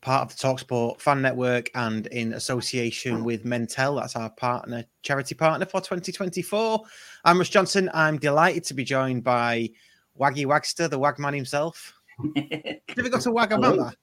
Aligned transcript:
part 0.00 0.22
of 0.22 0.36
the 0.36 0.46
Talksport 0.46 1.00
fan 1.00 1.22
network 1.22 1.70
and 1.74 2.06
in 2.08 2.32
association 2.34 3.24
with 3.24 3.44
Mentell. 3.44 4.00
That's 4.00 4.16
our 4.16 4.30
partner, 4.30 4.84
charity 5.02 5.34
partner 5.34 5.66
for 5.66 5.80
2024. 5.80 6.80
I'm 7.24 7.38
Russ 7.38 7.48
Johnson. 7.48 7.90
I'm 7.94 8.18
delighted 8.18 8.64
to 8.64 8.74
be 8.74 8.84
joined 8.84 9.24
by 9.24 9.70
Waggy 10.18 10.46
Wagster, 10.46 10.88
the 10.88 10.98
Wagman 10.98 11.34
himself. 11.34 11.92
Have 12.36 12.96
you 12.96 13.10
got 13.10 13.20
to 13.22 13.30
Wagamama? 13.30 13.94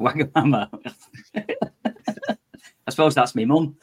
Wagamama. 0.00 0.68
I 2.86 2.90
suppose 2.90 3.14
that's 3.14 3.34
me 3.34 3.44
mum. 3.44 3.76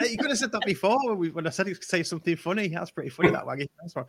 You 0.00 0.18
could 0.18 0.30
have 0.30 0.38
said 0.38 0.52
that 0.52 0.62
before 0.66 0.98
when, 1.04 1.18
we, 1.18 1.30
when 1.30 1.46
I 1.46 1.50
said 1.50 1.66
he 1.66 1.74
could 1.74 1.84
say 1.84 2.02
something 2.02 2.36
funny. 2.36 2.68
That's 2.68 2.90
pretty 2.90 3.10
funny, 3.10 3.30
that 3.30 3.44
Waggy. 3.44 3.68
That's 3.80 3.94
one. 3.94 4.06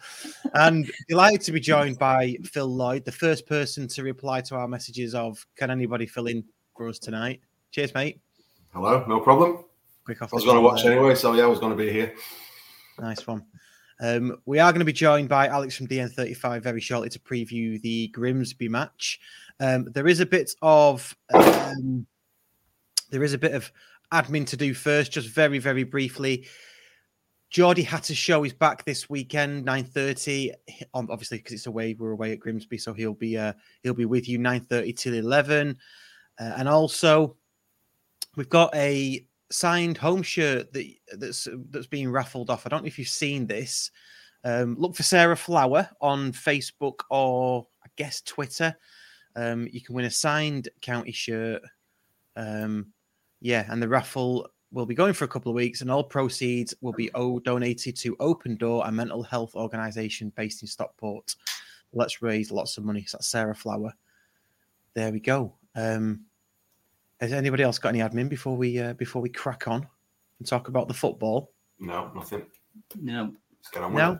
And 0.53 0.89
delighted 1.07 1.41
to 1.41 1.51
be 1.51 1.59
joined 1.59 1.97
by 1.97 2.37
Phil 2.43 2.67
Lloyd, 2.67 3.05
the 3.05 3.11
first 3.11 3.47
person 3.47 3.87
to 3.89 4.03
reply 4.03 4.41
to 4.41 4.55
our 4.55 4.67
messages 4.67 5.15
of 5.15 5.45
"Can 5.55 5.71
anybody 5.71 6.05
fill 6.05 6.27
in 6.27 6.43
for 6.75 6.89
us 6.89 6.99
tonight?" 6.99 7.41
Cheers, 7.71 7.93
mate. 7.93 8.21
Hello, 8.73 9.05
no 9.07 9.19
problem. 9.19 9.65
Quick 10.05 10.21
off. 10.21 10.33
I 10.33 10.35
was 10.35 10.45
going 10.45 10.57
to 10.57 10.61
watch 10.61 10.83
there. 10.83 10.93
anyway, 10.93 11.15
so 11.15 11.33
yeah, 11.33 11.43
I 11.43 11.47
was 11.47 11.59
going 11.59 11.71
to 11.71 11.77
be 11.77 11.91
here. 11.91 12.13
Nice 12.99 13.25
one. 13.25 13.45
Um, 14.01 14.37
we 14.45 14.59
are 14.59 14.71
going 14.71 14.79
to 14.79 14.85
be 14.85 14.93
joined 14.93 15.29
by 15.29 15.47
Alex 15.47 15.77
from 15.77 15.87
DN35 15.87 16.61
very 16.61 16.81
shortly 16.81 17.09
to 17.09 17.19
preview 17.19 17.81
the 17.81 18.09
Grimsby 18.09 18.67
match. 18.67 19.19
Um, 19.59 19.85
there 19.85 20.07
is 20.07 20.19
a 20.19 20.25
bit 20.25 20.51
of 20.61 21.15
um, 21.33 22.05
there 23.15 23.23
is 23.23 23.33
a 23.33 23.37
bit 23.37 23.53
of 23.53 23.71
admin 24.11 24.45
to 24.47 24.57
do 24.57 24.73
first, 24.73 25.13
just 25.13 25.29
very 25.29 25.57
very 25.57 25.83
briefly. 25.83 26.45
Geordie 27.49 27.83
Hatter's 27.83 28.17
show 28.17 28.43
is 28.43 28.51
back 28.51 28.83
this 28.83 29.09
weekend, 29.09 29.63
nine 29.63 29.85
thirty. 29.85 30.51
Obviously, 30.93 31.37
because 31.37 31.53
it's 31.53 31.67
away, 31.67 31.95
we're 31.97 32.11
away 32.11 32.33
at 32.33 32.39
Grimsby, 32.41 32.77
so 32.77 32.93
he'll 32.93 33.13
be 33.13 33.37
uh, 33.37 33.53
he'll 33.83 33.93
be 33.93 34.03
with 34.03 34.27
you 34.27 34.37
nine 34.37 34.61
thirty 34.61 34.91
till 34.91 35.13
eleven. 35.13 35.77
Uh, 36.37 36.53
and 36.57 36.67
also, 36.67 37.37
we've 38.35 38.49
got 38.49 38.75
a 38.75 39.25
signed 39.51 39.97
home 39.97 40.21
shirt 40.21 40.73
that 40.73 40.85
that's 41.17 41.47
that's 41.69 41.87
being 41.87 42.11
raffled 42.11 42.49
off. 42.49 42.65
I 42.65 42.69
don't 42.69 42.81
know 42.83 42.87
if 42.87 42.99
you've 42.99 43.07
seen 43.07 43.47
this. 43.47 43.91
Um, 44.43 44.75
look 44.77 44.95
for 44.95 45.03
Sarah 45.03 45.37
Flower 45.37 45.89
on 46.01 46.33
Facebook 46.33 46.99
or 47.09 47.67
I 47.85 47.87
guess 47.95 48.21
Twitter. 48.21 48.75
Um, 49.35 49.67
you 49.71 49.81
can 49.81 49.95
win 49.95 50.05
a 50.05 50.11
signed 50.11 50.67
county 50.81 51.13
shirt. 51.13 51.61
Um, 52.35 52.93
yeah, 53.45 53.67
and 53.69 53.79
the 53.81 53.87
raffle 53.87 54.49
will 54.71 54.87
be 54.87 54.95
going 54.95 55.13
for 55.13 55.23
a 55.25 55.27
couple 55.27 55.51
of 55.51 55.55
weeks, 55.55 55.81
and 55.81 55.91
all 55.91 56.03
proceeds 56.03 56.73
will 56.81 56.93
be 56.93 57.11
o- 57.13 57.39
donated 57.39 57.95
to 57.97 58.15
Open 58.19 58.55
Door, 58.55 58.83
a 58.87 58.91
mental 58.91 59.21
health 59.21 59.53
organisation 59.55 60.33
based 60.35 60.63
in 60.63 60.67
Stockport. 60.67 61.35
Let's 61.93 62.23
raise 62.23 62.51
lots 62.51 62.77
of 62.77 62.83
money. 62.83 63.05
So 63.05 63.17
that's 63.17 63.27
Sarah 63.27 63.53
Flower. 63.55 63.93
There 64.95 65.11
we 65.11 65.19
go. 65.19 65.53
Um, 65.75 66.21
has 67.21 67.33
anybody 67.33 67.61
else 67.61 67.77
got 67.77 67.89
any 67.89 67.99
admin 67.99 68.29
before 68.29 68.57
we 68.57 68.79
uh, 68.79 68.93
before 68.93 69.21
we 69.21 69.29
crack 69.29 69.67
on 69.67 69.87
and 70.39 70.47
talk 70.47 70.67
about 70.67 70.87
the 70.87 70.93
football? 70.95 71.51
No, 71.79 72.11
nothing. 72.15 72.47
No. 72.99 73.31
Let's 73.59 73.69
get 73.71 73.83
on 73.83 73.93
with 73.93 74.03
No. 74.03 74.11
it. 74.13 74.19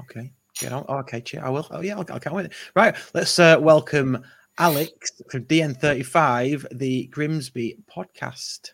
Okay, 0.00 0.32
get 0.58 0.72
on. 0.72 0.86
Oh, 0.88 0.96
okay, 1.00 1.20
cheer. 1.20 1.44
I 1.44 1.50
will. 1.50 1.66
Oh 1.70 1.82
yeah, 1.82 1.92
I'll, 1.98 2.06
I'll 2.10 2.18
get 2.18 2.32
on. 2.32 2.48
Right, 2.74 2.96
let's 3.12 3.38
uh, 3.38 3.58
welcome 3.60 4.24
Alex 4.60 5.12
from 5.30 5.44
DN35, 5.44 6.66
the 6.76 7.06
Grimsby 7.06 7.78
podcast. 7.94 8.70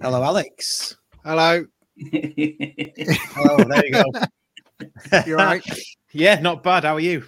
Hello, 0.00 0.22
Alex. 0.22 0.96
Hello. 1.24 1.66
Oh, 3.36 3.64
there 3.64 3.86
you 3.86 3.92
go. 3.92 4.04
You're 5.26 5.36
right. 5.36 5.62
yeah, 6.12 6.40
not 6.40 6.62
bad. 6.62 6.84
How 6.84 6.94
are 6.94 7.00
you? 7.00 7.24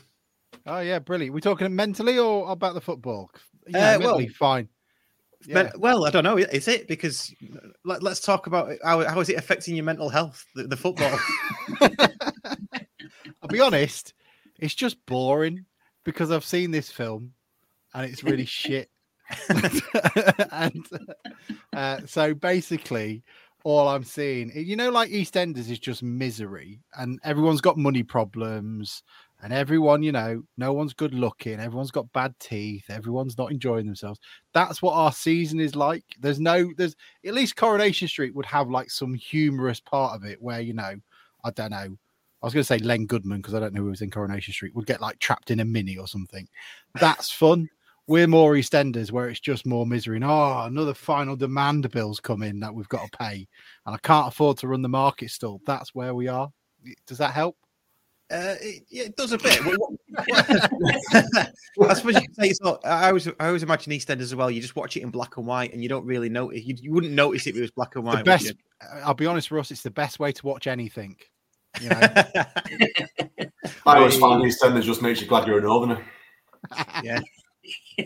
Oh 0.65 0.81
yeah, 0.81 0.99
brilliant. 0.99 1.35
We 1.35 1.41
talking 1.41 1.75
mentally 1.75 2.19
or 2.19 2.51
about 2.51 2.75
the 2.75 2.81
football? 2.81 3.31
Yeah, 3.69 3.79
Uh, 3.79 3.99
well, 3.99 4.09
mentally 4.19 4.29
fine. 4.29 4.69
Yeah. 5.47 5.71
well, 5.77 6.07
I 6.07 6.11
don't 6.11 6.25
know. 6.25 6.39
Is 6.39 6.69
it 6.69 6.89
because 6.89 7.35
let, 7.85 8.03
us 8.03 8.21
talk 8.21 8.47
about 8.47 8.73
how 8.83 9.07
how 9.07 9.21
is 9.21 9.29
it 9.29 9.37
affecting 9.37 9.77
your 9.77 9.85
mental 9.85 10.09
health? 10.09 10.45
The, 10.55 10.65
the 10.65 10.77
football. 10.77 11.19
I'll 13.43 13.49
be 13.49 13.61
honest, 13.61 14.15
it's 14.59 14.75
just 14.75 15.05
boring 15.07 15.65
because 16.05 16.31
I've 16.31 16.45
seen 16.45 16.71
this 16.71 16.91
film 16.91 17.33
and 17.95 18.11
it's 18.11 18.25
really 18.25 18.45
shit. 18.47 18.91
and 20.53 20.87
uh, 21.73 22.01
so 22.07 22.33
basically, 22.33 23.25
all 23.65 23.89
I'm 23.89 24.05
seeing, 24.05 24.53
you 24.55 24.77
know, 24.77 24.91
like 24.91 25.11
EastEnders 25.11 25.69
is 25.69 25.81
just 25.81 26.03
misery, 26.03 26.81
and 26.97 27.19
everyone's 27.25 27.61
got 27.61 27.77
money 27.77 28.05
problems, 28.05 29.03
and 29.43 29.53
everyone, 29.53 30.03
you 30.03 30.13
know, 30.13 30.43
no 30.57 30.73
one's 30.73 30.95
good 30.95 31.15
looking, 31.15 31.61
everyone's 31.61 31.91
got 31.91 32.13
bad 32.13 32.35
teeth, 32.41 32.85
everyone's 32.89 33.37
not 33.37 33.51
enjoying 33.51 33.87
themselves. 33.87 34.19
That's 34.53 34.81
what 34.81 34.95
our 34.95 35.13
season 35.13 35.61
is 35.61 35.77
like. 35.77 36.05
There's 36.21 36.41
no, 36.41 36.73
there's 36.77 36.97
at 37.25 37.35
least 37.35 37.57
Coronation 37.57 38.09
Street 38.09 38.35
would 38.35 38.47
have 38.47 38.71
like 38.71 38.91
some 38.91 39.15
humorous 39.15 39.81
part 39.81 40.15
of 40.15 40.25
it 40.25 40.41
where, 40.41 40.61
you 40.61 40.73
know, 40.73 40.95
I 41.45 41.51
don't 41.51 41.71
know. 41.71 41.97
I 42.43 42.47
was 42.47 42.55
going 42.55 42.63
to 42.63 42.65
say 42.65 42.79
Len 42.79 43.07
Goodman 43.07 43.39
because 43.39 43.55
I 43.55 43.61
don't 43.61 43.75
know 43.75 43.83
who 43.83 43.91
was 43.91 44.03
in 44.03 44.11
Coronation 44.11 44.53
Street 44.53 44.75
would 44.75 44.87
get 44.87 45.01
like 45.01 45.19
trapped 45.19 45.51
in 45.51 45.61
a 45.61 45.65
mini 45.65 45.97
or 45.97 46.07
something. 46.07 46.47
That's 47.01 47.31
fun. 47.31 47.69
We're 48.09 48.29
more 48.29 48.53
EastEnders 48.53 49.11
where 49.11 49.29
it's 49.29 49.41
just 49.41 49.67
more 49.67 49.85
misery. 49.85 50.17
And 50.17 50.25
oh, 50.25 50.63
another 50.65 50.95
final 50.95 51.35
demand 51.35 51.91
bill's 51.91 52.21
come 52.21 52.43
in 52.43 52.61
that 52.61 52.73
we've 52.73 52.89
got 52.89 53.11
to 53.11 53.19
pay, 53.19 53.49
and 53.85 53.95
I 53.95 53.99
can't 53.99 54.29
afford 54.29 54.59
to 54.59 54.69
run 54.69 54.83
the 54.83 54.89
market 54.89 55.31
still. 55.31 55.61
That's 55.67 55.93
where 55.93 56.15
we 56.15 56.29
are. 56.29 56.49
Does 57.07 57.19
that 57.19 57.33
help? 57.33 57.57
Uh, 58.29 58.55
it, 58.61 58.83
yeah, 58.89 59.05
it 59.05 59.17
does 59.17 59.33
a 59.33 59.39
bit. 59.39 59.61
I 60.19 61.95
suppose 61.95 62.15
you 62.15 62.23
could 62.23 62.35
say 62.35 62.49
it's 62.49 62.61
not. 62.61 62.85
I 62.85 63.09
always, 63.09 63.29
I 63.29 63.47
always 63.47 63.63
imagine 63.63 63.93
EastEnders 63.93 64.21
as 64.23 64.35
well. 64.35 64.51
You 64.51 64.61
just 64.61 64.75
watch 64.75 64.97
it 64.97 65.03
in 65.03 65.11
black 65.11 65.37
and 65.37 65.47
white, 65.47 65.73
and 65.73 65.83
you 65.83 65.89
don't 65.89 66.05
really 66.05 66.29
notice. 66.29 66.65
You, 66.65 66.75
you 66.81 66.93
wouldn't 66.93 67.13
notice 67.13 67.47
it 67.47 67.51
if 67.51 67.57
it 67.57 67.61
was 67.61 67.71
black 67.71 67.95
and 67.95 68.05
white. 68.05 68.19
the 68.19 68.25
best. 68.25 68.53
I'll 69.05 69.15
be 69.15 69.27
honest, 69.27 69.51
Russ. 69.51 69.71
It's 69.71 69.83
the 69.83 69.91
best 69.91 70.19
way 70.19 70.33
to 70.33 70.47
watch 70.47 70.67
anything. 70.67 71.17
You 71.81 71.91
know, 71.91 72.01
I 73.87 73.99
always 73.99 74.19
find 74.19 74.43
these 74.43 74.59
tenders 74.59 74.87
just 74.87 75.03
makes 75.03 75.21
you 75.21 75.27
glad 75.27 75.47
you're 75.47 75.59
a 75.59 75.63
northerner. 75.63 76.05
yeah, 77.05 77.21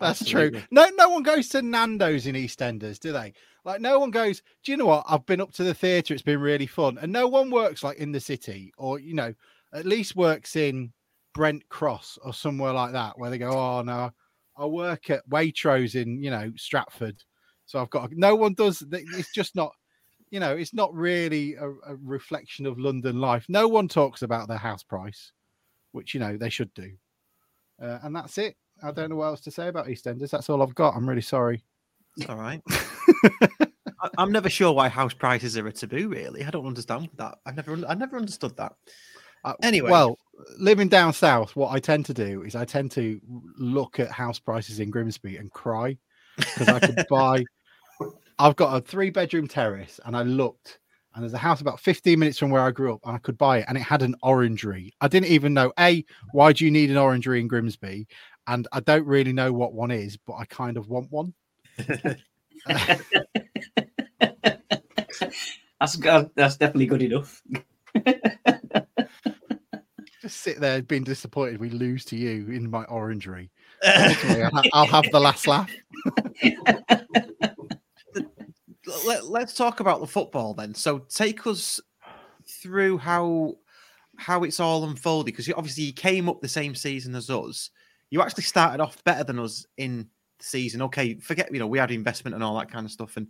That's 0.00 0.22
Absolutely. 0.22 0.60
true. 0.60 0.68
No, 0.70 0.88
no 0.94 1.08
one 1.08 1.22
goes 1.22 1.48
to 1.50 1.62
Nando's 1.62 2.26
in 2.26 2.34
EastEnders, 2.34 2.98
do 2.98 3.12
they? 3.12 3.32
Like, 3.64 3.80
no 3.80 3.98
one 3.98 4.10
goes. 4.10 4.42
Do 4.64 4.72
you 4.72 4.78
know 4.78 4.86
what? 4.86 5.04
I've 5.08 5.26
been 5.26 5.40
up 5.40 5.52
to 5.52 5.64
the 5.64 5.74
theatre. 5.74 6.14
It's 6.14 6.22
been 6.22 6.40
really 6.40 6.66
fun, 6.66 6.98
and 6.98 7.12
no 7.12 7.28
one 7.28 7.50
works 7.50 7.82
like 7.82 7.98
in 7.98 8.12
the 8.12 8.20
city, 8.20 8.72
or 8.78 8.98
you 8.98 9.14
know, 9.14 9.34
at 9.74 9.86
least 9.86 10.16
works 10.16 10.56
in 10.56 10.92
Brent 11.34 11.68
Cross 11.68 12.18
or 12.22 12.32
somewhere 12.32 12.72
like 12.72 12.92
that, 12.92 13.18
where 13.18 13.30
they 13.30 13.38
go, 13.38 13.50
"Oh 13.50 13.82
no, 13.82 14.10
I 14.56 14.66
work 14.66 15.10
at 15.10 15.28
Waitrose 15.28 15.94
in 16.00 16.22
you 16.22 16.30
know 16.30 16.52
Stratford, 16.56 17.22
so 17.66 17.80
I've 17.80 17.90
got." 17.90 18.12
No 18.12 18.34
one 18.34 18.54
does. 18.54 18.82
It's 18.92 19.32
just 19.32 19.54
not. 19.54 19.72
You 20.30 20.38
know, 20.38 20.56
it's 20.56 20.72
not 20.72 20.94
really 20.94 21.54
a, 21.56 21.68
a 21.68 21.96
reflection 22.02 22.64
of 22.64 22.78
London 22.78 23.20
life. 23.20 23.46
No 23.48 23.66
one 23.66 23.88
talks 23.88 24.22
about 24.22 24.46
their 24.48 24.58
house 24.58 24.84
price, 24.84 25.32
which 25.92 26.14
you 26.14 26.20
know 26.20 26.36
they 26.36 26.50
should 26.50 26.72
do. 26.74 26.92
Uh, 27.82 27.98
and 28.02 28.14
that's 28.14 28.38
it. 28.38 28.56
I 28.82 28.92
don't 28.92 29.10
know 29.10 29.16
what 29.16 29.26
else 29.26 29.40
to 29.42 29.50
say 29.50 29.68
about 29.68 29.86
EastEnders. 29.86 30.30
That's 30.30 30.48
all 30.48 30.62
I've 30.62 30.74
got. 30.74 30.94
I'm 30.94 31.08
really 31.08 31.20
sorry. 31.20 31.64
All 32.28 32.36
right. 32.36 32.60
I, 34.02 34.08
I'm 34.18 34.32
never 34.32 34.48
sure 34.48 34.72
why 34.72 34.88
house 34.88 35.14
prices 35.14 35.56
are 35.58 35.66
a 35.66 35.72
taboo. 35.72 36.08
Really, 36.08 36.44
I 36.44 36.50
don't 36.50 36.66
understand 36.66 37.10
that. 37.16 37.38
I've 37.46 37.56
never, 37.56 37.78
I 37.86 37.94
never 37.94 38.16
understood 38.16 38.56
that. 38.56 38.74
Uh, 39.44 39.54
Anyway. 39.62 39.90
well, 39.90 40.18
living 40.58 40.88
down 40.88 41.12
south, 41.12 41.56
what 41.56 41.72
I 41.72 41.78
tend 41.78 42.06
to 42.06 42.14
do 42.14 42.42
is 42.42 42.54
I 42.54 42.64
tend 42.64 42.90
to 42.92 43.20
look 43.56 43.98
at 43.98 44.10
house 44.10 44.38
prices 44.38 44.80
in 44.80 44.90
Grimsby 44.90 45.36
and 45.36 45.50
cry 45.50 45.96
because 46.36 46.68
I 46.68 46.80
could 46.80 47.04
buy. 47.10 47.44
I've 48.38 48.56
got 48.56 48.76
a 48.76 48.80
three 48.80 49.10
bedroom 49.10 49.46
terrace, 49.46 50.00
and 50.04 50.16
I 50.16 50.22
looked, 50.22 50.78
and 51.14 51.22
there's 51.22 51.34
a 51.34 51.38
house 51.38 51.60
about 51.60 51.80
15 51.80 52.18
minutes 52.18 52.38
from 52.38 52.50
where 52.50 52.62
I 52.62 52.70
grew 52.70 52.94
up, 52.94 53.00
and 53.04 53.14
I 53.14 53.18
could 53.18 53.38
buy 53.38 53.58
it, 53.58 53.66
and 53.68 53.76
it 53.76 53.82
had 53.82 54.02
an 54.02 54.14
orangery. 54.22 54.92
I 55.00 55.08
didn't 55.08 55.28
even 55.28 55.54
know 55.54 55.72
a 55.78 56.04
why 56.32 56.52
do 56.52 56.64
you 56.64 56.70
need 56.70 56.90
an 56.90 56.96
orangery 56.96 57.40
in 57.40 57.48
Grimsby, 57.48 58.06
and 58.46 58.68
I 58.72 58.80
don't 58.80 59.06
really 59.06 59.32
know 59.32 59.52
what 59.52 59.74
one 59.74 59.90
is, 59.90 60.16
but 60.16 60.34
I 60.34 60.44
kind 60.46 60.76
of 60.76 60.88
want 60.88 61.10
one. 61.10 61.34
That's 65.80 65.96
good. 65.96 66.30
That's 66.34 66.56
definitely 66.56 66.86
good 66.86 67.02
enough. 67.02 67.42
Just 70.20 70.40
sit 70.42 70.60
there 70.60 70.82
being 70.82 71.04
disappointed 71.04 71.60
we 71.60 71.70
lose 71.70 72.04
to 72.06 72.16
you 72.16 72.50
in 72.50 72.70
my 72.70 72.84
orangery. 72.84 73.50
Ultimately, 73.84 74.42
I'll, 74.42 74.62
I'll 74.74 74.86
have 74.86 75.10
the 75.10 75.20
last 75.20 75.46
laugh. 75.46 75.70
Let, 79.06 79.26
let's 79.26 79.54
talk 79.54 79.80
about 79.80 80.00
the 80.00 80.06
football 80.06 80.52
then. 80.52 80.74
So 80.74 80.98
take 80.98 81.46
us 81.46 81.80
through 82.46 82.98
how 82.98 83.54
how 84.16 84.44
it's 84.44 84.60
all 84.60 84.84
unfolded 84.84 85.24
because 85.26 85.48
you 85.48 85.54
obviously 85.56 85.84
you 85.84 85.92
came 85.94 86.28
up 86.28 86.42
the 86.42 86.48
same 86.48 86.74
season 86.74 87.14
as 87.14 87.30
us. 87.30 87.70
You 88.10 88.20
actually 88.20 88.42
started 88.44 88.80
off 88.80 89.02
better 89.04 89.24
than 89.24 89.38
us 89.38 89.64
in 89.78 90.08
the 90.40 90.44
season. 90.44 90.82
Okay, 90.82 91.14
forget 91.14 91.52
you 91.52 91.58
know 91.58 91.66
we 91.66 91.78
had 91.78 91.90
investment 91.90 92.34
and 92.34 92.42
all 92.42 92.58
that 92.58 92.70
kind 92.70 92.84
of 92.84 92.92
stuff. 92.92 93.16
And 93.16 93.28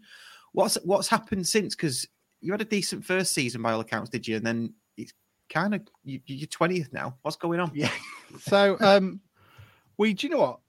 what's 0.52 0.76
what's 0.84 1.08
happened 1.08 1.46
since? 1.46 1.74
Because 1.74 2.06
you 2.40 2.52
had 2.52 2.60
a 2.60 2.66
decent 2.66 3.04
first 3.04 3.34
season 3.34 3.62
by 3.62 3.72
all 3.72 3.80
accounts, 3.80 4.10
did 4.10 4.26
you? 4.26 4.36
And 4.36 4.46
then 4.46 4.74
it's 4.96 5.12
kind 5.48 5.74
of 5.74 5.82
you, 6.04 6.20
you're 6.26 6.46
twentieth 6.46 6.92
now. 6.92 7.16
What's 7.22 7.36
going 7.36 7.60
on? 7.60 7.70
Yeah. 7.74 7.90
So 8.40 8.76
um 8.80 9.20
we 9.98 10.14
do 10.14 10.26
you 10.26 10.32
know 10.32 10.40
what? 10.40 10.60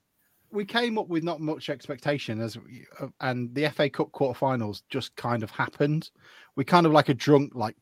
We 0.50 0.66
came 0.66 0.98
up 0.98 1.08
with 1.08 1.24
not 1.24 1.40
much 1.40 1.70
expectation 1.70 2.40
as 2.40 2.58
uh, 3.00 3.06
and 3.20 3.54
the 3.54 3.70
FA 3.70 3.88
Cup 3.88 4.12
quarterfinals 4.12 4.82
just 4.90 5.16
kind 5.16 5.42
of 5.42 5.50
happened. 5.50 6.10
We 6.56 6.64
kind 6.64 6.84
of 6.84 6.92
like 6.92 7.08
a 7.08 7.14
drunk 7.14 7.52
like 7.54 7.76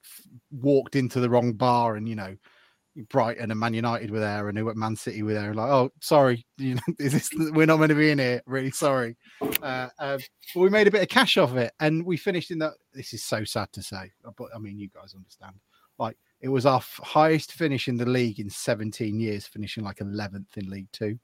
walked 0.53 0.95
into 0.95 1.19
the 1.19 1.29
wrong 1.29 1.53
bar 1.53 1.97
and 1.97 2.09
you 2.09 2.15
know 2.15 2.37
Brighton 3.09 3.51
and 3.51 3.61
Man 3.61 3.75
United 3.75 4.11
were 4.11 4.21
there 4.21 4.49
and 4.49 4.59
who 4.59 4.69
at 4.69 4.77
Man 4.77 4.97
City 4.97 5.23
were 5.23 5.35
there 5.35 5.55
like 5.55 5.71
oh 5.71 5.91
sorry 6.01 6.45
you 6.59 6.75
know 6.75 6.81
is 6.99 7.13
this 7.13 7.31
we're 7.53 7.67
not 7.67 7.79
meant 7.79 7.91
to 7.91 7.95
be 7.95 8.11
in 8.11 8.19
here 8.19 8.43
really 8.47 8.71
sorry 8.71 9.17
uh, 9.63 9.89
um, 9.99 10.19
but 10.55 10.61
we 10.61 10.71
made 10.71 10.87
a 10.87 10.91
bit 10.91 11.03
of 11.03 11.09
cash 11.09 11.37
off 11.37 11.55
it 11.55 11.73
and 11.81 12.05
we 12.05 12.17
finished 12.17 12.51
in 12.51 12.59
that 12.59 12.73
this 12.93 13.13
is 13.13 13.23
so 13.23 13.45
sad 13.45 13.73
to 13.73 13.83
say 13.83 14.11
but 14.37 14.49
I 14.55 14.59
mean 14.59 14.79
you 14.79 14.89
guys 14.89 15.15
understand 15.15 15.55
like 15.99 16.17
it 16.41 16.49
was 16.49 16.67
our 16.67 16.79
f- 16.79 17.01
highest 17.03 17.53
finish 17.53 17.87
in 17.87 17.97
the 17.97 18.07
league 18.07 18.41
in 18.41 18.49
17 18.49 19.21
years, 19.21 19.47
finishing 19.47 19.85
like 19.85 19.99
11th 19.99 20.57
in 20.57 20.71
League 20.71 20.91
Two. 20.91 21.19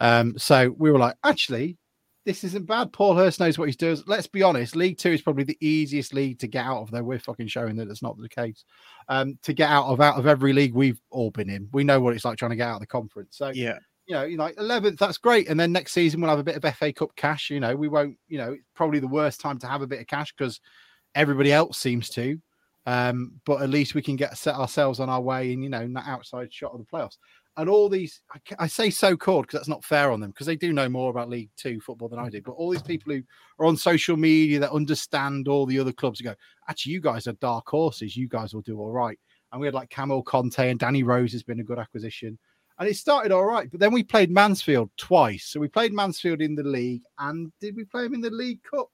Um, 0.00 0.38
so 0.38 0.74
we 0.78 0.90
were 0.90 0.98
like, 0.98 1.16
actually, 1.24 1.78
this 2.24 2.44
isn't 2.44 2.66
bad. 2.66 2.92
Paul 2.92 3.14
Hurst 3.16 3.40
knows 3.40 3.58
what 3.58 3.66
he's 3.66 3.76
doing. 3.76 4.00
Let's 4.06 4.26
be 4.26 4.42
honest, 4.42 4.76
League 4.76 4.98
Two 4.98 5.10
is 5.10 5.22
probably 5.22 5.44
the 5.44 5.58
easiest 5.60 6.14
league 6.14 6.38
to 6.40 6.46
get 6.46 6.64
out 6.64 6.82
of. 6.82 6.90
Though 6.90 7.02
we're 7.02 7.18
fucking 7.18 7.48
showing 7.48 7.76
that 7.76 7.88
it's 7.88 8.02
not 8.02 8.16
the 8.18 8.28
case. 8.28 8.64
Um, 9.08 9.38
to 9.42 9.52
get 9.52 9.70
out 9.70 9.86
of 9.86 10.00
out 10.00 10.18
of 10.18 10.26
every 10.26 10.52
league 10.52 10.74
we've 10.74 11.00
all 11.10 11.30
been 11.30 11.50
in, 11.50 11.68
we 11.72 11.84
know 11.84 12.00
what 12.00 12.14
it's 12.14 12.24
like 12.24 12.38
trying 12.38 12.50
to 12.52 12.56
get 12.56 12.68
out 12.68 12.76
of 12.76 12.80
the 12.80 12.86
conference. 12.86 13.36
So 13.36 13.50
Yeah. 13.54 13.78
you 14.06 14.14
know, 14.14 14.24
you 14.24 14.36
know, 14.36 14.48
11th, 14.58 14.98
that's 14.98 15.18
great. 15.18 15.48
And 15.48 15.58
then 15.58 15.72
next 15.72 15.92
season 15.92 16.20
we'll 16.20 16.30
have 16.30 16.38
a 16.38 16.44
bit 16.44 16.56
of 16.62 16.74
FA 16.76 16.92
Cup 16.92 17.14
cash. 17.16 17.50
You 17.50 17.60
know, 17.60 17.74
we 17.74 17.88
won't, 17.88 18.16
you 18.28 18.38
know, 18.38 18.52
it's 18.52 18.62
probably 18.74 19.00
the 19.00 19.08
worst 19.08 19.40
time 19.40 19.58
to 19.60 19.66
have 19.66 19.82
a 19.82 19.86
bit 19.86 20.00
of 20.00 20.06
cash 20.06 20.32
because 20.36 20.60
everybody 21.14 21.52
else 21.52 21.78
seems 21.78 22.08
to. 22.10 22.40
Um, 22.84 23.40
but 23.46 23.62
at 23.62 23.70
least 23.70 23.94
we 23.94 24.02
can 24.02 24.16
get 24.16 24.36
set 24.36 24.56
ourselves 24.56 24.98
on 24.98 25.08
our 25.08 25.20
way 25.20 25.52
and 25.52 25.62
you 25.62 25.70
know, 25.70 25.86
that 25.94 26.06
outside 26.06 26.52
shot 26.52 26.72
of 26.72 26.78
the 26.78 26.84
playoffs. 26.84 27.16
And 27.56 27.68
all 27.68 27.88
these, 27.88 28.22
I, 28.32 28.64
I 28.64 28.66
say 28.66 28.88
so 28.88 29.16
called 29.16 29.46
because 29.46 29.60
that's 29.60 29.68
not 29.68 29.84
fair 29.84 30.10
on 30.10 30.20
them 30.20 30.30
because 30.30 30.46
they 30.46 30.56
do 30.56 30.72
know 30.72 30.88
more 30.88 31.10
about 31.10 31.28
League 31.28 31.50
Two 31.56 31.80
football 31.80 32.08
than 32.08 32.18
I 32.18 32.30
do. 32.30 32.40
But 32.40 32.52
all 32.52 32.70
these 32.70 32.82
people 32.82 33.12
who 33.12 33.22
are 33.58 33.66
on 33.66 33.76
social 33.76 34.16
media 34.16 34.58
that 34.60 34.72
understand 34.72 35.48
all 35.48 35.66
the 35.66 35.78
other 35.78 35.92
clubs 35.92 36.20
go, 36.20 36.34
actually, 36.68 36.92
you 36.92 37.00
guys 37.00 37.26
are 37.26 37.32
dark 37.34 37.68
horses. 37.68 38.16
You 38.16 38.28
guys 38.28 38.54
will 38.54 38.62
do 38.62 38.80
all 38.80 38.90
right. 38.90 39.18
And 39.52 39.60
we 39.60 39.66
had 39.66 39.74
like 39.74 39.90
Kamil 39.90 40.24
Conteh 40.24 40.70
and 40.70 40.80
Danny 40.80 41.02
Rose 41.02 41.32
has 41.32 41.42
been 41.42 41.60
a 41.60 41.64
good 41.64 41.78
acquisition 41.78 42.38
and 42.78 42.90
it 42.90 42.96
started 42.96 43.32
all 43.32 43.44
right. 43.44 43.70
But 43.70 43.80
then 43.80 43.92
we 43.92 44.02
played 44.02 44.30
Mansfield 44.30 44.90
twice. 44.96 45.44
So 45.44 45.60
we 45.60 45.68
played 45.68 45.92
Mansfield 45.92 46.40
in 46.40 46.54
the 46.54 46.64
league, 46.64 47.02
and 47.18 47.52
did 47.60 47.76
we 47.76 47.84
play 47.84 48.02
them 48.02 48.14
in 48.14 48.20
the 48.20 48.30
League 48.30 48.62
Cup? 48.62 48.88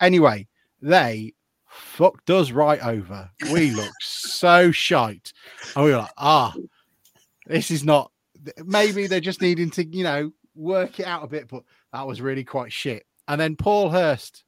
Anyway, 0.00 0.46
they 0.80 1.34
fucked 1.66 2.30
us 2.30 2.52
right 2.52 2.80
over. 2.80 3.28
We 3.52 3.70
looked 3.70 4.02
so 4.02 4.70
shite, 4.70 5.32
and 5.74 5.84
we 5.84 5.90
were 5.90 5.98
like, 5.98 6.12
ah, 6.16 6.54
this 7.46 7.70
is 7.70 7.84
not. 7.84 8.10
Maybe 8.64 9.06
they're 9.06 9.20
just 9.20 9.40
needing 9.40 9.70
to, 9.70 9.84
you 9.84 10.04
know, 10.04 10.32
work 10.54 11.00
it 11.00 11.06
out 11.06 11.24
a 11.24 11.28
bit. 11.28 11.48
But 11.48 11.62
that 11.92 12.06
was 12.06 12.20
really 12.20 12.44
quite 12.44 12.72
shit. 12.72 13.06
And 13.28 13.40
then 13.40 13.56
Paul 13.56 13.90
Hurst, 13.90 14.44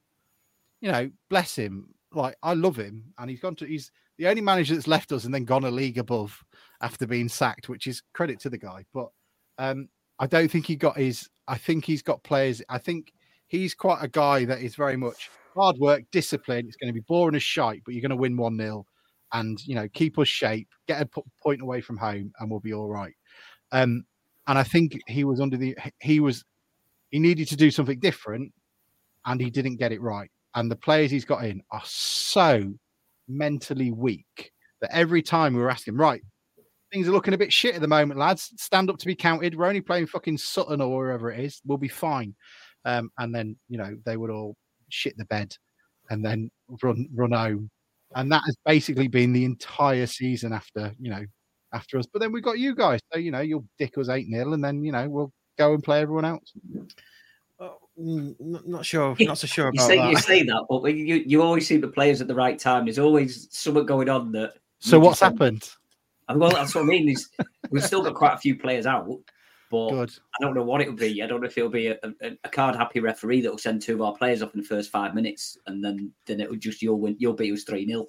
you 0.81 0.91
know, 0.91 1.09
bless 1.29 1.55
him. 1.55 1.93
Like 2.11 2.35
I 2.41 2.53
love 2.53 2.77
him, 2.77 3.13
and 3.17 3.29
he's 3.29 3.39
gone 3.39 3.55
to. 3.55 3.65
He's 3.65 3.91
the 4.17 4.27
only 4.27 4.41
manager 4.41 4.73
that's 4.73 4.87
left 4.87 5.11
us 5.11 5.25
and 5.25 5.33
then 5.33 5.45
gone 5.45 5.65
a 5.65 5.71
league 5.71 5.97
above 5.97 6.43
after 6.81 7.05
being 7.05 7.29
sacked, 7.29 7.69
which 7.69 7.87
is 7.87 8.01
credit 8.13 8.39
to 8.41 8.49
the 8.49 8.57
guy. 8.57 8.85
But 8.93 9.09
um, 9.57 9.89
I 10.19 10.27
don't 10.27 10.49
think 10.49 10.65
he 10.65 10.75
got 10.75 10.97
his. 10.97 11.29
I 11.47 11.57
think 11.57 11.85
he's 11.85 12.01
got 12.01 12.23
players. 12.23 12.61
I 12.69 12.77
think 12.77 13.13
he's 13.47 13.73
quite 13.73 13.99
a 14.01 14.07
guy 14.07 14.45
that 14.45 14.61
is 14.61 14.75
very 14.75 14.97
much 14.97 15.29
hard 15.55 15.77
work, 15.77 16.03
discipline. 16.11 16.65
It's 16.67 16.77
going 16.77 16.89
to 16.89 16.93
be 16.93 17.05
boring 17.07 17.35
as 17.35 17.43
shite, 17.43 17.83
but 17.85 17.93
you're 17.93 18.01
going 18.01 18.09
to 18.11 18.15
win 18.15 18.37
one 18.37 18.57
0 18.57 18.85
and 19.33 19.59
you 19.65 19.75
know 19.75 19.87
keep 19.93 20.17
us 20.19 20.27
shape, 20.27 20.67
get 20.87 21.01
a 21.01 21.21
point 21.41 21.61
away 21.61 21.81
from 21.81 21.97
home, 21.97 22.31
and 22.39 22.49
we'll 22.49 22.59
be 22.59 22.73
all 22.73 22.87
right. 22.87 23.13
Um, 23.71 24.03
and 24.47 24.57
I 24.57 24.63
think 24.63 24.97
he 25.07 25.23
was 25.23 25.39
under 25.39 25.57
the. 25.57 25.77
He 26.01 26.19
was. 26.19 26.43
He 27.11 27.19
needed 27.19 27.47
to 27.49 27.55
do 27.55 27.71
something 27.71 27.99
different, 27.99 28.51
and 29.25 29.39
he 29.39 29.49
didn't 29.49 29.77
get 29.77 29.91
it 29.91 30.01
right. 30.01 30.29
And 30.55 30.71
the 30.71 30.75
players 30.75 31.11
he's 31.11 31.25
got 31.25 31.45
in 31.45 31.61
are 31.71 31.81
so 31.85 32.73
mentally 33.27 33.91
weak 33.91 34.51
that 34.81 34.93
every 34.93 35.21
time 35.21 35.53
we 35.53 35.61
were 35.61 35.69
asking, 35.69 35.97
right, 35.97 36.21
things 36.91 37.07
are 37.07 37.11
looking 37.11 37.33
a 37.33 37.37
bit 37.37 37.53
shit 37.53 37.75
at 37.75 37.81
the 37.81 37.87
moment, 37.87 38.19
lads. 38.19 38.51
Stand 38.57 38.89
up 38.89 38.97
to 38.97 39.05
be 39.05 39.15
counted. 39.15 39.55
We're 39.55 39.67
only 39.67 39.81
playing 39.81 40.07
fucking 40.07 40.37
Sutton 40.37 40.81
or 40.81 40.95
wherever 40.95 41.31
it 41.31 41.39
is. 41.39 41.61
We'll 41.65 41.77
be 41.77 41.87
fine. 41.87 42.35
Um, 42.85 43.11
and 43.17 43.33
then 43.35 43.57
you 43.69 43.77
know 43.77 43.97
they 44.05 44.17
would 44.17 44.29
all 44.29 44.55
shit 44.89 45.17
the 45.17 45.25
bed 45.25 45.53
and 46.09 46.23
then 46.23 46.49
run 46.81 47.07
run 47.13 47.31
home. 47.31 47.69
And 48.15 48.31
that 48.31 48.43
has 48.45 48.55
basically 48.65 49.07
been 49.07 49.33
the 49.33 49.45
entire 49.45 50.07
season 50.07 50.53
after 50.53 50.93
you 50.99 51.11
know 51.11 51.25
after 51.73 51.97
us. 51.99 52.05
But 52.11 52.19
then 52.19 52.31
we 52.31 52.41
got 52.41 52.57
you 52.59 52.73
guys, 52.75 52.99
so 53.11 53.19
you 53.19 53.31
know 53.31 53.41
you'll 53.41 53.65
dick 53.77 53.97
us 53.97 54.09
eight 54.09 54.27
0 54.29 54.53
and 54.53 54.63
then 54.63 54.83
you 54.83 54.91
know 54.91 55.09
we'll 55.09 55.31
go 55.57 55.73
and 55.73 55.83
play 55.83 56.01
everyone 56.01 56.25
else. 56.25 56.53
Mm, 57.99 58.35
not, 58.39 58.67
not 58.67 58.85
sure. 58.85 59.15
Not 59.19 59.39
so 59.39 59.47
sure 59.47 59.65
You 59.73 59.79
about 59.79 59.87
say 59.87 59.97
that. 59.97 60.11
you 60.11 60.17
say 60.17 60.43
that, 60.43 60.65
but 60.69 60.83
you 60.93 61.15
you 61.25 61.41
always 61.41 61.67
see 61.67 61.77
the 61.77 61.87
players 61.87 62.21
at 62.21 62.27
the 62.27 62.35
right 62.35 62.57
time. 62.59 62.85
There's 62.85 62.99
always 62.99 63.47
something 63.51 63.85
going 63.85 64.07
on 64.09 64.31
that. 64.33 64.53
So 64.79 64.99
what's 64.99 65.19
just 65.19 65.35
don't- 65.35 65.39
happened? 65.39 65.69
Well, 66.35 66.51
that's 66.51 66.75
what 66.75 66.81
I 66.81 66.85
mean. 66.85 67.09
Is 67.09 67.29
we've 67.71 67.83
still 67.83 68.03
got 68.03 68.13
quite 68.13 68.33
a 68.33 68.37
few 68.37 68.55
players 68.59 68.85
out, 68.85 69.09
but 69.69 69.89
Good. 69.89 70.13
I 70.39 70.43
don't 70.43 70.55
know 70.55 70.63
what 70.63 70.81
it'll 70.81 70.93
be. 70.93 71.21
I 71.21 71.27
don't 71.27 71.41
know 71.41 71.47
if 71.47 71.57
it'll 71.57 71.69
be 71.69 71.87
a, 71.87 71.97
a, 72.21 72.37
a 72.43 72.49
card 72.49 72.75
happy 72.75 72.99
referee 72.99 73.41
that 73.41 73.51
will 73.51 73.57
send 73.57 73.81
two 73.81 73.95
of 73.95 74.01
our 74.01 74.13
players 74.15 74.41
off 74.41 74.53
in 74.53 74.61
the 74.61 74.67
first 74.67 74.91
five 74.91 75.13
minutes, 75.13 75.57
and 75.67 75.83
then 75.83 76.11
then 76.25 76.39
it 76.39 76.49
will 76.49 76.57
just 76.57 76.81
you'll 76.81 76.99
win. 76.99 77.15
You'll 77.19 77.33
beat 77.33 77.53
us 77.53 77.63
three 77.63 77.85
0 77.85 78.07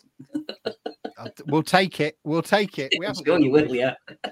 Uh, 1.19 1.29
We'll 1.47 1.63
take 1.63 2.01
it. 2.01 2.19
We'll 2.25 2.43
take 2.43 2.79
it. 2.79 2.95
We 2.99 3.07
haven't 3.07 3.27
got- 3.27 3.41
you 3.43 3.51
will, 3.51 3.75
yeah. 3.75 3.95
I 4.25 4.31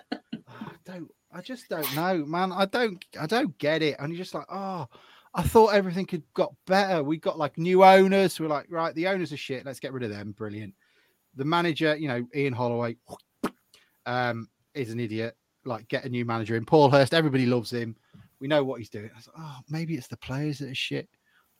don't. 0.85 1.11
I 1.33 1.41
just 1.43 1.69
don't 1.69 1.95
know, 1.95 2.25
man. 2.25 2.53
I 2.53 2.65
don't. 2.65 3.05
I 3.21 3.27
don't 3.27 3.57
get 3.59 3.83
it. 3.83 3.97
And 3.99 4.13
you're 4.13 4.23
just 4.23 4.35
like, 4.35 4.47
oh, 4.51 4.87
I 5.35 5.43
thought 5.43 5.75
everything 5.75 6.07
had 6.09 6.23
got 6.33 6.55
better. 6.67 7.03
We 7.03 7.19
got 7.19 7.39
like 7.39 7.59
new 7.59 7.85
owners. 7.85 8.41
We're 8.41 8.47
like, 8.47 8.67
right, 8.71 8.95
the 8.95 9.09
owners 9.09 9.33
are 9.33 9.37
shit. 9.37 9.67
Let's 9.67 9.81
get 9.81 9.93
rid 9.93 10.03
of 10.03 10.11
them. 10.11 10.33
Brilliant. 10.33 10.75
The 11.35 11.45
manager, 11.45 11.95
you 11.97 12.09
know, 12.09 12.27
Ian 12.35 12.55
Holloway, 12.55 12.97
um, 14.07 14.49
is 14.75 14.91
an 14.91 15.01
idiot. 15.01 15.37
Like, 15.67 15.89
get 15.89 16.05
a 16.05 16.09
new 16.09 16.25
manager 16.25 16.57
in. 16.57 16.65
Paul 16.65 16.91
Hurst. 16.91 17.15
Everybody 17.15 17.47
loves 17.47 17.73
him. 17.73 17.97
We 18.41 18.49
know 18.49 18.65
what 18.65 18.79
he's 18.79 18.91
doing. 18.91 19.11
I 19.13 19.17
was 19.17 19.29
like, 19.29 19.37
oh, 19.39 19.59
maybe 19.69 19.95
it's 19.95 20.09
the 20.09 20.17
players 20.19 20.59
that 20.59 20.71
are 20.71 20.75
shit, 20.75 21.09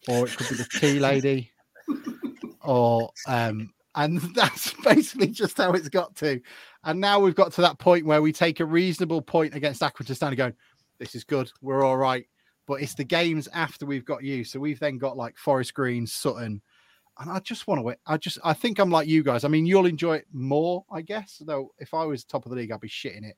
or 0.09 0.27
it 0.27 0.37
could 0.37 0.49
be 0.49 0.57
the 0.57 0.69
tea 0.79 0.99
lady, 0.99 1.51
or 2.63 3.11
um, 3.27 3.73
and 3.97 4.21
that's 4.35 4.73
basically 4.85 5.29
just 5.29 5.57
how 5.57 5.73
it's 5.73 5.89
got 5.89 6.15
to. 6.17 6.41
And 6.85 7.01
now 7.01 7.19
we've 7.19 7.35
got 7.35 7.53
to 7.55 7.63
that 7.63 7.79
point 7.79 8.07
where 8.07 8.23
we 8.23 8.33
take 8.33 8.61
a 8.61 8.65
reasonable 8.65 9.23
point 9.23 9.55
against 9.55 9.83
Accrington 9.83 10.29
and 10.29 10.37
going, 10.37 10.55
this 10.99 11.15
is 11.15 11.25
good, 11.25 11.51
we're 11.61 11.85
all 11.85 11.97
right. 11.97 12.27
But 12.67 12.83
it's 12.83 12.95
the 12.95 13.05
games 13.05 13.49
after 13.53 13.87
we've 13.87 14.05
got 14.05 14.25
you. 14.25 14.45
So 14.45 14.59
we've 14.59 14.81
then 14.81 14.99
got 14.99 15.17
like 15.17 15.37
Forest 15.39 15.75
Green, 15.75 16.07
Sutton. 16.07 16.61
And 17.19 17.31
I 17.31 17.39
just 17.39 17.67
want 17.67 17.79
to, 17.79 17.83
wait. 17.83 17.99
I 18.07 18.17
just, 18.17 18.39
I 18.45 18.53
think 18.53 18.79
I'm 18.79 18.91
like 18.91 19.09
you 19.09 19.23
guys. 19.23 19.45
I 19.45 19.49
mean, 19.49 19.67
you'll 19.67 19.87
enjoy 19.87 20.17
it 20.17 20.27
more, 20.33 20.85
I 20.91 21.01
guess. 21.01 21.41
Though 21.47 21.73
if 21.79 21.95
I 21.95 22.05
was 22.05 22.25
top 22.25 22.45
of 22.45 22.51
the 22.51 22.57
league, 22.57 22.73
I'd 22.73 22.81
be 22.81 22.89
shitting 22.89 23.25
it. 23.25 23.37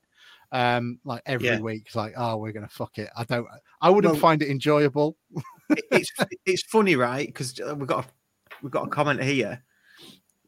Um, 0.51 0.99
like 1.03 1.21
every 1.25 1.47
Yeah. 1.47 1.59
week, 1.59 1.83
it's 1.85 1.95
like, 1.95 2.13
oh, 2.17 2.37
we're 2.37 2.51
gonna 2.51 2.67
fuck 2.67 2.97
it. 2.97 3.09
I 3.15 3.23
don't, 3.23 3.47
I 3.81 3.89
wouldn't 3.89 4.13
Well- 4.13 4.21
find 4.21 4.41
it 4.41 4.49
enjoyable. 4.49 5.15
It's 5.91 6.11
it's 6.45 6.63
funny, 6.63 6.95
right? 6.95 7.27
Because 7.27 7.59
we've 7.77 7.85
got 7.87 8.05
a, 8.05 8.07
we've 8.63 8.71
got 8.71 8.87
a 8.87 8.89
comment 8.89 9.21
here. 9.21 9.63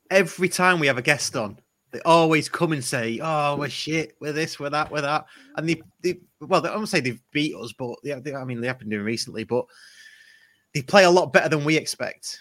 Every 0.09 0.49
time 0.49 0.79
we 0.79 0.87
have 0.87 0.97
a 0.97 1.01
guest 1.03 1.35
on, 1.35 1.59
They 1.91 1.99
always 2.01 2.49
come 2.49 2.71
and 2.71 2.83
say, 2.83 3.19
"Oh, 3.21 3.57
we're 3.57 3.69
shit. 3.69 4.15
We're 4.19 4.31
this. 4.33 4.59
We're 4.59 4.69
that. 4.71 4.89
We're 4.91 5.01
that." 5.01 5.25
And 5.57 5.67
they, 5.69 5.81
they 6.01 6.19
well, 6.39 6.65
I 6.65 6.69
don't 6.69 6.87
say 6.87 7.01
they've 7.01 7.21
beat 7.31 7.53
us, 7.55 7.73
but 7.77 7.95
yeah, 8.03 8.19
they, 8.19 8.33
I 8.33 8.43
mean 8.45 8.61
they 8.61 8.67
have 8.67 8.79
been 8.79 8.89
doing 8.89 9.03
recently. 9.05 9.43
But 9.43 9.65
they 10.73 10.81
play 10.81 11.03
a 11.03 11.11
lot 11.11 11.33
better 11.33 11.49
than 11.49 11.63
we 11.65 11.75
expect. 11.77 12.39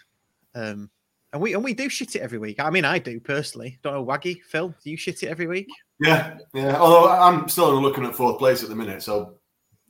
Um, 0.54 0.88
and 1.32 1.40
we 1.40 1.54
and 1.54 1.62
we 1.62 1.74
do 1.74 1.88
shit 1.88 2.16
it 2.16 2.22
every 2.22 2.38
week. 2.38 2.60
I 2.60 2.70
mean, 2.70 2.84
I 2.84 2.98
do 2.98 3.20
personally. 3.20 3.78
Don't 3.82 3.94
know, 3.94 4.04
Waggy, 4.04 4.42
Phil, 4.42 4.74
do 4.82 4.90
you 4.90 4.96
shit 4.96 5.22
it 5.22 5.28
every 5.28 5.46
week? 5.46 5.68
Yeah, 6.00 6.38
yeah. 6.54 6.76
Although 6.78 7.08
I'm 7.10 7.48
still 7.48 7.80
looking 7.80 8.04
at 8.04 8.14
fourth 8.14 8.38
place 8.38 8.62
at 8.62 8.68
the 8.68 8.76
minute, 8.76 9.02
so 9.02 9.34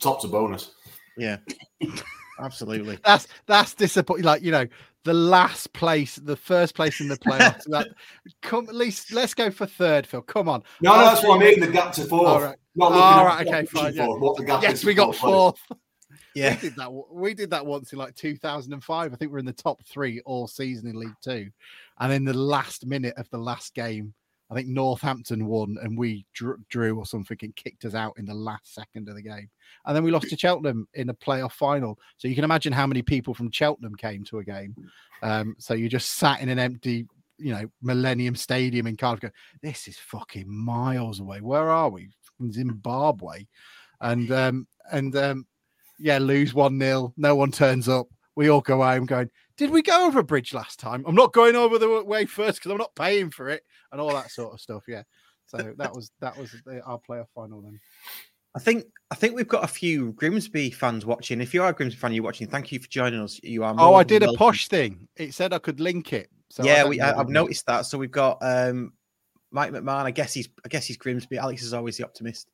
top's 0.01 0.25
a 0.25 0.29
bonus. 0.29 0.73
Yeah, 1.17 1.39
absolutely. 2.41 2.99
That's 3.05 3.27
that's 3.47 3.75
disappointing. 3.75 4.25
Like 4.25 4.43
you 4.43 4.51
know, 4.53 4.67
the 5.05 5.15
last 5.15 5.73
place, 5.73 6.17
the 6.17 6.37
first 6.37 6.75
place 6.75 7.01
in 7.01 7.09
the 7.09 7.17
playoffs. 7.17 7.65
that, 7.69 7.89
come 8.43 8.69
at 8.69 8.75
least 8.75 9.13
let's 9.13 9.35
go 9.35 9.51
for 9.51 9.67
third, 9.67 10.07
Phil. 10.07 10.23
Come 10.23 10.49
on. 10.49 10.63
No, 10.83 10.95
no 10.95 11.05
that's 11.05 11.23
what 11.25 11.41
I 11.41 11.45
mean. 11.45 11.61
The 11.61 11.69
gap 11.69 11.93
to 11.93 12.05
fourth. 12.05 12.27
All 12.29 12.41
right. 12.43 12.57
Not 12.75 12.93
looking 12.93 13.03
All 13.03 13.29
at 13.29 13.47
Okay. 13.47 13.67
Fine. 13.67 13.95
yeah. 13.95 14.07
fourth, 14.07 14.21
what 14.21 14.37
the 14.37 14.45
gap 14.45 14.63
Yes, 14.63 14.81
to 14.83 14.87
we 14.87 14.95
got 14.95 15.15
place. 15.15 15.21
fourth. 15.21 15.59
Yeah, 16.35 16.55
We 16.55 16.61
did 16.61 16.77
that. 16.77 16.93
We 16.93 17.35
did 17.35 17.51
that 17.51 17.67
once 17.67 17.93
in 17.93 17.99
like 17.99 18.15
2005. 18.15 19.13
I 19.13 19.17
think 19.17 19.33
we're 19.33 19.39
in 19.39 19.45
the 19.45 19.53
top 19.53 19.83
three 19.87 20.21
all 20.25 20.47
season 20.47 20.89
in 20.89 20.97
League 20.97 21.17
Two, 21.23 21.51
and 21.99 22.13
in 22.13 22.25
the 22.25 22.35
last 22.35 22.87
minute 22.87 23.15
of 23.17 23.29
the 23.31 23.39
last 23.39 23.75
game, 23.75 24.15
I 24.51 24.55
think 24.55 24.69
Northampton 24.69 25.47
won 25.47 25.77
and 25.83 25.97
we 25.97 26.27
drew, 26.35 26.99
or 26.99 27.07
something 27.07 27.39
and 27.43 27.55
kicked 27.55 27.85
us 27.85 27.95
out 27.95 28.15
in 28.19 28.27
the 28.27 28.35
last 28.35 28.75
second 28.75 29.09
of 29.09 29.15
the 29.15 29.23
game, 29.23 29.49
and 29.87 29.97
then 29.97 30.03
we 30.03 30.11
lost 30.11 30.29
to 30.31 30.37
Cheltenham 30.37 30.89
in 30.95 31.09
a 31.09 31.15
playoff 31.15 31.53
final. 31.53 31.99
So 32.17 32.29
you 32.29 32.35
can 32.35 32.45
imagine 32.45 32.73
how 32.73 32.87
many 32.87 33.03
people 33.03 33.35
from 33.35 33.51
Cheltenham 33.51 33.95
came 33.95 34.25
to 34.25 34.39
a 34.39 34.45
game. 34.45 34.75
Um, 35.23 35.55
so 35.59 35.75
you 35.75 35.89
just 35.89 36.17
sat 36.17 36.41
in 36.41 36.49
an 36.49 36.59
empty. 36.59 37.07
You 37.43 37.55
know, 37.55 37.71
Millennium 37.81 38.37
Stadium 38.37 38.87
in 38.87 38.99
Cardiff. 38.99 39.23
Go, 39.23 39.31
this 39.63 39.89
is 39.89 39.97
fucking 39.97 40.45
miles 40.47 41.21
away. 41.21 41.41
Where 41.41 41.71
are 41.71 41.89
we? 41.89 42.11
Zimbabwe, 42.51 43.47
and 44.01 44.31
um, 44.31 44.67
and 44.93 45.17
um, 45.17 45.47
yeah, 46.01 46.19
lose 46.19 46.55
1 46.55 46.79
0. 46.79 47.13
No 47.17 47.37
one 47.37 47.53
turns 47.53 47.89
up. 47.89 48.09
We 48.37 48.49
all 48.49 48.61
go 48.61 48.83
home 48.83 49.07
going, 49.07 49.31
Did 49.57 49.71
we 49.71 49.83
go 49.83 50.07
over 50.07 50.21
a 50.21 50.25
bridge 50.25 50.55
last 50.55 50.79
time? 50.79 51.05
I'm 51.07 51.15
not 51.15 51.33
going 51.33 51.57
over 51.57 51.79
the 51.79 52.03
way 52.05 52.25
first 52.25 52.59
because 52.59 52.71
I'm 52.71 52.79
not 52.79 52.95
paying 52.95 53.31
for 53.31 53.49
it 53.49 53.63
and 53.93 54.01
all 54.01 54.13
that 54.15 54.31
sort 54.31 54.55
of 54.55 54.61
stuff. 54.61 54.85
Yeah. 54.89 55.03
So 55.47 55.75
that 55.79 55.95
was 55.95 56.13
that 56.21 56.37
was 56.39 56.55
the, 56.65 56.81
our 56.83 56.99
playoff 56.99 57.27
final 57.35 57.61
then. 57.61 57.81
I 58.55 58.59
think 58.59 58.85
I 59.11 59.15
think 59.15 59.35
we've 59.35 59.49
got 59.49 59.65
a 59.65 59.69
few 59.69 60.13
Grimsby 60.13 60.71
fans 60.71 61.05
watching. 61.05 61.41
If 61.41 61.55
you 61.55 61.63
are 61.63 61.71
a 61.71 61.73
Grimsby 61.73 61.99
fan, 61.99 62.13
you're 62.13 62.25
watching. 62.25 62.47
Thank 62.47 62.73
you 62.73 62.79
for 62.79 62.89
joining 62.89 63.21
us. 63.21 63.41
You 63.43 63.65
are. 63.65 63.75
Oh, 63.77 63.95
I 63.95 64.05
did 64.05 64.23
a 64.23 64.27
welcome. 64.27 64.39
push 64.39 64.69
thing. 64.69 65.09
It 65.17 65.35
said 65.35 65.53
I 65.53 65.59
could 65.59 65.81
link 65.81 66.13
it. 66.13 66.31
So 66.51 66.65
yeah, 66.65 66.81
don't 66.81 66.91
we, 66.91 67.01
I, 67.01 67.19
I've 67.19 67.29
noticed 67.29 67.67
that. 67.67 67.87
So 67.87 67.99
we've 67.99 68.11
got 68.11 68.39
um, 68.41 68.93
Mike 69.51 69.73
McMahon. 69.73 70.05
I 70.05 70.11
guess 70.11 70.33
he's 70.33 70.49
I 70.65 70.69
guess 70.69 70.87
he's 70.87 70.97
Grimsby. 70.97 71.39
Alex 71.39 71.63
is 71.63 71.75
always 71.75 71.97
the 71.97 72.05
optimist. 72.05 72.49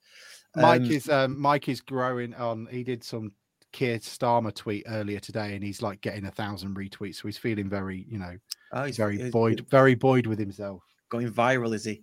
Mike 0.57 0.83
Um, 0.83 0.91
is 0.91 1.09
um, 1.09 1.41
Mike 1.41 1.69
is 1.69 1.81
growing 1.81 2.35
on. 2.35 2.67
He 2.71 2.83
did 2.83 3.05
some 3.05 3.33
Keir 3.73 3.99
Starmer 3.99 4.55
tweet 4.55 4.85
earlier 4.89 5.21
today, 5.21 5.55
and 5.55 5.63
he's 5.63 5.83
like 5.83 6.01
getting 6.01 6.25
a 6.27 6.31
thousand 6.31 6.75
retweets. 6.77 7.17
So 7.17 7.29
he's 7.29 7.39
feeling 7.39 7.69
very, 7.69 8.07
you 8.09 8.19
know, 8.19 8.37
oh, 8.73 8.85
he's 8.85 8.97
very 8.97 9.19
he's 9.19 9.31
buoyed, 9.31 9.67
very 9.69 9.95
buoyed 9.95 10.27
with 10.27 10.39
himself. 10.39 10.83
going 11.11 11.31
viral, 11.31 11.75
is 11.75 11.85
he? 11.85 12.03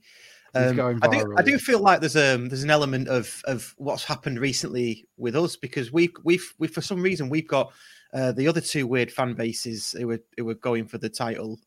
Um, 0.56 1.00
I 1.02 1.08
do. 1.08 1.34
I 1.36 1.42
do 1.42 1.58
feel 1.58 1.80
like 1.80 2.00
there's 2.00 2.16
um 2.16 2.48
there's 2.48 2.64
an 2.64 2.70
element 2.70 3.08
of 3.08 3.42
of 3.46 3.74
what's 3.78 4.04
happened 4.04 4.40
recently 4.40 5.08
with 5.18 5.36
us 5.36 5.56
because 5.56 5.92
we've 5.92 6.14
we've 6.24 6.54
we 6.60 6.68
for 6.68 6.82
some 6.82 7.02
reason 7.02 7.28
we've 7.28 7.48
got 7.48 7.74
uh, 8.14 8.32
the 8.34 8.48
other 8.48 8.62
two 8.62 8.86
weird 8.86 9.12
fan 9.12 9.34
bases 9.34 9.96
who 9.98 10.08
were 10.08 10.20
who 10.38 10.46
were 10.46 10.54
going 10.54 10.86
for 10.86 11.00
the 11.00 11.10
title. 11.10 11.60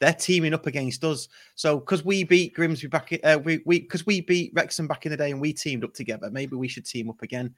They're 0.00 0.14
teaming 0.14 0.54
up 0.54 0.66
against 0.66 1.04
us. 1.04 1.28
So 1.54 1.78
because 1.78 2.04
we 2.04 2.24
beat 2.24 2.54
Grimsby 2.54 2.88
back, 2.88 3.12
uh, 3.22 3.38
we 3.44 3.60
we 3.66 3.80
because 3.80 4.06
we 4.06 4.22
beat 4.22 4.52
Wrexham 4.54 4.86
back 4.88 5.06
in 5.06 5.10
the 5.10 5.16
day 5.16 5.30
and 5.30 5.40
we 5.40 5.52
teamed 5.52 5.84
up 5.84 5.92
together. 5.94 6.30
Maybe 6.30 6.56
we 6.56 6.68
should 6.68 6.86
team 6.86 7.10
up 7.10 7.22
again. 7.22 7.54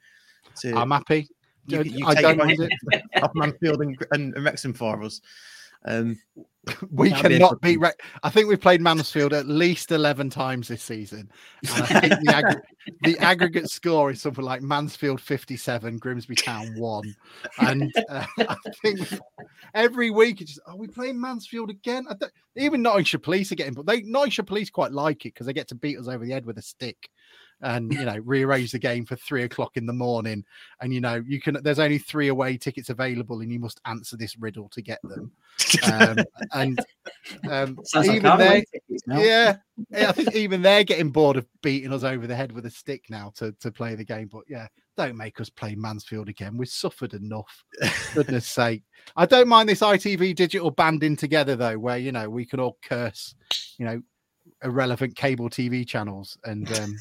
To 0.61 0.75
I'm 0.77 0.91
happy. 0.91 1.27
you, 1.67 1.79
I- 1.79 1.83
you 1.83 2.05
I 2.07 2.13
take 2.13 2.23
don't 2.23 2.41
on 2.41 2.47
mind 2.47 2.59
it. 2.91 3.03
off 3.23 3.31
Mansfield 3.33 3.81
and, 3.81 3.97
and, 4.11 4.35
and 4.35 4.43
Wrexham 4.45 4.73
for 4.73 5.01
us. 5.03 5.21
Um, 5.85 6.19
We 6.91 7.09
That'd 7.09 7.29
be 7.29 7.37
cannot 7.37 7.61
beat. 7.61 7.79
Re- 7.79 7.91
I 8.23 8.29
think 8.29 8.47
we've 8.47 8.61
played 8.61 8.81
Mansfield 8.81 9.33
at 9.33 9.47
least 9.47 9.91
eleven 9.91 10.29
times 10.29 10.69
this 10.69 10.81
season. 10.81 11.29
And 11.75 11.83
I 11.83 11.99
think 11.99 12.13
the, 12.21 12.31
aggr- 12.31 12.61
the 13.01 13.17
aggregate 13.19 13.69
score 13.69 14.11
is 14.11 14.21
something 14.21 14.45
like 14.45 14.61
Mansfield 14.61 15.19
fifty-seven, 15.19 15.97
Grimsby 15.97 16.35
Town 16.35 16.73
one, 16.77 17.13
and 17.59 17.91
uh, 18.09 18.25
I 18.39 18.55
think 18.81 18.99
every 19.73 20.09
week 20.09 20.39
it's 20.39 20.53
just, 20.53 20.61
are 20.65 20.77
we 20.77 20.87
playing 20.87 21.19
Mansfield 21.19 21.69
again? 21.69 22.07
Even 22.55 22.81
Nottinghamshire 22.81 23.19
Police 23.19 23.51
are 23.51 23.55
getting, 23.55 23.73
but 23.73 23.85
they 23.85 24.01
Nottinghamshire 24.01 24.45
Police 24.45 24.69
quite 24.69 24.93
like 24.93 25.25
it 25.25 25.33
because 25.33 25.47
they 25.47 25.53
get 25.53 25.67
to 25.69 25.75
beat 25.75 25.99
us 25.99 26.07
over 26.07 26.25
the 26.25 26.31
head 26.31 26.45
with 26.45 26.57
a 26.57 26.61
stick. 26.61 27.09
And 27.63 27.91
you 27.93 28.05
know, 28.05 28.17
rearrange 28.23 28.71
the 28.71 28.79
game 28.79 29.05
for 29.05 29.15
three 29.15 29.43
o'clock 29.43 29.77
in 29.77 29.85
the 29.85 29.93
morning. 29.93 30.45
And 30.81 30.93
you 30.93 31.01
know, 31.01 31.23
you 31.25 31.41
can. 31.41 31.57
There's 31.63 31.79
only 31.79 31.97
three 31.97 32.27
away 32.27 32.57
tickets 32.57 32.89
available, 32.89 33.41
and 33.41 33.51
you 33.51 33.59
must 33.59 33.81
answer 33.85 34.17
this 34.17 34.37
riddle 34.37 34.69
to 34.69 34.81
get 34.81 34.99
them 35.03 35.31
um, 35.91 36.17
and 36.53 36.79
um, 37.49 37.79
Sounds 37.83 38.07
like 38.07 38.17
even 38.17 38.37
they, 38.37 38.45
away 38.45 38.65
tickets 38.71 39.07
now. 39.07 39.19
yeah, 39.19 39.57
yeah, 39.89 40.09
I 40.09 40.11
think 40.11 40.35
even 40.35 40.61
they're 40.61 40.83
getting 40.83 41.09
bored 41.09 41.37
of 41.37 41.45
beating 41.61 41.93
us 41.93 42.03
over 42.03 42.27
the 42.27 42.35
head 42.35 42.51
with 42.51 42.65
a 42.65 42.69
stick 42.69 43.05
now 43.09 43.31
to 43.35 43.51
to 43.59 43.71
play 43.71 43.95
the 43.95 44.03
game. 44.03 44.29
But 44.31 44.43
yeah, 44.47 44.67
don't 44.97 45.17
make 45.17 45.39
us 45.39 45.49
play 45.49 45.75
Mansfield 45.75 46.29
again. 46.29 46.57
We've 46.57 46.67
suffered 46.67 47.13
enough. 47.13 47.63
Goodness 48.13 48.47
sake, 48.47 48.83
I 49.15 49.25
don't 49.25 49.47
mind 49.47 49.69
this 49.69 49.81
ITV 49.81 50.35
digital 50.35 50.71
banding 50.71 51.15
together 51.15 51.55
though, 51.55 51.77
where 51.77 51.97
you 51.97 52.11
know 52.11 52.29
we 52.29 52.45
can 52.45 52.59
all 52.59 52.77
curse, 52.83 53.35
you 53.77 53.85
know, 53.85 54.01
irrelevant 54.63 55.15
cable 55.15 55.49
TV 55.49 55.87
channels, 55.87 56.37
and 56.45 56.71
um, 56.79 56.95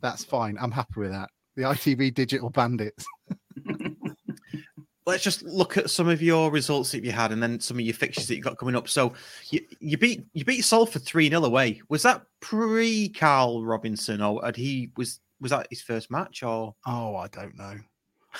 that's 0.00 0.24
fine. 0.24 0.56
I'm 0.60 0.70
happy 0.70 1.00
with 1.00 1.10
that. 1.10 1.30
The 1.56 1.62
ITV 1.62 2.14
digital 2.14 2.50
bandits. 2.50 3.04
let's 5.06 5.22
just 5.22 5.44
look 5.44 5.76
at 5.76 5.88
some 5.88 6.08
of 6.08 6.20
your 6.20 6.50
results 6.50 6.90
that 6.90 7.04
you 7.04 7.12
had 7.12 7.30
and 7.30 7.40
then 7.42 7.60
some 7.60 7.78
of 7.78 7.82
your 7.82 7.94
fixtures 7.94 8.26
that 8.26 8.34
you 8.34 8.42
got 8.42 8.58
coming 8.58 8.74
up. 8.74 8.88
So 8.88 9.12
you, 9.50 9.60
you 9.78 9.96
beat 9.96 10.24
you 10.32 10.44
beat 10.44 10.62
Salford 10.62 11.02
3 11.02 11.30
0 11.30 11.44
away. 11.44 11.80
Was 11.88 12.02
that 12.02 12.22
pre 12.40 13.08
Karl 13.08 13.64
Robinson 13.64 14.20
or 14.20 14.44
had 14.44 14.56
he 14.56 14.90
was 14.96 15.20
was 15.40 15.50
that 15.50 15.68
his 15.70 15.80
first 15.80 16.10
match 16.10 16.42
or 16.42 16.74
Oh, 16.86 17.16
I 17.16 17.28
don't 17.28 17.56
know. 17.56 17.78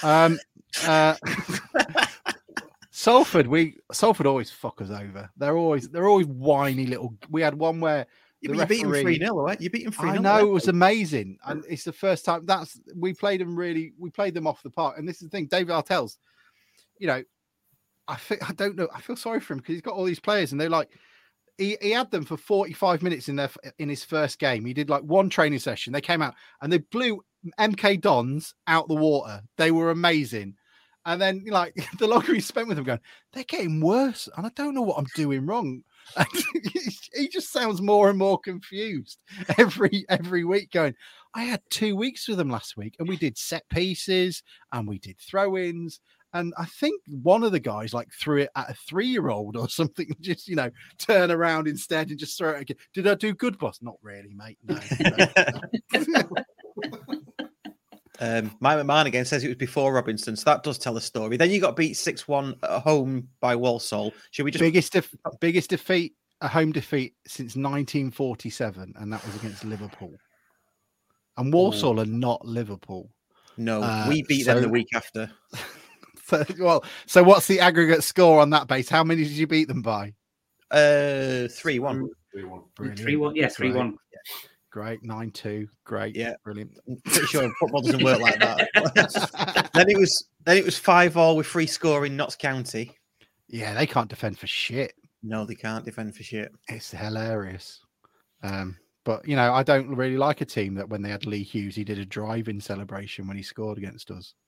Um, 0.02 0.38
uh, 0.86 1.14
Salford, 2.90 3.46
we 3.46 3.78
Salford 3.92 4.26
always 4.26 4.50
fuck 4.50 4.82
us 4.82 4.90
over. 4.90 5.30
They're 5.36 5.56
always 5.56 5.88
they're 5.88 6.08
always 6.08 6.26
whiny 6.26 6.86
little. 6.86 7.14
We 7.30 7.42
had 7.42 7.54
one 7.54 7.80
where 7.80 8.06
you, 8.40 8.66
beat 8.66 8.82
him 8.82 8.90
3 8.90 9.18
0 9.18 9.38
away? 9.38 9.56
You 9.58 9.70
beat 9.70 9.86
him 9.86 9.92
3 9.92 10.10
I 10.10 10.12
0 10.12 10.22
know 10.22 10.38
it 10.38 10.50
was 10.50 10.68
amazing, 10.68 11.38
and 11.46 11.64
it's 11.68 11.84
the 11.84 11.92
first 11.92 12.24
time 12.24 12.44
that's 12.44 12.78
we 12.94 13.14
played 13.14 13.40
them 13.40 13.56
really. 13.56 13.92
We 13.98 14.10
played 14.10 14.34
them 14.34 14.46
off 14.46 14.62
the 14.62 14.70
park, 14.70 14.98
and 14.98 15.08
this 15.08 15.16
is 15.16 15.22
the 15.22 15.28
thing. 15.28 15.46
David 15.46 15.72
Artell's, 15.72 16.18
you 16.98 17.06
know, 17.06 17.22
I 18.08 18.16
think 18.16 18.48
I 18.48 18.52
don't 18.52 18.76
know. 18.76 18.88
I 18.94 19.00
feel 19.00 19.16
sorry 19.16 19.40
for 19.40 19.54
him 19.54 19.58
because 19.58 19.74
he's 19.74 19.82
got 19.82 19.94
all 19.94 20.04
these 20.04 20.20
players, 20.20 20.52
and 20.52 20.60
they're 20.60 20.68
like, 20.68 20.90
he, 21.58 21.76
he 21.80 21.90
had 21.90 22.10
them 22.10 22.24
for 22.24 22.36
forty 22.36 22.72
five 22.72 23.02
minutes 23.02 23.28
in 23.28 23.36
their 23.36 23.50
in 23.78 23.88
his 23.88 24.04
first 24.04 24.38
game. 24.38 24.64
He 24.64 24.74
did 24.74 24.90
like 24.90 25.02
one 25.02 25.30
training 25.30 25.58
session. 25.58 25.92
They 25.92 26.00
came 26.00 26.22
out 26.22 26.34
and 26.60 26.72
they 26.72 26.78
blew 26.78 27.22
MK 27.58 28.00
Dons 28.00 28.54
out 28.66 28.88
the 28.88 28.94
water. 28.94 29.40
They 29.56 29.70
were 29.70 29.90
amazing. 29.90 30.54
And 31.04 31.20
then, 31.20 31.44
like 31.48 31.74
the 31.98 32.06
longer 32.06 32.34
he 32.34 32.40
spent 32.40 32.68
with 32.68 32.76
them, 32.76 32.84
going, 32.84 33.00
they're 33.32 33.44
getting 33.44 33.80
worse, 33.80 34.28
and 34.36 34.46
I 34.46 34.50
don't 34.54 34.74
know 34.74 34.82
what 34.82 34.98
I'm 34.98 35.06
doing 35.14 35.46
wrong. 35.46 35.82
He- 37.14 37.28
just 37.28 37.52
sounds 37.52 37.80
more 37.82 38.08
and 38.10 38.18
more 38.18 38.38
confused 38.38 39.18
every 39.58 40.04
every 40.08 40.44
week. 40.44 40.70
Going, 40.70 40.94
I 41.34 41.42
had 41.44 41.62
two 41.70 41.96
weeks 41.96 42.28
with 42.28 42.38
them 42.38 42.50
last 42.50 42.76
week, 42.76 42.96
and 42.98 43.08
we 43.08 43.16
did 43.16 43.36
set 43.36 43.68
pieces 43.68 44.42
and 44.72 44.86
we 44.86 44.98
did 44.98 45.18
throw-ins, 45.18 46.00
and 46.32 46.52
I 46.58 46.66
think 46.66 47.00
one 47.08 47.42
of 47.42 47.52
the 47.52 47.60
guys 47.60 47.94
like 47.94 48.08
threw 48.12 48.42
it 48.42 48.50
at 48.56 48.70
a 48.70 48.74
three-year-old 48.74 49.56
or 49.56 49.68
something. 49.70 50.14
Just 50.20 50.48
you 50.48 50.56
know, 50.56 50.70
turn 50.98 51.30
around 51.30 51.68
instead 51.68 52.10
and 52.10 52.18
just 52.18 52.36
throw 52.38 52.50
it 52.50 52.60
again. 52.62 52.76
Did 52.94 53.06
I 53.06 53.14
do 53.14 53.32
good, 53.34 53.58
boss? 53.58 53.78
Not 53.82 53.96
really, 54.02 54.34
mate. 54.34 54.58
No. 54.64 54.78
no. 56.08 56.28
Um, 58.20 58.56
Mike 58.60 58.78
McMahon 58.78 59.06
again 59.06 59.24
says 59.24 59.44
it 59.44 59.48
was 59.48 59.56
before 59.56 59.92
Robinson, 59.92 60.36
so 60.36 60.44
that 60.46 60.62
does 60.62 60.78
tell 60.78 60.96
a 60.96 61.00
story. 61.00 61.36
Then 61.36 61.50
you 61.50 61.60
got 61.60 61.76
beat 61.76 61.94
6 61.94 62.26
1 62.26 62.54
at 62.62 62.82
home 62.82 63.28
by 63.40 63.54
Walsall. 63.56 64.12
Should 64.30 64.44
we 64.44 64.50
just 64.50 64.62
biggest 64.62 64.92
def- 64.92 65.14
biggest 65.40 65.70
defeat, 65.70 66.14
a 66.40 66.48
home 66.48 66.72
defeat 66.72 67.14
since 67.26 67.56
1947, 67.56 68.94
and 68.96 69.12
that 69.12 69.24
was 69.24 69.34
against 69.36 69.64
Liverpool. 69.64 70.14
And 71.36 71.52
Walsall 71.52 72.00
are 72.00 72.06
not 72.06 72.44
Liverpool. 72.46 73.10
no? 73.56 73.82
uh, 73.82 74.06
we 74.08 74.22
beat 74.22 74.46
them 74.46 74.62
the 74.62 74.68
week 74.68 74.88
after. 74.94 75.30
So, 76.28 76.44
well, 76.58 76.84
so 77.06 77.22
what's 77.22 77.46
the 77.46 77.60
aggregate 77.60 78.02
score 78.02 78.40
on 78.40 78.50
that 78.50 78.66
base? 78.66 78.88
How 78.88 79.04
many 79.04 79.22
did 79.22 79.30
you 79.34 79.46
beat 79.46 79.68
them 79.68 79.80
by? 79.80 80.12
Uh, 80.72 81.46
3 81.46 81.78
1. 81.78 82.08
Brilliant. 82.74 82.98
Three 82.98 83.16
one, 83.16 83.34
yeah, 83.34 83.48
three 83.48 83.70
Great. 83.70 83.78
one. 83.78 83.96
Great, 84.76 85.02
nine 85.02 85.30
two. 85.30 85.66
Great, 85.84 86.14
Yeah. 86.14 86.34
brilliant. 86.44 86.70
Pretty 87.06 87.26
sure 87.28 87.50
football 87.58 87.80
doesn't 87.80 88.02
work 88.04 88.20
like 88.20 88.38
that. 88.40 89.70
then 89.74 89.88
it 89.88 89.96
was 89.96 90.28
then 90.44 90.58
it 90.58 90.66
was 90.66 90.76
5 90.76 91.16
all 91.16 91.34
with 91.34 91.46
free 91.46 91.66
scoring 91.66 92.14
Notts 92.14 92.36
County. 92.36 92.92
yeah, 93.48 93.72
they 93.72 93.86
can't 93.86 94.10
defend 94.10 94.38
for 94.38 94.46
shit. 94.46 94.92
No, 95.22 95.46
they 95.46 95.54
can't 95.54 95.82
defend 95.86 96.14
for 96.14 96.22
shit. 96.24 96.52
It's 96.68 96.90
hilarious. 96.90 97.80
Um, 98.42 98.76
But 99.04 99.26
you 99.26 99.34
know, 99.34 99.50
I 99.54 99.62
don't 99.62 99.88
really 99.96 100.18
like 100.18 100.42
a 100.42 100.44
team 100.44 100.74
that 100.74 100.90
when 100.90 101.00
they 101.00 101.08
had 101.08 101.24
Lee 101.24 101.42
Hughes, 101.42 101.74
he 101.74 101.82
did 101.82 101.98
a 101.98 102.04
drive-in 102.04 102.60
celebration 102.60 103.26
when 103.26 103.38
he 103.38 103.42
scored 103.42 103.78
against 103.78 104.10
us. 104.10 104.34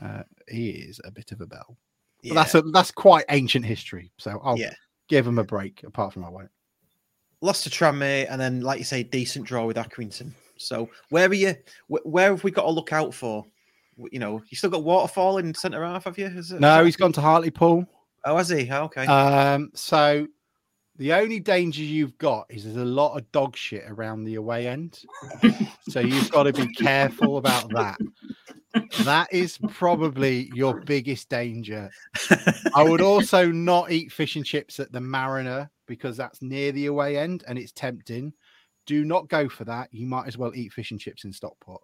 Uh, 0.00 0.22
he 0.48 0.70
is 0.70 1.00
a 1.04 1.10
bit 1.10 1.32
of 1.32 1.40
a 1.40 1.46
bell. 1.46 1.76
But 2.22 2.34
that's 2.34 2.54
a 2.54 2.62
that's 2.62 2.92
quite 2.92 3.24
ancient 3.30 3.66
history. 3.66 4.12
So 4.16 4.40
I'll 4.44 4.56
Yeah. 4.58 4.72
give 5.08 5.26
him 5.26 5.38
a 5.40 5.44
break. 5.44 5.82
Apart 5.82 6.12
from 6.14 6.24
I 6.24 6.28
won't. 6.30 6.50
Lost 7.40 7.64
to 7.64 7.70
Tranmere, 7.70 8.26
and 8.30 8.40
then, 8.40 8.60
like 8.60 8.78
you 8.78 8.84
say, 8.84 9.02
decent 9.02 9.46
draw 9.46 9.66
with 9.66 9.76
Accrington. 9.76 10.32
So, 10.56 10.88
where 11.08 11.28
are 11.28 11.34
you? 11.34 11.54
Where 11.88 12.30
have 12.30 12.44
we 12.44 12.50
got 12.50 12.62
to 12.62 12.70
look 12.70 12.92
out 12.92 13.14
for? 13.14 13.44
You 14.10 14.18
know, 14.18 14.42
you 14.48 14.56
still 14.56 14.70
got 14.70 14.84
Waterfall 14.84 15.38
in 15.38 15.54
centre 15.54 15.84
half, 15.84 16.04
have 16.04 16.18
you? 16.18 16.26
Is 16.26 16.52
it, 16.52 16.60
No, 16.60 16.84
he's 16.84 16.96
gone 16.96 17.12
to 17.12 17.20
Hartlepool. 17.20 17.86
Oh, 18.24 18.36
has 18.36 18.48
he? 18.48 18.68
Oh, 18.70 18.84
okay. 18.84 19.06
Um, 19.06 19.70
so 19.74 20.26
the 20.96 21.14
only 21.14 21.40
danger 21.40 21.82
you've 21.82 22.16
got 22.18 22.46
is 22.50 22.64
there's 22.64 22.76
a 22.76 22.84
lot 22.84 23.16
of 23.16 23.30
dog 23.32 23.56
shit 23.56 23.84
around 23.88 24.24
the 24.24 24.34
away 24.34 24.66
end. 24.68 25.02
so 25.88 26.00
you've 26.00 26.30
got 26.30 26.42
to 26.42 26.52
be 26.52 26.66
careful 26.74 27.38
about 27.38 27.70
that. 27.70 27.98
That 29.04 29.32
is 29.32 29.58
probably 29.68 30.50
your 30.54 30.80
biggest 30.80 31.28
danger. 31.28 31.90
I 32.74 32.82
would 32.82 33.00
also 33.00 33.50
not 33.50 33.90
eat 33.90 34.12
fish 34.12 34.36
and 34.36 34.44
chips 34.44 34.78
at 34.78 34.92
the 34.92 35.00
Mariner 35.00 35.70
because 35.90 36.16
that's 36.16 36.40
near 36.40 36.70
the 36.70 36.86
away 36.86 37.18
end 37.18 37.42
and 37.48 37.58
it's 37.58 37.72
tempting. 37.72 38.32
Do 38.86 39.04
not 39.04 39.28
go 39.28 39.48
for 39.48 39.64
that. 39.64 39.88
You 39.90 40.06
might 40.06 40.28
as 40.28 40.38
well 40.38 40.52
eat 40.54 40.72
fish 40.72 40.92
and 40.92 41.00
chips 41.00 41.24
in 41.24 41.32
Stockport. 41.32 41.82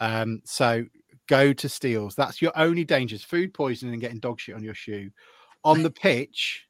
Um, 0.00 0.42
so 0.44 0.84
go 1.28 1.52
to 1.52 1.68
Steels. 1.68 2.16
That's 2.16 2.42
your 2.42 2.52
only 2.56 2.84
dangers: 2.84 3.22
food 3.22 3.54
poisoning 3.54 3.94
and 3.94 4.00
getting 4.00 4.18
dog 4.18 4.40
shit 4.40 4.56
on 4.56 4.64
your 4.64 4.74
shoe. 4.74 5.10
On 5.62 5.82
the 5.82 5.90
pitch, 5.90 6.66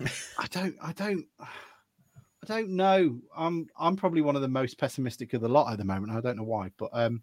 I 0.00 0.46
don't, 0.50 0.76
I 0.80 0.92
don't, 0.92 1.26
I 1.40 2.46
don't 2.46 2.70
know. 2.70 3.18
I'm, 3.36 3.66
I'm 3.78 3.96
probably 3.96 4.22
one 4.22 4.36
of 4.36 4.42
the 4.42 4.48
most 4.48 4.78
pessimistic 4.78 5.34
of 5.34 5.42
the 5.42 5.48
lot 5.48 5.70
at 5.70 5.78
the 5.78 5.84
moment. 5.84 6.12
I 6.12 6.20
don't 6.20 6.36
know 6.36 6.44
why, 6.44 6.70
but 6.78 6.90
um, 6.92 7.20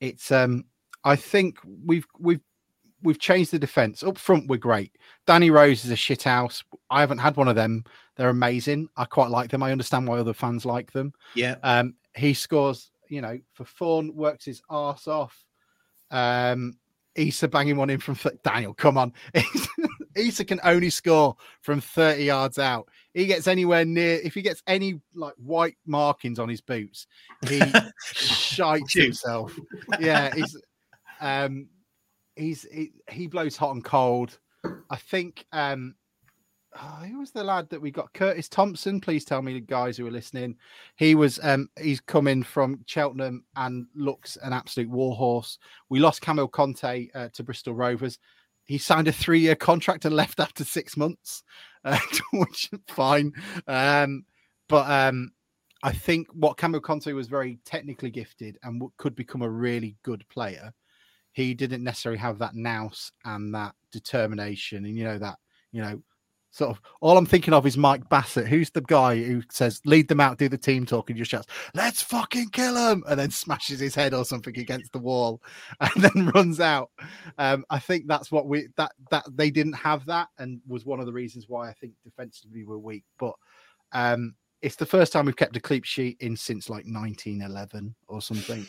it's 0.00 0.30
um, 0.30 0.64
I 1.02 1.16
think 1.16 1.56
we've 1.84 2.06
we've 2.18 2.42
we've 3.02 3.18
changed 3.18 3.50
the 3.50 3.58
defense. 3.58 4.02
Up 4.02 4.18
front, 4.18 4.48
we're 4.48 4.56
great. 4.56 4.96
Danny 5.26 5.50
Rose 5.50 5.84
is 5.84 5.90
a 5.90 5.96
shit 5.96 6.22
house. 6.22 6.62
I 6.90 7.00
haven't 7.00 7.18
had 7.18 7.36
one 7.36 7.48
of 7.48 7.56
them. 7.56 7.84
They're 8.16 8.28
amazing. 8.28 8.88
I 8.96 9.04
quite 9.04 9.30
like 9.30 9.50
them. 9.50 9.62
I 9.62 9.72
understand 9.72 10.06
why 10.06 10.18
other 10.18 10.34
fans 10.34 10.64
like 10.66 10.92
them. 10.92 11.12
yeah. 11.34 11.56
Um, 11.62 11.94
he 12.16 12.34
scores, 12.34 12.90
you 13.08 13.20
know, 13.20 13.38
for 13.54 13.64
fun, 13.64 14.14
works 14.14 14.44
his 14.44 14.62
ass 14.70 15.06
off. 15.06 15.44
Um, 16.10 16.74
Issa 17.14 17.48
banging 17.48 17.76
one 17.76 17.90
in 17.90 17.98
from 18.00 18.16
th- 18.16 18.36
Daniel. 18.44 18.74
Come 18.74 18.96
on, 18.98 19.12
Issa 20.14 20.44
can 20.44 20.60
only 20.64 20.90
score 20.90 21.36
from 21.62 21.80
thirty 21.80 22.24
yards 22.24 22.58
out. 22.58 22.88
He 23.14 23.26
gets 23.26 23.46
anywhere 23.46 23.84
near. 23.84 24.20
If 24.22 24.34
he 24.34 24.42
gets 24.42 24.62
any 24.66 25.00
like 25.14 25.34
white 25.36 25.76
markings 25.86 26.38
on 26.38 26.48
his 26.48 26.60
boots, 26.60 27.06
he 27.48 27.60
shites 28.04 28.92
himself. 28.92 29.58
Yeah, 29.98 30.32
he's 30.34 30.56
um, 31.20 31.68
he's 32.40 32.66
he, 32.72 32.92
he 33.10 33.26
blows 33.26 33.56
hot 33.56 33.74
and 33.74 33.84
cold. 33.84 34.38
I 34.90 34.96
think 34.96 35.46
um, 35.52 35.94
oh, 36.76 37.04
who 37.06 37.18
was 37.18 37.30
the 37.30 37.44
lad 37.44 37.68
that 37.70 37.80
we 37.80 37.90
got? 37.90 38.12
Curtis 38.14 38.48
Thompson. 38.48 39.00
Please 39.00 39.24
tell 39.24 39.42
me, 39.42 39.54
the 39.54 39.60
guys 39.60 39.96
who 39.96 40.06
are 40.06 40.12
listening. 40.12 40.56
He 40.96 41.14
was 41.14 41.38
um 41.42 41.68
he's 41.80 42.00
coming 42.00 42.42
from 42.42 42.82
Cheltenham 42.86 43.44
and 43.56 43.86
looks 43.94 44.36
an 44.42 44.52
absolute 44.52 44.90
warhorse. 44.90 45.58
We 45.88 46.00
lost 46.00 46.22
Kamil 46.22 46.48
Conteh 46.48 47.10
uh, 47.14 47.28
to 47.34 47.44
Bristol 47.44 47.74
Rovers. 47.74 48.18
He 48.64 48.78
signed 48.78 49.08
a 49.08 49.12
three-year 49.12 49.56
contract 49.56 50.04
and 50.04 50.14
left 50.14 50.38
after 50.38 50.64
six 50.64 50.96
months, 50.96 51.42
uh, 51.84 51.98
which 52.32 52.70
is 52.72 52.78
fine. 52.88 53.32
Um, 53.66 54.24
but 54.68 54.88
um, 54.88 55.32
I 55.82 55.92
think 55.92 56.28
what 56.32 56.56
Kamil 56.56 56.80
Conteh 56.80 57.14
was 57.14 57.26
very 57.26 57.58
technically 57.64 58.10
gifted 58.10 58.58
and 58.62 58.78
w- 58.78 58.92
could 58.96 59.16
become 59.16 59.42
a 59.42 59.50
really 59.50 59.96
good 60.04 60.24
player. 60.28 60.72
He 61.32 61.54
didn't 61.54 61.84
necessarily 61.84 62.18
have 62.18 62.38
that 62.38 62.54
nous 62.54 63.12
and 63.24 63.54
that 63.54 63.74
determination, 63.92 64.84
and 64.84 64.96
you 64.96 65.04
know 65.04 65.18
that 65.18 65.36
you 65.72 65.82
know 65.82 66.02
sort 66.52 66.70
of 66.70 66.80
all 67.00 67.16
I'm 67.16 67.26
thinking 67.26 67.54
of 67.54 67.66
is 67.66 67.76
Mike 67.76 68.08
Bassett, 68.08 68.48
who's 68.48 68.70
the 68.70 68.80
guy 68.80 69.16
who 69.22 69.42
says, 69.50 69.80
lead 69.84 70.08
them 70.08 70.20
out, 70.20 70.38
do 70.38 70.48
the 70.48 70.58
team 70.58 70.84
talk, 70.84 71.08
and 71.08 71.16
just 71.16 71.30
shouts, 71.30 71.46
let's 71.74 72.02
fucking 72.02 72.48
kill 72.48 72.74
him, 72.76 73.04
and 73.08 73.20
then 73.20 73.30
smashes 73.30 73.78
his 73.78 73.94
head 73.94 74.14
or 74.14 74.24
something 74.24 74.58
against 74.58 74.92
the 74.92 74.98
wall 74.98 75.40
and 75.80 76.02
then 76.02 76.26
runs 76.34 76.58
out. 76.58 76.90
Um, 77.38 77.64
I 77.70 77.78
think 77.78 78.06
that's 78.08 78.32
what 78.32 78.46
we 78.46 78.68
that 78.76 78.92
that 79.10 79.24
they 79.32 79.50
didn't 79.50 79.74
have 79.74 80.04
that 80.06 80.28
and 80.38 80.60
was 80.66 80.84
one 80.84 81.00
of 81.00 81.06
the 81.06 81.12
reasons 81.12 81.48
why 81.48 81.68
I 81.68 81.72
think 81.74 81.92
defensively 82.04 82.64
we're 82.64 82.78
weak. 82.78 83.04
But 83.18 83.34
um 83.92 84.34
it's 84.62 84.76
the 84.76 84.86
first 84.86 85.12
time 85.12 85.26
we've 85.26 85.36
kept 85.36 85.56
a 85.56 85.60
clean 85.60 85.82
sheet 85.82 86.18
in 86.20 86.36
since 86.36 86.68
like 86.68 86.84
1911 86.84 87.94
or 88.08 88.20
something. 88.20 88.66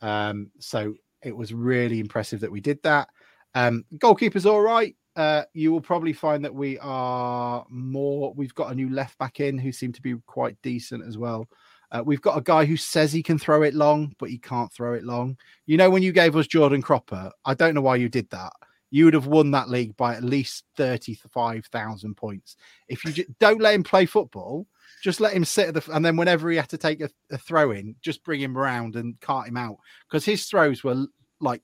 Um, 0.00 0.50
so 0.58 0.94
it 1.22 1.36
was 1.36 1.52
really 1.52 2.00
impressive 2.00 2.40
that 2.40 2.52
we 2.52 2.60
did 2.60 2.82
that. 2.82 3.08
Um, 3.54 3.84
goalkeeper's 3.98 4.46
all 4.46 4.60
right. 4.60 4.94
Uh, 5.16 5.42
you 5.52 5.72
will 5.72 5.80
probably 5.80 6.12
find 6.12 6.44
that 6.44 6.54
we 6.54 6.78
are 6.78 7.64
more. 7.68 8.32
We've 8.34 8.54
got 8.54 8.70
a 8.70 8.74
new 8.74 8.90
left 8.90 9.18
back 9.18 9.40
in 9.40 9.58
who 9.58 9.72
seem 9.72 9.92
to 9.92 10.02
be 10.02 10.14
quite 10.26 10.56
decent 10.62 11.04
as 11.06 11.18
well. 11.18 11.48
Uh, 11.92 12.02
we've 12.04 12.22
got 12.22 12.38
a 12.38 12.42
guy 12.42 12.64
who 12.64 12.76
says 12.76 13.12
he 13.12 13.22
can 13.22 13.38
throw 13.38 13.62
it 13.62 13.74
long, 13.74 14.14
but 14.18 14.30
he 14.30 14.38
can't 14.38 14.72
throw 14.72 14.94
it 14.94 15.04
long. 15.04 15.36
You 15.66 15.76
know, 15.76 15.90
when 15.90 16.02
you 16.02 16.12
gave 16.12 16.36
us 16.36 16.46
Jordan 16.46 16.82
Cropper, 16.82 17.32
I 17.44 17.54
don't 17.54 17.74
know 17.74 17.80
why 17.80 17.96
you 17.96 18.08
did 18.08 18.30
that. 18.30 18.52
You 18.92 19.04
would 19.04 19.14
have 19.14 19.26
won 19.26 19.50
that 19.50 19.68
league 19.68 19.96
by 19.96 20.14
at 20.14 20.24
least 20.24 20.64
35,000 20.76 22.16
points. 22.16 22.56
If 22.88 23.04
you 23.04 23.12
ju- 23.12 23.34
don't 23.40 23.60
let 23.60 23.74
him 23.74 23.82
play 23.82 24.06
football, 24.06 24.66
just 25.02 25.20
let 25.20 25.32
him 25.32 25.44
sit 25.44 25.68
at 25.68 25.74
the, 25.74 25.94
and 25.94 26.04
then 26.04 26.16
whenever 26.16 26.50
he 26.50 26.56
had 26.56 26.68
to 26.70 26.78
take 26.78 27.00
a, 27.00 27.10
a 27.30 27.38
throw 27.38 27.70
in, 27.70 27.96
just 28.02 28.24
bring 28.24 28.40
him 28.40 28.56
around 28.56 28.96
and 28.96 29.20
cart 29.20 29.48
him 29.48 29.56
out 29.56 29.76
because 30.08 30.24
his 30.24 30.44
throws 30.46 30.84
were 30.84 31.06
like 31.40 31.62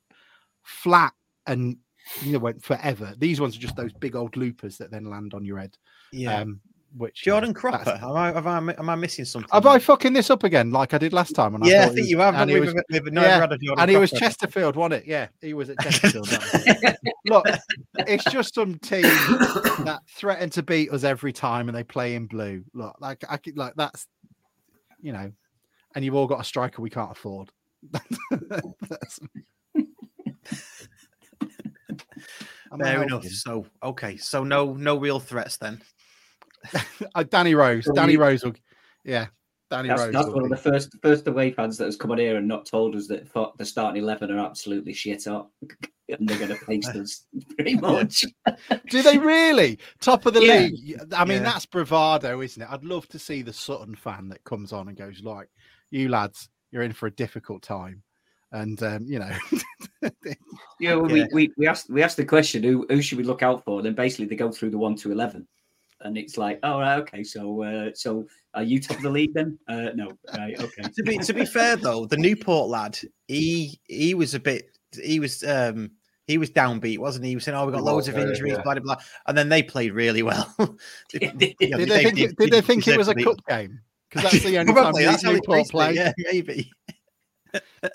flat 0.63 1.13
and 1.47 1.77
you 2.23 2.33
know 2.33 2.39
went 2.39 2.63
forever. 2.65 3.15
These 3.19 3.41
ones 3.41 3.57
are 3.57 3.61
just 3.61 3.77
those 3.77 3.93
big 3.93 4.17
old 4.17 4.37
loopers 4.37 4.79
that 4.79 4.91
then 4.91 5.05
land 5.05 5.35
on 5.35 5.45
your 5.45 5.59
head. 5.59 5.77
Yeah. 6.13 6.41
Um, 6.41 6.61
which 6.97 7.27
you 7.27 7.31
know, 7.33 7.37
Jordan 7.37 7.55
Cropper. 7.55 7.99
Am 8.03 8.13
I, 8.13 8.27
have 8.33 8.47
I, 8.47 8.57
am 8.57 8.89
I 8.91 8.95
missing 8.95 9.25
something? 9.25 9.49
Have 9.53 9.67
I 9.67 9.79
fucking 9.79 10.13
this 10.13 10.31
up 10.31 10.45
again 10.45 10.71
like 10.71 10.95
I 10.95 10.99
did 10.99 11.13
last 11.13 11.35
time? 11.35 11.55
And 11.55 11.65
yeah, 11.67 11.83
I 11.83 11.87
thought 11.87 11.89
he 11.91 11.95
think 11.95 12.05
was- 12.05 12.11
you 12.11 12.19
have. 12.19 12.35
And 12.35 12.51
he 12.51 12.61
was, 12.61 12.75
We've- 12.75 13.01
we've 13.05 13.15
yeah, 13.15 13.41
had 13.41 13.53
a 13.53 13.59
and 13.79 13.91
he 13.91 13.97
was 13.97 14.11
Chesterfield, 14.11 14.77
wasn't 14.77 15.03
it? 15.03 15.07
Yeah, 15.07 15.29
he 15.41 15.55
was 15.55 15.71
at 15.71 15.79
Chesterfield. 15.81 16.27
that 16.29 16.41
was 16.41 16.97
it. 17.03 17.15
Look, 17.27 17.47
it's 18.07 18.25
just 18.25 18.55
some 18.55 18.79
team 18.79 19.03
that 19.03 20.01
threaten 20.09 20.51
to 20.51 20.63
beat 20.63 20.91
us 20.91 21.05
every 21.05 21.33
time, 21.33 21.69
and 21.69 21.77
they 21.77 21.85
play 21.85 22.15
in 22.15 22.27
blue. 22.27 22.65
Look, 22.73 22.97
like 23.01 23.25
I 23.29 23.37
could, 23.37 23.57
like 23.59 23.75
that's 23.77 24.07
you 25.03 25.13
know, 25.13 25.31
and 25.95 26.05
you've 26.05 26.15
all 26.15 26.27
got 26.27 26.41
a 26.41 26.45
striker 26.45 26.81
we 26.83 26.91
can't 26.91 27.13
afford. 27.13 27.51
That's- 27.93 29.21
Am 32.73 32.83
I 32.83 32.85
Fair 32.85 33.03
enough. 33.05 33.25
So 33.27 33.67
okay, 33.83 34.17
so 34.17 34.43
no 34.45 34.75
no 34.75 34.97
real 34.99 35.21
threats 35.21 35.57
then. 35.57 35.81
Uh, 37.15 37.23
Danny 37.25 37.55
Rose. 37.55 37.89
Danny 37.95 38.15
you- 38.15 38.21
Rose. 38.21 38.45
Will, 38.45 38.55
yeah, 39.05 39.27
Danny 39.71 39.89
That's, 39.89 40.01
Rose. 40.03 40.13
that's 40.13 40.27
will 40.27 40.35
one 40.35 40.45
of 40.45 40.51
the 40.51 40.57
first 40.57 40.95
first 41.03 41.27
away 41.29 41.51
fans 41.53 41.77
that 41.79 41.85
has 41.87 41.97
come 41.97 42.11
on 42.11 42.19
here 42.19 42.37
and 42.37 42.47
not 42.49 42.67
told 42.67 42.95
us 42.97 43.07
that 43.09 43.29
fo- 43.29 43.53
the 43.59 43.65
starting 43.65 44.03
eleven 44.03 44.31
are 44.31 44.39
absolutely 44.45 44.93
shit 44.93 45.27
up, 45.27 45.51
and 46.09 46.29
they're 46.29 46.39
going 46.39 46.51
to 46.51 46.57
face 46.67 46.89
us 46.89 47.27
pretty 47.57 47.75
much. 47.77 48.25
Do 48.91 49.03
they 49.03 49.19
really? 49.19 49.79
Top 50.01 50.27
of 50.27 50.35
the 50.35 50.43
Yeah. 50.45 50.59
league. 50.61 51.01
I 51.13 51.25
mean, 51.25 51.39
Yeah. 51.43 51.45
that's 51.53 51.67
bravado, 51.67 52.41
isn't 52.41 52.63
it? 52.63 52.69
I'd 52.71 52.85
love 52.85 53.07
to 53.09 53.19
see 53.19 53.43
the 53.43 53.53
Sutton 53.53 53.95
fan 53.95 54.29
that 54.29 54.45
comes 54.45 54.73
on 54.73 54.89
and 54.89 54.97
goes 54.97 55.23
like, 55.23 55.49
"You 55.91 56.09
lads, 56.09 56.49
you're 56.71 56.83
in 56.83 56.93
for 56.93 57.07
a 57.07 57.11
difficult 57.15 57.63
time," 57.63 58.03
and 58.53 58.81
um, 58.83 59.05
you 59.07 59.19
know, 59.19 59.31
Yeah, 60.81 60.95
well, 60.95 61.11
Yeah. 61.11 61.27
We, 61.33 61.49
we 61.49 61.53
we 61.57 61.67
asked 61.67 61.91
we 61.91 62.03
asked 62.03 62.17
the 62.17 62.25
question 62.25 62.63
who 62.63 62.87
who 62.89 63.01
should 63.03 63.19
we 63.19 63.25
look 63.25 63.43
out 63.43 63.65
for? 63.65 63.79
And 63.79 63.87
Then 63.87 63.95
basically 63.95 64.27
they 64.27 64.37
go 64.37 64.51
through 64.53 64.71
the 64.71 64.79
one 64.79 64.95
to 64.97 65.13
eleven, 65.13 65.47
and 66.07 66.17
it's 66.17 66.39
like, 66.39 66.59
oh 66.63 66.81
right, 66.81 66.99
okay, 67.01 67.23
so 67.23 67.63
uh, 67.63 67.91
so 67.95 68.27
are 68.55 68.63
you 68.63 68.81
top 68.81 68.97
of 68.97 69.03
the 69.03 69.11
league 69.11 69.35
then? 69.35 69.59
Uh, 69.69 69.91
no, 69.95 70.13
right, 70.37 70.59
okay. 70.59 70.83
to 70.83 71.03
be 71.03 71.19
to 71.19 71.33
be 71.35 71.45
fair 71.45 71.77
though, 71.77 72.07
the 72.07 72.17
Newport 72.17 72.69
lad, 72.69 72.99
he 73.29 73.79
he 73.89 74.15
was 74.15 74.35
a 74.35 74.41
bit 74.41 74.77
he 75.03 75.21
was 75.21 75.43
um 75.45 75.91
he 76.27 76.39
was 76.39 76.51
downbeat, 76.51 76.99
wasn't 76.99 77.25
he? 77.25 77.31
He 77.31 77.35
was 77.37 77.45
saying, 77.45 77.57
"Oh, 77.57 77.67
we 77.67 77.73
got 77.73 77.85
loads 77.85 78.09
of 78.09 78.19
injuries, 78.19 78.55
yeah. 78.55 78.63
blah 78.63 78.75
blah 78.75 78.83
blah," 78.83 78.97
and 79.27 79.37
then 79.37 79.49
they 79.49 79.63
played 79.63 79.93
really 79.93 80.23
well. 80.23 80.55
You 81.13 81.21
know, 81.21 81.79
did 81.79 81.89
they 81.89 81.89
they 81.89 82.05
think? 82.05 82.19
It, 82.19 82.37
did 82.37 82.51
they 82.51 82.61
think 82.61 82.87
it 82.89 82.99
was 82.99 83.09
a 83.09 83.15
deserve 83.15 83.37
cup 83.37 83.47
game? 83.47 83.81
Because 84.11 84.23
that's 84.33 84.45
the 84.45 84.59
only 84.59 84.73
Probably, 84.73 85.05
time 85.05 85.13
that's 85.13 85.25
how 85.25 85.33
Newport 85.33 85.61
it 85.61 85.71
play. 85.71 85.93
Yeah, 85.95 86.13
maybe. 86.19 86.71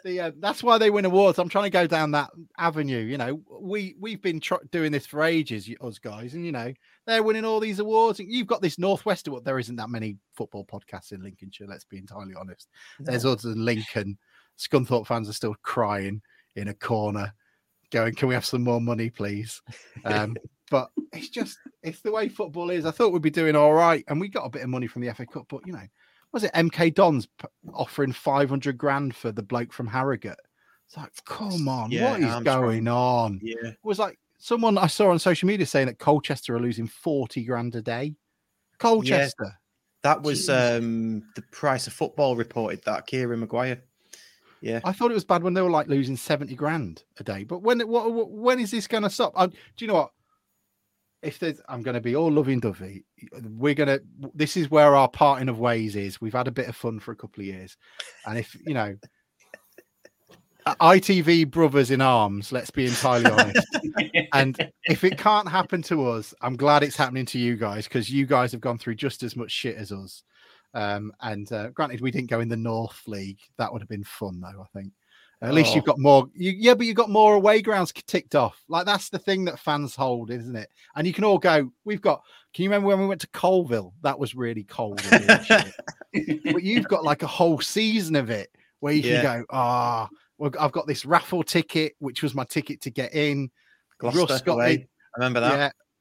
The, 0.04 0.20
uh, 0.20 0.32
that's 0.40 0.64
why 0.64 0.78
they 0.78 0.90
win 0.90 1.06
awards. 1.06 1.40
I'm 1.40 1.50
trying 1.50 1.66
to 1.66 1.70
go 1.70 1.88
down 1.88 2.12
that 2.12 2.30
avenue. 2.58 3.00
You 3.00 3.18
know, 3.18 3.42
we 3.60 3.96
we've 4.00 4.22
been 4.22 4.40
tr- 4.40 4.56
doing 4.72 4.92
this 4.92 5.06
for 5.06 5.24
ages, 5.24 5.68
you- 5.68 5.78
us 5.82 6.00
guys, 6.00 6.34
and 6.34 6.46
you 6.46 6.52
know 6.52 6.74
they're 7.06 7.24
winning 7.24 7.46
all 7.46 7.60
these 7.60 7.80
awards. 7.80 8.20
And 8.20 8.32
You've 8.32 8.48
got 8.48 8.62
this 8.62 8.78
Northwest 8.78 9.28
award. 9.28 9.46
There 9.46 9.60
isn't 9.60 9.76
that 9.76 9.90
many 9.90 10.18
football 10.34 10.66
podcasts 10.66 11.12
in 11.12 11.24
Lincolnshire. 11.24 11.68
Let's 11.68 11.86
be 11.86 11.98
entirely 11.98 12.36
honest. 12.36 12.70
There's 13.00 13.26
others 13.26 13.46
in 13.46 13.66
Lincoln. 13.66 14.18
Scunthorpe 14.58 15.08
fans 15.08 15.28
are 15.30 15.34
still 15.34 15.56
crying 15.64 16.22
in 16.56 16.68
a 16.68 16.74
corner, 16.74 17.34
going, 17.92 18.14
"Can 18.16 18.28
we 18.28 18.34
have 18.34 18.46
some 18.46 18.64
more 18.64 18.82
money, 18.82 19.10
please?" 19.10 19.62
Um, 20.06 20.36
but 20.70 20.90
it's 21.12 21.30
just 21.30 21.58
it's 21.84 22.02
the 22.02 22.12
way 22.12 22.30
football 22.30 22.70
is. 22.70 22.86
I 22.86 22.92
thought 22.92 23.12
we'd 23.12 23.22
be 23.22 23.30
doing 23.30 23.56
all 23.56 23.74
right, 23.74 24.04
and 24.08 24.20
we 24.22 24.30
got 24.30 24.46
a 24.46 24.50
bit 24.50 24.62
of 24.64 24.70
money 24.70 24.88
from 24.88 25.02
the 25.02 25.14
FA 25.14 25.26
Cup, 25.26 25.46
but 25.50 25.66
you 25.66 25.74
know, 25.74 25.88
was 26.34 26.44
it 26.44 26.54
MK 26.54 26.94
Dons 26.94 27.28
offering 27.74 28.12
500 28.12 28.78
grand 28.78 29.16
for 29.16 29.32
the 29.32 29.44
bloke 29.44 29.74
from 29.74 29.88
Harrogate? 29.88 30.40
It's 30.88 30.98
like, 30.98 31.12
come 31.26 31.68
on, 31.68 31.92
Yeah, 31.92 32.12
what 32.12 32.20
is 32.20 32.26
Armstrong. 32.26 32.62
going 32.62 32.88
on? 32.88 33.40
Yeah. 33.42 33.56
It 33.70 33.78
was 33.84 34.00
like 34.00 34.18
someone 34.40 34.78
I 34.78 34.88
saw 34.88 35.12
on 35.12 35.20
social 35.20 35.48
media 35.48 35.66
saying 35.66 35.88
that 35.88 36.00
Colchester 36.00 36.56
are 36.56 36.60
losing 36.60 36.88
40 36.88 37.44
grand 37.46 37.76
a 37.76 37.82
day. 37.82 38.16
Colchester. 38.80 39.54
That 40.04 40.22
was 40.24 40.48
Jeez. 40.48 40.78
um 40.80 41.24
the 41.36 41.44
price 41.52 41.86
of 41.88 41.94
football 41.94 42.36
reported 42.36 42.82
that 42.86 43.06
Kieran 43.08 43.40
Maguire. 43.42 43.84
Yeah. 44.60 44.80
I 44.84 44.92
thought 44.94 45.12
it 45.12 45.16
was 45.16 45.24
bad 45.26 45.44
when 45.44 45.54
they 45.54 45.62
were 45.62 45.70
like 45.70 45.88
losing 45.88 46.18
70 46.18 46.56
grand 46.56 47.04
a 47.20 47.24
day. 47.24 47.44
But 47.44 47.60
when 47.62 47.80
what, 47.88 48.12
what- 48.12 48.32
when 48.32 48.60
is 48.60 48.72
this 48.72 48.88
going 48.88 49.04
to 49.04 49.10
stop? 49.10 49.34
i 49.36 49.46
do 49.48 49.54
you 49.80 49.88
know 49.88 49.94
what? 49.96 50.12
If 51.22 51.40
there's, 51.40 51.62
I'm 51.70 51.84
going 51.84 51.96
to 51.96 52.02
be 52.02 52.16
all 52.16 52.32
loving 52.32 52.60
dovey. 52.60 53.04
We're 53.44 53.76
going 53.76 53.90
to, 53.90 54.02
this 54.34 54.58
is 54.58 54.72
where 54.72 54.96
our 54.96 55.08
parting 55.08 55.50
of 55.50 55.60
ways 55.60 55.96
is. 55.96 56.20
We've 56.20 56.34
had 56.34 56.48
a 56.48 56.52
bit 56.52 56.68
of 56.68 56.76
fun 56.76 57.00
for 57.00 57.12
a 57.12 57.16
couple 57.16 57.42
of 57.42 57.46
years. 57.46 57.78
And 58.26 58.40
if, 58.40 58.56
you 58.66 58.74
know, 58.74 58.96
ITV 60.66 61.50
brothers 61.52 61.92
in 61.92 62.02
arms, 62.02 62.52
let's 62.52 62.72
be 62.72 62.86
entirely 62.86 63.30
honest. 63.30 63.68
and 64.34 64.72
if 64.86 65.04
it 65.04 65.18
can't 65.18 65.48
happen 65.48 65.82
to 65.84 66.08
us, 66.10 66.34
I'm 66.42 66.56
glad 66.56 66.84
it's 66.84 66.98
happening 66.98 67.26
to 67.28 67.40
you 67.40 67.56
guys 67.56 67.88
because 67.88 68.10
you 68.10 68.26
guys 68.26 68.52
have 68.52 68.62
gone 68.62 68.78
through 68.78 68.96
just 68.96 69.24
as 69.24 69.36
much 69.36 69.52
shit 69.52 69.76
as 69.76 69.92
us. 69.92 70.24
Um, 70.74 71.12
and 71.22 71.52
uh, 71.52 71.70
granted, 71.70 72.02
we 72.02 72.12
didn't 72.12 72.30
go 72.30 72.40
in 72.40 72.50
the 72.50 72.58
North 72.58 73.02
League. 73.08 73.40
That 73.58 73.72
would 73.72 73.82
have 73.82 73.90
been 73.90 74.04
fun, 74.04 74.40
though. 74.40 74.62
I 74.62 74.80
think 74.80 74.94
at 75.42 75.54
least 75.54 75.74
you've 75.74 75.84
Oh. 75.84 75.94
got 75.94 76.00
more. 76.00 76.28
You, 76.36 76.52
yeah, 76.56 76.74
but 76.76 76.86
you've 76.86 76.96
got 76.96 77.10
more 77.10 77.34
away 77.36 77.62
grounds 77.62 77.92
ticked 78.08 78.36
off. 78.36 78.62
Like 78.68 78.86
that's 78.86 79.10
the 79.10 79.20
thing 79.20 79.46
that 79.46 79.60
fans 79.60 79.96
hold, 79.96 80.30
isn't 80.32 80.56
it? 80.56 80.70
And 80.96 81.08
you 81.08 81.14
can 81.14 81.24
all 81.24 81.38
go. 81.40 81.72
We've 81.86 82.02
got. 82.02 82.22
Can 82.54 82.64
you 82.64 82.70
remember 82.70 82.90
when 82.90 83.00
we 83.00 83.08
went 83.08 83.22
to 83.22 83.28
Colville? 83.30 83.94
That 84.04 84.20
was 84.20 84.36
really 84.36 84.64
cold. 84.66 85.02
and 85.12 85.26
weird 85.28 85.46
shit. 85.46 86.44
but 86.54 86.64
you've 86.64 86.88
got 86.88 87.04
like 87.04 87.24
a 87.24 87.28
whole 87.28 87.60
season 87.62 88.16
of 88.16 88.30
it 88.30 88.50
where 88.82 88.94
you 88.94 89.02
can 89.04 89.22
go. 89.24 89.46
Ah, 89.52 90.10
well, 90.38 90.52
I've 90.60 90.72
got 90.74 90.86
this 90.86 91.06
raffle 91.06 91.44
ticket, 91.44 91.96
which 92.00 92.22
was 92.24 92.36
my 92.36 92.44
ticket 92.44 92.82
to 92.82 92.90
get 92.92 93.14
in. 93.14 93.50
Gloucester 94.00 94.20
Russ 94.26 94.42
got 94.42 94.54
away. 94.54 94.74
in. 94.74 94.82
I 94.82 95.20
remember 95.20 95.40
that. 95.40 95.54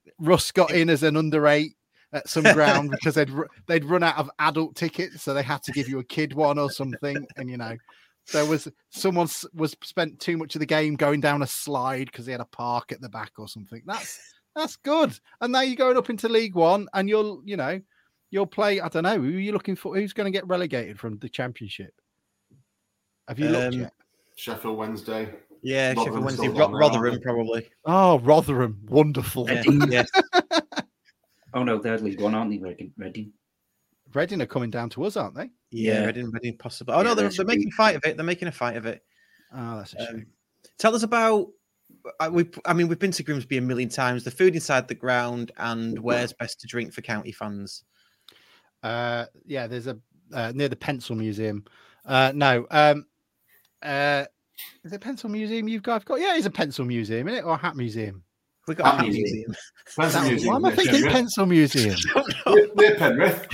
Yeah, 0.07 0.13
Russ 0.19 0.51
got 0.51 0.73
in 0.73 0.91
as 0.91 1.03
an 1.03 1.17
under 1.17 1.47
eight 1.47 1.75
at 2.13 2.29
some 2.29 2.43
ground 2.43 2.91
because 2.93 3.15
they'd 3.15 3.31
they'd 3.69 3.85
run 3.85 4.03
out 4.03 4.17
of 4.19 4.29
adult 4.39 4.75
tickets, 4.75 5.23
so 5.23 5.33
they 5.35 5.43
had 5.43 5.63
to 5.63 5.73
give 5.73 5.89
you 5.89 5.99
a 6.01 6.05
kid 6.05 6.33
one 6.35 6.59
or 6.59 6.71
something. 6.71 7.27
And 7.37 7.49
you 7.49 7.57
know, 7.59 7.77
there 8.33 8.47
was 8.47 8.69
someone 8.91 9.29
was 9.55 9.77
spent 9.83 10.21
too 10.21 10.37
much 10.37 10.55
of 10.55 10.61
the 10.61 10.67
game 10.67 10.95
going 10.97 11.21
down 11.21 11.43
a 11.43 11.47
slide 11.47 12.07
because 12.07 12.27
they 12.27 12.33
had 12.33 12.41
a 12.41 12.47
park 12.47 12.93
at 12.93 13.01
the 13.01 13.09
back 13.09 13.33
or 13.39 13.49
something. 13.49 13.83
That's 13.87 14.21
that's 14.55 14.77
good. 14.77 15.19
And 15.41 15.53
now 15.53 15.61
you're 15.63 15.77
going 15.77 15.97
up 15.97 16.11
into 16.11 16.29
League 16.29 16.55
One, 16.55 16.89
and 16.95 17.09
you'll 17.09 17.43
you 17.45 17.57
know 17.57 17.81
you'll 18.31 18.47
play. 18.47 18.81
I 18.81 18.89
don't 18.89 19.03
know 19.03 19.17
who 19.19 19.29
you're 19.29 19.41
you 19.41 19.53
looking 19.53 19.77
for. 19.77 19.95
Who's 19.97 20.13
going 20.13 20.33
to 20.33 20.37
get 20.37 20.47
relegated 20.47 20.99
from 20.99 21.19
the 21.19 21.29
Championship? 21.29 21.93
Have 23.29 23.39
you 23.39 23.49
looked 23.49 23.75
Um, 23.75 23.81
yet? 23.81 23.93
Sheffield 24.37 24.77
Wednesday. 24.77 25.35
Yeah, 25.63 25.95
Sheffield 25.95 26.25
Wednesday, 26.25 26.49
Ro- 26.49 26.55
down 26.59 26.73
there, 26.73 26.83
aren't 26.83 26.95
Rotherham 26.95 27.15
they? 27.15 27.21
probably. 27.21 27.71
Oh, 27.85 28.19
Rotherham, 28.21 28.81
wonderful. 28.89 29.49
Yeah. 29.51 29.63
yeah. 29.89 30.05
oh 31.55 31.63
no, 31.63 31.79
they're 31.79 31.99
League 31.99 32.21
One, 32.21 32.35
aren't 32.35 32.51
they? 32.51 32.59
Reading. 32.97 33.33
Reading. 34.15 34.39
Reading 34.39 34.43
are 34.43 34.47
coming 34.47 34.71
down 34.71 34.91
to 34.91 35.05
us, 35.05 35.17
aren't 35.17 35.35
they? 35.35 35.51
Yeah, 35.71 36.01
Yeah. 36.01 36.05
Reading, 36.07 36.31
Reading 36.31 36.57
possible. 36.59 36.95
Oh 36.95 37.03
no, 37.03 37.15
they're, 37.15 37.29
they're 37.29 37.45
making 37.47 37.69
a 37.69 37.77
fight 37.77 37.97
of 37.97 38.05
it. 38.05 38.17
They're 38.17 38.25
making 38.27 38.49
a 38.49 38.53
fight 38.53 38.77
of 38.77 38.87
it. 38.87 39.03
Oh, 39.55 39.77
that's 39.79 39.95
a 39.95 40.07
shame. 40.07 40.15
Um, 40.17 40.27
tell 40.79 40.95
us 40.95 41.03
about. 41.03 41.49
I, 42.21 42.29
we, 42.29 42.49
I 42.65 42.73
mean, 42.73 42.87
we've 42.87 42.99
been 43.01 43.11
to 43.11 43.23
Grimsby 43.25 43.57
a 43.57 43.61
million 43.61 43.89
times. 43.89 44.23
The 44.25 44.31
food 44.31 44.55
inside 44.55 44.87
the 44.87 44.95
ground 44.95 45.51
and 45.57 45.99
where's 45.99 46.33
best 46.33 46.61
to 46.61 46.67
drink 46.69 46.93
for 46.93 47.03
county 47.03 47.33
fans. 47.33 47.83
Uh, 48.83 49.27
yeah, 49.45 49.67
there's 49.67 49.87
a 49.89 49.99
uh, 50.33 50.53
near 50.55 50.69
the 50.69 50.77
Pencil 50.77 51.17
Museum. 51.17 51.65
Uh, 52.07 52.33
no, 52.35 52.67
um, 52.71 53.07
uh, 53.83 54.25
is 54.85 54.93
it 54.93 55.01
Pencil 55.01 55.29
Museum 55.29 55.67
you've 55.69 55.83
guys 55.83 56.05
got? 56.05 56.21
Yeah, 56.21 56.37
it's 56.37 56.47
a 56.47 56.51
Pencil 56.51 56.85
Museum, 56.85 57.27
isn't 57.29 57.41
it, 57.41 57.45
or 57.45 57.55
a 57.55 57.59
Hat 57.59 57.77
Museum? 57.77 58.23
We 58.69 58.75
got 58.77 58.87
a 58.87 58.89
Ah, 58.91 58.97
hat 58.99 59.03
museum. 59.07 59.23
museum. 59.25 59.55
Spencer 59.87 60.19
That- 60.21 60.29
Museum. 60.31 60.51
why 60.51 60.57
am 60.57 60.65
I 60.67 60.71
thinking 60.77 60.95
Sheffield. 60.95 61.13
Pencil 61.13 61.47
Museum? 61.47 61.97
Near- 62.47 62.69
near 62.77 62.95
Penrith. 62.97 63.47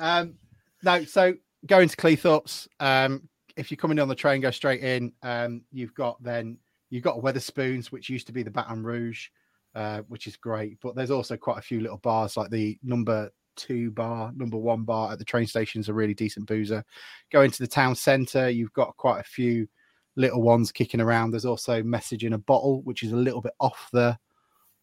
Um, 0.00 0.34
no, 0.82 1.04
so 1.04 1.34
going 1.66 1.88
to 1.88 1.96
Cleethorpes. 1.96 2.66
Um, 2.80 3.28
if 3.56 3.70
you're 3.70 3.76
coming 3.76 3.98
on 4.00 4.08
the 4.08 4.14
train, 4.14 4.40
go 4.40 4.50
straight 4.50 4.82
in. 4.82 5.12
Um, 5.22 5.62
you've 5.70 5.94
got 5.94 6.20
then 6.22 6.58
you've 6.88 7.04
got 7.04 7.18
Wetherspoons, 7.18 7.86
which 7.86 8.08
used 8.08 8.26
to 8.26 8.32
be 8.32 8.42
the 8.42 8.50
Baton 8.50 8.82
Rouge, 8.82 9.28
uh, 9.74 10.00
which 10.08 10.26
is 10.26 10.36
great. 10.36 10.78
But 10.82 10.96
there's 10.96 11.10
also 11.10 11.36
quite 11.36 11.58
a 11.58 11.62
few 11.62 11.80
little 11.80 11.98
bars 11.98 12.36
like 12.36 12.50
the 12.50 12.78
number 12.82 13.30
two 13.56 13.90
bar, 13.90 14.32
number 14.34 14.56
one 14.56 14.84
bar 14.84 15.12
at 15.12 15.18
the 15.18 15.24
train 15.24 15.46
station's 15.46 15.90
a 15.90 15.94
really 15.94 16.14
decent 16.14 16.46
boozer. 16.46 16.82
Go 17.30 17.42
into 17.42 17.62
the 17.62 17.68
town 17.68 17.94
centre, 17.94 18.48
you've 18.48 18.72
got 18.72 18.96
quite 18.96 19.20
a 19.20 19.24
few 19.24 19.68
little 20.16 20.40
ones 20.40 20.72
kicking 20.72 21.00
around. 21.00 21.30
There's 21.30 21.44
also 21.44 21.82
message 21.82 22.24
in 22.24 22.32
a 22.32 22.38
bottle, 22.38 22.80
which 22.82 23.02
is 23.02 23.12
a 23.12 23.16
little 23.16 23.42
bit 23.42 23.52
off 23.60 23.90
the 23.92 24.18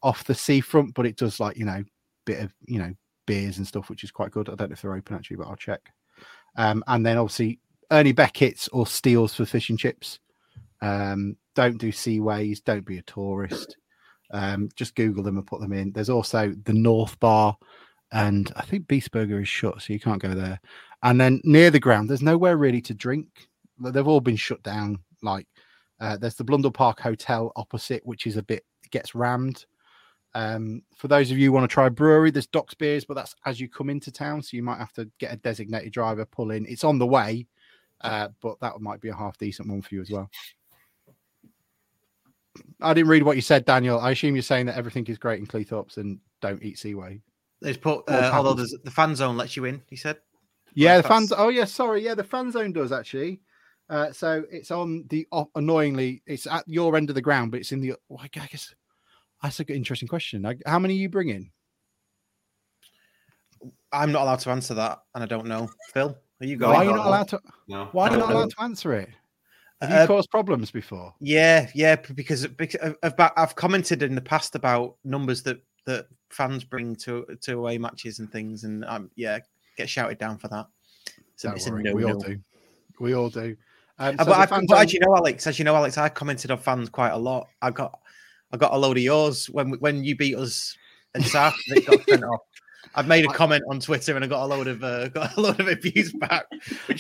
off 0.03 0.23
the 0.25 0.35
seafront, 0.35 0.93
but 0.93 1.07
it 1.07 1.15
does 1.15 1.39
like 1.39 1.57
you 1.57 1.65
know 1.65 1.83
bit 2.27 2.43
of 2.43 2.53
you 2.65 2.77
know 2.77 2.93
beers 3.25 3.57
and 3.57 3.65
stuff, 3.65 3.89
which 3.89 4.03
is 4.03 4.11
quite 4.11 4.31
good. 4.31 4.49
I 4.49 4.55
don't 4.55 4.69
know 4.69 4.73
if 4.73 4.81
they're 4.83 4.93
open 4.93 5.15
actually, 5.15 5.37
but 5.37 5.47
I'll 5.47 5.55
check. 5.55 5.81
Um, 6.55 6.83
and 6.87 7.03
then 7.05 7.17
obviously 7.17 7.59
Ernie 7.89 8.13
Beckett's 8.13 8.67
or 8.69 8.85
Steele's 8.85 9.33
for 9.33 9.45
fish 9.45 9.69
and 9.69 9.79
chips. 9.79 10.19
Um, 10.81 11.37
don't 11.55 11.77
do 11.79 11.91
seaways. 11.91 12.63
Don't 12.63 12.85
be 12.85 12.99
a 12.99 13.03
tourist. 13.03 13.77
Um, 14.31 14.69
just 14.75 14.95
Google 14.95 15.23
them 15.23 15.37
and 15.37 15.47
put 15.47 15.61
them 15.61 15.73
in. 15.73 15.91
There's 15.91 16.09
also 16.09 16.53
the 16.65 16.73
North 16.73 17.19
Bar, 17.19 17.57
and 18.11 18.51
I 18.55 18.63
think 18.63 18.87
Beast 18.87 19.11
Burger 19.11 19.39
is 19.39 19.47
shut, 19.47 19.81
so 19.81 19.93
you 19.93 19.99
can't 19.99 20.21
go 20.21 20.33
there. 20.33 20.59
And 21.03 21.19
then 21.19 21.39
near 21.43 21.71
the 21.71 21.79
ground, 21.79 22.09
there's 22.09 22.21
nowhere 22.21 22.57
really 22.57 22.81
to 22.81 22.93
drink. 22.93 23.27
They've 23.79 24.07
all 24.07 24.21
been 24.21 24.35
shut 24.35 24.61
down. 24.63 24.99
Like 25.21 25.47
uh, 25.99 26.17
there's 26.17 26.35
the 26.35 26.43
Blundell 26.43 26.71
Park 26.71 26.99
Hotel 26.99 27.51
opposite, 27.55 28.05
which 28.05 28.27
is 28.27 28.37
a 28.37 28.43
bit 28.43 28.63
gets 28.91 29.15
rammed. 29.15 29.65
Um, 30.35 30.83
for 30.95 31.07
those 31.07 31.31
of 31.31 31.37
you 31.37 31.47
who 31.47 31.51
want 31.51 31.69
to 31.69 31.73
try 31.73 31.87
a 31.87 31.89
brewery, 31.91 32.31
there's 32.31 32.47
Docks 32.47 32.73
Beers, 32.73 33.05
but 33.05 33.15
that's 33.15 33.35
as 33.45 33.59
you 33.59 33.67
come 33.67 33.89
into 33.89 34.11
town, 34.11 34.41
so 34.41 34.55
you 34.55 34.63
might 34.63 34.77
have 34.77 34.93
to 34.93 35.09
get 35.19 35.33
a 35.33 35.37
designated 35.37 35.93
driver 35.93 36.25
pull 36.25 36.51
in. 36.51 36.65
It's 36.67 36.83
on 36.83 36.99
the 36.99 37.07
way, 37.07 37.47
uh, 38.01 38.29
but 38.41 38.59
that 38.59 38.79
might 38.79 39.01
be 39.01 39.09
a 39.09 39.15
half 39.15 39.37
decent 39.37 39.67
one 39.67 39.81
for 39.81 39.95
you 39.95 40.01
as 40.01 40.11
well. 40.11 40.29
I 42.81 42.93
didn't 42.93 43.09
read 43.09 43.23
what 43.23 43.35
you 43.35 43.41
said, 43.41 43.65
Daniel. 43.65 43.99
I 43.99 44.11
assume 44.11 44.35
you're 44.35 44.43
saying 44.43 44.67
that 44.67 44.77
everything 44.77 45.05
is 45.07 45.17
great 45.17 45.39
in 45.39 45.47
Cleethorpes 45.47 45.97
and 45.97 46.19
don't 46.41 46.61
eat 46.63 46.77
Seaway. 46.77 47.21
They've 47.61 47.79
put, 47.79 48.03
uh, 48.07 48.31
although 48.33 48.53
there's, 48.53 48.75
the 48.83 48.91
fan 48.91 49.15
zone 49.15 49.37
lets 49.37 49.55
you 49.55 49.65
in. 49.65 49.81
He 49.89 49.95
said. 49.95 50.17
Yeah, 50.75 50.97
the 50.97 51.07
fans. 51.07 51.33
Oh, 51.35 51.49
yeah, 51.49 51.65
sorry. 51.65 52.03
Yeah, 52.03 52.13
the 52.13 52.23
fan 52.23 52.51
zone 52.51 52.71
does 52.71 52.91
actually. 52.91 53.41
Uh, 53.89 54.11
so 54.11 54.43
it's 54.51 54.69
on 54.69 55.05
the 55.09 55.27
annoyingly, 55.55 56.21
it's 56.27 56.45
at 56.45 56.63
your 56.67 56.95
end 56.95 57.09
of 57.09 57.15
the 57.15 57.21
ground, 57.21 57.49
but 57.51 57.59
it's 57.59 57.71
in 57.71 57.81
the. 57.81 57.93
Well, 58.09 58.19
I 58.21 58.27
guess 58.27 58.75
that's 59.41 59.59
a 59.59 59.63
good, 59.63 59.75
interesting 59.75 60.07
question. 60.07 60.41
Like, 60.41 60.61
How 60.65 60.79
many 60.79 60.95
are 60.95 60.97
you 60.97 61.09
bringing? 61.09 61.51
I'm 63.91 64.11
not 64.11 64.23
allowed 64.23 64.39
to 64.39 64.49
answer 64.51 64.73
that, 64.75 64.99
and 65.15 65.23
I 65.23 65.27
don't 65.27 65.47
know. 65.47 65.69
Phil, 65.93 66.17
are 66.41 66.45
you 66.45 66.57
going? 66.57 66.73
Why 66.73 66.81
are 66.81 66.85
going? 66.85 66.89
you 66.89 66.95
not 66.97 67.07
allowed 67.07 67.27
to? 67.29 67.41
No. 67.67 67.89
Why 67.91 68.07
are 68.07 68.11
you 68.11 68.17
not 68.17 68.31
allowed 68.31 68.49
to 68.51 68.61
answer 68.61 68.93
it? 68.93 69.09
Have 69.81 69.89
you 69.91 69.95
Uh, 69.95 70.07
caused 70.07 70.29
problems 70.31 70.71
before? 70.71 71.13
Yeah, 71.19 71.69
yeah, 71.75 71.95
because, 71.95 72.47
because 72.47 72.93
I've- 73.03 73.31
I've, 73.37 73.55
commented 73.55 74.01
in 74.01 74.15
the 74.15 74.21
past 74.21 74.55
about 74.55 74.97
numbers 75.03 75.43
that 75.43 75.61
that 75.85 76.07
fans 76.29 76.63
bring 76.63 76.95
to 76.97 77.25
to 77.41 77.57
away 77.57 77.77
matches 77.77 78.19
and 78.19 78.31
things, 78.31 78.63
and 78.63 78.83
um, 78.85 79.09
yeah, 79.15 79.39
get 79.77 79.89
shouted 79.89 80.17
down 80.17 80.37
for 80.37 80.47
that. 80.49 80.67
So 81.35 81.49
Don't 81.49 81.57
it's 81.57 81.67
a 81.67 81.71
no, 81.71 81.93
we 81.93 82.03
all 82.03 82.19
no. 82.19 82.27
do. 82.27 82.39
We 82.99 83.13
all 83.13 83.29
do. 83.29 83.55
Um, 83.99 84.15
Uh, 84.19 84.23
so 84.23 84.29
but, 84.29 84.39
I, 84.39 84.45
fan 84.47 84.65
but 84.67 84.79
as 84.79 84.93
you 84.93 84.99
know, 84.99 85.15
Alex, 85.15 85.47
as 85.47 85.57
you 85.59 85.65
know, 85.65 85.75
Alex, 85.75 85.97
I 85.97 86.09
commented 86.09 86.51
on 86.51 86.57
fans 86.57 86.89
quite 86.89 87.11
a 87.11 87.17
lot. 87.17 87.47
I 87.61 87.71
got, 87.71 87.99
I 88.51 88.57
got 88.57 88.73
a 88.73 88.77
load 88.77 88.97
of 88.97 89.03
yours 89.03 89.47
when 89.47 89.71
when 89.79 90.03
you 90.03 90.15
beat 90.15 90.35
us 90.35 90.75
and 91.13 91.25
South. 91.25 91.55
It 91.67 91.85
got 91.85 92.07
sent 92.07 92.23
off. 92.23 92.41
I've 92.95 93.07
made 93.07 93.25
a 93.25 93.29
comment 93.29 93.63
on 93.69 93.79
Twitter 93.79 94.15
and 94.15 94.23
I 94.23 94.27
got 94.27 94.43
a 94.43 94.47
load 94.47 94.67
of 94.67 94.83
uh, 94.83 95.09
got 95.09 95.35
a 95.37 95.41
load 95.41 95.59
of 95.59 95.67
abuse 95.67 96.13
back. 96.13 96.45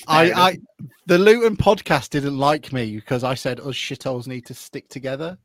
I. 0.07 0.31
I, 0.31 0.57
the 1.05 1.17
Luton 1.17 1.55
podcast 1.55 2.09
didn't 2.09 2.37
like 2.37 2.73
me 2.73 2.95
because 2.97 3.23
I 3.23 3.33
said 3.33 3.59
us 3.61 3.75
shitholes 3.75 4.27
need 4.27 4.45
to 4.47 4.53
stick 4.53 4.89
together, 4.89 5.37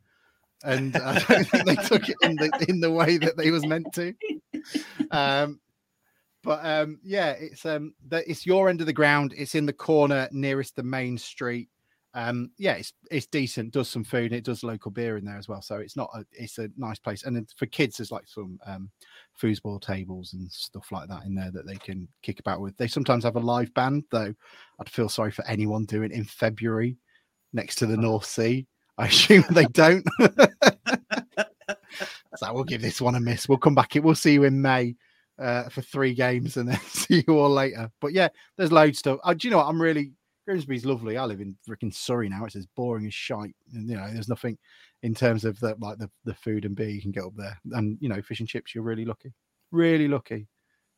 and 0.65 0.97
I 0.97 1.21
don't 1.21 1.45
think 1.45 1.65
they 1.65 1.77
took 1.87 2.09
it 2.09 2.17
in 2.23 2.35
the 2.35 2.67
in 2.69 2.81
the 2.81 2.91
way 2.91 3.17
that 3.19 3.37
they 3.37 3.51
was 3.51 3.65
meant 3.65 3.93
to. 3.95 4.13
Um, 5.13 5.61
but 6.43 6.65
um, 6.67 6.99
yeah, 7.05 7.31
it's 7.31 7.65
um, 7.65 7.95
the, 8.09 8.29
it's 8.29 8.45
your 8.45 8.69
end 8.69 8.81
of 8.81 8.87
the 8.87 8.93
ground. 8.93 9.35
It's 9.37 9.55
in 9.55 9.67
the 9.67 9.73
corner 9.73 10.29
nearest 10.33 10.75
the 10.75 10.83
main 10.83 11.17
street. 11.17 11.69
Um, 12.15 12.51
yeah, 12.59 12.75
it's 12.75 12.93
it's 13.11 13.27
decent. 13.27 13.73
Does 13.73 13.89
some 13.89 14.05
food. 14.05 14.33
It 14.33 14.45
does 14.45 14.63
local 14.63 14.91
beer 14.91 15.17
in 15.17 15.25
there 15.25 15.39
as 15.39 15.49
well. 15.49 15.63
So 15.63 15.77
it's 15.77 15.97
not 15.97 16.11
a 16.15 16.25
it's 16.33 16.59
a 16.59 16.69
nice 16.77 16.99
place. 16.99 17.25
And 17.25 17.35
then 17.35 17.47
for 17.57 17.67
kids, 17.67 17.97
there's 17.97 18.13
like 18.13 18.29
some 18.29 18.59
um, 18.67 18.91
foosball 19.41 19.81
tables 19.81 20.35
and 20.35 20.51
stuff 20.51 20.93
like 20.93 21.09
that 21.09 21.25
in 21.25 21.35
there 21.35 21.51
that 21.51 21.67
they 21.67 21.77
can 21.77 22.07
kick 22.23 22.41
about 22.41 22.61
with. 22.61 22.77
They 22.77 22.89
sometimes 22.89 23.25
have 23.25 23.37
a 23.37 23.41
live 23.41 23.73
band, 23.75 24.05
though. 24.11 24.35
I'd 24.79 24.91
feel 24.91 25.09
sorry 25.09 25.31
for 25.31 25.47
anyone 25.47 25.87
doing 25.87 26.11
it 26.11 26.17
in 26.17 26.25
February 26.25 26.99
next 27.53 27.77
to 27.77 27.87
the 27.87 27.97
North 27.99 28.27
Sea. 28.27 28.67
I 28.99 29.07
assume 29.07 29.45
they 29.51 29.65
don't. 29.65 30.07
so 32.37 32.53
we'll 32.53 32.65
give 32.65 32.83
this 32.83 33.01
one 33.01 33.15
a 33.15 33.21
miss. 33.21 33.49
We'll 33.49 33.59
come 33.59 33.75
back. 33.75 33.97
It. 33.97 34.05
We'll 34.05 34.15
see 34.15 34.35
you 34.35 34.45
in 34.45 34.61
May 34.61 34.97
uh, 35.39 35.69
for 35.69 35.83
three 35.83 36.15
games 36.15 36.57
and 36.57 36.69
then 36.69 36.79
see 36.87 37.25
you 37.27 37.39
all 37.39 37.51
later. 37.51 37.91
But 38.01 38.13
yeah, 38.13 38.29
there's 38.57 38.73
loads 38.73 38.97
of 38.97 38.99
stuff. 38.99 39.19
Uh, 39.25 39.35
do 39.35 39.49
you 39.49 39.53
know 39.53 39.59
what? 39.59 39.69
I'm 39.69 39.81
really 39.81 40.13
Grimsby's 40.47 40.85
lovely. 40.85 41.17
I 41.17 41.25
live 41.25 41.41
in 41.41 41.57
freaking 41.69 41.95
Surrey 41.95 42.29
now. 42.29 42.45
It's 42.45 42.57
as 42.57 42.67
boring 42.67 43.07
as 43.07 43.15
shite. 43.15 43.55
And, 43.73 43.89
you 43.89 43.97
know, 43.97 44.09
there's 44.13 44.29
nothing 44.29 44.59
in 45.03 45.15
terms 45.15 45.45
of 45.45 45.59
the 45.61 45.77
like 45.81 45.99
the, 45.99 46.11
the 46.25 46.35
food 46.35 46.65
and 46.65 46.75
beer 46.77 46.89
you 46.89 47.01
can 47.03 47.13
get 47.13 47.25
up 47.25 47.35
there. 47.37 47.59
And 47.73 47.97
you 48.01 48.09
know, 48.09 48.21
fish 48.23 48.41
and 48.41 48.49
chips, 48.49 48.75
you're 48.75 48.85
really 48.85 49.05
lucky. 49.05 49.33
Really 49.71 50.09
lucky. 50.09 50.47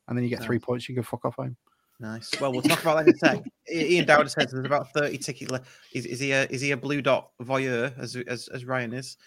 And 0.07 0.17
then 0.17 0.23
you 0.23 0.29
get 0.29 0.43
three 0.43 0.59
points, 0.59 0.87
you 0.89 0.95
can 0.95 1.03
fuck 1.03 1.25
off 1.25 1.35
home. 1.35 1.55
Nice. 1.99 2.29
Well, 2.41 2.51
we'll 2.51 2.61
talk 2.61 2.81
about 2.81 2.97
that 2.97 3.07
in 3.07 3.15
a 3.15 3.17
sec. 3.17 3.39
Ian 3.71 4.05
Dowd 4.05 4.29
says 4.29 4.51
there's 4.51 4.65
about 4.65 4.91
30 4.91 5.17
tickets 5.17 5.49
left. 5.49 5.67
Is, 5.93 6.05
is 6.05 6.19
he 6.19 6.31
a 6.33 6.43
is 6.45 6.61
he 6.61 6.71
a 6.71 6.77
blue 6.77 7.01
dot 7.01 7.29
voyeur 7.41 7.97
as 7.97 8.15
as, 8.27 8.47
as 8.49 8.65
Ryan 8.65 8.93
is? 8.93 9.17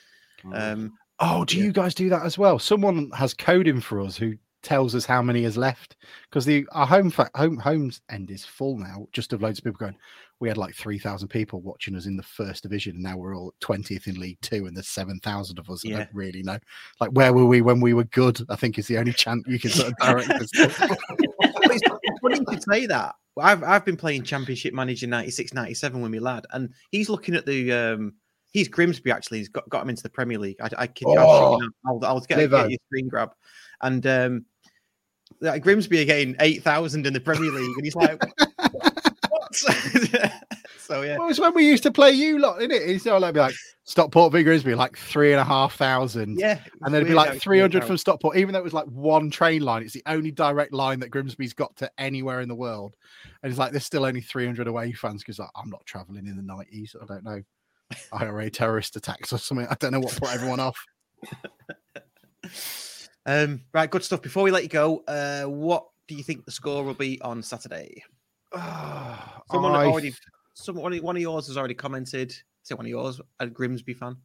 Um, 0.52 0.92
Oh, 1.20 1.44
do 1.44 1.56
Yeah. 1.58 1.64
you 1.64 1.72
guys 1.72 1.94
do 1.94 2.08
that 2.10 2.24
as 2.24 2.38
well? 2.38 2.58
Someone 2.60 3.10
has 3.10 3.34
coding 3.34 3.80
for 3.80 4.00
us 4.00 4.16
who 4.16 4.34
tells 4.62 4.94
us 4.94 5.04
how 5.04 5.22
many 5.22 5.44
is 5.44 5.56
left 5.56 5.96
because 6.28 6.44
the 6.44 6.66
our 6.72 6.86
home 6.86 7.10
fa- 7.10 7.30
home 7.34 7.56
home's 7.56 8.00
end 8.10 8.30
is 8.30 8.44
full 8.44 8.78
now. 8.78 9.06
Just 9.12 9.32
of 9.32 9.42
loads 9.42 9.58
of 9.58 9.64
people 9.64 9.78
going. 9.78 9.96
We 10.40 10.48
had 10.48 10.56
like 10.56 10.74
three 10.74 10.98
thousand 10.98 11.28
people 11.28 11.60
watching 11.60 11.96
us 11.96 12.06
in 12.06 12.16
the 12.16 12.22
first 12.22 12.62
division, 12.62 12.94
and 12.94 13.02
now 13.02 13.16
we're 13.16 13.36
all 13.36 13.54
twentieth 13.60 14.06
in 14.06 14.20
League 14.20 14.40
Two, 14.40 14.66
and 14.66 14.76
there's 14.76 14.88
seven 14.88 15.18
thousand 15.20 15.58
of 15.58 15.68
us. 15.70 15.84
I 15.86 15.90
don't 15.90 16.08
really 16.12 16.42
know. 16.42 16.58
Like, 17.00 17.10
where 17.10 17.32
were 17.32 17.46
we 17.46 17.60
when 17.60 17.80
we 17.80 17.94
were 17.94 18.04
good? 18.04 18.40
I 18.48 18.56
think 18.56 18.78
is 18.78 18.86
the 18.86 18.98
only 18.98 19.12
chant 19.12 19.46
you 19.46 19.58
can 19.58 19.70
sort 19.70 19.92
of 19.92 19.96
direct 20.00 20.30
us. 20.30 20.50
it's 20.54 20.80
it's 20.80 22.20
funny 22.20 22.38
you 22.38 22.44
could 22.44 22.62
say 22.62 22.86
that. 22.86 23.14
I've 23.40 23.62
I've 23.62 23.84
been 23.84 23.96
playing 23.96 24.24
Championship 24.24 24.74
Manager 24.74 25.06
96, 25.06 25.54
97 25.54 26.00
with 26.00 26.12
my 26.12 26.18
lad, 26.18 26.46
and 26.52 26.72
he's 26.90 27.08
looking 27.08 27.34
at 27.34 27.46
the 27.46 27.72
um 27.72 28.14
he's 28.52 28.68
Grimsby 28.68 29.10
actually. 29.10 29.38
He's 29.38 29.48
got, 29.48 29.68
got 29.68 29.82
him 29.82 29.90
into 29.90 30.02
the 30.02 30.10
Premier 30.10 30.38
League. 30.38 30.56
I, 30.60 30.70
I 30.78 30.86
kid 30.86 31.08
you, 31.08 31.14
I'll, 31.14 31.52
you 31.52 31.58
now. 31.84 31.90
I'll, 31.90 32.04
I'll 32.04 32.20
get, 32.20 32.38
Livo. 32.38 32.62
get 32.62 32.70
your 32.70 32.78
screen 32.86 33.08
grab. 33.08 33.30
And 33.82 34.06
um 34.06 34.46
like 35.40 35.62
Grimsby 35.62 36.04
getting 36.04 36.36
eight 36.40 36.62
thousand 36.62 37.06
in 37.06 37.12
the 37.12 37.20
Premier 37.20 37.50
League, 37.50 37.76
and 37.76 37.84
he's 37.84 37.96
like, 37.96 38.22
what? 39.28 39.54
so 40.78 41.02
yeah. 41.02 41.18
Well, 41.18 41.28
it's 41.28 41.38
when 41.38 41.54
we 41.54 41.66
used 41.66 41.82
to 41.84 41.92
play 41.92 42.12
you 42.12 42.38
lot, 42.38 42.58
isn't 42.58 42.72
it? 42.72 42.82
It's 42.82 43.06
all 43.06 43.20
like, 43.20 43.34
be 43.34 43.40
like 43.40 43.54
Stockport 43.84 44.32
v 44.32 44.42
Grimsby, 44.42 44.74
like 44.74 44.96
three 44.98 45.32
and 45.32 45.40
a 45.40 45.44
half 45.44 45.74
thousand. 45.76 46.38
Yeah, 46.38 46.58
And 46.82 46.92
then 46.92 47.02
it'd 47.02 47.08
be 47.08 47.14
like 47.14 47.40
300 47.40 47.84
from 47.84 47.96
Stockport, 47.96 48.36
even 48.36 48.52
though 48.52 48.58
it 48.58 48.64
was 48.64 48.74
like 48.74 48.84
one 48.86 49.30
train 49.30 49.62
line. 49.62 49.82
It's 49.82 49.94
the 49.94 50.02
only 50.06 50.30
direct 50.30 50.74
line 50.74 51.00
that 51.00 51.08
Grimsby's 51.08 51.54
got 51.54 51.74
to 51.76 51.90
anywhere 51.98 52.40
in 52.40 52.48
the 52.48 52.54
world. 52.54 52.96
And 53.42 53.50
it's 53.50 53.58
like, 53.58 53.72
there's 53.72 53.86
still 53.86 54.04
only 54.04 54.20
300 54.20 54.66
away 54.66 54.92
fans 54.92 55.22
because 55.22 55.38
like, 55.38 55.48
I'm 55.56 55.70
not 55.70 55.86
traveling 55.86 56.26
in 56.26 56.36
the 56.36 56.42
90s. 56.42 56.96
I 57.00 57.06
don't 57.06 57.24
know. 57.24 57.42
IRA 58.12 58.50
terrorist 58.50 58.96
attacks 58.96 59.32
or 59.32 59.38
something. 59.38 59.66
I 59.70 59.74
don't 59.76 59.92
know 59.92 60.00
what 60.00 60.14
put 60.16 60.34
everyone 60.34 60.60
off. 60.60 60.84
Um, 63.28 63.60
right, 63.74 63.90
good 63.90 64.02
stuff. 64.02 64.22
Before 64.22 64.42
we 64.42 64.50
let 64.50 64.62
you 64.62 64.70
go, 64.70 65.04
uh, 65.06 65.44
what 65.44 65.86
do 66.06 66.14
you 66.14 66.22
think 66.22 66.46
the 66.46 66.50
score 66.50 66.82
will 66.82 66.94
be 66.94 67.20
on 67.20 67.42
Saturday? 67.42 68.02
Someone 68.54 69.72
I- 69.72 69.84
already, 69.84 70.14
someone 70.54 70.96
one 70.96 71.14
of 71.16 71.20
yours 71.20 71.46
has 71.48 71.58
already 71.58 71.74
commented. 71.74 72.34
Say 72.62 72.74
one 72.74 72.86
of 72.86 72.90
yours, 72.90 73.20
a 73.38 73.46
Grimsby 73.46 73.92
fan. 73.92 74.16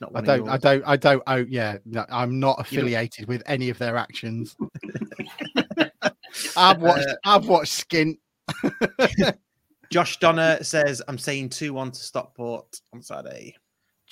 Not 0.00 0.12
I 0.14 0.20
don't, 0.20 0.48
I 0.48 0.56
don't, 0.56 0.84
I 0.86 0.96
don't, 0.96 1.22
oh, 1.26 1.44
yeah, 1.48 1.78
no, 1.84 2.06
I'm 2.08 2.38
not 2.38 2.60
affiliated 2.60 3.26
with 3.26 3.42
any 3.46 3.70
of 3.70 3.78
their 3.78 3.96
actions. 3.96 4.56
I've 6.56 6.80
watched, 6.80 7.08
Uh, 7.08 7.14
I've 7.24 7.48
watched 7.48 7.88
Skint. 7.88 8.18
Josh 9.90 10.18
Donner 10.18 10.62
says, 10.62 11.02
"I'm 11.06 11.18
saying 11.18 11.50
two 11.50 11.74
one 11.74 11.90
to 11.90 12.00
Stockport 12.00 12.80
on 12.92 13.02
Saturday." 13.02 13.56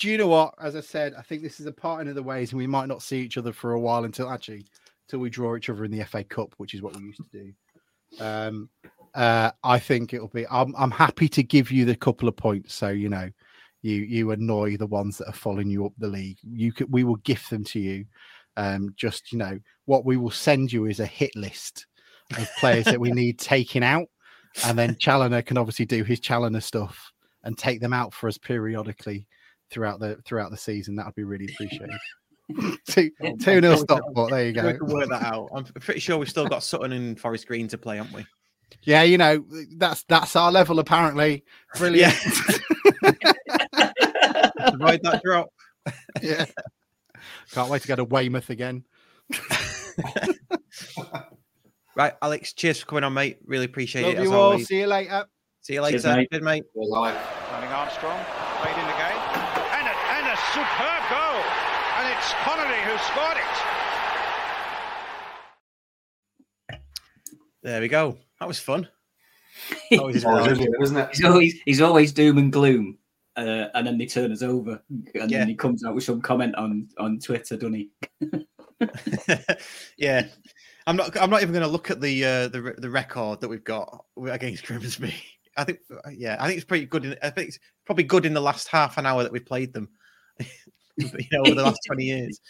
Do 0.03 0.11
you 0.11 0.19
know 0.19 0.27
what? 0.27 0.55
As 0.61 0.75
I 0.75 0.81
said, 0.81 1.15
I 1.17 1.23
think 1.23 1.43
this 1.43 1.61
is 1.61 1.67
a 1.67 1.73
parting 1.73 2.09
of 2.09 2.17
the 2.17 2.25
ways, 2.25 2.51
and 2.51 2.59
we 2.59 2.67
might 2.67 2.89
not 2.89 3.03
see 3.03 3.21
each 3.21 3.39
other 3.39 3.53
for 3.53 3.75
a 3.75 3.79
while 3.79 4.03
until 4.03 4.29
actually 4.29 4.67
until 5.07 5.21
we 5.21 5.31
draw 5.31 5.55
each 5.55 5.71
other 5.71 5.85
in 5.85 5.93
the 5.93 6.05
FA 6.05 6.25
Cup, 6.25 6.55
which 6.57 6.75
is 6.75 6.83
what 6.83 6.97
we 6.97 7.05
used 7.05 7.21
to 7.23 7.39
do. 7.45 7.53
Um, 8.19 8.69
uh, 9.15 9.53
I 9.63 9.79
think 9.79 10.13
it'll 10.13 10.27
be. 10.27 10.45
I'm, 10.51 10.75
I'm 10.77 10.91
happy 10.91 11.29
to 11.29 11.45
give 11.45 11.71
you 11.71 11.85
the 11.85 11.95
couple 11.95 12.29
of 12.29 12.35
points, 12.35 12.75
so 12.75 12.89
you 12.89 13.09
know, 13.09 13.31
you 13.83 13.95
you 13.95 14.33
annoy 14.33 14.77
the 14.77 14.89
ones 14.89 15.19
that 15.19 15.29
are 15.29 15.35
following 15.35 15.71
you 15.71 15.87
up 15.87 15.93
the 15.99 16.09
league. 16.09 16.39
You 16.43 16.73
could, 16.73 16.91
we 16.91 17.05
will 17.05 17.17
gift 17.17 17.49
them 17.49 17.63
to 17.67 17.79
you. 17.79 18.05
Um, 18.57 18.95
just 18.97 19.31
you 19.31 19.39
know, 19.39 19.61
what 19.85 20.05
we 20.05 20.17
will 20.17 20.33
send 20.33 20.73
you 20.73 20.87
is 20.87 20.99
a 20.99 21.07
hit 21.07 21.37
list 21.37 21.87
of 22.37 22.51
players 22.59 22.87
that 22.87 22.99
we 22.99 23.13
need 23.13 23.39
taking 23.39 23.85
out, 23.85 24.09
and 24.65 24.77
then 24.77 24.97
Challoner 24.97 25.43
can 25.43 25.59
obviously 25.59 25.87
do 25.87 26.03
his 26.03 26.19
Challoner 26.19 26.61
stuff 26.61 27.13
and 27.45 27.57
take 27.57 27.81
them 27.81 27.93
out 27.93 28.13
for 28.13 28.27
us 28.27 28.37
periodically 28.37 29.29
throughout 29.73 30.01
the 30.01 30.17
throughout 30.25 30.51
the 30.51 30.57
season. 30.57 30.95
That 30.97 31.07
would 31.07 31.15
be 31.15 31.25
really 31.25 31.49
appreciated. 31.53 31.91
two 32.89 33.11
oh 33.23 33.37
two 33.37 33.61
nil 33.61 33.79
Stockport. 33.79 34.31
There 34.31 34.47
you 34.47 34.53
go. 34.53 34.67
We 34.67 34.73
go. 34.73 34.79
can 34.79 34.95
work 34.95 35.09
that 35.09 35.23
out. 35.23 35.49
I'm 35.55 35.65
pretty 35.65 36.01
sure 36.01 36.19
we've 36.19 36.29
still 36.29 36.47
got 36.47 36.63
Sutton 36.63 36.93
and 36.93 37.19
Forest 37.19 37.47
Green 37.47 37.69
to 37.69 37.79
play, 37.79 37.97
haven't 37.97 38.15
we? 38.15 38.27
Yeah, 38.83 39.03
you 39.03 39.17
know 39.17 39.45
that's 39.77 40.03
that's 40.05 40.37
our 40.37 40.51
level 40.51 40.79
apparently. 40.79 41.45
Brilliant. 41.77 42.15
Avoid 44.59 45.01
that 45.03 45.21
drop. 45.25 45.49
Yeah. 46.21 46.47
Can't 47.53 47.71
wait 47.71 47.83
to 47.83 47.89
go 47.89 47.97
to 47.97 48.05
Weymouth 48.05 48.51
again. 48.51 48.85
Right, 51.95 52.15
Alex. 52.23 52.53
Cheers 52.55 52.81
for 52.81 52.87
coming 52.87 53.05
on, 53.05 53.15
mate. 53.15 53.39
Really 53.45 53.67
appreciate 53.67 54.03
Love 54.03 54.15
it. 54.15 54.19
As 54.19 54.25
you 54.25 54.35
all. 54.35 54.43
always. 54.43 54.67
See 54.67 54.81
you 54.81 54.87
later. 54.87 55.27
See 55.61 55.75
you 55.75 55.83
later. 55.83 55.99
Cheers, 55.99 56.17
mate. 56.17 56.29
Cheers, 56.33 56.43
mate. 56.43 56.65
Running 56.75 57.69
Armstrong, 57.69 58.19
played 58.63 58.79
in 58.79 58.87
the 58.87 58.97
game, 58.97 59.03
and 59.03 59.03
a, 59.03 59.03
and 59.03 59.11
a 59.11 59.12
superb 60.53 61.03
goal. 61.11 61.43
And 61.99 62.09
it's 62.13 62.33
Connery 62.45 62.81
who 62.85 62.97
scored 62.99 63.37
it. 63.37 63.55
There 67.63 67.81
we 67.81 67.89
go. 67.89 68.17
That 68.41 68.49
was 68.49 68.59
fun. 68.59 68.89
Always 69.93 70.17
is 70.17 70.25
always 70.25 70.47
fun. 70.59 70.61
is, 70.61 70.67
isn't 70.83 70.97
it? 70.97 71.09
He's 71.13 71.25
always 71.25 71.55
he's 71.65 71.81
always 71.81 72.13
doom 72.13 72.39
and 72.39 72.53
gloom, 72.53 72.99
uh, 73.37 73.67
and 73.75 73.87
then 73.87 73.99
they 73.99 74.07
turn 74.07 74.33
us 74.33 74.43
over, 74.43 74.83
and 74.91 75.31
Yeah. 75.31 75.39
then 75.39 75.49
he 75.49 75.55
comes 75.55 75.85
out 75.85 75.95
with 75.95 76.05
some 76.05 76.21
comment 76.21 76.55
on 76.57 76.89
on 76.99 77.19
Twitter, 77.19 77.57
doesn't 77.57 77.75
he? 77.75 77.91
yeah, 79.99 80.27
I'm 80.87 80.97
not. 80.97 81.17
I'm 81.21 81.31
not 81.31 81.43
even 81.43 81.53
going 81.53 81.65
to 81.67 81.71
look 81.71 81.91
at 81.91 82.01
the 82.01 82.25
uh, 82.25 82.49
the 82.49 82.75
the 82.79 82.91
record 82.91 83.41
that 83.43 83.49
we've 83.49 83.63
got 83.63 84.05
against 84.27 84.67
Grimsby. 84.67 85.15
I 85.57 85.65
think, 85.65 85.81
yeah, 86.13 86.39
I 86.41 86.47
think 86.47 86.57
it's 86.57 86.65
pretty 86.67 86.87
good. 86.87 87.05
In, 87.05 87.17
I 87.23 87.29
think 87.31 87.49
it's 87.49 87.59
probably 87.85 88.05
good 88.05 88.25
in 88.25 88.33
the 88.33 88.41
last 88.41 88.69
half 88.69 88.97
an 88.97 89.05
hour 89.07 89.23
that 89.23 89.31
we've 89.31 89.45
played 89.45 89.75
them. 89.75 89.91
you 90.97 91.27
know, 91.33 91.41
over 91.41 91.55
the 91.55 91.63
last 91.63 91.81
twenty 91.87 92.05
years. 92.07 92.41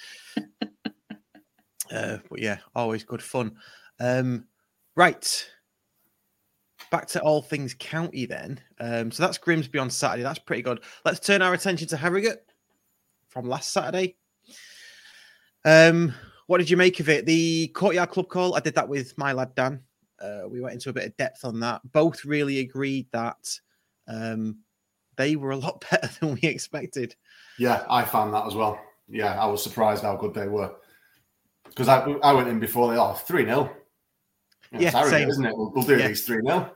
Uh, 1.91 2.19
but 2.31 2.41
yeah, 2.41 2.59
always 2.75 3.05
good 3.05 3.23
fun. 3.23 3.57
Um, 4.01 4.47
right, 4.97 5.49
back 6.91 7.07
to 7.09 7.21
all 7.21 7.43
things 7.43 7.75
county 7.79 8.27
then. 8.27 8.61
Um, 8.81 9.11
so 9.11 9.23
that's 9.23 9.39
Grimsby 9.39 9.79
on 9.79 9.91
Saturday. 9.91 10.23
That's 10.23 10.39
pretty 10.39 10.63
good. 10.63 10.81
Let's 11.05 11.21
turn 11.21 11.43
our 11.43 11.55
attention 11.55 11.89
to 11.89 11.97
Harrogate 11.97 12.45
from 13.29 13.49
last 13.49 13.73
Saturday. 13.73 14.17
Um, 15.65 16.15
what 16.47 16.59
did 16.59 16.71
you 16.71 16.77
make 16.77 17.01
of 17.01 17.09
it? 17.09 17.27
The 17.27 17.69
courtyard 17.69 18.11
club 18.11 18.29
call. 18.29 18.55
I 18.55 18.61
did 18.61 18.75
that 18.75 18.89
with 18.89 19.17
my 19.17 19.33
lad 19.33 19.55
Dan. 19.55 19.83
Uh, 20.21 20.43
we 20.49 20.61
went 20.61 20.75
into 20.75 20.91
a 20.91 20.93
bit 20.93 21.07
of 21.07 21.17
depth 21.17 21.45
on 21.45 21.61
that. 21.61 21.81
Both 21.93 22.25
really 22.25 22.61
agreed 22.61 23.07
that 23.13 23.59
um, 24.07 24.59
they 25.17 25.37
were 25.37 25.53
a 25.53 25.57
lot 25.57 25.85
better 25.91 26.11
than 26.21 26.35
we 26.35 26.43
expected. 26.43 27.17
Yeah, 27.59 27.85
I 27.89 28.05
found 28.05 28.33
that 28.35 28.47
as 28.47 28.55
well. 28.55 28.79
Yeah, 29.09 29.41
I 29.41 29.47
was 29.47 29.63
surprised 29.63 30.03
how 30.05 30.17
good 30.17 30.35
they 30.35 30.49
were. 30.49 30.73
Because 31.65 31.89
I, 31.89 32.01
I 32.23 32.33
went 32.33 32.49
in 32.49 32.61
before 32.61 32.91
they 32.91 32.99
are 32.99 33.15
3 33.17 33.45
0. 33.45 33.71
Yeah, 34.73 34.81
it's 34.89 34.93
Harrogate, 34.97 35.13
same. 35.21 35.29
isn't 35.29 35.45
it? 35.47 35.57
We'll, 35.57 35.73
we'll 35.75 35.85
do 35.85 35.99
Yeah. 35.99 36.09
these 36.09 36.25
3 36.25 36.41
0. 36.47 36.71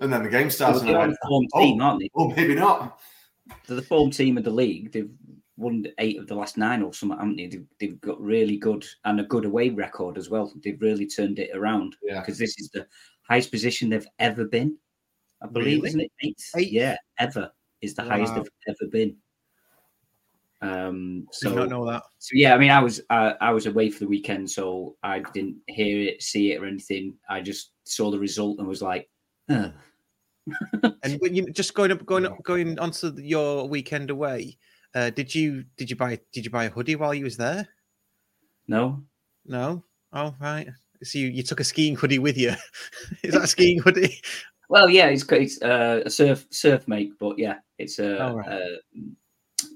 And 0.00 0.12
then 0.12 0.22
the 0.22 0.28
game 0.28 0.50
starts. 0.50 0.80
They're 0.82 0.98
And 1.00 1.12
the 1.12 1.18
I 1.24 1.28
form 1.28 1.46
went, 1.54 1.64
team, 1.64 1.80
oh, 1.80 1.84
aren't 1.84 2.00
they? 2.00 2.10
oh, 2.14 2.28
maybe 2.30 2.54
not. 2.54 3.00
They're 3.66 3.76
the 3.76 3.82
form 3.82 4.10
team 4.10 4.36
of 4.38 4.44
the 4.44 4.50
league. 4.50 4.92
They've 4.92 5.10
won 5.56 5.84
eight 5.98 6.18
of 6.18 6.28
the 6.28 6.34
last 6.36 6.56
nine 6.56 6.82
or 6.82 6.92
something, 6.92 7.18
haven't 7.18 7.36
they? 7.36 7.46
They've, 7.46 7.66
they've 7.80 8.00
got 8.00 8.20
really 8.20 8.56
good 8.56 8.84
and 9.04 9.18
a 9.20 9.24
good 9.24 9.44
away 9.44 9.70
record 9.70 10.16
as 10.18 10.30
well. 10.30 10.52
They've 10.62 10.80
really 10.80 11.06
turned 11.06 11.38
it 11.40 11.50
around 11.56 11.96
Yeah. 12.02 12.20
because 12.20 12.38
this 12.38 12.58
is 12.58 12.70
the 12.70 12.86
highest 13.28 13.50
position 13.50 13.90
they've 13.90 14.06
ever 14.20 14.44
been. 14.44 14.76
I 15.42 15.46
believe, 15.46 15.78
Really? 15.82 15.88
isn't 15.88 16.00
it? 16.00 16.12
Eighth? 16.22 16.50
Eighth? 16.56 16.72
Yeah, 16.72 16.96
ever 17.18 17.50
is 17.80 17.94
the 17.94 18.02
highest 18.04 18.34
they've 18.34 18.48
ever 18.68 18.90
been. 18.90 19.16
Um, 20.60 21.20
Did 21.40 21.50
so 21.50 21.54
not 21.54 21.68
know 21.68 21.86
that. 21.86 22.02
so 22.18 22.30
yeah, 22.34 22.54
I 22.54 22.58
mean, 22.58 22.70
I 22.70 22.80
was 22.80 23.00
uh, 23.10 23.34
I 23.40 23.52
was 23.52 23.66
away 23.66 23.90
for 23.90 24.00
the 24.00 24.08
weekend, 24.08 24.50
so 24.50 24.96
I 25.02 25.20
didn't 25.20 25.56
hear 25.68 26.00
it, 26.08 26.22
see 26.22 26.52
it, 26.52 26.60
or 26.60 26.66
anything. 26.66 27.14
I 27.30 27.40
just 27.40 27.72
saw 27.84 28.10
the 28.10 28.18
result 28.18 28.58
and 28.58 28.66
was 28.66 28.82
like, 28.82 29.08
"Huh." 29.48 29.70
And 31.04 31.20
when 31.20 31.34
you 31.34 31.48
just 31.52 31.74
going 31.74 31.92
up, 31.92 32.04
going 32.04 32.26
up, 32.26 32.42
going 32.42 32.78
onto 32.78 33.14
your 33.20 33.68
weekend 33.68 34.10
away. 34.10 34.58
Uh, 34.94 35.10
did 35.10 35.32
you 35.34 35.64
did 35.76 35.90
you 35.90 35.96
buy 35.96 36.18
did 36.32 36.44
you 36.44 36.50
buy 36.50 36.64
a 36.64 36.70
hoodie 36.70 36.96
while 36.96 37.14
you 37.14 37.24
was 37.24 37.36
there? 37.36 37.68
"No, 38.66 39.04
No. 39.46 39.84
Oh 40.12 40.34
right. 40.40 40.68
So 41.04 41.18
you, 41.18 41.28
you 41.28 41.42
took 41.44 41.60
a 41.60 41.64
skiing 41.64 41.94
hoodie 41.94 42.18
with 42.18 42.36
you. 42.36 42.54
Is 43.22 43.34
that 43.34 43.44
a 43.44 43.46
skiing 43.46 43.78
hoodie? 43.80 44.20
Well, 44.68 44.90
yeah, 44.90 45.06
it's 45.06 45.24
it's 45.30 45.62
uh, 45.62 46.02
a 46.04 46.10
surf 46.10 46.46
surf 46.50 46.88
make, 46.88 47.16
but 47.18 47.38
yeah, 47.38 47.58
it's 47.78 47.98
a 47.98 48.18
Oh, 48.18 48.34
right. 48.34 48.48
uh, 48.48 48.76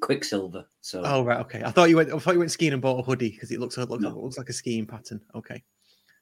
Quiksilver. 0.02 0.66
So 0.82 1.00
Oh 1.04 1.24
right, 1.24 1.40
okay. 1.40 1.62
I 1.64 1.70
thought 1.70 1.88
you 1.88 1.96
went. 1.96 2.12
I 2.12 2.18
thought 2.18 2.34
you 2.34 2.38
went 2.40 2.50
skiing 2.50 2.74
and 2.74 2.82
bought 2.82 2.98
a 2.98 3.02
hoodie 3.02 3.30
because 3.30 3.50
it 3.50 3.60
looks 3.60 3.78
it 3.78 3.88
looks, 3.88 4.02
No. 4.02 4.10
it 4.10 4.16
looks 4.16 4.36
like 4.36 4.50
a 4.50 4.52
skiing 4.52 4.84
pattern. 4.86 5.20
Okay, 5.34 5.62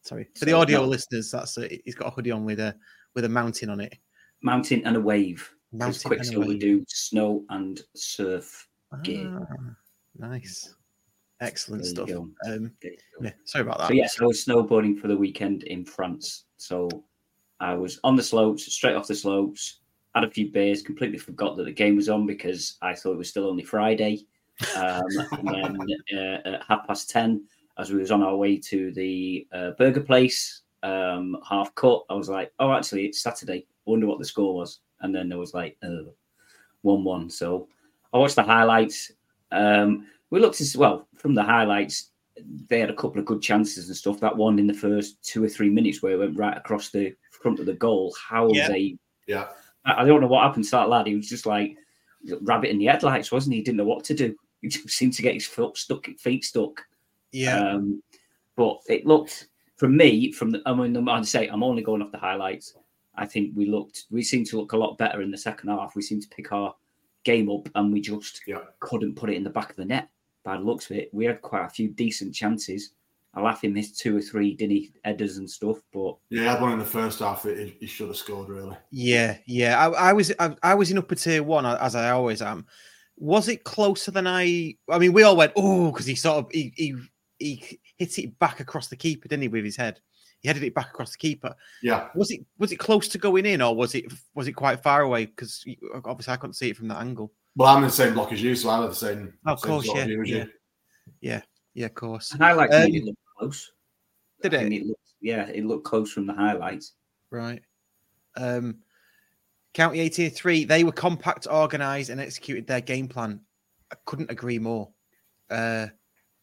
Sorry 0.03 0.29
for 0.37 0.45
the 0.45 0.53
audio 0.53 0.81
no. 0.83 0.87
listeners. 0.87 1.31
That's 1.33 1.57
a, 1.59 1.67
he's 1.85 1.95
got 1.97 2.07
a 2.09 2.11
hoodie 2.11 2.31
on 2.31 2.45
with 2.45 2.61
a 2.61 2.77
with 3.15 3.25
a 3.25 3.29
mountain 3.29 3.71
on 3.71 3.81
it. 3.81 3.97
Mountain 4.43 4.83
and 4.87 4.97
a 4.97 5.01
wave. 5.01 5.51
Mountain 5.73 6.09
Quiksilver 6.09 6.47
wave. 6.49 6.61
do 6.61 6.85
snow 6.89 7.45
and 7.51 7.81
surf. 7.97 8.69
gear. 9.03 9.47
Ah, 9.51 9.75
nice, 10.19 10.75
excellent 11.41 11.83
There 11.83 11.91
stuff. 11.91 12.11
Um, 12.11 12.73
There 12.83 12.93
you 12.93 12.99
go. 13.19 13.25
yeah, 13.25 13.33
sorry 13.45 13.63
about 13.63 13.79
that. 13.79 13.89
So 13.89 13.95
yes, 13.95 14.21
I 14.21 14.25
was 14.25 14.45
snowboarding 14.45 14.99
for 14.99 15.09
the 15.09 15.17
weekend 15.17 15.63
in 15.65 15.85
France. 15.85 16.45
So 16.59 16.89
I 17.61 17.75
was 17.75 18.01
on 18.05 18.17
the 18.17 18.23
slopes, 18.23 18.73
straight 18.73 18.95
off 18.97 19.07
the 19.07 19.15
slopes, 19.15 19.80
had 20.15 20.25
a 20.25 20.31
few 20.31 20.51
beers, 20.51 20.83
completely 20.83 21.19
forgot 21.19 21.57
that 21.57 21.65
the 21.65 21.73
game 21.73 21.97
was 21.97 22.09
on 22.09 22.27
because 22.27 22.77
I 22.83 22.95
thought 22.95 23.13
it 23.13 23.19
was 23.19 23.29
still 23.29 23.49
only 23.49 23.65
Friday. 23.65 24.27
Um, 24.75 25.03
and 25.33 25.49
then 25.49 25.87
uh, 26.17 26.49
at 26.49 26.63
half 26.67 26.87
past 26.87 27.11
ten, 27.11 27.45
as 27.79 27.91
we 27.91 27.99
was 28.01 28.11
on 28.11 28.23
our 28.23 28.37
way 28.37 28.59
to 28.59 28.93
the 28.93 29.47
uh, 29.53 29.71
burger 29.79 30.01
place, 30.01 30.63
um, 30.83 31.37
half 31.49 31.75
cut, 31.75 32.03
I 32.11 32.15
was 32.15 32.29
like, 32.29 32.53
"Oh, 32.59 32.73
actually, 32.73 33.07
it's 33.07 33.23
Saturday. 33.23 33.67
I 33.87 33.91
wonder 33.91 34.07
what 34.07 34.19
the 34.19 34.25
score 34.25 34.55
was." 34.55 34.81
And 35.01 35.15
then 35.15 35.29
there 35.29 35.39
was 35.39 35.55
like 35.55 35.77
uh, 35.83 36.11
one-one. 36.83 37.31
So 37.31 37.69
I 38.13 38.19
watched 38.19 38.37
the 38.37 38.43
highlights. 38.43 39.13
Um, 39.53 40.07
we 40.31 40.41
looked 40.41 40.61
as 40.61 40.77
well 40.77 41.09
from 41.17 41.35
the 41.35 41.43
highlights 41.43 42.11
they 42.69 42.81
had 42.81 42.91
a 42.91 42.95
couple 42.95 43.19
of 43.19 43.27
good 43.27 43.43
chances 43.43 43.89
and 43.89 43.97
stuff. 43.97 44.21
That 44.21 44.37
one 44.37 44.59
in 44.59 44.67
the 44.67 44.75
first 44.75 45.23
two 45.23 45.43
or 45.45 45.49
three 45.49 45.71
minutes 45.71 46.03
where 46.03 46.13
it 46.13 46.19
went 46.19 46.39
right 46.39 46.57
across 46.57 46.91
the 46.91 47.15
front 47.31 47.61
of 47.61 47.67
the 47.67 47.75
goal. 47.75 48.15
How 48.21 48.49
Yeah. 48.53 48.69
they, 48.69 48.99
Yeah. 49.27 49.49
I 49.85 50.05
don't 50.05 50.21
know 50.21 50.27
what 50.27 50.43
happened 50.45 50.65
to 50.65 50.71
that 50.73 50.89
lad. 50.89 51.07
He 51.07 51.15
was 51.17 51.29
just 51.29 51.47
like 51.47 51.77
rabbit 52.43 52.71
in 52.71 52.79
the 52.79 52.87
headlights, 52.87 53.33
wasn't 53.33 53.55
he? 53.55 53.61
He 53.61 53.65
didn't 53.65 53.79
know 53.79 53.85
what 53.85 54.05
to 54.05 54.15
do. 54.15 54.35
He 54.61 54.69
just 54.69 54.91
seemed 54.91 55.15
to 55.15 55.23
get 55.23 55.35
his 55.35 55.47
foot 55.47 55.77
stuck, 55.79 56.07
feet 56.19 56.45
stuck. 56.45 56.83
Yeah, 57.33 57.59
Um, 57.75 58.03
but 58.57 58.79
it 58.89 59.07
looked 59.07 59.49
for 59.77 59.89
me, 59.89 60.33
from 60.33 60.51
the, 60.51 60.61
I 60.67 60.75
mean, 60.75 61.09
I'd 61.09 61.27
say 61.27 61.49
I'm 61.49 61.63
only 61.63 61.83
going 61.83 62.03
off 62.03 62.13
the 62.13 62.19
highlights. 62.19 62.75
I 63.15 63.25
think 63.25 63.53
we 63.57 63.67
looked, 63.67 64.05
we 64.11 64.23
seemed 64.23 64.47
to 64.49 64.59
look 64.59 64.73
a 64.73 64.77
lot 64.77 64.99
better 64.99 65.23
in 65.23 65.31
the 65.31 65.39
second 65.39 65.71
half. 65.71 65.97
We 65.97 66.03
seemed 66.03 66.23
to 66.23 66.29
pick 66.29 66.53
our 66.53 66.75
game 67.25 67.51
up, 67.51 67.69
and 67.75 67.93
we 67.93 68.01
just 68.01 68.43
Yeah. 68.47 68.61
couldn't 68.81 69.15
put 69.17 69.31
it 69.31 69.37
in 69.37 69.45
the 69.45 69.51
back 69.51 69.71
of 69.71 69.77
the 69.77 69.85
net. 69.85 70.09
By 70.43 70.57
the 70.57 70.63
looks 70.65 70.91
of 70.91 70.97
it, 70.97 71.09
we 71.13 71.25
had 71.25 71.41
quite 71.43 71.65
a 71.65 71.71
few 71.71 71.89
decent 71.89 72.35
chances. 72.35 72.93
I 73.33 73.41
laugh 73.41 73.61
he 73.61 73.69
missed 73.69 73.99
two 73.99 74.17
or 74.17 74.21
three, 74.21 74.55
didn't 74.55 74.73
he, 74.73 74.93
headers 75.05 75.37
and 75.37 75.49
stuff. 75.49 75.79
But 75.93 76.17
Yeah, 76.31 76.41
he 76.41 76.47
had 76.47 76.61
one 76.61 76.73
in 76.73 76.79
the 76.81 76.85
first 76.85 77.21
half 77.21 77.45
he, 77.45 77.77
he 77.79 77.87
should 77.87 78.09
have 78.09 78.17
scored, 78.17 78.49
really. 78.49 78.77
yeah, 78.91 79.39
yeah. 79.47 79.79
I, 79.79 80.11
I 80.11 80.13
was 80.13 80.33
I, 80.39 80.57
I 80.63 80.75
was 80.75 80.91
in 80.91 80.99
upper 80.99 81.15
tier 81.15 81.43
one 81.43 81.65
as 81.67 81.95
I 81.95 82.11
always 82.11 82.43
am. 82.43 82.67
Was 83.17 83.49
it 83.49 83.65
closer 83.65 84.11
than 84.11 84.27
I? 84.27 84.75
I 84.89 84.99
mean, 84.99 85.13
we 85.13 85.23
all 85.23 85.37
went 85.37 85.53
oh 85.57 85.93
because 85.93 86.07
he 86.07 86.15
sort 86.15 86.45
of 86.45 86.51
he, 86.51 86.73
he 86.77 86.97
he 87.39 87.79
hit 87.99 88.19
it 88.19 88.39
back 88.39 88.61
across 88.61 88.89
the 88.89 88.97
keeper, 88.97 89.29
didn't 89.29 89.43
he, 89.43 89.49
with 89.49 89.65
his 89.65 89.77
head? 89.77 90.01
He 90.41 90.49
headed 90.49 90.63
it 90.63 90.75
back 90.75 90.89
across 90.89 91.13
the 91.13 91.19
keeper. 91.19 91.55
Yeah. 91.83 92.09
Was 92.15 92.31
it 92.31 92.41
was 92.59 92.73
it 92.73 92.79
close 92.79 93.09
to 93.09 93.19
going 93.19 93.47
in, 93.47 93.63
or 93.63 93.77
was 93.77 93.95
it 93.95 94.07
was 94.35 94.49
it 94.49 94.53
quite 94.53 94.83
far 94.83 95.03
away? 95.03 95.27
Because 95.27 95.65
obviously 96.05 96.33
I 96.33 96.37
couldn't 96.37 96.55
see 96.55 96.71
it 96.71 96.77
from 96.77 96.89
that 96.89 97.01
angle. 97.01 97.31
Well, 97.55 97.69
I'm 97.69 97.83
in 97.83 97.89
the 97.89 97.95
same 97.95 98.15
block 98.15 98.33
as 98.33 98.43
you, 98.43 98.57
so 98.57 98.71
I 98.71 98.81
have 98.81 98.89
the 98.91 98.95
same. 98.97 99.35
Oh, 99.47 99.53
of 99.53 99.61
course, 99.61 99.87
sort 99.87 99.99
yeah, 99.99 100.05
view 100.07 100.47
yeah. 101.21 101.43
Yeah, 101.75 101.87
of 101.87 101.95
course. 101.95 102.31
the 102.31 102.39
highlights 102.39 102.75
Um, 102.75 102.83
made 102.83 102.95
it 102.97 103.05
look 103.05 103.17
close. 103.39 103.73
Did 104.43 104.55
I 104.55 104.59
it? 104.63 104.87
looked, 104.87 105.15
yeah, 105.21 105.47
it 105.49 105.65
looked 105.65 105.85
close 105.85 106.13
from 106.13 106.27
the 106.27 106.33
highlights. 106.35 106.95
Right. 107.31 107.63
Um, 108.37 108.79
County 109.75 110.01
83, 110.01 110.65
they 110.65 110.83
were 110.83 110.93
compact, 110.93 111.47
organised, 111.47 112.11
and 112.11 112.21
executed 112.21 112.67
their 112.67 112.81
game 112.81 113.07
plan. 113.07 113.41
I 113.93 113.97
couldn't 114.05 114.31
agree 114.31 114.59
more. 114.59 114.91
Uh, 115.49 115.89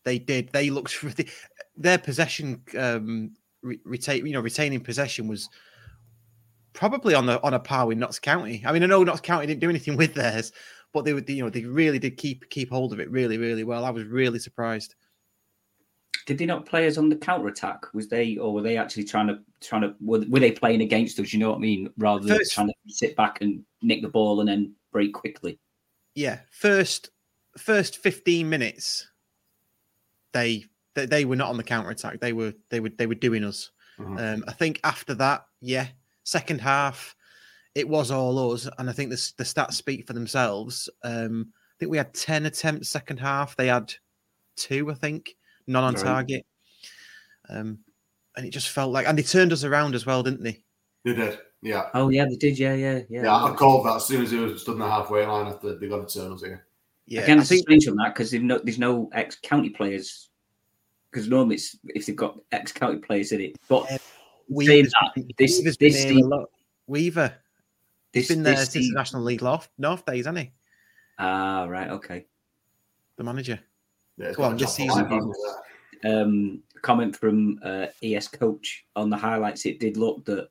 they 0.06 0.18
did. 0.20 0.50
They 0.54 0.70
looked 0.70 1.04
really, 1.04 1.28
their 1.76 1.98
possession, 1.98 2.62
um, 2.78 3.34
re- 3.62 3.80
retain, 3.84 4.26
you 4.26 4.34
know, 4.34 4.40
retaining 4.42 4.80
possession 4.82 5.28
was 5.28 5.50
probably 6.74 7.16
on 7.16 7.26
the 7.26 7.42
on 7.42 7.54
a 7.54 7.60
par 7.60 7.88
with 7.88 7.98
Notts 7.98 8.20
County. 8.20 8.64
I 8.66 8.72
mean, 8.72 8.84
I 8.84 8.86
know 8.86 9.04
Notts 9.04 9.22
County 9.22 9.48
didn't 9.48 9.62
do 9.62 9.70
anything 9.70 9.98
with 9.98 10.14
theirs, 10.14 10.52
but 10.94 11.04
they 11.04 11.14
would, 11.14 11.28
you 11.30 11.44
know, 11.44 11.50
they 11.50 11.66
really 11.66 12.00
did 12.00 12.16
keep 12.18 12.50
keep 12.50 12.70
hold 12.70 12.94
of 12.94 13.00
it 13.02 13.10
really, 13.12 13.38
really 13.38 13.64
well. 13.66 13.84
I 13.84 13.90
was 13.90 14.06
really 14.06 14.40
surprised. 14.40 14.96
Did 16.28 16.38
they 16.38 16.46
not 16.46 16.66
play 16.68 16.86
us 16.88 16.98
on 17.00 17.10
the 17.10 17.16
counter 17.16 17.48
attack? 17.48 17.86
Was 17.94 18.08
they, 18.10 18.38
or 18.38 18.54
were 18.54 18.62
they 18.62 18.78
actually 18.78 19.06
trying 19.06 19.28
to 19.28 19.40
trying 19.62 19.82
to 19.82 19.96
were, 20.00 20.24
were 20.30 20.40
they 20.42 20.52
playing 20.52 20.82
against 20.82 21.20
us? 21.20 21.34
You 21.34 21.40
know 21.40 21.50
what 21.50 21.56
I 21.56 21.62
mean? 21.62 21.90
Rather 21.98 22.24
than 22.26 22.38
First- 22.38 22.52
trying 22.54 22.68
to 22.68 22.74
sit 22.88 23.16
back 23.16 23.42
and 23.42 23.64
nick 23.82 24.02
the 24.04 24.10
ball 24.10 24.42
and 24.42 24.50
then 24.50 24.74
break 24.92 25.14
quickly. 25.14 25.58
yeah, 26.16 26.40
first 26.52 27.10
first 27.58 27.98
15 27.98 28.48
minutes, 28.48 29.08
they 30.34 30.66
they, 30.96 31.06
they 31.06 31.26
were 31.26 31.36
not 31.36 31.50
on 31.50 31.58
the 31.58 31.64
counter 31.64 31.90
attack. 31.90 32.20
They 32.20 32.34
were 32.34 32.54
they 32.70 32.80
were 32.80 32.90
they 32.90 33.08
were 33.08 33.16
doing 33.16 33.44
us. 33.44 33.72
Mhm. 34.00 34.20
Um, 34.36 34.44
I 34.48 34.52
think 34.52 34.80
after 34.84 35.14
that, 35.16 35.46
yeah, 35.62 35.88
second 36.24 36.60
half, 36.62 37.16
it 37.74 37.88
was 37.88 38.12
all 38.12 38.52
us, 38.54 38.68
and 38.78 38.90
I 38.90 38.94
think 38.94 39.12
the 39.12 39.32
the 39.38 39.44
stats 39.44 39.74
speak 39.74 40.06
for 40.06 40.14
themselves. 40.14 40.90
Um, 41.04 41.54
I 41.56 41.76
think 41.80 41.92
we 41.92 41.98
had 41.98 42.14
10 42.14 42.48
attempts 42.48 42.90
second 42.90 43.20
half. 43.20 43.56
They 43.56 43.68
had 43.68 43.94
two, 44.56 44.90
I 44.92 44.96
think, 44.96 45.36
none 45.68 45.84
on 45.84 45.94
Right. 45.94 46.04
target. 46.04 46.46
Um, 47.50 47.80
and 48.36 48.46
it 48.46 48.50
just 48.52 48.70
felt 48.70 48.92
like, 48.92 49.08
and 49.08 49.18
they 49.18 49.24
turned 49.24 49.54
us 49.54 49.64
around 49.64 49.96
as 49.96 50.06
well, 50.06 50.24
didn't 50.24 50.44
they? 50.44 50.64
They 51.04 51.14
did. 51.14 51.40
Yeah. 51.62 51.90
Oh 51.94 52.10
yeah, 52.10 52.26
they 52.26 52.36
did. 52.36 52.60
Yeah, 52.60 52.74
yeah, 52.74 53.02
yeah. 53.10 53.24
Yeah, 53.24 53.44
I 53.46 53.54
called 53.56 53.86
that 53.86 53.96
as 53.96 54.06
soon 54.06 54.24
as 54.24 54.32
he 54.32 54.38
was 54.38 54.62
stood 54.62 54.74
in 54.74 54.80
the 54.80 54.90
halfway 54.90 55.26
line 55.26 55.48
after 55.48 55.78
they 55.78 55.88
got 55.88 56.04
a 56.04 56.06
turn 56.14 56.34
us 56.34 56.44
here. 56.44 56.68
Yeah, 57.08 57.22
Again, 57.22 57.38
I 57.38 57.42
it's 57.42 57.50
think 57.50 57.62
strange 57.64 57.88
on 57.88 57.96
that 57.98 58.14
because 58.14 58.34
no, 58.34 58.60
there's 58.60 58.78
no 58.80 59.10
ex 59.14 59.38
county 59.42 59.70
players. 59.70 60.30
Because 61.10 61.30
normally, 61.30 61.56
it's, 61.56 61.76
if 61.86 62.06
they've 62.06 62.16
got 62.16 62.38
ex 62.52 62.72
county 62.74 63.00
players 63.00 63.32
in 63.32 63.42
it, 63.42 63.58
but 63.70 63.86
Yeah, 63.90 63.98
saying 63.98 64.86
Weaver's, 64.86 64.94
that, 65.16 65.24
this 65.38 65.58
Weaver's 65.58 65.78
been 65.78 65.92
this 65.94 66.04
here 66.04 66.12
a 66.12 66.16
team, 66.16 66.30
lot. 66.30 66.50
Weaver, 66.86 67.34
this, 68.12 68.28
he's 68.28 68.36
been 68.36 68.44
there 68.44 68.56
this 68.56 68.70
since 68.72 68.90
the 68.90 68.94
National 68.94 69.24
League 69.24 69.42
North, 69.42 69.70
North 69.78 70.06
days, 70.06 70.26
hasn't 70.26 70.40
he? 70.40 70.52
Ah, 71.18 71.64
right, 71.64 71.90
okay. 71.92 72.26
The 73.16 73.24
manager. 73.24 73.60
Yeah, 74.18 74.28
it's 74.30 74.40
on, 74.40 74.54
a 74.54 74.56
this 74.58 74.62
job 74.62 74.70
season. 74.70 75.08
for 75.08 75.16
life, 75.16 75.24
hasn't 75.24 75.36
it? 76.04 76.08
um, 76.22 76.60
comment 76.82 77.16
from 77.16 77.60
uh, 77.64 77.88
ES 78.04 78.28
coach 78.28 78.86
on 78.96 79.10
the 79.10 79.18
highlights. 79.18 79.66
It 79.66 79.80
did 79.80 79.98
look 79.98 80.24
that 80.26 80.50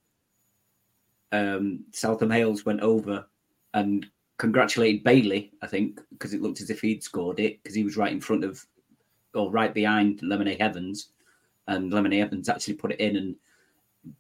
um, 1.33 1.85
Southam 1.93 2.31
Hales 2.31 2.65
went 2.65 2.81
over 2.81 3.27
and 3.75 4.07
congratulated 4.39 5.05
Bailey. 5.05 5.53
I 5.63 5.67
think 5.67 6.01
because 6.11 6.35
it 6.35 6.43
looked 6.43 6.61
as 6.61 6.71
if 6.71 6.81
he'd 6.81 7.03
scored 7.03 7.41
it 7.41 7.63
because 7.63 7.75
he 7.75 7.85
was 7.85 7.97
right 7.97 8.13
in 8.13 8.21
front 8.21 8.45
of 8.45 8.65
or 9.35 9.51
right 9.51 9.75
behind 9.75 10.21
Lemonheigh-Evans, 10.21 11.09
and 11.69 11.93
Lemonheigh-Evans 11.93 12.49
actually 12.49 12.75
put 12.75 12.93
it 12.93 13.01
in, 13.01 13.17
and 13.17 13.37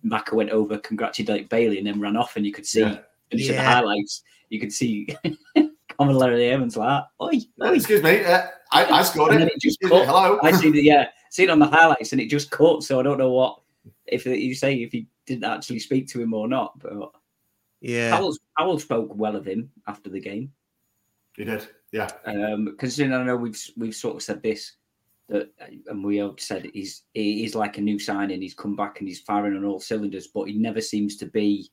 Maka 0.02 0.34
went 0.34 0.50
over, 0.50 0.76
congratulated 0.78 1.48
Bailey, 1.48 1.78
and 1.78 1.86
then 1.86 2.00
ran 2.00 2.16
off, 2.16 2.36
and 2.36 2.44
you 2.44 2.52
could 2.52 2.66
see 2.66 2.80
Yeah. 2.80 2.98
and 3.30 3.40
you 3.40 3.46
said 3.46 3.56
the 3.56 3.62
highlights. 3.64 4.22
You 4.50 4.60
could 4.60 4.72
see 4.72 5.06
common 5.54 6.16
Lemonheigh-Evans 6.16 6.76
like, 6.76 7.04
"Oi, 7.20 7.40
oi." 7.62 7.72
excuse 7.72 8.02
me, 8.02 8.24
uh, 8.24 8.46
I, 8.72 8.84
I 8.86 9.02
scored 9.02 9.32
And 9.32 9.44
it. 9.44 9.52
it 9.54 9.60
just 9.60 9.80
cut. 9.80 10.06
hello. 10.06 10.38
I 10.42 10.52
see 10.52 10.70
the 10.70 10.82
yeah, 10.82 11.08
see 11.30 11.44
it 11.44 11.50
on 11.50 11.58
the 11.58 11.66
highlights, 11.66 12.12
and 12.12 12.20
it 12.20 12.28
just 12.28 12.50
cut. 12.50 12.82
So 12.82 12.98
I 13.00 13.02
don't 13.02 13.18
know 13.18 13.30
what 13.32 13.60
if 14.06 14.26
you 14.26 14.54
say 14.54 14.74
if 14.82 14.92
he 14.92 15.06
didn't 15.26 15.44
actually 15.44 15.78
speak 15.78 16.08
to 16.08 16.20
him 16.20 16.34
or 16.34 16.48
not. 16.48 16.78
But 16.78 17.10
Yeah. 17.80 18.16
Powell, 18.16 18.36
Powell 18.58 18.78
spoke 18.78 19.14
well 19.14 19.36
of 19.36 19.44
him 19.46 19.70
after 19.86 20.10
the 20.10 20.20
game. 20.20 20.52
He 21.36 21.44
did. 21.44 21.66
Yeah. 21.92 22.10
Um, 22.24 22.76
considering 22.78 23.14
I 23.14 23.22
know 23.24 23.36
we've 23.36 23.60
we've 23.76 23.94
sort 23.94 24.16
of 24.16 24.22
said 24.22 24.42
this 24.42 24.72
that, 25.28 25.50
and 25.86 26.04
we 26.04 26.16
have 26.18 26.38
said 26.38 26.68
he's 26.72 27.02
he 27.14 27.44
is 27.44 27.54
like 27.54 27.78
a 27.78 27.82
new 27.82 27.98
signing. 27.98 28.42
He's 28.42 28.54
come 28.54 28.74
back 28.76 28.98
and 29.00 29.08
he's 29.08 29.20
firing 29.20 29.56
on 29.56 29.64
all 29.64 29.80
cylinders, 29.80 30.28
but 30.28 30.44
he 30.48 30.54
never 30.54 30.80
seems 30.80 31.16
to 31.18 31.26
be 31.26 31.70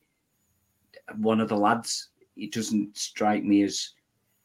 one 1.17 1.39
of 1.39 1.49
the 1.49 1.57
lads. 1.57 2.09
It 2.35 2.51
doesn't 2.53 2.97
strike 2.97 3.43
me 3.43 3.63
as 3.63 3.89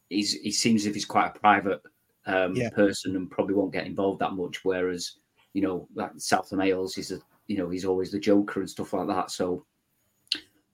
he's 0.09 0.33
he 0.35 0.51
seems 0.51 0.83
as 0.83 0.87
if 0.87 0.95
he's 0.95 1.05
quite 1.05 1.29
a 1.35 1.39
private 1.39 1.83
um, 2.29 2.55
Yeah. 2.55 2.71
person 2.71 3.17
and 3.17 3.31
probably 3.31 3.55
won't 3.55 3.73
get 3.73 3.87
involved 3.87 4.21
that 4.21 4.35
much. 4.35 4.65
Whereas 4.65 5.17
you 5.55 5.63
know, 5.63 5.89
like 5.95 6.13
Southam 6.19 6.61
Hales, 6.61 6.95
he's 6.95 7.11
a 7.11 7.21
you 7.47 7.57
know 7.57 7.69
he's 7.69 7.85
always 7.85 8.11
the 8.13 8.19
joker 8.21 8.61
and 8.61 8.71
stuff 8.71 8.93
like 8.93 9.09
that. 9.09 9.31
So, 9.31 9.65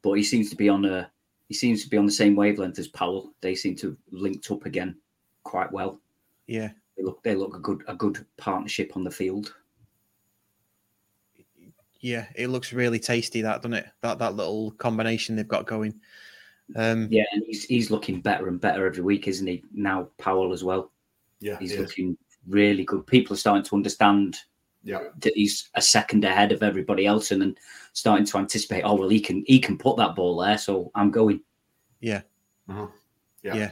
but 0.02 0.12
he 0.14 0.22
seems 0.22 0.50
to 0.50 0.56
be 0.56 0.68
on 0.68 0.84
a 0.84 1.10
he 1.48 1.54
seems 1.54 1.82
to 1.84 1.90
be 1.90 1.96
on 1.96 2.06
the 2.06 2.12
same 2.12 2.34
wavelength 2.36 2.78
as 2.78 2.88
Powell. 2.88 3.32
They 3.40 3.54
seem 3.54 3.76
to 3.76 3.88
have 3.90 3.96
linked 4.10 4.50
up 4.50 4.66
again 4.66 4.96
quite 5.44 5.70
well. 5.72 6.00
Yeah. 6.46 6.70
They 6.96 7.02
look 7.04 7.22
they 7.22 7.34
look 7.34 7.56
a 7.56 7.60
good 7.60 7.84
a 7.86 7.94
good 7.94 8.24
partnership 8.36 8.92
on 8.96 9.04
the 9.04 9.10
field. 9.10 9.54
Yeah. 12.00 12.26
It 12.34 12.48
looks 12.48 12.72
really 12.72 12.98
tasty, 12.98 13.40
that, 13.42 13.62
doesn't 13.62 13.74
it? 13.74 13.86
That 14.02 14.18
that 14.18 14.34
little 14.36 14.72
combination 14.72 15.36
they've 15.36 15.48
got 15.48 15.66
going. 15.66 15.94
Um, 16.76 17.08
Yeah, 17.10 17.24
and 17.32 17.42
he's 17.46 17.64
he's 17.64 17.90
looking 17.90 18.20
better 18.20 18.48
and 18.48 18.60
better 18.60 18.86
every 18.86 19.02
week, 19.02 19.28
isn't 19.28 19.46
he? 19.46 19.64
Now 19.72 20.08
Powell 20.18 20.52
as 20.52 20.64
well. 20.64 20.90
Yeah. 21.44 21.58
He's 21.58 21.72
he 21.72 21.76
is. 21.76 21.80
looking 21.82 22.16
really 22.48 22.84
good. 22.84 23.06
People 23.06 23.34
are 23.34 23.38
starting 23.38 23.64
to 23.64 23.76
understand 23.76 24.38
Yeah. 24.82 25.08
that 25.18 25.34
he's 25.34 25.68
a 25.74 25.82
second 25.82 26.24
ahead 26.24 26.52
of 26.52 26.62
everybody 26.62 27.06
else, 27.06 27.30
and 27.30 27.40
then 27.42 27.54
starting 27.92 28.24
to 28.26 28.38
anticipate. 28.38 28.82
Oh 28.82 28.94
well, 28.94 29.08
he 29.10 29.20
can 29.20 29.44
he 29.46 29.58
can 29.58 29.76
put 29.76 29.96
that 29.98 30.14
ball 30.16 30.38
there, 30.38 30.58
so 30.58 30.90
I'm 30.94 31.10
going. 31.10 31.40
Yeah. 32.00 32.22
Mhm. 32.68 32.90
Yeah. 33.42 33.54
Yeah. 33.54 33.70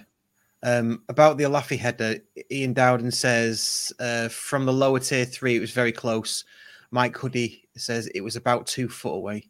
Um, 0.65 1.03
about 1.09 1.39
the 1.39 1.45
Olaofe 1.45 1.77
header, 1.79 2.19
Ian 2.51 2.73
Dowden 2.75 3.11
says 3.11 3.93
uh, 3.99 4.29
from 4.29 4.65
the 4.65 4.73
lower 4.73 5.01
tier 5.01 5.25
three, 5.25 5.57
it 5.57 5.61
was 5.61 5.73
very 5.73 5.93
close. 5.93 6.45
Mike 6.93 7.17
Hoodie 7.17 7.67
says 7.75 8.07
it 8.09 8.21
was 8.21 8.37
about 8.37 8.67
two 8.67 8.89
foot 8.89 9.15
away. 9.15 9.49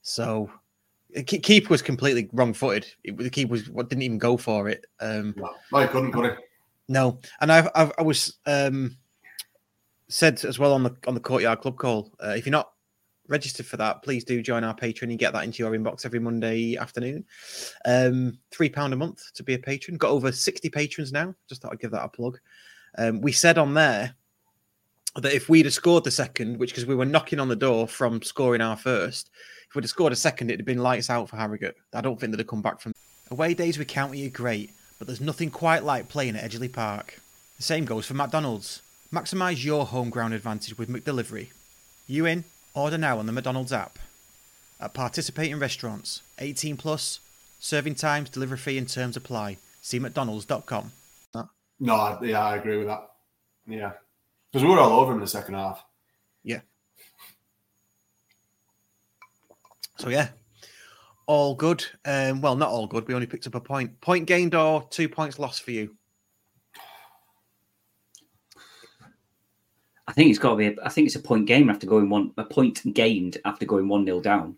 So 0.00 0.50
the 1.10 1.22
keeper 1.22 1.68
was 1.68 1.82
completely 1.82 2.28
wrong 2.32 2.54
footed. 2.54 2.86
The 3.04 3.30
keeper 3.30 3.52
was 3.52 3.68
what 3.68 3.88
didn't 3.90 4.02
even 4.02 4.18
go 4.18 4.36
for 4.36 4.68
it. 4.70 4.86
Um, 5.00 5.34
No, 5.36 5.50
no, 5.70 5.78
he 5.80 5.88
couldn't, 5.88 6.12
could 6.12 6.32
he? 6.32 6.36
No, 6.88 7.20
and 7.40 7.52
I've, 7.52 7.68
I've 7.74 7.92
I 7.98 8.02
was 8.02 8.38
um, 8.46 8.96
said 10.08 10.44
as 10.44 10.58
well 10.58 10.72
on 10.72 10.82
the 10.82 10.96
on 11.06 11.14
the 11.14 11.20
courtyard 11.20 11.60
club 11.60 11.78
call. 11.78 12.12
Uh, 12.22 12.34
if 12.36 12.46
you're 12.46 12.52
not 12.52 12.72
registered 13.28 13.66
for 13.66 13.76
that, 13.78 14.02
please 14.02 14.24
do 14.24 14.42
join 14.42 14.64
our 14.64 14.74
Patreon. 14.74 15.10
You 15.10 15.16
get 15.16 15.32
that 15.32 15.44
into 15.44 15.62
your 15.62 15.72
inbox 15.72 16.04
every 16.04 16.18
Monday 16.18 16.76
afternoon. 16.76 17.24
Um, 17.84 18.38
Three 18.50 18.68
pound 18.68 18.92
a 18.92 18.96
month 18.96 19.32
to 19.34 19.42
be 19.42 19.54
a 19.54 19.58
patron. 19.58 19.96
Got 19.96 20.10
over 20.10 20.32
sixty 20.32 20.68
patrons 20.68 21.12
now. 21.12 21.34
Just 21.48 21.62
thought 21.62 21.72
I'd 21.72 21.80
give 21.80 21.92
that 21.92 22.04
a 22.04 22.08
plug. 22.08 22.38
Um, 22.98 23.20
we 23.20 23.32
said 23.32 23.58
on 23.58 23.74
there 23.74 24.14
that 25.16 25.34
if 25.34 25.48
we'd 25.48 25.66
have 25.66 25.74
scored 25.74 26.04
the 26.04 26.10
second, 26.10 26.58
which 26.58 26.70
because 26.70 26.86
we 26.86 26.94
were 26.94 27.04
knocking 27.04 27.40
on 27.40 27.48
the 27.48 27.56
door 27.56 27.86
from 27.86 28.22
scoring 28.22 28.60
our 28.60 28.76
first, 28.76 29.30
if 29.68 29.74
we'd 29.74 29.84
have 29.84 29.90
scored 29.90 30.12
a 30.12 30.16
second, 30.16 30.50
it'd 30.50 30.60
have 30.60 30.66
been 30.66 30.78
lights 30.78 31.10
out 31.10 31.28
for 31.28 31.36
Harrogate. 31.36 31.76
I 31.94 32.00
don't 32.00 32.18
think 32.18 32.32
they'd 32.32 32.40
have 32.40 32.46
come 32.46 32.62
back 32.62 32.80
from 32.80 32.92
away 33.30 33.54
days 33.54 33.78
with 33.78 33.88
county 33.88 34.26
are 34.26 34.30
great, 34.30 34.70
but 35.02 35.08
there's 35.08 35.20
nothing 35.20 35.50
quite 35.50 35.82
like 35.82 36.08
playing 36.08 36.36
at 36.36 36.48
Edgeley 36.48 36.72
Park. 36.72 37.18
The 37.56 37.64
same 37.64 37.84
goes 37.84 38.06
for 38.06 38.14
McDonald's. 38.14 38.82
Maximise 39.12 39.64
your 39.64 39.84
home 39.84 40.10
ground 40.10 40.32
advantage 40.32 40.78
with 40.78 40.88
McDelivery. 40.88 41.48
You 42.06 42.24
in? 42.24 42.44
Order 42.72 42.98
now 42.98 43.18
on 43.18 43.26
the 43.26 43.32
McDonald's 43.32 43.72
app. 43.72 43.98
At 44.78 44.94
participating 44.94 45.58
restaurants, 45.58 46.22
18 46.38 46.76
plus, 46.76 47.18
serving 47.58 47.96
times, 47.96 48.30
delivery 48.30 48.58
fee 48.58 48.78
and 48.78 48.88
terms 48.88 49.16
apply. 49.16 49.56
See 49.80 49.98
McDonald's.com. 49.98 50.92
No, 51.80 52.18
yeah, 52.22 52.44
I 52.44 52.54
agree 52.54 52.76
with 52.76 52.86
that. 52.86 53.10
Yeah, 53.66 53.94
because 54.52 54.64
we 54.64 54.70
were 54.70 54.78
all 54.78 55.00
over 55.00 55.10
him 55.10 55.18
in 55.18 55.22
the 55.22 55.26
second 55.26 55.54
half. 55.54 55.84
Yeah. 56.44 56.60
So 59.98 60.10
yeah, 60.10 60.28
all 61.26 61.54
good. 61.54 61.84
Um, 62.04 62.40
well, 62.40 62.56
not 62.56 62.70
all 62.70 62.86
good. 62.86 63.06
We 63.06 63.14
only 63.14 63.26
picked 63.26 63.46
up 63.46 63.54
a 63.54 63.60
point. 63.60 64.00
Point 64.00 64.26
gained 64.26 64.54
or 64.54 64.86
two 64.90 65.08
points 65.08 65.38
lost 65.38 65.62
for 65.62 65.70
you? 65.70 65.96
I 70.08 70.12
think 70.12 70.30
it's 70.30 70.38
got 70.38 70.50
to 70.50 70.56
be. 70.56 70.66
A, 70.66 70.74
I 70.84 70.88
think 70.88 71.06
it's 71.06 71.16
a 71.16 71.20
point 71.20 71.46
game 71.46 71.70
after 71.70 71.86
going 71.86 72.10
one. 72.10 72.32
A 72.36 72.44
point 72.44 72.80
gained 72.94 73.38
after 73.44 73.64
going 73.64 73.88
one 73.88 74.04
0 74.04 74.20
down. 74.20 74.56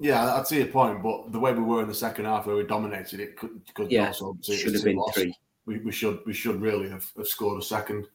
Yeah, 0.00 0.34
I'd 0.34 0.46
see 0.48 0.58
your 0.58 0.66
point, 0.66 1.00
but 1.02 1.30
the 1.30 1.38
way 1.38 1.52
we 1.52 1.62
were 1.62 1.82
in 1.82 1.88
the 1.88 1.94
second 1.94 2.24
half, 2.24 2.46
where 2.46 2.56
we 2.56 2.64
dominated, 2.64 3.20
it 3.20 3.36
could, 3.36 3.60
could 3.74 3.90
Yeah, 3.92 4.08
also 4.08 4.36
see 4.40 4.54
it 4.54 4.58
Should 4.58 4.74
have 4.74 4.82
been 4.84 4.96
loss. 4.96 5.14
three. 5.14 5.32
We, 5.64 5.78
we 5.78 5.92
should 5.92 6.18
we 6.26 6.32
should 6.32 6.60
really 6.60 6.88
have, 6.88 7.08
have 7.16 7.28
scored 7.28 7.62
a 7.62 7.64
second. 7.64 8.08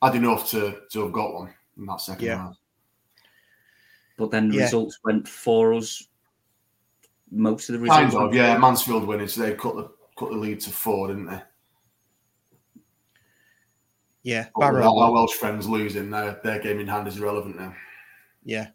Had 0.00 0.14
enough 0.14 0.48
to 0.50 0.82
to 0.92 1.02
have 1.02 1.12
got 1.12 1.34
one 1.34 1.52
in 1.76 1.86
that 1.86 2.00
second 2.00 2.24
Yeah. 2.26 2.36
half. 2.38 2.56
But 4.18 4.30
then 4.30 4.50
the 4.50 4.56
Yeah. 4.56 4.64
results 4.64 4.98
went 5.04 5.26
for 5.26 5.72
us. 5.72 6.06
Most 7.30 7.70
of 7.70 7.74
the 7.74 7.78
results. 7.78 8.14
Kind 8.14 8.28
of, 8.28 8.34
yeah. 8.34 8.58
Mansfield 8.58 9.06
winning, 9.06 9.28
so 9.28 9.40
they 9.42 9.54
cut 9.54 9.76
the 9.76 9.90
cut 10.18 10.30
the 10.30 10.36
lead 10.36 10.60
to 10.60 10.70
four, 10.70 11.08
didn't 11.08 11.26
they? 11.26 11.40
Yeah, 14.22 14.48
Barrow. 14.58 14.82
our, 14.82 15.04
our 15.04 15.12
Welsh 15.12 15.34
friends 15.34 15.68
losing, 15.68 16.10
their 16.10 16.40
their 16.42 16.58
game 16.58 16.80
in 16.80 16.86
hand 16.86 17.08
is 17.08 17.18
irrelevant 17.18 17.56
now. 17.58 17.74
Yeah, 18.44 18.68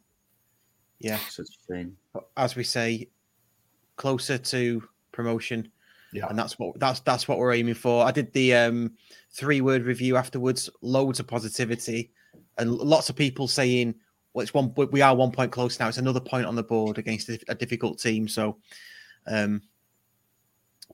yeah. 0.99 1.17
Such 1.29 1.47
a 1.69 1.73
shame. 1.73 1.97
As 2.37 2.55
we 2.55 2.63
say, 2.63 3.09
closer 3.97 4.37
to 4.37 4.83
promotion. 5.11 5.69
Yeah. 6.13 6.27
and 6.29 6.37
that's 6.37 6.59
what 6.59 6.79
that's 6.79 6.99
that's 6.99 7.27
what 7.27 7.39
we're 7.39 7.53
aiming 7.53 7.73
for. 7.73 8.05
I 8.05 8.11
did 8.11 8.31
the 8.33 8.53
um, 8.53 8.93
three 9.31 9.61
word 9.61 9.83
review 9.83 10.15
afterwards. 10.15 10.69
Loads 10.81 11.19
of 11.19 11.27
positivity, 11.27 12.11
and 12.59 12.71
lots 12.71 13.09
of 13.09 13.15
people 13.15 13.47
saying, 13.47 13.95
"Well, 14.33 14.43
it's 14.43 14.53
one. 14.53 14.73
We 14.91 15.01
are 15.01 15.15
one 15.15 15.31
point 15.31 15.51
close 15.51 15.79
now. 15.79 15.87
It's 15.87 15.97
another 15.97 16.19
point 16.19 16.45
on 16.45 16.55
the 16.55 16.63
board 16.63 16.97
against 16.97 17.29
a, 17.29 17.39
a 17.47 17.55
difficult 17.55 17.99
team." 17.99 18.27
So, 18.27 18.57
um, 19.27 19.61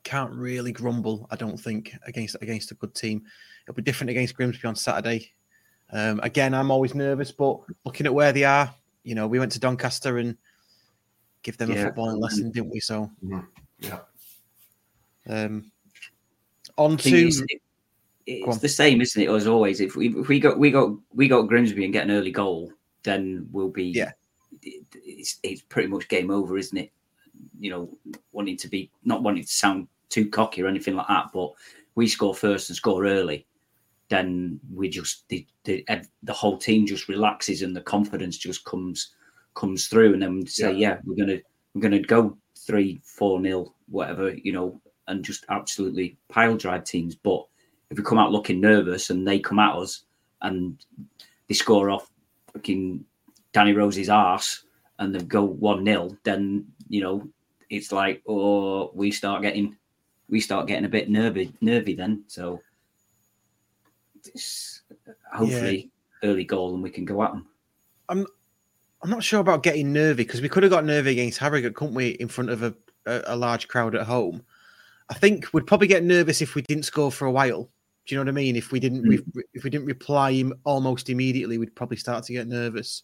can't 0.03 0.31
really 0.31 0.71
grumble. 0.71 1.27
I 1.31 1.35
don't 1.35 1.57
think 1.59 1.93
against 2.05 2.35
against 2.41 2.71
a 2.71 2.75
good 2.75 2.95
team. 2.95 3.23
It'll 3.63 3.75
be 3.75 3.81
different 3.81 4.11
against 4.11 4.35
Grimsby 4.35 4.67
on 4.67 4.75
Saturday. 4.75 5.31
Um, 5.91 6.19
again, 6.21 6.53
I'm 6.53 6.71
always 6.71 6.93
nervous, 6.93 7.31
but 7.31 7.59
looking 7.83 8.05
at 8.05 8.13
where 8.13 8.31
they 8.31 8.43
are, 8.43 8.73
you 9.03 9.15
know, 9.15 9.27
we 9.27 9.39
went 9.39 9.51
to 9.53 9.59
Doncaster 9.59 10.19
and 10.19 10.37
give 11.41 11.57
them 11.57 11.71
a 11.71 11.73
Yeah. 11.75 11.89
footballing 11.89 12.19
lesson, 12.19 12.51
didn't 12.51 12.69
we? 12.69 12.79
So, 12.79 13.09
Yeah. 13.79 13.99
um, 15.27 15.71
on 16.77 16.97
to 16.97 17.09
it's, 17.27 17.39
it- 17.39 17.61
Go 18.27 18.33
it's 18.45 18.57
on. 18.57 18.59
the 18.61 18.69
same, 18.69 19.01
isn't 19.01 19.21
it? 19.21 19.29
As 19.29 19.47
always, 19.47 19.81
if 19.81 19.95
we 19.95 20.09
if 20.09 20.27
we 20.27 20.39
got 20.39 20.59
we 20.59 20.69
got 20.69 20.91
we 21.13 21.27
got 21.27 21.47
Grimsby 21.47 21.83
and 21.83 21.91
get 21.91 22.03
an 22.03 22.11
early 22.11 22.31
goal, 22.31 22.71
then 23.03 23.47
we'll 23.51 23.69
be 23.69 23.85
Yeah. 23.85 24.11
It's 24.61 25.39
it's 25.43 25.61
pretty 25.61 25.87
much 25.89 26.07
game 26.09 26.31
over, 26.31 26.57
isn't 26.57 26.77
it? 26.77 26.91
You 27.59 27.69
know, 27.69 27.97
wanting 28.31 28.57
to 28.57 28.67
be 28.67 28.91
not 29.03 29.21
wanting 29.23 29.43
to 29.43 29.49
sound 29.49 29.87
too 30.09 30.29
cocky 30.29 30.61
or 30.61 30.67
anything 30.67 30.95
like 30.95 31.07
that, 31.07 31.27
but 31.33 31.51
we 31.95 32.07
score 32.07 32.33
first 32.33 32.69
and 32.69 32.75
score 32.75 33.05
early, 33.05 33.45
then 34.09 34.59
we 34.73 34.89
just 34.89 35.27
the 35.29 35.45
the 35.65 35.85
the 36.23 36.33
whole 36.33 36.57
team 36.57 36.85
just 36.85 37.07
relaxes 37.07 37.61
and 37.61 37.75
the 37.75 37.81
confidence 37.81 38.37
just 38.37 38.65
comes 38.65 39.13
comes 39.53 39.87
through, 39.87 40.13
and 40.13 40.21
then 40.21 40.35
we 40.35 40.45
say, 40.45 40.73
yeah, 40.73 40.97
we're 41.05 41.15
gonna 41.15 41.39
we're 41.73 41.81
gonna 41.81 41.99
go 41.99 42.37
three, 42.57 42.99
four 43.03 43.39
nil, 43.39 43.75
whatever, 43.87 44.33
you 44.33 44.51
know, 44.51 44.81
and 45.07 45.23
just 45.23 45.45
absolutely 45.49 46.17
pile 46.27 46.57
drive 46.57 46.83
teams. 46.83 47.15
But 47.15 47.45
if 47.89 47.97
we 47.97 48.03
come 48.03 48.17
out 48.17 48.31
looking 48.31 48.59
nervous 48.59 49.09
and 49.09 49.27
they 49.27 49.39
come 49.39 49.59
at 49.59 49.75
us 49.75 50.03
and 50.41 50.83
they 51.47 51.55
score 51.55 51.89
off 51.89 52.09
fucking 52.53 53.03
Danny 53.53 53.73
Rose's 53.73 54.09
arse 54.09 54.63
and 54.99 55.13
they 55.13 55.19
go 55.19 55.43
one 55.43 55.85
0 55.85 56.17
then 56.23 56.65
you 56.89 57.01
know 57.01 57.27
it's 57.69 57.91
like 57.91 58.21
oh 58.27 58.91
we 58.93 59.11
start 59.11 59.41
getting 59.41 59.75
we 60.29 60.39
start 60.39 60.67
getting 60.67 60.85
a 60.85 60.89
bit 60.89 61.09
nervy 61.09 61.51
nervy 61.61 61.95
then. 61.95 62.23
So 62.27 62.61
it's 64.25 64.81
uh, 65.07 65.11
hopefully 65.33 65.89
early 66.23 66.43
goal 66.43 66.73
and 66.73 66.83
we 66.83 66.89
can 66.89 67.05
go 67.05 67.23
at 67.23 67.31
them. 67.31 67.47
I'm 68.07 68.25
I'm 69.01 69.09
not 69.09 69.23
sure 69.23 69.39
about 69.39 69.63
getting 69.63 69.93
nervy 69.93 70.23
because 70.23 70.41
we 70.41 70.49
could 70.49 70.63
have 70.63 70.71
got 70.71 70.85
nervy 70.85 71.11
against 71.11 71.39
Harrogate, 71.39 71.75
couldn't 71.75 71.95
we, 71.95 72.09
in 72.09 72.27
front 72.27 72.49
of 72.49 72.63
a, 72.63 72.75
a, 73.05 73.21
a 73.27 73.35
large 73.35 73.67
crowd 73.67 73.95
at 73.95 74.05
home? 74.05 74.43
I 75.09 75.13
think 75.13 75.53
we'd 75.53 75.65
probably 75.65 75.87
get 75.87 76.03
nervous 76.03 76.41
if 76.41 76.53
we 76.53 76.61
didn't 76.63 76.83
score 76.83 77.11
for 77.11 77.25
a 77.25 77.31
while. 77.31 77.69
Do 78.09 78.15
you 78.15 78.19
know 78.23 78.23
what 78.23 78.29
I 78.29 78.41
mean? 78.41 78.55
If 78.55 78.71
we 78.71 78.79
didn't, 78.79 79.03
re- 79.03 79.21
if 79.53 79.63
we 79.63 79.69
didn't 79.69 79.85
reply 79.85 80.31
him 80.31 80.51
almost 80.63 81.11
immediately, 81.11 81.59
we'd 81.59 81.75
probably 81.75 81.97
start 81.97 82.23
to 82.23 82.33
get 82.33 82.47
nervous. 82.47 83.03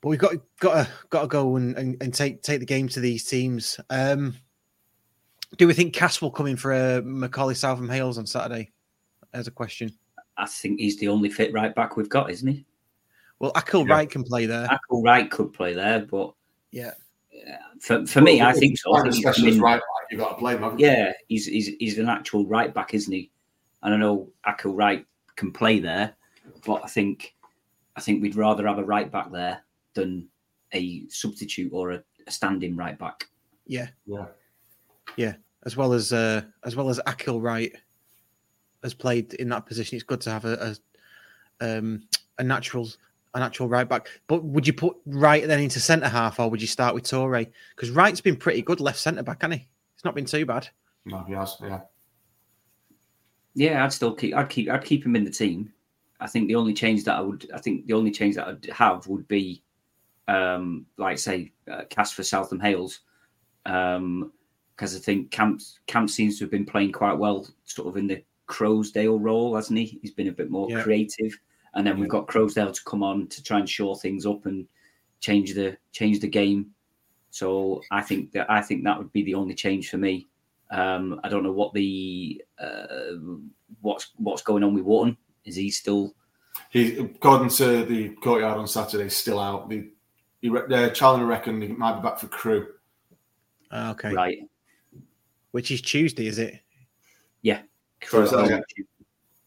But 0.00 0.08
we've 0.08 0.18
got 0.18 0.32
got 0.60 0.86
to 0.86 0.92
got 1.10 1.20
to 1.22 1.26
go 1.28 1.56
and, 1.56 1.76
and, 1.76 2.02
and 2.02 2.14
take 2.14 2.40
take 2.42 2.60
the 2.60 2.64
game 2.64 2.88
to 2.88 3.00
these 3.00 3.24
teams. 3.26 3.78
Um, 3.90 4.34
do 5.58 5.66
we 5.66 5.74
think 5.74 5.92
Cass 5.92 6.22
will 6.22 6.30
come 6.30 6.46
in 6.46 6.56
for 6.56 6.72
a 6.72 7.02
Macaulay 7.02 7.52
Southam 7.54 7.90
Hales 7.90 8.16
on 8.16 8.24
Saturday? 8.26 8.70
As 9.34 9.46
a 9.46 9.50
question. 9.50 9.92
I 10.38 10.46
think 10.46 10.80
he's 10.80 10.96
the 10.98 11.08
only 11.08 11.28
fit 11.28 11.52
right 11.52 11.74
back 11.74 11.98
we've 11.98 12.08
got, 12.08 12.30
isn't 12.30 12.48
he? 12.48 12.64
Well, 13.40 13.52
Akil 13.56 13.86
Yeah. 13.86 13.92
Wright 13.94 14.10
can 14.10 14.24
play 14.24 14.46
there. 14.46 14.64
Akil 14.70 15.02
Wright 15.02 15.30
could 15.30 15.52
play 15.52 15.74
there, 15.74 16.00
but 16.10 16.32
Yeah. 16.70 16.92
uh, 17.46 17.56
for, 17.78 18.06
for 18.06 18.22
me, 18.22 18.40
I 18.40 18.54
think 18.54 18.78
so. 18.78 18.94
I 18.94 19.02
think 19.02 19.12
a 19.12 19.16
he's 19.16 19.24
come 19.24 19.32
specialist 19.34 19.56
in- 19.58 19.62
right 19.62 19.82
back, 20.08 20.12
you 20.12 20.18
got 20.18 20.30
to 20.30 20.34
play 20.36 20.54
him. 20.54 20.62
haven't 20.62 20.78
you? 20.78 20.86
Yeah, 20.86 21.12
he's 21.28 21.46
he's 21.46 21.68
he's 21.78 21.98
an 21.98 22.08
actual 22.08 22.46
right 22.46 22.72
back, 22.72 22.94
isn't 22.94 23.12
he? 23.12 23.30
And 23.82 23.94
I 23.94 23.96
know 23.96 24.28
Akil 24.44 24.74
Wright 24.74 25.06
can 25.36 25.52
play 25.52 25.78
there, 25.78 26.14
but 26.66 26.82
I 26.84 26.88
think 26.88 27.34
I 27.96 28.00
think 28.00 28.22
we'd 28.22 28.36
rather 28.36 28.66
have 28.66 28.78
a 28.78 28.84
right 28.84 29.10
back 29.10 29.32
there 29.32 29.62
than 29.94 30.28
a 30.72 31.06
substitute 31.08 31.72
or 31.72 31.92
a, 31.92 32.02
a 32.26 32.30
standing 32.30 32.76
right 32.76 32.98
back. 32.98 33.28
Yeah. 33.66 33.88
Yeah. 34.06 34.26
Yeah. 35.16 35.34
As 35.64 35.76
well 35.76 35.92
as 35.92 36.12
uh, 36.12 36.42
as 36.64 36.76
well 36.76 36.88
as 36.88 37.00
Akil 37.06 37.40
Wright 37.40 37.72
has 38.82 38.94
played 38.94 39.34
in 39.34 39.48
that 39.48 39.66
position. 39.66 39.96
It's 39.96 40.04
good 40.04 40.20
to 40.22 40.30
have 40.30 40.44
a 40.44 40.76
a, 41.60 41.78
um, 41.78 42.02
a 42.38 42.44
natural 42.44 42.88
a 43.34 43.40
natural 43.40 43.68
right 43.68 43.88
back. 43.88 44.08
But 44.26 44.44
would 44.44 44.66
you 44.66 44.72
put 44.72 44.96
Wright 45.06 45.46
then 45.46 45.60
into 45.60 45.80
centre 45.80 46.08
half, 46.08 46.38
or 46.40 46.48
would 46.48 46.60
you 46.60 46.66
start 46.66 46.94
with 46.94 47.04
Touray? 47.04 47.50
Because 47.74 47.90
Wright's 47.90 48.20
been 48.20 48.36
pretty 48.36 48.62
good 48.62 48.80
left 48.80 48.98
centre 48.98 49.22
back, 49.22 49.42
hasn't 49.42 49.60
he? 49.60 49.68
It's 49.98 50.04
not 50.04 50.14
been 50.14 50.26
too 50.26 50.46
bad. 50.46 50.68
No, 51.06 51.24
he 51.24 51.32
has. 51.32 51.56
Yeah. 51.60 51.80
Yeah, 53.54 53.84
I'd 53.84 53.92
still 53.92 54.14
keep 54.14 54.32
I'd 54.32 54.48
keep 54.48 54.70
I'd 54.70 54.84
keep 54.84 55.04
him 55.04 55.16
in 55.16 55.24
the 55.24 55.30
team. 55.30 55.72
I 56.20 56.28
think 56.28 56.46
the 56.46 56.54
only 56.54 56.72
change 56.72 57.02
that 57.02 57.16
I 57.16 57.20
would 57.20 57.50
I 57.52 57.58
think 57.58 57.86
the 57.86 57.94
only 57.94 58.12
change 58.12 58.36
that 58.36 58.46
I'd 58.46 58.64
have 58.66 59.08
would 59.08 59.26
be 59.26 59.64
um 60.28 60.86
like 60.98 61.18
say 61.18 61.50
uh, 61.68 61.82
cast 61.90 62.14
for 62.14 62.22
Southam 62.22 62.60
Hales. 62.60 63.00
Um 63.66 64.32
because 64.76 64.94
I 64.94 65.00
think 65.00 65.32
Camp 65.32 65.62
Camp 65.88 66.08
seems 66.10 66.38
to 66.38 66.44
have 66.44 66.52
been 66.52 66.64
playing 66.64 66.92
quite 66.92 67.18
well 67.18 67.48
sort 67.64 67.88
of 67.88 67.96
in 67.96 68.06
the 68.06 68.22
Croasdale 68.46 69.18
role, 69.20 69.56
hasn't 69.56 69.80
he? 69.80 69.98
He's 70.00 70.12
been 70.14 70.28
a 70.28 70.32
bit 70.32 70.48
more 70.48 70.70
Yeah. 70.70 70.84
creative. 70.84 71.36
And 71.74 71.84
then 71.84 71.98
we've 71.98 72.08
got 72.08 72.28
Croasdale 72.28 72.72
to 72.72 72.84
come 72.84 73.02
on 73.02 73.26
to 73.26 73.42
try 73.42 73.58
and 73.58 73.68
shore 73.68 73.98
things 73.98 74.24
up 74.24 74.46
and 74.46 74.68
change 75.18 75.54
the 75.54 75.76
change 75.90 76.20
the 76.20 76.28
game. 76.28 76.72
So 77.30 77.82
I 77.90 78.00
think 78.02 78.32
that 78.32 78.50
I 78.50 78.60
think 78.60 78.84
that 78.84 78.98
would 78.98 79.12
be 79.12 79.22
the 79.22 79.34
only 79.34 79.54
change 79.54 79.90
for 79.90 79.98
me. 79.98 80.28
Um, 80.70 81.20
I 81.24 81.28
don't 81.28 81.42
know 81.42 81.52
what 81.52 81.72
the 81.74 82.42
uh, 82.58 83.14
what's 83.80 84.12
what's 84.16 84.42
going 84.42 84.64
on 84.64 84.74
with 84.74 84.84
Wharton. 84.84 85.16
Is 85.44 85.56
he 85.56 85.70
still 85.70 86.14
He, 86.70 86.98
according 86.98 87.50
to 87.50 87.84
the 87.84 88.10
courtyard 88.22 88.58
on 88.58 88.68
Saturday, 88.68 89.08
still 89.08 89.40
out. 89.40 89.68
The, 89.68 89.88
he, 90.40 90.48
re- 90.48 90.62
uh, 90.62 90.90
Challinor 90.90 91.26
reckon 91.26 91.60
he 91.60 91.68
might 91.68 91.96
be 91.96 92.02
back 92.02 92.18
for 92.18 92.28
Crewe. 92.28 92.68
Ah, 93.70 93.90
okay. 93.90 94.12
Right. 94.12 94.38
Which 95.52 95.70
is 95.70 95.80
Tuesday, 95.80 96.26
is 96.26 96.38
it? 96.38 96.60
So 98.06 98.22
is 98.22 98.30
that 98.30 98.44
again? 98.44 98.62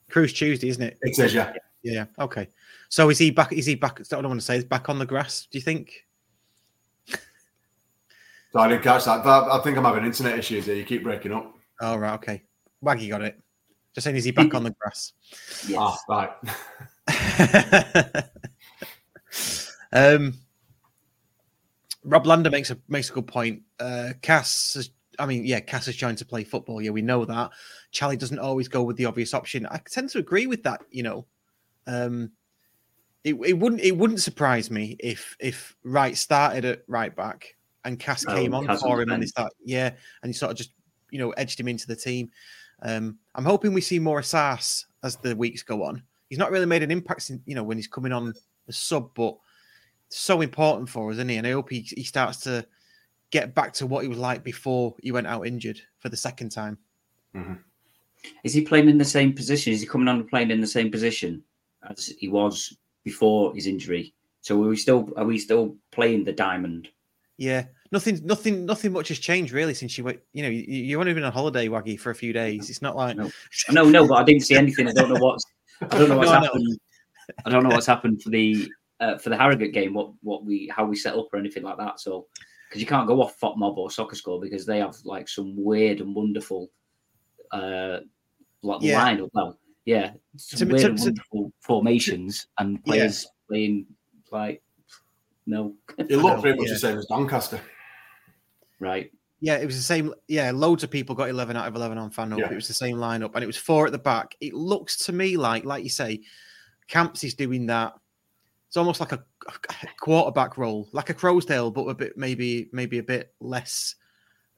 Cruise 0.09 0.34
Tuesday, 0.34 0.69
isn't 0.69 0.84
it? 0.84 0.97
It 1.01 1.15
says, 1.15 1.34
yeah. 1.34 1.53
Yeah. 1.84 2.05
Okay. 2.19 2.49
So 2.89 3.09
is 3.09 3.17
he 3.17 3.32
back? 3.32 3.53
Is 3.53 3.65
he 3.65 3.75
back? 3.75 3.97
That's 3.97 4.11
what 4.11 4.25
I 4.25 4.27
want 4.27 4.39
to 4.39 4.45
say. 4.45 4.57
Is 4.57 4.65
back 4.65 4.89
on 4.89 4.99
the 4.99 5.05
grass? 5.05 5.47
Do 5.49 5.57
you 5.57 5.61
think? 5.61 6.05
So 8.52 8.60
I 8.60 8.68
didn't 8.68 8.84
catch 8.84 9.06
that. 9.06 9.24
But 9.24 9.49
I 9.49 9.60
think 9.64 9.78
I'm 9.78 9.86
having 9.86 10.06
internet 10.06 10.38
issues 10.38 10.66
here. 10.66 10.76
You 10.76 10.84
keep 10.84 11.04
breaking 11.04 11.32
up. 11.32 11.56
Oh 11.80 11.95
right. 11.95 12.14
Okay. 12.16 12.43
Waggy 12.84 13.10
got 13.10 13.22
it. 13.22 13.39
Just 13.93 14.06
saying, 14.06 14.16
is 14.16 14.24
he 14.24 14.32
back 14.32 14.54
on 14.54 14.64
the 14.64 14.72
grass? 14.72 15.14
Yes. 15.68 15.78
Ah, 15.80 15.97
right. 16.08 16.30
um, 20.16 20.34
Rob 22.04 22.26
Lander 22.26 22.49
makes 22.49 22.72
a 22.72 22.78
makes 22.88 23.10
a 23.10 23.14
good 23.14 23.28
point. 23.28 23.64
Uh, 23.80 24.12
Cass, 24.22 24.78
is, 24.78 24.91
I 25.20 25.26
mean, 25.26 25.45
yeah, 25.45 25.60
Cass 25.60 25.89
is 25.89 25.97
trying 25.97 26.16
to 26.16 26.26
play 26.26 26.45
football. 26.45 26.82
Yeah, 26.82 26.91
we 26.91 27.02
know 27.02 27.26
that. 27.26 27.52
Charlie 27.91 28.16
doesn't 28.16 28.39
always 28.39 28.70
go 28.70 28.84
with 28.84 28.95
the 28.95 29.06
obvious 29.06 29.34
option. 29.34 29.68
I 29.70 29.82
tend 29.89 30.10
to 30.12 30.20
agree 30.20 30.47
with 30.47 30.64
that. 30.64 30.82
You 30.89 31.04
know, 31.04 31.26
um, 31.86 32.32
it, 33.26 33.36
it 33.45 33.54
wouldn't 33.54 33.82
it 33.82 33.97
wouldn't 33.97 34.22
surprise 34.22 34.72
me 34.72 34.95
if 34.99 35.36
if 35.39 35.76
Wright 35.84 36.16
started 36.16 36.64
at 36.64 36.84
right 36.88 37.14
back 37.14 37.56
and 37.86 37.99
Cass 37.99 38.25
Oh, 38.27 38.36
came 38.36 38.53
on 38.53 38.65
Cass 38.67 38.82
for 38.82 39.01
him 39.01 39.09
and 39.09 39.21
they 39.21 39.27
start 39.27 39.51
yeah, 39.63 39.91
and 40.21 40.29
he 40.29 40.34
sort 40.34 40.51
of 40.51 40.57
just 40.57 40.71
you 41.09 41.19
know 41.19 41.32
edged 41.32 41.59
him 41.59 41.67
into 41.67 41.88
the 41.88 41.95
team. 41.95 42.29
Um, 42.84 43.17
I'm 43.36 43.45
hoping 43.45 43.73
we 43.73 43.82
see 43.82 43.99
more 43.99 44.19
Asas 44.19 44.88
as 45.03 45.15
the 45.17 45.36
weeks 45.36 45.63
go 45.63 45.84
on. 45.84 46.01
He's 46.29 46.39
not 46.39 46.51
really 46.51 46.65
made 46.65 46.84
an 46.84 46.91
impact, 46.91 47.29
in, 47.29 47.41
you 47.45 47.55
know, 47.55 47.63
when 47.63 47.77
he's 47.77 47.88
coming 47.88 48.11
on 48.11 48.34
the 48.65 48.73
sub, 48.73 49.13
but 49.13 49.36
so 50.09 50.41
important 50.41 50.89
for 50.89 51.09
us, 51.09 51.15
isn't 51.15 51.29
he? 51.29 51.38
And 51.38 51.45
I 51.45 51.51
hope 51.51 51.69
he, 51.69 51.82
he 51.82 52.03
starts 52.03 52.39
to 52.41 52.65
get 53.32 53.53
back 53.53 53.73
to 53.73 53.88
what 53.88 54.03
he 54.03 54.07
was 54.07 54.17
like 54.17 54.43
before 54.43 54.95
he 55.01 55.11
went 55.11 55.27
out 55.27 55.47
injured 55.47 55.82
for 55.99 56.09
the 56.09 56.17
second 56.17 56.49
time. 56.49 56.77
Is 58.43 58.53
he 58.53 58.61
playing 58.61 58.89
in 58.89 58.97
the 58.97 59.05
same 59.05 59.34
position? 59.34 59.73
Is 59.73 59.82
he 59.82 59.88
coming 59.88 60.07
on 60.07 60.19
and 60.21 60.29
playing 60.29 60.51
in 60.51 60.61
the 60.61 60.67
same 60.67 60.91
position 60.91 61.43
as 61.89 62.07
he 62.19 62.27
was 62.27 62.77
before 63.03 63.53
his 63.55 63.67
injury? 63.67 64.13
So 64.41 64.61
are 64.63 64.67
we 64.67 64.77
still 64.77 65.09
are 65.17 65.25
we 65.25 65.38
still 65.38 65.75
playing 65.91 66.23
the 66.23 66.34
diamond? 66.34 66.89
Yeah, 67.42 67.66
nothing, 67.92 68.20
nothing, 68.24 68.68
nothing 68.68 68.92
much 68.94 69.08
has 69.08 69.18
changed 69.18 69.52
really 69.52 69.74
since 69.74 69.98
you 69.98 70.04
went. 70.04 70.20
You 70.32 70.44
know, 70.44 70.50
you, 70.50 70.62
you've 70.68 71.00
only 71.00 71.12
been 71.16 71.24
on 71.24 71.32
holiday, 71.32 71.68
Waggy, 71.68 72.00
for 72.00 72.12
a 72.12 72.16
few 72.16 72.34
days. 72.34 72.70
It's 72.70 72.84
not 72.84 72.96
like 72.96 73.18
No. 73.18 73.32
No, 73.72 73.84
no, 73.89 74.08
but 74.08 74.14
I 74.14 74.24
didn't 74.24 74.44
see 74.44 74.54
anything. 74.56 74.88
I 74.88 74.92
don't 74.92 75.10
know 75.12 75.20
what's 75.20 75.44
I 75.82 75.98
don't 75.98 76.10
know 76.10 76.18
what's 76.20 76.30
No, 76.30 76.39
happened. 76.42 76.80
I 77.44 77.50
don't 77.50 77.64
know 77.64 77.70
what's 77.70 77.88
happened 77.88 78.22
for 78.22 78.30
the 78.30 78.70
uh, 79.00 79.18
for 79.18 79.32
the 79.32 79.38
Harrogate 79.38 79.74
game. 79.74 79.96
What 79.96 80.12
what 80.22 80.46
we 80.46 80.72
how 80.76 80.86
we 80.86 80.96
set 80.96 81.16
up 81.16 81.30
or 81.34 81.39
anything 81.39 81.64
like 81.64 81.78
that. 81.80 82.00
So 82.00 82.28
because 82.70 82.80
you 82.80 82.86
can't 82.88 83.08
go 83.08 83.24
off 83.24 83.39
FOTMob 83.39 83.76
or 83.76 83.89
SofaScore 83.89 84.39
because 84.39 84.68
they 84.68 84.78
have 84.78 84.96
like 85.04 85.28
some 85.28 85.56
weird 85.58 86.00
and 86.00 86.14
wonderful 86.14 86.70
uh 87.52 88.02
like 88.62 88.82
Yeah. 88.84 89.04
line 89.04 89.28
well 89.34 89.58
yeah 89.86 90.12
some 90.38 90.60
To- 90.70 90.74
weird 90.74 90.82
to- 90.82 90.88
and 90.89 90.98
to- 91.00 91.04
wonderful 91.06 91.54
formations 91.62 92.46
and 92.60 92.74
Yeah. 92.74 92.82
players 92.86 93.28
playing 93.50 93.88
like 94.32 94.62
no 95.46 95.74
It 95.98 96.18
looked 96.18 96.42
pretty 96.42 96.58
much 96.60 96.68
Yeah. 96.68 96.74
the 96.74 96.80
same 96.80 96.98
as 96.98 97.06
Doncaster. 97.08 97.60
right 98.80 99.12
Yeah, 99.39 99.58
it 99.58 99.66
was 99.66 99.76
the 99.76 99.82
same. 99.82 100.14
Yeah, 100.28 100.52
loads 100.52 100.84
of 100.84 100.92
people 100.92 101.16
got 101.16 101.30
11 101.30 101.56
out 101.58 101.68
of 101.68 101.76
11 101.76 101.98
on 101.98 102.12
fan 102.12 102.32
Yeah. 102.38 102.52
It 102.52 102.56
was 102.56 102.68
the 102.68 102.74
same 102.76 102.98
lineup, 102.98 103.32
and 103.34 103.44
it 103.44 103.48
was 103.48 103.58
four 103.58 103.86
at 103.88 103.92
the 103.92 103.98
back. 103.98 104.36
It 104.39 104.54
looks 104.54 104.98
to 105.06 105.12
me 105.14 105.36
like, 105.38 105.66
like 105.66 105.84
you 105.84 105.89
say, 105.89 106.22
Camps 106.88 107.24
is 107.24 107.34
doing 107.34 107.66
that. 107.68 107.94
It's 108.68 108.78
almost 108.78 109.00
like 109.00 109.12
a, 109.14 109.24
a 109.48 109.88
quarterback 110.00 110.58
role, 110.58 110.88
like 110.94 111.10
a 111.10 111.14
Croasdale, 111.14 111.74
but 111.74 111.86
a 111.88 111.94
bit 111.96 112.18
maybe 112.18 112.70
maybe 112.72 113.00
a 113.00 113.04
bit 113.04 113.34
less 113.39 113.96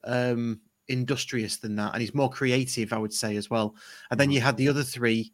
um 0.04 0.60
industrious 0.90 1.58
than 1.58 1.76
that, 1.78 1.94
and 1.94 2.02
he's 2.02 2.14
more 2.14 2.30
creative, 2.30 2.92
I 2.92 2.98
would 2.98 3.14
say 3.14 3.38
as 3.38 3.50
well. 3.50 3.76
And 4.12 4.20
then 4.20 4.32
you 4.32 4.42
had 4.42 4.58
the 4.58 4.68
other 4.68 4.84
three 4.84 5.32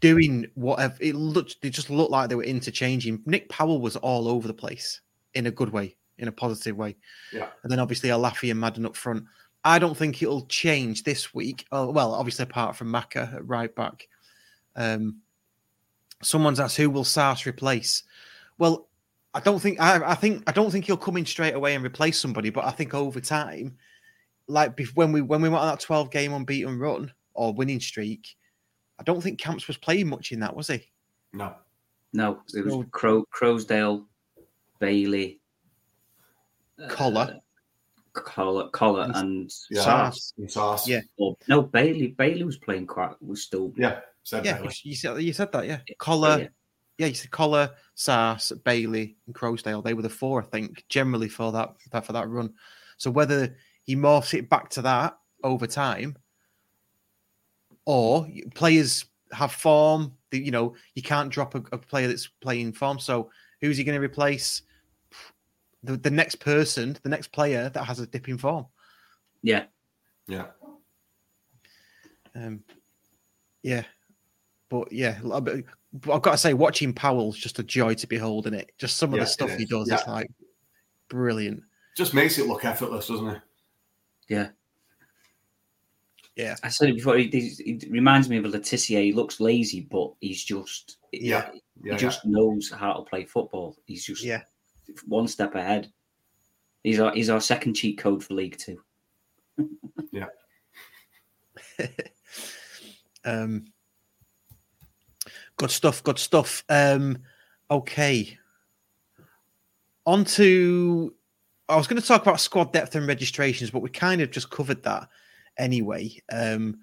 doing 0.00 0.46
whatever. 0.54 0.96
It 1.00 1.14
looked, 1.14 1.60
they 1.62 1.70
just 1.70 1.90
looked 1.90 2.10
like 2.10 2.28
they 2.28 2.34
were 2.34 2.44
interchanging. 2.44 3.22
Nick 3.26 3.48
Powell 3.48 3.80
was 3.80 3.96
all 3.96 4.28
over 4.28 4.48
the 4.48 4.54
place 4.54 5.00
in 5.34 5.46
a 5.46 5.50
good 5.50 5.70
way, 5.70 5.96
in 6.18 6.28
a 6.28 6.32
positive 6.32 6.76
way. 6.76 6.96
Yeah. 7.32 7.48
And 7.62 7.70
then 7.70 7.78
obviously 7.78 8.10
Olaofe 8.10 8.50
and 8.50 8.60
Madden 8.60 8.86
up 8.86 8.96
front. 8.96 9.24
I 9.64 9.78
don't 9.78 9.96
think 9.96 10.22
it'll 10.22 10.46
change 10.46 11.02
this 11.02 11.34
week. 11.34 11.66
Oh, 11.72 11.90
well, 11.90 12.14
obviously 12.14 12.44
apart 12.44 12.76
from 12.76 12.88
Maka 12.88 13.30
at 13.34 13.46
right 13.46 13.74
back. 13.74 14.06
Um, 14.76 15.20
someone's 16.22 16.60
asked 16.60 16.76
who 16.76 16.88
will 16.88 17.04
Sars 17.04 17.46
replace. 17.46 18.04
Well, 18.58 18.88
I 19.34 19.40
don't 19.40 19.60
think 19.60 19.80
I, 19.80 20.12
I 20.12 20.14
think 20.14 20.44
I 20.46 20.52
don't 20.52 20.70
think 20.70 20.86
he'll 20.86 20.96
come 20.96 21.16
in 21.16 21.26
straight 21.26 21.54
away 21.54 21.74
and 21.74 21.84
replace 21.84 22.18
somebody, 22.18 22.48
but 22.48 22.64
I 22.64 22.70
think 22.70 22.94
over 22.94 23.20
time, 23.20 23.76
like 24.46 24.80
when 24.94 25.12
we 25.12 25.20
when 25.20 25.42
we 25.42 25.48
went 25.48 25.62
on 25.62 25.68
that 25.68 25.80
twelve 25.80 26.10
game 26.10 26.32
unbeaten 26.32 26.78
run 26.78 27.12
or 27.34 27.52
winning 27.52 27.80
streak, 27.80 28.34
I 28.98 29.02
don't 29.02 29.20
think 29.22 29.38
Camps 29.38 29.66
was 29.68 29.76
playing 29.76 30.08
much 30.08 30.32
in 30.32 30.40
that, 30.40 30.54
was 30.56 30.68
he? 30.68 30.82
No. 31.32 31.54
no 32.12 32.40
it 32.54 32.64
was 32.64 32.72
So- 32.74 32.82
Crow, 32.84 33.24
Croasdale 33.34 34.04
Bailey 34.78 35.40
uh, 36.82 36.88
Collar. 36.88 37.40
Collar, 38.12 38.68
Collar 38.70 39.02
And- 39.04 39.16
and 39.16 39.54
Yeah. 39.70 39.82
Sars. 39.82 40.32
In 40.38 40.48
Sars. 40.48 40.88
Yeah. 40.88 41.00
or, 41.18 41.36
no 41.48 41.62
Bailey. 41.62 42.08
Bailey 42.08 42.44
was 42.44 42.56
playing 42.56 42.86
quite 42.86 43.20
was 43.22 43.42
still 43.42 43.72
Yeah. 43.76 44.00
Said 44.22 44.44
Yeah, 44.44 44.54
Bailey. 44.58 44.74
you, 44.82 44.90
you 44.90 44.96
said 44.96 45.22
you 45.22 45.32
said 45.32 45.52
that, 45.52 45.66
yeah. 45.66 45.80
Collar, 45.98 46.38
yeah. 46.40 46.48
yeah, 46.98 47.06
you 47.08 47.14
said 47.14 47.30
Collar, 47.30 47.70
Sars, 47.94 48.52
Bailey, 48.64 49.16
and 49.26 49.34
Croasdale. 49.34 49.84
They 49.84 49.94
were 49.94 50.02
the 50.02 50.08
four, 50.08 50.42
I 50.42 50.46
think, 50.46 50.84
generally 50.88 51.28
for 51.28 51.52
that 51.52 51.80
for 51.80 51.88
that, 51.90 52.06
for 52.06 52.12
that 52.14 52.28
run. 52.28 52.52
So 52.96 53.10
whether 53.10 53.54
he 53.84 53.94
morphs 53.94 54.34
it 54.34 54.48
back 54.50 54.70
to 54.70 54.82
that 54.82 55.16
over 55.44 55.66
time, 55.66 56.16
or 57.86 58.28
players 58.54 59.06
have 59.32 59.52
form, 59.52 60.12
the- 60.30 60.38
you 60.38 60.50
know, 60.50 60.74
you 60.94 61.02
can't 61.02 61.30
drop 61.30 61.54
a, 61.54 61.58
a 61.72 61.78
player 61.78 62.06
that's 62.08 62.26
playing 62.26 62.72
form. 62.72 62.98
So 62.98 63.30
who's 63.60 63.76
he 63.78 63.84
going 63.84 63.98
to 63.98 64.04
replace? 64.04 64.62
The, 65.82 65.96
the 65.96 66.10
next 66.10 66.36
person, 66.36 66.96
the 67.02 67.08
next 67.08 67.28
player 67.32 67.68
that 67.70 67.84
has 67.84 68.00
a 68.00 68.06
dip 68.06 68.28
in 68.28 68.38
form. 68.38 68.66
yeah. 69.42 69.64
Yeah. 70.28 70.46
Um, 72.34 72.62
yeah, 73.62 73.84
but 74.68 74.92
yeah, 74.92 75.18
l- 75.24 75.40
but 75.40 75.62
but 75.94 76.12
I've 76.14 76.22
got 76.22 76.32
to 76.32 76.38
say, 76.38 76.52
watching 76.52 76.92
Powell's 76.92 77.38
just 77.38 77.58
a 77.58 77.62
joy 77.62 77.94
to 77.94 78.06
behold, 78.06 78.46
isn't 78.46 78.58
it? 78.58 78.72
Just 78.76 78.96
some 78.98 79.10
of 79.10 79.16
Yeah, 79.18 79.22
the 79.24 79.26
stuff 79.30 79.50
he 79.56 79.62
is. 79.62 79.68
does 79.70 79.88
is 79.90 80.06
like 80.06 80.30
brilliant. 81.08 81.62
Just 81.96 82.12
makes 82.12 82.38
it 82.38 82.46
look 82.46 82.64
effortless, 82.66 83.06
doesn't 83.08 83.28
it? 83.28 83.40
Yeah. 84.28 84.48
Yeah. 86.36 86.54
I 86.62 86.68
said 86.68 86.90
it 86.90 86.96
before. 86.96 87.16
He, 87.16 87.28
he, 87.28 87.78
he 87.80 87.88
reminds 87.90 88.28
me 88.28 88.36
of 88.36 88.44
a 88.44 88.48
Le 88.48 88.60
Tissier. 88.60 89.02
He 89.02 89.12
looks 89.12 89.40
lazy, 89.40 89.80
but 89.90 90.12
he's 90.20 90.44
just 90.44 90.98
Yeah. 91.12 91.50
He 91.52 91.62
Yeah. 91.84 91.96
just 91.96 92.24
knows 92.26 92.70
how 92.70 92.92
to 92.92 93.02
play 93.02 93.24
football. 93.24 93.76
He's 93.86 94.04
just 94.04 94.22
Yeah. 94.22 94.42
one 95.06 95.28
step 95.28 95.54
ahead. 95.54 95.90
He's 96.84 97.00
our 97.00 97.12
he's 97.14 97.30
our 97.30 97.40
second 97.40 97.74
cheat 97.74 97.98
code 97.98 98.22
for 98.22 98.34
League 98.34 98.58
Two. 98.58 98.80
yeah. 100.12 100.26
Um, 103.24 103.64
good 105.56 105.72
stuff. 105.72 106.00
Good 106.04 106.18
stuff. 106.20 106.62
Um, 106.68 107.18
okay. 107.68 108.38
On 110.06 110.24
to. 110.24 111.12
I 111.68 111.74
was 111.74 111.88
going 111.88 112.00
to 112.00 112.06
talk 112.06 112.22
about 112.22 112.38
squad 112.38 112.72
depth 112.72 112.94
and 112.94 113.08
registrations, 113.08 113.72
but 113.72 113.82
we 113.82 113.88
kind 113.90 114.20
of 114.20 114.30
just 114.30 114.48
covered 114.50 114.84
that 114.84 115.08
anyway. 115.58 116.12
Um, 116.32 116.78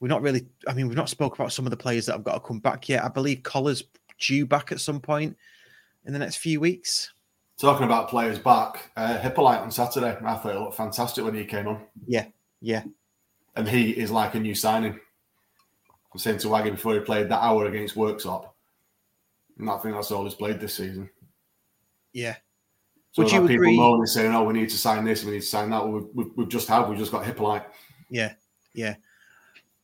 we're 0.00 0.08
not 0.08 0.22
really. 0.22 0.46
I 0.68 0.74
mean, 0.74 0.88
we've 0.88 0.96
not 0.96 1.08
spoke 1.08 1.34
about 1.34 1.52
some 1.52 1.66
of 1.66 1.70
the 1.70 1.76
players 1.76 2.06
that 2.06 2.12
have 2.12 2.24
got 2.24 2.34
to 2.34 2.40
come 2.40 2.60
back 2.60 2.88
yet. 2.88 3.04
I 3.04 3.08
believe 3.08 3.42
Collar's 3.42 3.84
due 4.20 4.46
back 4.46 4.72
at 4.72 4.80
some 4.80 5.00
point 5.00 5.36
in 6.04 6.12
the 6.12 6.18
next 6.18 6.36
few 6.36 6.60
weeks. 6.60 7.12
Talking 7.58 7.86
about 7.86 8.10
players 8.10 8.38
back, 8.38 8.90
uh, 8.96 9.18
Hippolyte 9.18 9.60
on 9.60 9.70
Saturday, 9.70 10.14
I 10.22 10.34
thought 10.36 10.54
it 10.54 10.60
looked 10.60 10.76
fantastic 10.76 11.24
when 11.24 11.34
he 11.34 11.44
came 11.46 11.66
on. 11.66 11.80
Yeah. 12.06 12.26
Yeah. 12.60 12.84
And 13.54 13.66
he 13.66 13.92
is 13.92 14.10
like 14.10 14.34
a 14.34 14.40
new 14.40 14.54
signing. 14.54 14.92
I 14.92 14.98
was 16.12 16.22
saying 16.22 16.38
to 16.40 16.48
Waggy 16.48 16.70
before 16.70 16.92
he 16.94 17.00
played 17.00 17.30
that 17.30 17.42
hour 17.42 17.64
against 17.64 17.94
Worksop. 17.94 18.50
And 19.58 19.70
I 19.70 19.78
think 19.78 19.94
that's 19.94 20.10
all 20.10 20.24
he's 20.24 20.34
played 20.34 20.60
this 20.60 20.74
season. 20.74 21.08
Yeah. 22.12 22.36
So 23.12 23.22
Would 23.22 23.32
you 23.32 23.40
people 23.40 23.54
agree- 23.54 23.76
moaning 23.78 24.04
saying, 24.06 24.34
"Oh, 24.34 24.44
we 24.44 24.52
need 24.52 24.68
to 24.68 24.76
sign 24.76 25.04
this, 25.04 25.24
we 25.24 25.32
need 25.32 25.40
to 25.40 25.46
sign 25.46 25.70
that." 25.70 25.82
Well, 25.82 25.92
we've, 25.92 26.08
we've, 26.14 26.36
we've 26.36 26.48
just 26.48 26.68
had, 26.68 26.86
we've 26.86 26.98
just 26.98 27.12
got 27.12 27.24
Hippolyte. 27.24 27.64
Yeah, 28.08 28.34
yeah. 28.74 28.96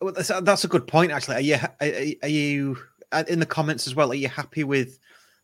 Well, 0.00 0.12
that's, 0.12 0.28
that's 0.42 0.64
a 0.64 0.68
good 0.68 0.86
point. 0.86 1.12
Actually, 1.12 1.36
are 1.36 1.40
you 1.40 1.56
are, 1.80 2.16
are 2.22 2.28
you 2.28 2.76
uh, 3.12 3.24
in 3.28 3.38
the 3.38 3.46
comments 3.46 3.86
as 3.86 3.94
well? 3.94 4.10
Are 4.10 4.16
you 4.16 4.28
happy 4.28 4.64
with 4.64 4.98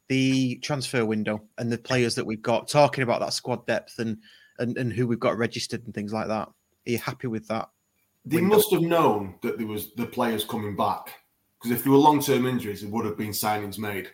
the 0.09 0.57
transfer 0.57 1.05
window 1.05 1.43
and 1.59 1.71
the 1.71 1.79
players 1.79 2.15
that 2.17 2.27
we've 2.27 2.43
got? 2.43 2.69
Talking 2.69 3.05
about 3.05 3.21
that 3.21 3.33
squad 3.33 3.67
depth 3.67 3.99
and 3.99 4.19
and, 4.59 4.77
and 4.77 4.93
who 4.93 5.07
we've 5.07 5.21
got 5.21 5.39
registered 5.39 5.85
and 5.85 5.95
things 5.95 6.13
like 6.13 6.29
that. 6.29 6.49
Are 6.49 6.91
you 6.91 6.99
happy 6.99 7.29
with 7.29 7.47
that? 7.49 7.69
They 8.25 8.37
Window. 8.37 8.57
must 8.57 8.73
have 8.73 8.83
known 8.83 9.37
that 9.43 9.59
there 9.59 9.67
was 9.67 9.95
the 9.95 10.07
players 10.07 10.45
coming 10.45 10.77
back 10.77 11.15
Because 11.59 11.77
if 11.77 11.83
there 11.83 11.93
were 11.93 11.99
long 11.99 12.21
term 12.21 12.47
injuries, 12.47 12.83
there 12.83 12.91
would 12.91 13.05
have 13.05 13.17
been 13.17 13.31
signings 13.31 13.79
made. 13.79 14.11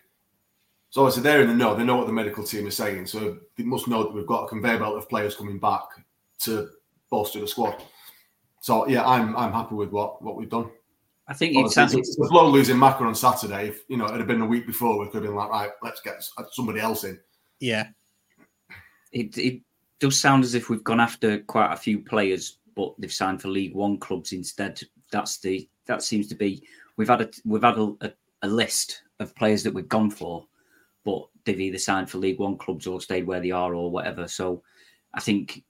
So 0.91 1.03
obviously 1.03 1.25
they're 1.25 1.43
in 1.43 1.49
the 1.49 1.55
know. 1.55 1.75
They 1.75 1.85
know 1.85 1.97
what 1.97 2.07
the 2.07 2.13
medical 2.13 2.45
team 2.45 2.67
is 2.67 2.77
saying. 2.77 3.07
So 3.07 3.39
they 3.57 3.65
must 3.65 3.89
know 3.89 4.05
that 4.05 4.15
we've 4.15 4.27
got 4.27 4.45
a 4.45 4.49
conveyor 4.49 4.79
belt 4.79 4.97
of 4.97 5.09
players 5.09 5.35
coming 5.35 5.59
back 5.59 5.83
to 6.41 6.69
bolster 7.11 7.41
the 7.41 7.49
squad. 7.49 7.83
So 8.65 8.89
yeah, 8.89 9.05
I'm 9.05 9.37
I'm 9.37 9.53
happy 9.53 9.75
with 9.75 9.91
what 9.91 10.23
what 10.23 10.37
we've 10.37 10.49
done. 10.49 10.71
I 11.29 11.35
think 11.35 11.53
it 11.53 11.59
Obviously, 11.59 11.75
sounds 11.75 11.95
it's 11.97 12.17
a 12.19 12.29
blow 12.31 12.49
losing 12.49 12.79
Maka 12.79 13.05
on 13.05 13.15
Saturday. 13.15 13.69
If 13.69 13.85
you 13.89 13.99
know 13.99 14.07
it 14.07 14.17
had 14.17 14.27
been 14.27 14.41
a 14.41 14.47
week 14.47 14.67
before, 14.67 14.99
we 14.99 15.05
could 15.05 15.17
have 15.17 15.25
been 15.25 15.35
like, 15.35 15.51
right, 15.51 15.71
let's 15.83 16.01
get 16.01 16.27
uh, 16.39 16.45
somebody 16.51 16.81
else 16.81 17.05
in. 17.05 17.21
Yeah, 17.61 17.89
it, 19.13 19.37
it 19.37 19.61
does 20.01 20.19
sound 20.19 20.45
as 20.45 20.55
if 20.55 20.71
we've 20.71 20.83
gone 20.83 20.99
after 20.99 21.41
quite 21.41 21.75
a 21.75 21.77
few 21.77 21.99
players, 21.99 22.57
but 22.75 22.95
they've 22.99 23.13
signed 23.13 23.43
for 23.43 23.49
League 23.49 23.75
One 23.75 23.99
clubs 23.99 24.33
instead. 24.33 24.81
That's 25.13 25.37
the 25.41 25.69
that 25.85 26.03
seems 26.03 26.27
to 26.29 26.35
be 26.35 26.67
we've 26.97 27.09
had 27.09 27.21
a 27.21 27.29
we've 27.45 27.65
had 27.65 27.77
a, 27.77 27.93
a, 28.01 28.13
a 28.45 28.49
list 28.49 29.03
of 29.21 29.37
players 29.37 29.63
that 29.65 29.75
we've 29.75 29.89
gone 29.91 30.09
for, 30.09 30.47
but 31.05 31.23
they've 31.45 31.61
either 31.61 31.77
signed 31.77 32.09
for 32.09 32.17
League 32.17 32.39
One 32.39 32.57
clubs 32.57 32.87
or 32.87 32.99
stayed 33.03 33.27
where 33.27 33.41
they 33.41 33.51
are 33.51 33.75
or 33.75 33.91
whatever. 33.91 34.27
So 34.27 34.63
I 35.13 35.21
think 35.21 35.63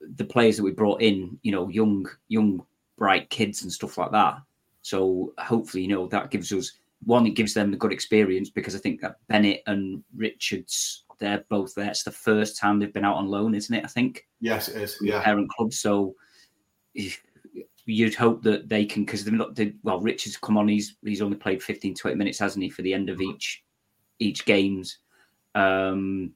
the 0.00 0.24
players 0.24 0.56
that 0.56 0.62
we 0.62 0.70
brought 0.70 1.02
in, 1.02 1.38
you 1.42 1.52
know, 1.52 1.68
young 1.68 2.06
young 2.28 2.64
bright 2.96 3.28
kids 3.30 3.62
and 3.62 3.72
stuff 3.72 3.98
like 3.98 4.12
that. 4.12 4.38
So 4.82 5.32
hopefully, 5.38 5.82
you 5.82 5.88
know, 5.88 6.06
that 6.08 6.30
gives 6.30 6.52
us 6.52 6.72
one, 7.04 7.26
it 7.26 7.30
gives 7.30 7.54
them 7.54 7.70
the 7.70 7.76
good 7.76 7.92
experience 7.92 8.50
because 8.50 8.74
I 8.74 8.78
think 8.78 9.00
that 9.00 9.16
Bennett 9.28 9.62
and 9.66 10.02
Richards, 10.14 11.04
they're 11.18 11.44
both 11.48 11.74
there. 11.74 11.90
It's 11.90 12.04
the 12.04 12.10
first 12.10 12.58
time 12.58 12.78
they've 12.78 12.92
been 12.92 13.04
out 13.04 13.16
on 13.16 13.26
loan, 13.26 13.54
isn't 13.54 13.74
it? 13.74 13.84
I 13.84 13.88
think 13.88 14.26
Yes, 14.40 14.68
it 14.68 14.80
is. 14.80 14.98
Yeah, 15.00 15.22
parent 15.22 15.50
club. 15.50 15.72
So 15.72 16.14
you'd 17.86 18.14
hope 18.14 18.42
that 18.42 18.68
they 18.68 18.84
can 18.84 19.04
because 19.04 19.24
they're 19.24 19.34
not. 19.34 19.54
They, 19.54 19.74
well, 19.82 20.00
Richards 20.00 20.36
come 20.36 20.58
on. 20.58 20.68
He's 20.68 20.96
he's 21.04 21.22
only 21.22 21.36
played 21.36 21.62
15, 21.62 21.94
20 21.94 22.16
minutes, 22.16 22.38
hasn't 22.38 22.62
he, 22.62 22.70
for 22.70 22.82
the 22.82 22.94
end 22.94 23.08
of 23.08 23.20
each 23.20 23.64
each 24.18 24.44
games. 24.44 24.98
Um, 25.54 26.32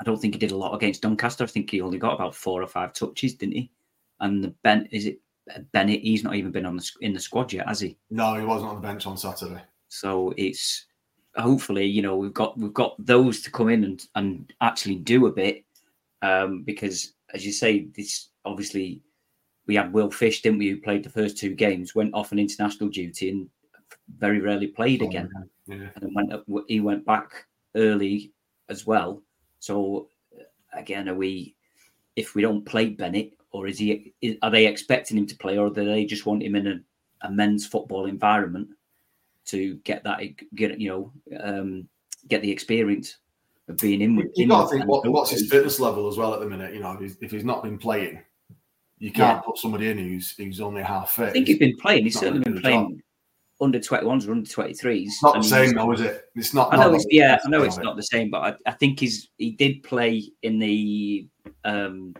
I 0.00 0.04
don't 0.04 0.20
think 0.20 0.34
he 0.34 0.40
did 0.40 0.52
a 0.52 0.56
lot 0.56 0.74
against 0.74 1.02
Doncaster. 1.02 1.44
I 1.44 1.46
think 1.46 1.70
he 1.70 1.80
only 1.80 1.98
got 1.98 2.14
about 2.14 2.34
four 2.34 2.62
or 2.62 2.66
five 2.66 2.92
touches, 2.92 3.34
didn't 3.34 3.54
he? 3.54 3.70
And 4.20 4.42
the 4.42 4.54
Ben 4.62 4.88
is 4.90 5.06
it 5.06 5.20
Bennett? 5.72 6.02
He's 6.02 6.24
not 6.24 6.34
even 6.34 6.52
been 6.52 6.66
on 6.66 6.76
the 6.76 6.90
in 7.00 7.12
the 7.12 7.20
squad 7.20 7.52
yet, 7.52 7.68
has 7.68 7.80
he? 7.80 7.96
no, 8.10 8.34
he 8.34 8.44
wasn't 8.44 8.70
on 8.70 8.76
the 8.76 8.86
bench 8.86 9.06
on 9.06 9.16
Saturday. 9.16 9.62
So 9.88 10.34
it's 10.36 10.86
hopefully 11.36 11.84
you 11.84 12.02
know 12.02 12.16
we've 12.16 12.34
got 12.34 12.58
we've 12.58 12.72
got 12.72 12.94
those 12.98 13.40
to 13.42 13.50
come 13.50 13.68
in 13.68 13.84
and 13.84 14.06
and 14.14 14.52
actually 14.60 14.96
do 14.96 15.26
a 15.26 15.32
bit 15.32 15.64
um, 16.22 16.62
because 16.62 17.12
as 17.34 17.44
you 17.44 17.52
say 17.52 17.88
this 17.96 18.30
obviously 18.44 19.02
we 19.66 19.74
had 19.74 19.92
Will 19.92 20.10
Fish 20.10 20.42
didn't 20.42 20.58
we 20.58 20.70
who 20.70 20.80
played 20.80 21.04
the 21.04 21.10
first 21.10 21.36
two 21.36 21.54
games 21.54 21.94
went 21.94 22.14
off 22.14 22.32
on 22.32 22.38
international 22.38 22.88
duty 22.88 23.30
and 23.30 23.48
very 24.18 24.40
rarely 24.40 24.68
played 24.68 25.02
again 25.02 25.28
Yeah, 25.66 25.88
and 25.94 26.00
then 26.00 26.14
went 26.14 26.32
up, 26.32 26.44
he 26.68 26.80
went 26.80 27.04
back 27.04 27.46
early 27.74 28.32
as 28.68 28.86
well. 28.86 29.22
So 29.58 30.08
uh, 30.38 30.44
again, 30.78 31.08
are 31.08 31.14
we 31.14 31.54
if 32.14 32.34
we 32.34 32.42
don't 32.42 32.64
play 32.64 32.88
Bennett, 32.88 33.32
or 33.50 33.66
is 33.66 33.78
he? 33.78 34.14
Is, 34.20 34.36
are 34.42 34.50
they 34.50 34.66
expecting 34.66 35.16
him 35.16 35.26
to 35.26 35.36
play, 35.36 35.58
or 35.58 35.70
do 35.70 35.84
they 35.84 36.04
just 36.04 36.26
want 36.26 36.42
him 36.42 36.56
in 36.56 36.66
a, 36.66 36.80
a 37.22 37.30
men's 37.30 37.66
football 37.66 38.06
environment 38.06 38.68
to 39.46 39.76
get 39.76 40.02
that 40.04 40.20
get 40.54 40.80
you 40.80 40.88
know 40.88 41.38
um, 41.40 41.88
get 42.28 42.42
the 42.42 42.50
experience 42.50 43.18
of 43.68 43.76
being 43.78 44.00
in 44.00 44.16
with? 44.16 44.28
you 44.34 44.48
got 44.48 44.70
to 44.70 44.76
think 44.76 44.86
what, 44.86 45.06
what's 45.08 45.30
his 45.30 45.48
fitness 45.50 45.80
level 45.80 46.08
as 46.08 46.16
well 46.16 46.34
at 46.34 46.40
the 46.40 46.46
minute. 46.46 46.74
You 46.74 46.80
know, 46.80 46.92
if 46.92 47.00
he's, 47.00 47.16
if 47.20 47.30
he's 47.30 47.44
not 47.44 47.62
been 47.62 47.78
playing, 47.78 48.20
you 48.98 49.12
can't 49.12 49.44
put 49.44 49.58
somebody 49.58 49.88
in 49.88 49.98
who's 49.98 50.34
who's 50.36 50.60
only 50.60 50.82
half 50.82 51.12
fit. 51.12 51.28
I 51.28 51.32
think 51.32 51.48
he's 51.48 51.58
been 51.58 51.76
playing. 51.76 52.04
He's 52.04 52.14
not 52.14 52.20
certainly 52.20 52.44
been 52.44 52.62
playing 52.62 53.02
under 53.60 53.78
21s 53.78 54.28
or 54.28 54.32
under 54.32 54.48
23s. 54.48 55.02
It's 55.06 55.22
not 55.22 55.36
the 55.36 55.42
same 55.42 55.62
he's- 55.64 55.74
though, 55.74 55.92
is 55.92 56.00
it? 56.00 56.24
It's 56.34 56.52
not. 56.54 56.72
I 56.72 56.76
know 56.76 56.90
not 56.90 56.94
it's 56.96 57.06
yeah, 57.10 57.38
I 57.44 57.48
know 57.48 57.62
it's 57.62 57.78
not 57.78 57.96
the 57.96 58.02
same, 58.02 58.30
but 58.30 58.42
I, 58.42 58.70
I 58.70 58.72
think 58.72 59.00
he's 59.00 59.28
he 59.38 59.52
did 59.52 59.82
play 59.82 60.22
in 60.42 60.58
the 60.58 61.26
um 61.64 62.14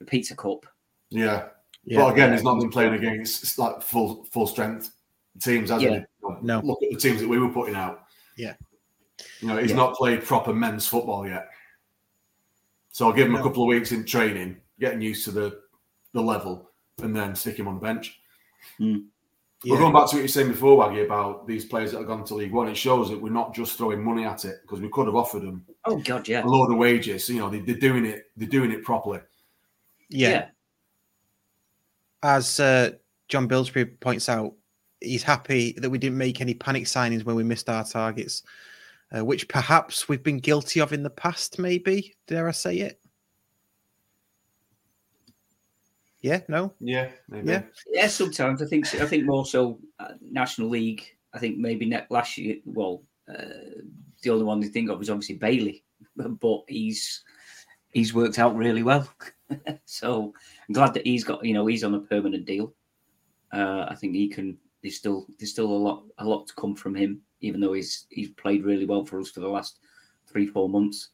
the 0.00 0.04
Pizza 0.04 0.34
Cup. 0.34 0.66
Yeah. 1.10 1.48
yeah. 1.84 2.00
But 2.00 2.14
again, 2.14 2.32
he's 2.32 2.42
not 2.42 2.58
been 2.58 2.70
playing 2.70 2.94
against 2.94 3.42
it's 3.44 3.58
like 3.58 3.82
full 3.82 4.24
full 4.32 4.46
strength 4.46 4.90
teams, 5.40 5.70
has 5.70 5.82
Yeah. 5.82 6.00
he? 6.00 6.34
No. 6.42 6.60
Look 6.60 6.82
at 6.82 6.90
the 6.90 6.96
teams 6.96 7.20
that 7.20 7.28
we 7.28 7.38
were 7.38 7.50
putting 7.50 7.74
out. 7.76 8.04
Yeah. 8.36 8.54
You 9.40 9.48
know, 9.48 9.58
he's 9.58 9.70
Yeah. 9.70 9.76
not 9.76 9.94
played 9.94 10.24
proper 10.24 10.52
men's 10.52 10.86
football 10.86 11.26
yet. 11.28 11.48
So 12.90 13.06
I'll 13.06 13.12
give 13.12 13.26
him 13.28 13.36
a 13.36 13.42
couple 13.42 13.62
of 13.62 13.68
weeks 13.68 13.92
in 13.92 14.04
training, 14.04 14.56
getting 14.80 15.00
used 15.00 15.24
to 15.26 15.30
the 15.30 15.60
the 16.12 16.20
level, 16.20 16.70
and 17.02 17.14
then 17.14 17.34
stick 17.36 17.58
him 17.58 17.68
on 17.68 17.74
the 17.74 17.80
bench. 17.80 18.18
But 18.78 18.88
Yeah. 19.64 19.72
We're 19.72 19.78
going 19.78 19.92
back 19.94 20.10
to 20.10 20.16
what 20.16 20.18
you 20.18 20.22
were 20.22 20.28
saying 20.28 20.48
before, 20.48 20.84
Waggy, 20.84 21.04
about 21.04 21.46
these 21.46 21.64
players 21.64 21.92
that 21.92 21.98
have 21.98 22.06
gone 22.06 22.24
to 22.24 22.34
League 22.34 22.52
One, 22.52 22.68
it 22.68 22.76
shows 22.76 23.08
that 23.10 23.20
we're 23.20 23.30
not 23.30 23.54
just 23.54 23.78
throwing 23.78 24.04
money 24.04 24.24
at 24.24 24.44
it 24.44 24.58
because 24.62 24.80
we 24.80 24.90
could 24.90 25.06
have 25.06 25.16
offered 25.16 25.42
them 25.42 25.64
Oh 25.86 25.98
God, 25.98 26.26
yeah, 26.28 26.44
a 26.44 26.46
load 26.46 26.70
of 26.70 26.78
wages. 26.78 27.28
You 27.28 27.40
know, 27.40 27.50
they, 27.50 27.60
they're 27.60 27.74
doing 27.74 28.04
it. 28.06 28.24
They're 28.36 28.48
doing 28.48 28.70
it 28.70 28.82
properly. 28.84 29.20
yeah. 30.08 30.48
As 32.22 32.58
uh, 32.58 32.92
John 33.28 33.46
Bilsbury 33.46 33.84
points 33.84 34.30
out, 34.30 34.54
he's 35.00 35.22
happy 35.22 35.74
that 35.78 35.90
we 35.90 35.98
didn't 35.98 36.16
make 36.16 36.40
any 36.40 36.54
panic 36.54 36.84
signings 36.84 37.24
when 37.24 37.36
we 37.36 37.42
missed 37.42 37.68
our 37.68 37.84
targets, 37.84 38.42
uh, 39.14 39.22
which 39.22 39.46
perhaps 39.46 40.08
we've 40.08 40.22
been 40.22 40.38
guilty 40.38 40.80
of 40.80 40.94
in 40.94 41.02
the 41.02 41.10
past. 41.10 41.58
Maybe 41.58 42.14
dare 42.26 42.48
I 42.48 42.52
say 42.52 42.78
it? 42.78 42.98
Yeah. 46.24 46.40
No. 46.48 46.72
Yeah, 46.80 47.10
maybe. 47.28 47.50
Yeah. 47.50 47.62
yeah. 47.92 48.06
Sometimes 48.06 48.62
I 48.62 48.64
think 48.64 48.86
I 48.94 49.04
think 49.04 49.26
more 49.26 49.44
so 49.44 49.78
uh, 49.98 50.14
National 50.22 50.70
League. 50.70 51.04
I 51.34 51.38
think 51.38 51.58
maybe 51.58 51.84
net 51.84 52.06
last 52.08 52.38
year. 52.38 52.56
Well, 52.64 53.02
uh, 53.28 53.82
the 54.22 54.30
only 54.30 54.44
one 54.44 54.58
they 54.58 54.68
think 54.68 54.88
of 54.88 55.02
is 55.02 55.10
obviously 55.10 55.34
Bailey, 55.34 55.84
but 56.16 56.62
he's 56.66 57.22
he's 57.92 58.14
worked 58.14 58.38
out 58.38 58.56
really 58.56 58.82
well. 58.82 59.06
so 59.84 60.32
I'm 60.66 60.72
glad 60.72 60.94
that 60.94 61.06
he's 61.06 61.24
got 61.24 61.44
you 61.44 61.52
know 61.52 61.66
he's 61.66 61.84
on 61.84 61.94
a 61.94 62.00
permanent 62.00 62.46
deal. 62.46 62.72
Uh, 63.52 63.84
I 63.90 63.94
think 63.94 64.14
he 64.14 64.26
can. 64.26 64.56
There's 64.82 64.96
still 64.96 65.26
there's 65.38 65.50
still 65.50 65.66
a 65.66 65.82
lot 65.86 66.04
a 66.16 66.24
lot 66.24 66.46
to 66.46 66.54
come 66.54 66.74
from 66.74 66.94
him, 66.94 67.20
even 67.42 67.60
though 67.60 67.74
he's 67.74 68.06
he's 68.08 68.30
played 68.30 68.64
really 68.64 68.86
well 68.86 69.04
for 69.04 69.20
us 69.20 69.30
for 69.30 69.40
the 69.40 69.48
last 69.48 69.78
three 70.26 70.46
four 70.46 70.70
months. 70.70 71.10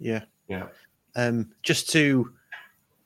Yeah. 0.00 0.24
Yeah. 0.48 0.66
Um, 1.14 1.52
just 1.62 1.88
to 1.90 2.32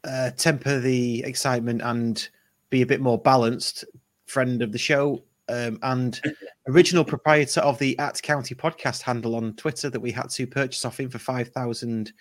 uh, 0.08 0.30
temper 0.32 0.80
the 0.80 1.22
excitement 1.24 1.82
and 1.82 2.28
be 2.70 2.82
a 2.82 2.86
bit 2.86 3.00
more 3.00 3.18
balanced, 3.18 3.84
friend 4.26 4.62
of 4.62 4.72
the 4.72 4.78
show 4.78 5.22
um, 5.48 5.78
and 5.82 6.20
original 6.68 7.04
proprietor 7.04 7.60
of 7.60 7.78
the 7.78 7.98
at 7.98 8.20
County 8.22 8.54
podcast 8.54 9.02
handle 9.02 9.34
on 9.34 9.54
Twitter 9.54 9.90
that 9.90 10.00
we 10.00 10.12
had 10.12 10.30
to 10.30 10.46
purchase 10.46 10.84
off 10.84 11.00
him 11.00 11.10
for 11.10 11.18
five 11.18 11.48
thousand 11.48 12.12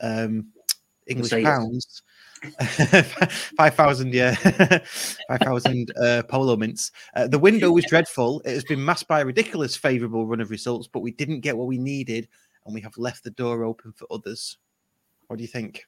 um, 0.00 0.48
English 1.06 1.30
pounds. 1.42 2.02
five 3.56 3.74
thousand, 3.74 4.14
yeah, 4.14 4.34
five 5.28 5.40
thousand 5.40 5.92
uh, 6.00 6.22
polo 6.28 6.56
mints. 6.56 6.92
Uh, 7.14 7.26
the 7.26 7.38
window 7.38 7.72
was 7.72 7.84
dreadful. 7.86 8.40
It 8.44 8.54
has 8.54 8.64
been 8.64 8.84
masked 8.84 9.08
by 9.08 9.20
a 9.20 9.26
ridiculous 9.26 9.76
favourable 9.76 10.26
run 10.26 10.40
of 10.40 10.50
results, 10.50 10.86
but 10.86 11.00
we 11.00 11.10
didn't 11.10 11.40
get 11.40 11.56
what 11.56 11.66
we 11.66 11.78
needed, 11.78 12.28
and 12.64 12.74
we 12.74 12.80
have 12.82 12.96
left 12.96 13.24
the 13.24 13.30
door 13.30 13.64
open 13.64 13.92
for 13.92 14.06
others. 14.10 14.58
What 15.26 15.36
do 15.36 15.42
you 15.42 15.48
think? 15.48 15.84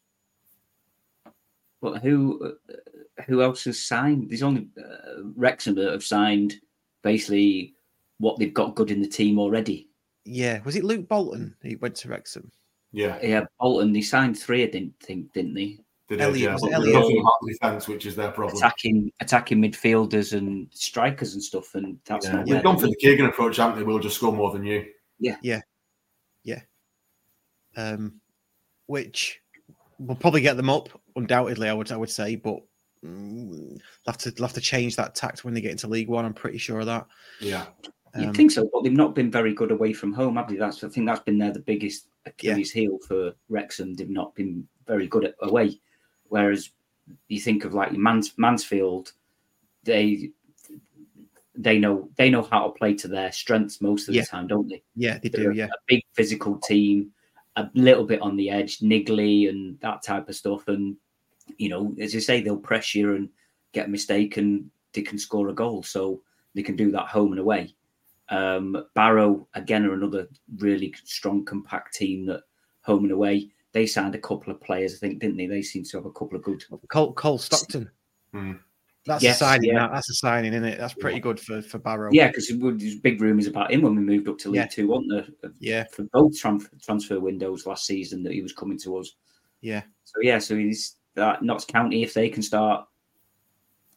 But 1.80 2.02
who 2.02 2.40
uh, 2.44 3.22
who 3.26 3.42
else 3.42 3.64
has 3.64 3.82
signed? 3.82 4.30
There's 4.30 4.42
only 4.42 4.68
uh, 4.78 5.22
Wrexham 5.36 5.74
that 5.76 5.92
have 5.92 6.04
signed 6.04 6.54
basically 7.02 7.74
what 8.18 8.38
they've 8.38 8.52
got 8.52 8.74
good 8.74 8.90
in 8.90 9.00
the 9.00 9.08
team 9.08 9.38
already. 9.38 9.88
Yeah, 10.24 10.60
was 10.64 10.76
it 10.76 10.84
Luke 10.84 11.08
Bolton? 11.08 11.56
He 11.62 11.76
went 11.76 11.94
to 11.96 12.08
Wrexham. 12.08 12.50
Yeah. 12.92 13.18
Yeah, 13.22 13.44
Bolton. 13.58 13.92
They 13.92 14.02
signed 14.02 14.38
three, 14.38 14.62
I 14.62 14.66
didn't 14.66 14.94
think, 15.00 15.32
didn't 15.32 15.54
they? 15.54 15.78
They 16.08 16.16
did, 16.16 16.20
Elliot, 16.22 16.40
yeah. 16.40 16.52
was 16.54 16.60
But 16.62 16.66
it 16.68 16.70
there's 16.70 16.82
Elliot? 16.82 17.00
nothing 17.00 17.20
about 17.20 17.32
the 17.42 17.52
defence, 17.52 17.88
which 17.88 18.04
is 18.06 18.16
their 18.16 18.32
problem. 18.32 18.56
Attacking 18.56 19.12
attacking 19.20 19.62
midfielders 19.62 20.36
and 20.36 20.66
strikers 20.72 21.34
and 21.34 21.42
stuff, 21.42 21.74
and 21.76 21.98
that's 22.04 22.26
Yeah. 22.26 22.32
not 22.32 22.46
They've 22.46 22.62
gone 22.62 22.78
for 22.78 22.88
the 22.88 22.96
Keegan 22.96 23.26
approach, 23.26 23.56
haven't 23.56 23.78
they? 23.78 23.84
We'll 23.84 24.00
just 24.00 24.16
score 24.16 24.32
more 24.32 24.50
than 24.52 24.64
you. 24.64 24.86
Yeah, 25.18 25.36
yeah, 25.42 25.60
yeah. 26.42 26.62
Um, 27.76 28.20
which 28.86 29.40
will 30.00 30.16
probably 30.16 30.40
get 30.40 30.56
them 30.56 30.70
up 30.70 30.88
undoubtedly. 31.16 31.68
I 31.68 31.72
would 31.72 31.92
I 31.92 31.96
would 31.96 32.10
say, 32.10 32.36
but 32.36 32.60
mm, 33.04 33.76
they'll 33.78 34.12
have 34.12 34.18
to 34.18 34.30
they'll 34.30 34.46
have 34.46 34.54
to 34.54 34.60
change 34.60 34.96
that 34.96 35.14
tact 35.14 35.44
when 35.44 35.54
they 35.54 35.60
get 35.60 35.72
into 35.72 35.86
League 35.88 36.08
One. 36.08 36.24
I'm 36.24 36.34
pretty 36.34 36.58
sure 36.58 36.80
of 36.80 36.86
that. 36.86 37.06
Yeah. 37.40 37.66
You 38.18 38.28
Um, 38.28 38.34
think 38.34 38.50
so, 38.50 38.68
but 38.72 38.82
they've 38.82 38.92
not 38.92 39.14
been 39.14 39.30
very 39.30 39.54
good 39.54 39.70
away 39.70 39.92
from 39.92 40.12
home, 40.12 40.34
have 40.36 40.48
they? 40.48 40.56
That's 40.56 40.82
I 40.82 40.88
think 40.88 41.06
that's 41.06 41.20
been 41.20 41.38
their 41.38 41.52
the 41.52 41.60
biggest 41.60 42.08
Achilles 42.26 42.72
heel 42.72 42.98
for 43.06 43.32
Wrexham. 43.48 43.94
They've 43.94 44.10
not 44.10 44.34
been 44.34 44.66
very 44.86 45.06
good 45.06 45.24
at 45.26 45.34
away. 45.42 45.80
Whereas 46.28 46.70
you 47.28 47.40
think 47.40 47.64
of 47.64 47.72
like 47.74 47.92
Mans, 47.92 48.32
Mansfield, 48.36 49.12
they 49.84 50.30
they 51.54 51.78
know 51.78 52.08
they 52.16 52.30
know 52.30 52.42
how 52.42 52.66
to 52.66 52.72
play 52.72 52.94
to 52.94 53.06
their 53.08 53.30
strengths 53.32 53.80
most 53.80 54.08
of 54.08 54.14
Yeah. 54.14 54.22
the 54.22 54.26
time, 54.28 54.46
don't 54.46 54.68
they? 54.68 54.82
Yeah, 54.96 55.18
they 55.18 55.28
They're 55.28 55.52
do. 55.52 55.56
Yeah, 55.56 55.66
a 55.66 55.78
big 55.86 56.02
physical 56.12 56.58
team, 56.58 57.12
a 57.60 57.70
little 57.74 58.04
bit 58.04 58.20
on 58.20 58.36
the 58.36 58.50
edge, 58.50 58.78
niggly 58.78 59.48
and 59.48 59.78
that 59.80 60.02
type 60.02 60.28
of 60.28 60.36
stuff. 60.36 60.68
And 60.68 60.96
you 61.58 61.68
know, 61.68 61.94
as 62.00 62.14
you 62.14 62.20
say, 62.20 62.40
they'll 62.40 62.56
press 62.56 62.94
you 62.94 63.14
and 63.14 63.28
get 63.72 63.86
a 63.86 63.90
mistake, 63.90 64.36
and 64.36 64.70
they 64.92 65.02
can 65.02 65.18
score 65.18 65.48
a 65.48 65.54
goal. 65.54 65.82
So 65.82 66.22
they 66.54 66.62
can 66.62 66.76
do 66.76 66.90
that 66.92 67.08
home 67.08 67.32
and 67.32 67.40
away. 67.40 67.74
Um, 68.28 68.86
Barrow 68.94 69.48
again 69.54 69.84
are 69.84 69.94
another 69.94 70.28
really 70.58 70.94
strong 71.04 71.44
compact 71.44 71.94
team 71.94 72.26
that 72.26 72.42
home 72.82 73.04
and 73.04 73.12
away. 73.12 73.50
They 73.72 73.86
signed 73.86 74.14
a 74.14 74.20
couple 74.20 74.52
of 74.52 74.60
players, 74.60 74.94
I 74.94 74.98
think, 74.98 75.20
didn't 75.20 75.36
they? 75.36 75.46
They 75.46 75.62
seem 75.62 75.84
to 75.84 75.96
have 75.98 76.06
a 76.06 76.12
couple 76.12 76.36
of 76.36 76.42
good. 76.42 76.64
Cole, 76.88 77.12
Cole 77.12 77.38
Stockton. 77.38 77.90
Hmm. 78.32 78.52
That's 79.06 79.22
Yes, 79.22 79.36
a 79.36 79.44
signing. 79.44 79.70
yeah. 79.70 79.88
That's 79.92 80.10
a 80.10 80.14
signing, 80.14 80.52
isn't 80.52 80.64
it? 80.64 80.78
That's 80.78 80.92
pretty 80.94 81.20
good 81.20 81.40
for 81.40 81.62
for 81.62 81.78
Barrow. 81.78 82.10
Yeah, 82.12 82.28
because 82.28 82.48
there's 82.48 82.96
big 83.00 83.20
rumours 83.20 83.46
about 83.46 83.72
him 83.72 83.82
when 83.82 83.94
we 83.96 84.02
moved 84.02 84.28
up 84.28 84.38
to 84.38 84.48
League 84.50 84.56
Yeah. 84.60 84.66
Two, 84.66 84.88
wasn't 84.88 85.10
there? 85.42 85.50
yeah, 85.58 85.84
For 85.92 86.02
both 86.12 86.38
transfer 86.38 87.18
windows 87.18 87.66
last 87.66 87.86
season 87.86 88.22
that 88.24 88.32
he 88.34 88.42
was 88.42 88.52
coming 88.52 88.78
to 88.80 88.98
us. 88.98 89.12
yeah. 89.62 89.82
So 90.04 90.20
yeah, 90.22 90.38
so 90.38 90.56
he's 90.56 90.96
that 91.14 91.42
Notts 91.42 91.64
County 91.64 92.02
if 92.02 92.12
they 92.14 92.28
can 92.28 92.42
start 92.42 92.86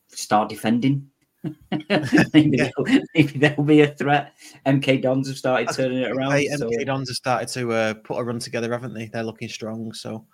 start 0.08 0.48
defending. 0.50 1.10
maybe, 2.34 2.58
Yeah. 2.58 2.70
they'll, 2.78 3.00
maybe 3.16 3.40
there'll 3.40 3.64
be 3.64 3.82
a 3.82 3.88
threat. 3.96 4.34
MK 4.66 5.02
Dons 5.02 5.28
have 5.28 5.38
started 5.38 5.68
turning 5.76 5.98
it 6.00 6.12
around. 6.12 6.32
They, 6.32 6.48
so- 6.48 6.70
MK 6.70 6.86
Dons 6.86 7.10
have 7.10 7.16
started 7.18 7.50
to 7.50 7.72
uh, 7.74 7.94
put 7.96 8.18
a 8.20 8.24
run 8.24 8.40
together, 8.40 8.72
haven't 8.72 8.94
they? 8.94 9.08
They're 9.08 9.24
looking 9.24 9.50
strong. 9.50 9.92
So, 9.94 10.26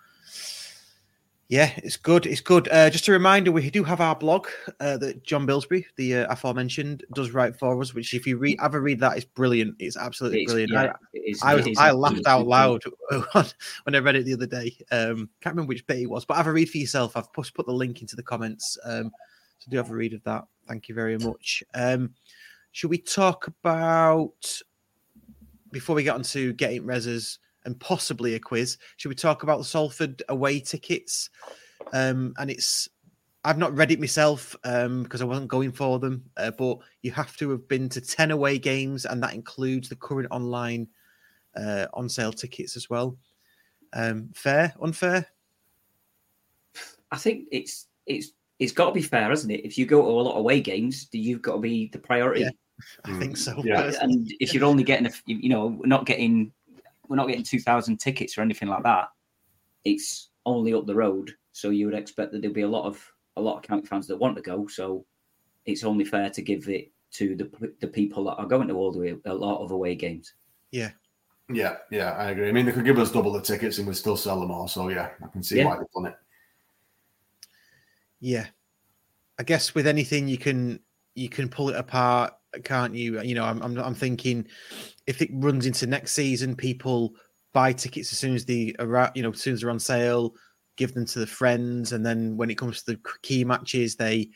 yeah, 1.50 1.72
it's 1.78 1.96
good. 1.96 2.26
It's 2.26 2.40
good. 2.40 2.68
Uh, 2.68 2.88
just 2.90 3.08
a 3.08 3.12
reminder, 3.12 3.50
we 3.50 3.68
do 3.70 3.82
have 3.82 4.00
our 4.00 4.14
blog 4.14 4.46
uh, 4.78 4.96
that 4.98 5.24
John 5.24 5.48
Bilsbury, 5.48 5.84
the 5.96 6.18
uh, 6.18 6.32
aforementioned, 6.32 7.02
does 7.12 7.32
write 7.32 7.58
for 7.58 7.80
us. 7.80 7.92
Which, 7.92 8.14
if 8.14 8.24
you 8.24 8.36
read, 8.36 8.60
have 8.60 8.74
a 8.74 8.80
read, 8.80 9.00
that 9.00 9.18
is 9.18 9.24
brilliant. 9.24 9.74
It's 9.80 9.96
absolutely 9.96 10.42
It's- 10.42 10.52
brilliant. 10.52 10.72
yeah, 11.12 11.20
is- 11.24 11.42
I, 11.42 11.50
I, 11.50 11.54
was, 11.56 11.66
I 11.76 11.90
laughed 11.90 12.24
out 12.28 12.46
loud 12.46 12.84
when 13.82 13.96
I 13.96 13.98
read 13.98 14.14
it 14.14 14.26
the 14.26 14.34
other 14.34 14.46
day. 14.46 14.76
Um, 14.92 15.28
can't 15.40 15.56
remember 15.56 15.70
which 15.70 15.84
bit 15.88 15.98
it 15.98 16.08
was, 16.08 16.24
but 16.24 16.36
have 16.36 16.46
a 16.46 16.52
read 16.52 16.70
for 16.70 16.78
yourself. 16.78 17.16
I've 17.16 17.32
put, 17.32 17.52
put 17.52 17.66
the 17.66 17.72
link 17.72 18.00
into 18.00 18.14
the 18.14 18.22
comments. 18.22 18.78
Um, 18.84 19.10
so 19.58 19.70
do 19.72 19.76
have 19.76 19.90
a 19.90 19.94
read 19.94 20.12
of 20.14 20.22
that. 20.22 20.44
Thank 20.68 20.88
you 20.88 20.94
very 20.94 21.18
much. 21.18 21.64
Um, 21.74 22.14
should 22.70 22.90
we 22.90 22.98
talk 22.98 23.48
about 23.48 24.62
before 25.72 25.96
we 25.96 26.04
get 26.04 26.14
on 26.14 26.22
to 26.22 26.52
getting 26.52 26.84
reses 26.84 27.38
and 27.64 27.78
possibly 27.80 28.34
a 28.34 28.40
quiz? 28.40 28.78
Should 28.96 29.08
we 29.08 29.14
talk 29.14 29.42
about 29.42 29.58
the 29.58 29.64
Salford 29.64 30.22
away 30.28 30.60
tickets? 30.60 31.30
Um, 31.92 32.34
and 32.38 32.50
it's 32.50 32.88
I've 33.44 33.58
not 33.58 33.74
read 33.74 33.90
it 33.90 34.00
myself 34.00 34.54
um, 34.64 35.02
because 35.02 35.22
I 35.22 35.26
wasn't 35.26 35.48
going 35.48 35.72
for 35.72 35.98
them, 35.98 36.24
uh, 36.36 36.50
but 36.50 36.78
you 37.02 37.10
have 37.12 37.36
to 37.38 37.50
have 37.50 37.66
been 37.68 37.88
to 37.90 38.00
ten 38.00 38.30
away 38.30 38.58
games, 38.58 39.06
and 39.06 39.22
that 39.22 39.34
includes 39.34 39.88
the 39.88 39.96
current 39.96 40.28
online 40.30 40.88
uh, 41.56 41.86
on 41.94 42.08
sale 42.08 42.32
tickets 42.32 42.76
as 42.76 42.90
well. 42.90 43.16
Um, 43.92 44.30
fair, 44.34 44.74
unfair? 44.80 45.26
I 47.10 47.16
think 47.16 47.48
it's 47.50 47.86
it's 48.06 48.32
it's 48.58 48.72
got 48.72 48.86
to 48.86 48.92
be 48.92 49.02
fair, 49.02 49.30
hasn't 49.30 49.52
it? 49.52 49.64
If 49.64 49.78
you 49.78 49.86
go 49.86 50.02
to 50.02 50.08
a 50.08 50.10
lot 50.10 50.32
of 50.32 50.38
away 50.38 50.60
games, 50.60 51.08
you've 51.12 51.42
got 51.42 51.54
to 51.54 51.60
be 51.60 51.88
the 51.88 51.98
priority. 51.98 52.42
Yeah. 52.42 52.50
I 53.04 53.18
think 53.18 53.36
so. 53.36 53.60
Yeah. 53.64 53.82
personally. 53.82 54.14
And 54.14 54.32
if 54.40 54.54
you're 54.54 54.64
only 54.64 54.84
getting 54.84 55.06
a, 55.06 55.10
f- 55.10 55.22
you 55.26 55.48
know, 55.48 55.80
not 55.84 56.06
getting, 56.06 56.52
we're 57.10 57.16
not 57.16 57.26
getting 57.26 57.42
two 57.42 57.58
thousand 57.60 57.98
tickets 57.98 58.38
or 58.38 58.42
anything 58.42 58.68
like 58.68 58.84
that. 58.84 59.08
It's 59.84 60.30
only 60.46 60.72
up 60.72 60.86
the 60.86 60.94
road, 60.94 61.32
so 61.52 61.70
you 61.70 61.86
would 61.86 61.94
expect 61.94 62.30
that 62.32 62.40
there'll 62.40 62.54
be 62.54 62.62
a 62.62 62.68
lot 62.68 62.86
of 62.86 63.04
a 63.36 63.40
lot 63.40 63.56
of 63.56 63.62
county 63.64 63.86
fans 63.86 64.06
that 64.06 64.16
want 64.16 64.36
to 64.36 64.42
go. 64.42 64.68
So 64.68 65.04
it's 65.66 65.82
only 65.82 66.04
fair 66.04 66.30
to 66.30 66.40
give 66.40 66.68
it 66.68 66.92
to 67.14 67.34
the 67.34 67.74
the 67.80 67.88
people 67.88 68.24
that 68.24 68.36
are 68.36 68.46
going 68.46 68.68
to 68.68 68.74
all 68.74 68.92
the 68.92 69.00
way, 69.00 69.16
a 69.24 69.34
lot 69.34 69.62
of 69.62 69.72
away 69.72 69.96
games. 69.96 70.34
Yeah, 70.70 70.92
yeah, 71.52 71.78
yeah, 71.90 72.12
I 72.12 72.30
agree. 72.30 72.48
I 72.48 72.52
mean, 72.52 72.64
they 72.64 72.72
could 72.72 72.84
give 72.84 73.00
us 73.00 73.10
double 73.10 73.32
the 73.32 73.42
tickets 73.42 73.78
and 73.78 73.88
we'd 73.88 73.96
still 73.96 74.16
sell 74.16 74.38
them 74.38 74.52
all. 74.52 74.68
So 74.68 74.88
yeah, 74.88 75.10
I 75.22 75.26
can 75.26 75.42
see 75.42 75.56
Yeah. 75.56 75.66
why 75.66 75.78
they've 75.78 75.90
done 75.92 76.06
it. 76.06 76.16
Yeah, 78.20 78.46
I 79.38 79.42
guess 79.42 79.74
with 79.74 79.88
anything 79.88 80.28
you 80.28 80.38
can 80.38 80.78
you 81.16 81.28
can 81.28 81.48
pull 81.48 81.70
it 81.70 81.76
apart, 81.76 82.34
can't 82.62 82.94
you? 82.94 83.20
You 83.22 83.34
know, 83.34 83.44
I'm 83.44 83.60
I'm, 83.62 83.76
I'm 83.78 83.94
thinking 83.94 84.46
if 85.10 85.20
it 85.20 85.28
runs 85.32 85.66
into 85.66 85.88
next 85.88 86.12
season, 86.12 86.54
people 86.54 87.12
buy 87.52 87.72
tickets 87.72 88.12
as 88.12 88.18
soon 88.18 88.36
as 88.36 88.44
they 88.44 88.72
are 88.78 89.10
you 89.16 89.24
know 89.24 89.32
as 89.32 89.42
soon 89.42 89.54
as 89.54 89.60
they're 89.60 89.70
on 89.70 89.80
sale, 89.80 90.34
give 90.76 90.94
them 90.94 91.04
to 91.04 91.18
the 91.18 91.26
friends, 91.26 91.92
and 91.92 92.06
then 92.06 92.36
when 92.36 92.48
it 92.48 92.56
comes 92.56 92.82
to 92.82 92.92
the 92.92 93.00
key 93.22 93.44
matches, 93.44 93.96
they 93.96 94.30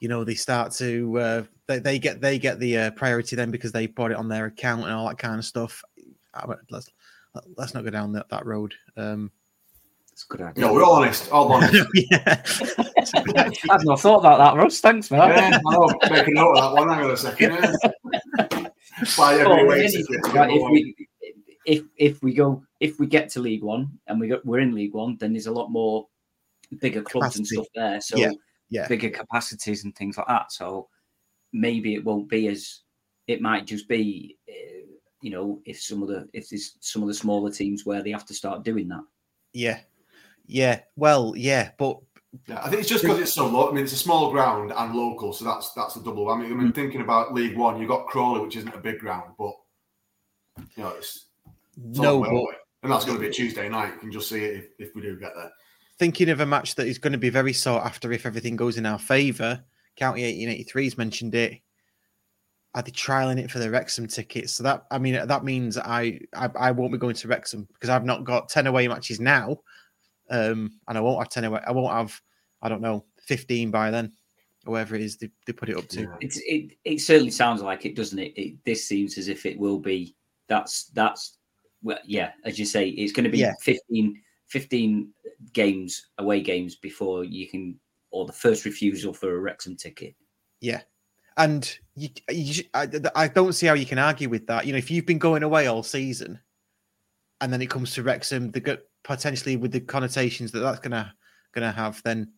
you 0.00 0.08
know 0.08 0.22
they 0.22 0.34
start 0.34 0.72
to 0.72 1.18
uh, 1.18 1.42
they, 1.66 1.78
they 1.78 1.98
get 1.98 2.20
they 2.20 2.38
get 2.38 2.60
the 2.60 2.76
uh, 2.76 2.90
priority 2.90 3.34
then 3.34 3.50
because 3.50 3.72
they 3.72 3.86
bought 3.86 4.10
it 4.10 4.18
on 4.18 4.28
their 4.28 4.44
account 4.44 4.84
and 4.84 4.92
all 4.92 5.08
that 5.08 5.16
kind 5.18 5.38
of 5.38 5.44
stuff. 5.44 5.82
Let's 6.68 6.90
let's 7.56 7.72
not 7.72 7.84
go 7.84 7.90
down 7.90 8.12
that, 8.12 8.28
that 8.28 8.44
road. 8.44 8.74
Um, 8.98 9.30
It's 10.12 10.24
a 10.24 10.36
good 10.36 10.42
idea. 10.42 10.66
No, 10.66 10.74
we're 10.74 10.84
all 10.84 10.96
honest. 10.96 11.32
All 11.32 11.50
honest. 11.54 11.86
yeah. 11.94 12.42
I've 13.70 13.84
not 13.84 14.00
thought 14.00 14.18
about 14.18 14.38
that, 14.38 14.60
Ross. 14.60 14.80
Thanks 14.80 15.08
for 15.08 15.16
that. 15.16 15.34
yeah, 15.34 15.58
I'll 15.66 15.88
make 16.10 16.28
a 16.28 16.30
note 16.30 16.56
of 16.58 16.62
that 16.62 16.72
one. 16.80 16.88
Hang 16.90 17.04
on 17.04 17.10
a 17.10 17.16
second. 17.16 17.52
Yeah. 18.50 18.68
Buy 19.16 19.34
every 19.34 19.46
Oh, 19.46 19.64
away 19.64 19.84
any- 19.84 19.90
ticket. 19.92 20.32
right, 20.34 20.50
if 20.52 20.70
we 20.70 21.08
if 21.66 21.82
if 21.96 22.22
we 22.22 22.34
go 22.34 22.62
if 22.80 22.98
we 22.98 23.06
get 23.06 23.28
to 23.30 23.40
League 23.40 23.62
One 23.62 23.98
and 24.06 24.20
we 24.20 24.28
go, 24.28 24.40
we're 24.44 24.60
in 24.60 24.74
League 24.74 24.92
One, 24.94 25.16
then 25.18 25.32
there's 25.32 25.46
a 25.46 25.52
lot 25.52 25.70
more 25.70 26.06
bigger 26.80 27.02
clubs 27.02 27.36
and 27.36 27.46
stuff 27.46 27.66
there. 27.74 28.00
So 28.00 28.16
Yeah, 28.18 28.32
yeah. 28.70 28.86
bigger 28.88 29.10
capacities 29.10 29.84
and 29.84 29.94
things 29.96 30.16
like 30.18 30.26
that. 30.28 30.52
So 30.52 30.88
maybe 31.52 31.94
it 31.94 32.04
won't 32.04 32.28
be 32.28 32.48
as 32.48 32.80
it 33.26 33.40
might 33.40 33.66
just 33.66 33.88
be, 33.88 34.36
uh, 34.48 34.86
you 35.22 35.30
know, 35.30 35.60
if 35.64 35.80
some 35.80 36.02
of 36.02 36.08
the 36.08 36.28
if 36.34 36.48
there's 36.50 36.76
some 36.80 37.02
of 37.02 37.08
the 37.08 37.14
smaller 37.14 37.50
teams 37.50 37.86
where 37.86 38.02
they 38.02 38.10
have 38.10 38.26
to 38.26 38.34
start 38.34 38.62
doing 38.64 38.88
that. 38.88 39.04
Yeah. 39.54 39.80
Yeah. 40.46 40.80
Well, 40.96 41.32
yeah, 41.36 41.70
but 41.78 42.00
Yeah, 42.48 42.60
I 42.64 42.68
think 42.68 42.80
it's 42.80 42.88
just 42.88 43.02
because 43.04 43.20
it's 43.20 43.32
so 43.32 43.46
low. 43.46 43.68
I 43.70 43.72
mean, 43.72 43.84
it's 43.84 43.92
a 43.92 43.96
small 43.96 44.30
ground 44.30 44.72
and 44.76 44.94
local, 44.94 45.32
so 45.32 45.44
that's 45.44 45.72
that's 45.72 45.96
a 45.96 46.02
double. 46.02 46.28
I 46.30 46.36
mean, 46.36 46.52
I 46.52 46.54
mean, 46.54 46.72
Mm. 46.72 46.74
thinking 46.74 47.00
about 47.00 47.32
League 47.32 47.56
One, 47.56 47.78
you've 47.78 47.88
got 47.88 48.06
Crawley, 48.06 48.40
which 48.40 48.56
isn't 48.56 48.74
a 48.74 48.78
big 48.78 48.98
ground, 48.98 49.32
but 49.38 49.52
you 50.76 50.82
know, 50.82 50.88
it's, 50.90 51.26
it's 51.88 51.98
no, 51.98 52.20
but 52.20 52.30
away. 52.30 52.44
and 52.82 52.90
that's 52.92 53.04
going 53.04 53.16
to 53.16 53.20
be 53.22 53.28
a 53.28 53.32
Tuesday 53.32 53.68
night. 53.68 53.92
You 53.94 54.00
can 54.00 54.12
just 54.12 54.28
see 54.28 54.42
it 54.44 54.56
if, 54.78 54.88
if 54.88 54.94
we 54.96 55.02
do 55.02 55.16
get 55.18 55.32
there. 55.36 55.50
thinking 55.98 56.28
of 56.30 56.40
a 56.40 56.46
match 56.46 56.74
that 56.74 56.86
is 56.88 56.98
going 56.98 57.12
to 57.12 57.18
be 57.18 57.30
very 57.30 57.52
sought 57.52 57.84
after 57.86 58.10
if 58.12 58.26
everything 58.26 58.56
goes 58.56 58.78
in 58.78 58.86
our 58.86 58.98
favour, 58.98 59.62
County 59.96 60.22
1883's 60.22 60.98
mentioned 60.98 61.34
it. 61.36 61.60
Are 62.74 62.82
they 62.82 62.90
trialing 62.90 63.38
it 63.38 63.48
for 63.52 63.60
the 63.60 63.70
Wrexham 63.70 64.08
tickets? 64.08 64.54
So 64.54 64.64
that 64.64 64.86
I 64.90 64.98
mean 64.98 65.14
that 65.26 65.44
means 65.44 65.78
I, 65.78 66.18
I 66.34 66.50
I 66.58 66.70
won't 66.72 66.90
be 66.90 66.98
going 66.98 67.14
to 67.14 67.28
Wrexham 67.28 67.68
because 67.72 67.90
I've 67.90 68.04
not 68.04 68.24
got 68.24 68.48
ten 68.48 68.66
away 68.66 68.88
matches 68.88 69.20
now, 69.20 69.58
um, 70.30 70.78
and 70.88 70.98
I 70.98 71.00
won't 71.00 71.18
have 71.18 71.28
ten 71.28 71.44
away. 71.44 71.60
I 71.66 71.72
won't 71.72 71.92
have 71.92 72.20
I 72.62 72.68
don't 72.68 72.82
know 72.82 73.04
fifteen 73.22 73.70
by 73.70 73.90
then, 73.90 74.12
or 74.66 74.72
whatever 74.72 74.94
it 74.94 75.02
is 75.02 75.16
they, 75.16 75.30
they 75.46 75.52
put 75.52 75.68
it 75.68 75.76
up 75.76 75.88
to. 75.88 76.08
It's 76.20 76.38
it 76.46 76.76
it 76.84 77.00
certainly 77.00 77.30
sounds 77.30 77.62
like 77.62 77.84
it, 77.86 77.94
doesn't 77.96 78.18
it? 78.18 78.32
it 78.36 78.64
this 78.64 78.86
seems 78.86 79.18
as 79.18 79.28
if 79.28 79.46
it 79.46 79.58
will 79.58 79.78
be. 79.78 80.16
That's 80.48 80.84
that's 80.86 81.38
well, 81.82 81.98
yeah. 82.04 82.32
As 82.44 82.58
you 82.58 82.64
say, 82.64 82.88
it's 82.88 83.12
going 83.12 83.24
to 83.24 83.30
be 83.30 83.38
Yeah. 83.38 83.52
15, 83.60 84.20
15 84.48 85.08
games 85.52 86.06
away 86.18 86.40
games 86.40 86.76
before 86.76 87.24
you 87.24 87.46
can 87.46 87.78
or 88.10 88.24
the 88.24 88.32
first 88.32 88.64
refusal 88.64 89.12
for 89.12 89.34
a 89.34 89.38
Wrexham 89.38 89.76
ticket. 89.76 90.14
Yeah. 90.60 90.80
And 91.36 91.76
you, 91.96 92.08
you, 92.30 92.62
I, 92.72 92.88
I 93.14 93.28
don't 93.28 93.52
see 93.54 93.66
how 93.66 93.74
you 93.74 93.86
can 93.86 93.98
argue 93.98 94.28
with 94.28 94.46
that. 94.46 94.66
You 94.66 94.72
know, 94.72 94.78
if 94.78 94.90
you've 94.90 95.04
been 95.04 95.18
going 95.18 95.42
away 95.42 95.66
all 95.66 95.82
season, 95.82 96.40
and 97.40 97.52
then 97.52 97.60
it 97.60 97.68
comes 97.68 97.92
to 97.94 98.02
Wrexham, 98.02 98.52
the 98.52 98.60
go- 98.60 98.78
potentially 99.04 99.56
with 99.56 99.70
the 99.70 99.80
connotations 99.80 100.50
that 100.52 100.60
that's 100.60 100.80
gonna 100.80 101.14
gonna 101.52 101.70
have, 101.70 102.02
then 102.02 102.32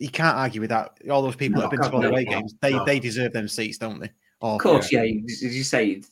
you 0.00 0.10
can't 0.10 0.36
argue 0.36 0.60
with 0.60 0.70
that. 0.70 0.98
All 1.10 1.22
those 1.22 1.36
people 1.36 1.60
No, 1.60 1.68
that 1.68 1.72
have 1.76 1.82
been 1.82 1.90
to 1.90 1.96
all 1.96 2.02
no, 2.02 2.08
away 2.08 2.24
no, 2.24 2.32
games, 2.32 2.54
they 2.60 2.72
no. 2.72 2.84
they 2.84 2.98
deserve 2.98 3.32
them 3.32 3.46
seats, 3.46 3.78
don't 3.78 4.00
they? 4.00 4.10
Or, 4.40 4.54
Of 4.54 4.60
course, 4.60 4.90
yeah. 4.90 5.02
As 5.02 5.42
you 5.54 5.62
say, 5.62 6.02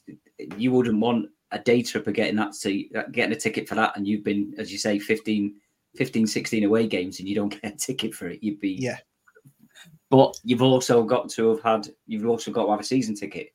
you 0.58 0.70
wouldn't 0.70 1.00
want 1.00 1.30
a 1.50 1.58
day 1.58 1.82
trip 1.82 2.06
of 2.06 2.12
getting 2.12 2.36
that 2.36 2.54
seat, 2.54 2.92
uh, 2.94 3.04
getting 3.10 3.34
a 3.34 3.40
ticket 3.40 3.66
for 3.66 3.74
that, 3.74 3.96
and 3.96 4.06
you've 4.06 4.22
been, 4.22 4.54
as 4.58 4.70
you 4.70 4.76
say, 4.76 4.98
15, 4.98 5.54
15 5.96 6.26
16 6.26 6.64
away 6.64 6.86
games, 6.86 7.18
and 7.18 7.28
you 7.28 7.34
don't 7.34 7.48
get 7.62 7.72
a 7.72 7.76
ticket 7.76 8.14
for 8.14 8.28
it. 8.28 8.42
You'd 8.42 8.60
be 8.60 8.72
Yeah. 8.72 8.98
But 10.10 10.38
you've 10.44 10.62
also 10.62 11.02
got 11.04 11.28
to 11.30 11.50
have 11.50 11.62
had. 11.62 11.88
You've 12.06 12.26
also 12.26 12.50
got 12.50 12.64
to 12.66 12.70
have 12.70 12.80
a 12.80 12.84
season 12.84 13.14
ticket. 13.14 13.54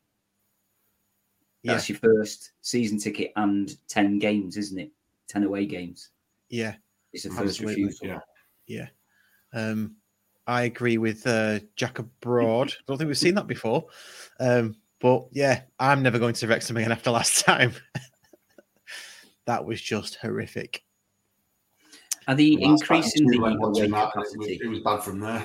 yeah, 1.63 1.73
That's 1.73 1.89
your 1.89 1.97
first 1.99 2.51
season 2.61 2.99
ticket 2.99 3.31
and 3.35 3.75
ten 3.87 4.19
games, 4.19 4.57
isn't 4.57 4.79
it? 4.79 4.91
Ten 5.27 5.43
away 5.43 5.65
games. 5.65 6.09
yeah, 6.49 6.75
It's 7.13 7.25
a 7.25 7.29
first 7.29 7.59
Absolutely, 7.61 7.83
refusal. 7.85 8.07
yeah. 8.07 8.19
yeah. 8.67 8.87
Um, 9.53 9.95
I 10.47 10.63
agree 10.63 10.97
with 10.97 11.25
uh, 11.25 11.59
Jack 11.75 11.99
Abroad. 11.99 12.71
I 12.71 12.81
don't 12.87 12.97
think 12.97 13.07
we've 13.07 13.17
seen 13.17 13.35
that 13.35 13.47
before. 13.47 13.85
Um, 14.39 14.75
but 14.99 15.25
yeah, 15.31 15.61
I'm 15.79 16.01
never 16.03 16.19
going 16.19 16.33
to 16.35 16.47
Wrexham 16.47 16.77
again 16.77 16.91
after 16.91 17.11
last 17.11 17.45
time. 17.45 17.73
that 19.45 19.63
was 19.63 19.81
just 19.81 20.15
horrific. 20.15 20.83
Are 22.27 22.35
the 22.35 22.57
Well, 22.57 22.69
that's 22.71 22.81
increasing 22.81 23.27
the 23.27 23.37
We 23.37 23.43
went 23.43 23.59
watching 23.59 23.91
away 23.93 24.01
that, 24.01 24.11
and 24.15 24.25
It 24.25 24.37
was, 24.39 24.47
it 24.49 24.67
was 24.69 24.79
bad 24.79 25.03
from 25.03 25.19
there. 25.19 25.43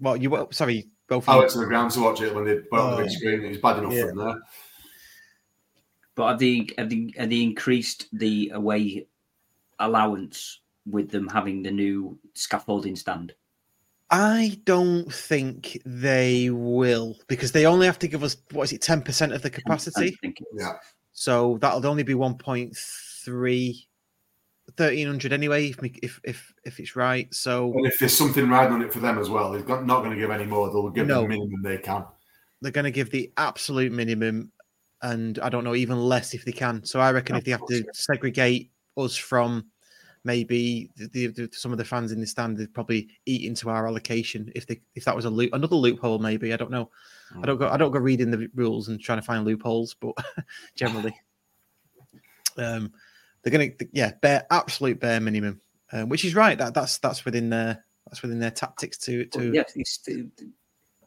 Well, 0.00 0.16
you 0.16 0.30
were 0.30 0.46
sorry, 0.50 0.88
both. 1.08 1.28
I 1.28 1.36
went 1.36 1.50
to 1.50 1.58
the 1.58 1.66
ground 1.66 1.90
to 1.92 2.00
watch 2.00 2.20
it 2.20 2.34
when 2.34 2.44
they 2.44 2.56
put 2.56 2.76
it 2.78 2.80
on 2.80 2.90
the 2.90 2.96
Oh. 2.96 3.02
big 3.02 3.10
screen. 3.10 3.44
It 3.44 3.48
was 3.48 3.58
bad 3.58 3.78
enough 3.78 3.92
Yeah. 3.92 4.06
from 4.08 4.18
there. 4.18 4.42
But 6.16 6.28
have 6.30 6.38
they, 6.38 6.66
have 6.78 6.90
they 6.90 7.12
have 7.16 7.30
they 7.30 7.42
increased 7.42 8.06
the 8.12 8.50
away 8.54 9.06
allowance 9.80 10.60
with 10.86 11.10
them 11.10 11.28
having 11.28 11.62
the 11.62 11.70
new 11.70 12.18
scaffolding 12.34 12.94
stand? 12.96 13.34
I 14.10 14.60
don't 14.64 15.12
think 15.12 15.80
they 15.84 16.50
will 16.50 17.16
because 17.26 17.50
they 17.52 17.66
only 17.66 17.86
have 17.86 17.98
to 18.00 18.06
give 18.08 18.22
us 18.22 18.36
what 18.52 18.64
is 18.64 18.72
it, 18.72 18.82
ten 18.82 19.02
percent 19.02 19.32
of 19.32 19.42
the 19.42 19.50
capacity. 19.50 20.16
Yeah. 20.56 20.74
So 21.12 21.58
that'll 21.60 21.86
only 21.86 22.02
be 22.02 22.14
1.3 22.14 23.86
1300 24.66 25.32
anyway 25.32 25.68
if, 25.68 25.78
if 26.02 26.20
if 26.24 26.52
if 26.64 26.80
it's 26.80 26.96
right. 26.96 27.32
So 27.34 27.72
And 27.74 27.86
if 27.86 27.98
there's 27.98 28.16
something 28.16 28.48
riding 28.48 28.72
on 28.74 28.82
it 28.82 28.92
for 28.92 29.00
them 29.00 29.18
as 29.18 29.28
well, 29.30 29.52
they're 29.52 29.62
not 29.82 30.00
going 30.02 30.10
to 30.10 30.16
give 30.16 30.30
any 30.30 30.44
more. 30.46 30.70
They'll 30.70 30.90
give 30.90 31.06
No. 31.06 31.22
the 31.22 31.28
minimum 31.28 31.62
they 31.62 31.78
can. 31.78 32.04
they're 32.62 32.72
going 32.72 32.84
to 32.84 32.90
give 32.90 33.10
the 33.10 33.30
absolute 33.36 33.92
minimum 33.92 34.50
and 35.04 35.38
I 35.40 35.50
don't 35.50 35.64
know 35.64 35.74
even 35.74 36.00
less 36.00 36.32
if 36.32 36.44
they 36.44 36.52
can. 36.52 36.82
So 36.84 36.98
I 36.98 37.12
reckon 37.12 37.36
if 37.36 37.44
they 37.44 37.50
have 37.50 37.66
to 37.66 37.84
segregate 37.92 38.72
us 38.96 39.14
from 39.14 39.66
maybe 40.24 40.90
the, 40.96 41.26
the, 41.26 41.50
some 41.52 41.72
of 41.72 41.78
the 41.78 41.84
fans 41.84 42.10
in 42.10 42.20
the 42.20 42.26
stand, 42.26 42.56
they'd 42.56 42.72
probably 42.72 43.08
eat 43.26 43.46
into 43.46 43.68
our 43.68 43.86
allocation 43.86 44.50
if 44.54 44.66
they 44.66 44.80
if 44.94 45.04
that 45.04 45.14
was 45.14 45.26
a 45.26 45.30
loop 45.30 45.52
another 45.52 45.76
loophole 45.76 46.18
maybe 46.18 46.54
I 46.54 46.56
don't 46.56 46.70
know. 46.70 46.90
I 47.42 47.46
don't 47.46 47.58
go 47.58 47.68
I 47.68 47.76
don't 47.76 47.92
go 47.92 47.98
reading 47.98 48.30
the 48.30 48.48
rules 48.54 48.88
and 48.88 48.98
trying 48.98 49.18
to 49.18 49.26
find 49.26 49.44
loopholes, 49.44 49.94
but 50.00 50.14
generally, 50.74 51.14
um, 52.56 52.90
they're 53.42 53.52
gonna 53.52 53.70
yeah 53.92 54.12
bare 54.22 54.46
absolute 54.50 55.00
bare 55.00 55.20
minimum, 55.20 55.60
um, 55.92 56.08
which 56.08 56.24
is 56.24 56.34
right. 56.34 56.56
That 56.56 56.72
that's 56.72 56.96
that's 56.98 57.26
within 57.26 57.50
their 57.50 57.84
that's 58.06 58.22
within 58.22 58.38
their 58.38 58.52
tactics 58.52 58.96
to 58.98 59.26
to 59.26 59.38
Well, 59.38 59.54
yeah, 59.54 59.64
it's, 59.74 60.00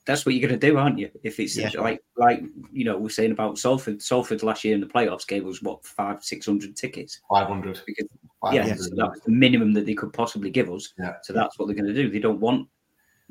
that's 0.08 0.26
what 0.26 0.34
you're 0.34 0.47
going 0.47 0.60
to 0.60 0.68
do, 0.68 0.78
aren't 0.78 0.97
you? 0.97 1.12
If 1.22 1.39
it's 1.39 1.58
Yeah. 1.58 1.70
like 1.78 2.01
like 2.16 2.41
you 2.72 2.86
know 2.86 2.97
we're 2.97 3.10
saying 3.10 3.32
about 3.32 3.60
Salford. 3.60 4.01
Salford 4.01 4.41
last 4.41 4.64
year 4.64 4.74
in 4.74 4.82
the 4.82 4.88
playoffs 4.88 5.28
gave 5.28 5.45
us 5.45 5.62
what 5.62 5.86
five 5.86 6.24
six 6.24 6.45
hundred 6.45 6.76
tickets. 6.76 7.20
500. 7.30 7.82
Because, 7.86 8.08
500. 8.41 8.68
yeah, 8.68 8.76
so 8.76 8.89
that's 8.95 9.20
the 9.22 9.32
minimum 9.32 9.74
that 9.74 9.86
they 9.86 9.93
could 9.93 10.14
possibly 10.14 10.49
give 10.49 10.72
us. 10.72 10.93
Yeah. 10.97 11.16
So 11.22 11.34
that's 11.34 11.60
what 11.60 11.68
they're 11.68 11.76
going 11.76 11.93
to 11.93 11.93
do. 11.93 12.10
They 12.10 12.20
don't 12.20 12.39
want, 12.39 12.68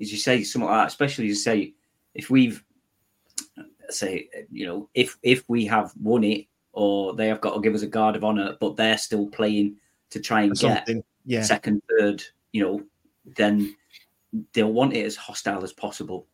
as 0.00 0.12
you 0.12 0.18
say, 0.18 0.44
something 0.44 0.68
like 0.68 0.82
that. 0.82 0.88
Especially 0.88 1.24
as 1.24 1.30
you 1.30 1.34
say, 1.34 1.74
if 2.14 2.30
we've 2.30 2.62
say 3.88 4.28
you 4.50 4.66
know 4.66 4.88
if 4.94 5.16
if 5.22 5.44
we 5.48 5.64
have 5.64 5.92
won 6.00 6.24
it 6.24 6.46
or 6.72 7.14
they 7.14 7.28
have 7.28 7.40
got 7.40 7.54
to 7.54 7.60
give 7.60 7.74
us 7.74 7.82
a 7.82 7.86
guard 7.86 8.16
of 8.16 8.22
honor, 8.22 8.56
but 8.60 8.76
they're 8.76 8.98
still 8.98 9.26
playing 9.28 9.76
to 10.10 10.20
try 10.20 10.42
and 10.42 10.54
get. 10.58 10.86
Yeah, 11.28 11.42
second, 11.42 11.82
third, 11.98 12.22
you 12.52 12.62
know, 12.62 12.82
then 13.36 13.74
they'll 14.52 14.72
want 14.72 14.92
it 14.92 15.04
as 15.04 15.16
hostile 15.16 15.64
as 15.64 15.72
possible. 15.72 16.28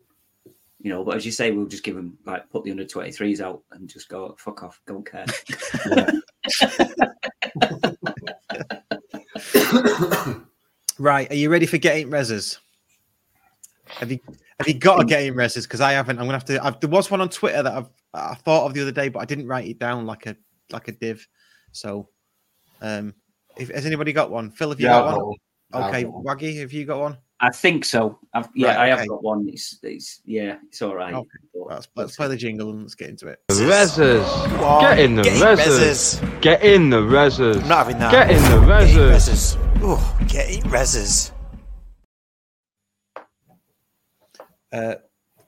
You 0.82 0.90
know, 0.90 1.04
but 1.04 1.16
as 1.16 1.24
you 1.24 1.30
say, 1.30 1.52
we'll 1.52 1.66
just 1.66 1.84
give 1.84 1.94
them 1.94 2.18
like 2.26 2.50
put 2.50 2.64
the 2.64 2.72
under 2.72 2.84
23s 2.84 3.40
out 3.40 3.62
and 3.70 3.88
just 3.88 4.08
go 4.08 4.34
fuck 4.36 4.64
off, 4.64 4.80
don't 4.84 5.08
care. 5.08 5.24
right. 10.98 11.30
Are 11.30 11.36
you 11.36 11.50
ready 11.50 11.66
for 11.66 11.78
getting 11.78 12.10
reses? 12.10 12.58
Have 13.86 14.10
you 14.10 14.18
have 14.58 14.66
you 14.66 14.74
got 14.74 15.00
a 15.00 15.04
getting 15.04 15.34
reses? 15.34 15.62
Because 15.62 15.80
I 15.80 15.92
haven't. 15.92 16.18
I'm 16.18 16.24
gonna 16.24 16.38
have 16.38 16.44
to. 16.46 16.64
I've, 16.64 16.80
there 16.80 16.90
was 16.90 17.10
one 17.10 17.20
on 17.20 17.28
Twitter 17.28 17.62
that 17.62 17.72
I've 17.72 17.88
I 18.14 18.34
thought 18.34 18.66
of 18.66 18.74
the 18.74 18.82
other 18.82 18.92
day, 18.92 19.08
but 19.08 19.20
I 19.20 19.24
didn't 19.24 19.46
write 19.46 19.68
it 19.68 19.78
down 19.78 20.04
like 20.04 20.26
a 20.26 20.36
like 20.70 20.88
a 20.88 20.92
div. 20.92 21.26
So, 21.72 22.08
um, 22.80 23.14
if 23.56 23.68
has 23.68 23.86
anybody 23.86 24.12
got 24.12 24.30
one? 24.30 24.50
Phil, 24.50 24.70
have 24.70 24.80
you 24.80 24.86
Yeah, 24.86 24.98
I've 24.98 25.04
got 25.04 25.10
got 25.10 25.26
one? 25.26 25.36
one. 25.70 25.84
Okay, 25.84 26.02
got. 26.04 26.24
Waggy, 26.24 26.60
have 26.60 26.72
you 26.72 26.84
got 26.84 27.00
one? 27.00 27.18
I 27.44 27.50
think 27.50 27.84
so. 27.84 28.18
I've, 28.34 28.48
yeah, 28.54 28.68
Right, 28.68 28.78
I 28.78 28.86
have 28.88 29.00
okay. 29.00 29.08
got 29.08 29.22
one. 29.24 29.48
It's, 29.48 29.78
it's 29.82 30.20
yeah, 30.24 30.58
it's 30.68 30.80
all 30.80 30.94
right. 30.94 31.12
Okay, 31.12 31.28
But- 31.52 31.66
Let's 31.68 31.88
let's 31.96 32.16
play 32.16 32.28
the 32.28 32.36
jingle 32.36 32.70
and 32.70 32.82
let's 32.82 32.94
get 32.94 33.08
into 33.10 33.26
it. 33.28 33.40
Rezzers. 33.50 34.24
Come 34.58 34.80
Get 34.82 34.98
in 35.00 35.16
the 35.16 35.22
get 35.22 35.34
in 35.36 35.42
rezzers. 35.42 36.20
rezzers. 36.20 36.40
Get 36.40 36.62
in 36.62 36.90
the 36.90 36.98
rezzers. 37.00 37.60
I'm 37.62 37.68
not 37.68 37.78
having 37.78 37.98
that. 37.98 38.12
Get 38.12 38.30
in 38.30 38.36
the 38.42 38.48
Get 38.66 38.90
in 38.90 38.96
rezzers. 38.96 39.56
rezzers. 39.56 39.82
Ooh, 39.82 40.26
get 40.28 40.50
in 40.50 40.62
rezzers. 40.70 41.32
Uh, 44.72 44.94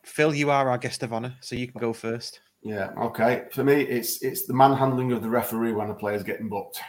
Phil, 0.04 0.34
you 0.34 0.50
are 0.50 0.68
our 0.68 0.78
guest 0.78 1.02
of 1.02 1.12
honor, 1.12 1.34
so 1.40 1.56
you 1.56 1.66
can 1.68 1.80
go 1.80 1.92
first. 1.92 2.40
Yeah, 2.62 2.90
okay. 3.00 3.44
For 3.52 3.62
me, 3.64 3.82
it's 3.82 4.22
it's 4.22 4.46
the 4.46 4.54
manhandling 4.54 5.12
of 5.12 5.22
the 5.22 5.30
referee 5.30 5.72
when 5.72 5.90
a 5.90 5.94
player's 5.94 6.22
getting 6.22 6.48
booked. 6.48 6.80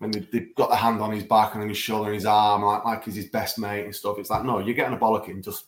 When 0.00 0.10
they, 0.10 0.20
they've 0.20 0.54
got 0.56 0.70
the 0.70 0.76
hand 0.76 1.00
on 1.00 1.12
his 1.12 1.24
back 1.24 1.54
and 1.54 1.62
on 1.62 1.68
his 1.68 1.78
shoulder 1.78 2.06
and 2.06 2.14
his 2.14 2.26
arm, 2.26 2.62
like, 2.62 2.84
like 2.84 3.04
he's 3.04 3.14
his 3.14 3.28
best 3.28 3.58
mate 3.58 3.84
and 3.84 3.94
stuff. 3.94 4.18
It's 4.18 4.30
like, 4.30 4.44
no, 4.44 4.58
you're 4.58 4.74
getting 4.74 4.94
a 4.94 4.98
bollocking. 4.98 5.44
Just 5.44 5.66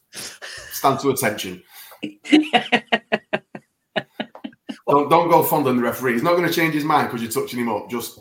stand 0.75 0.99
to 1.01 1.11
attention. 1.11 1.63
Don't 4.89 5.09
don't 5.09 5.31
go 5.31 5.43
fondling 5.43 5.77
the 5.77 5.83
referee. 5.83 6.13
He's 6.13 6.23
not 6.23 6.37
going 6.37 6.47
to 6.47 6.53
change 6.53 6.75
his 6.75 6.85
mind 6.85 7.09
because 7.09 7.23
you're 7.23 7.31
touching 7.31 7.61
him 7.61 7.71
up. 7.71 7.89
Just 7.89 8.21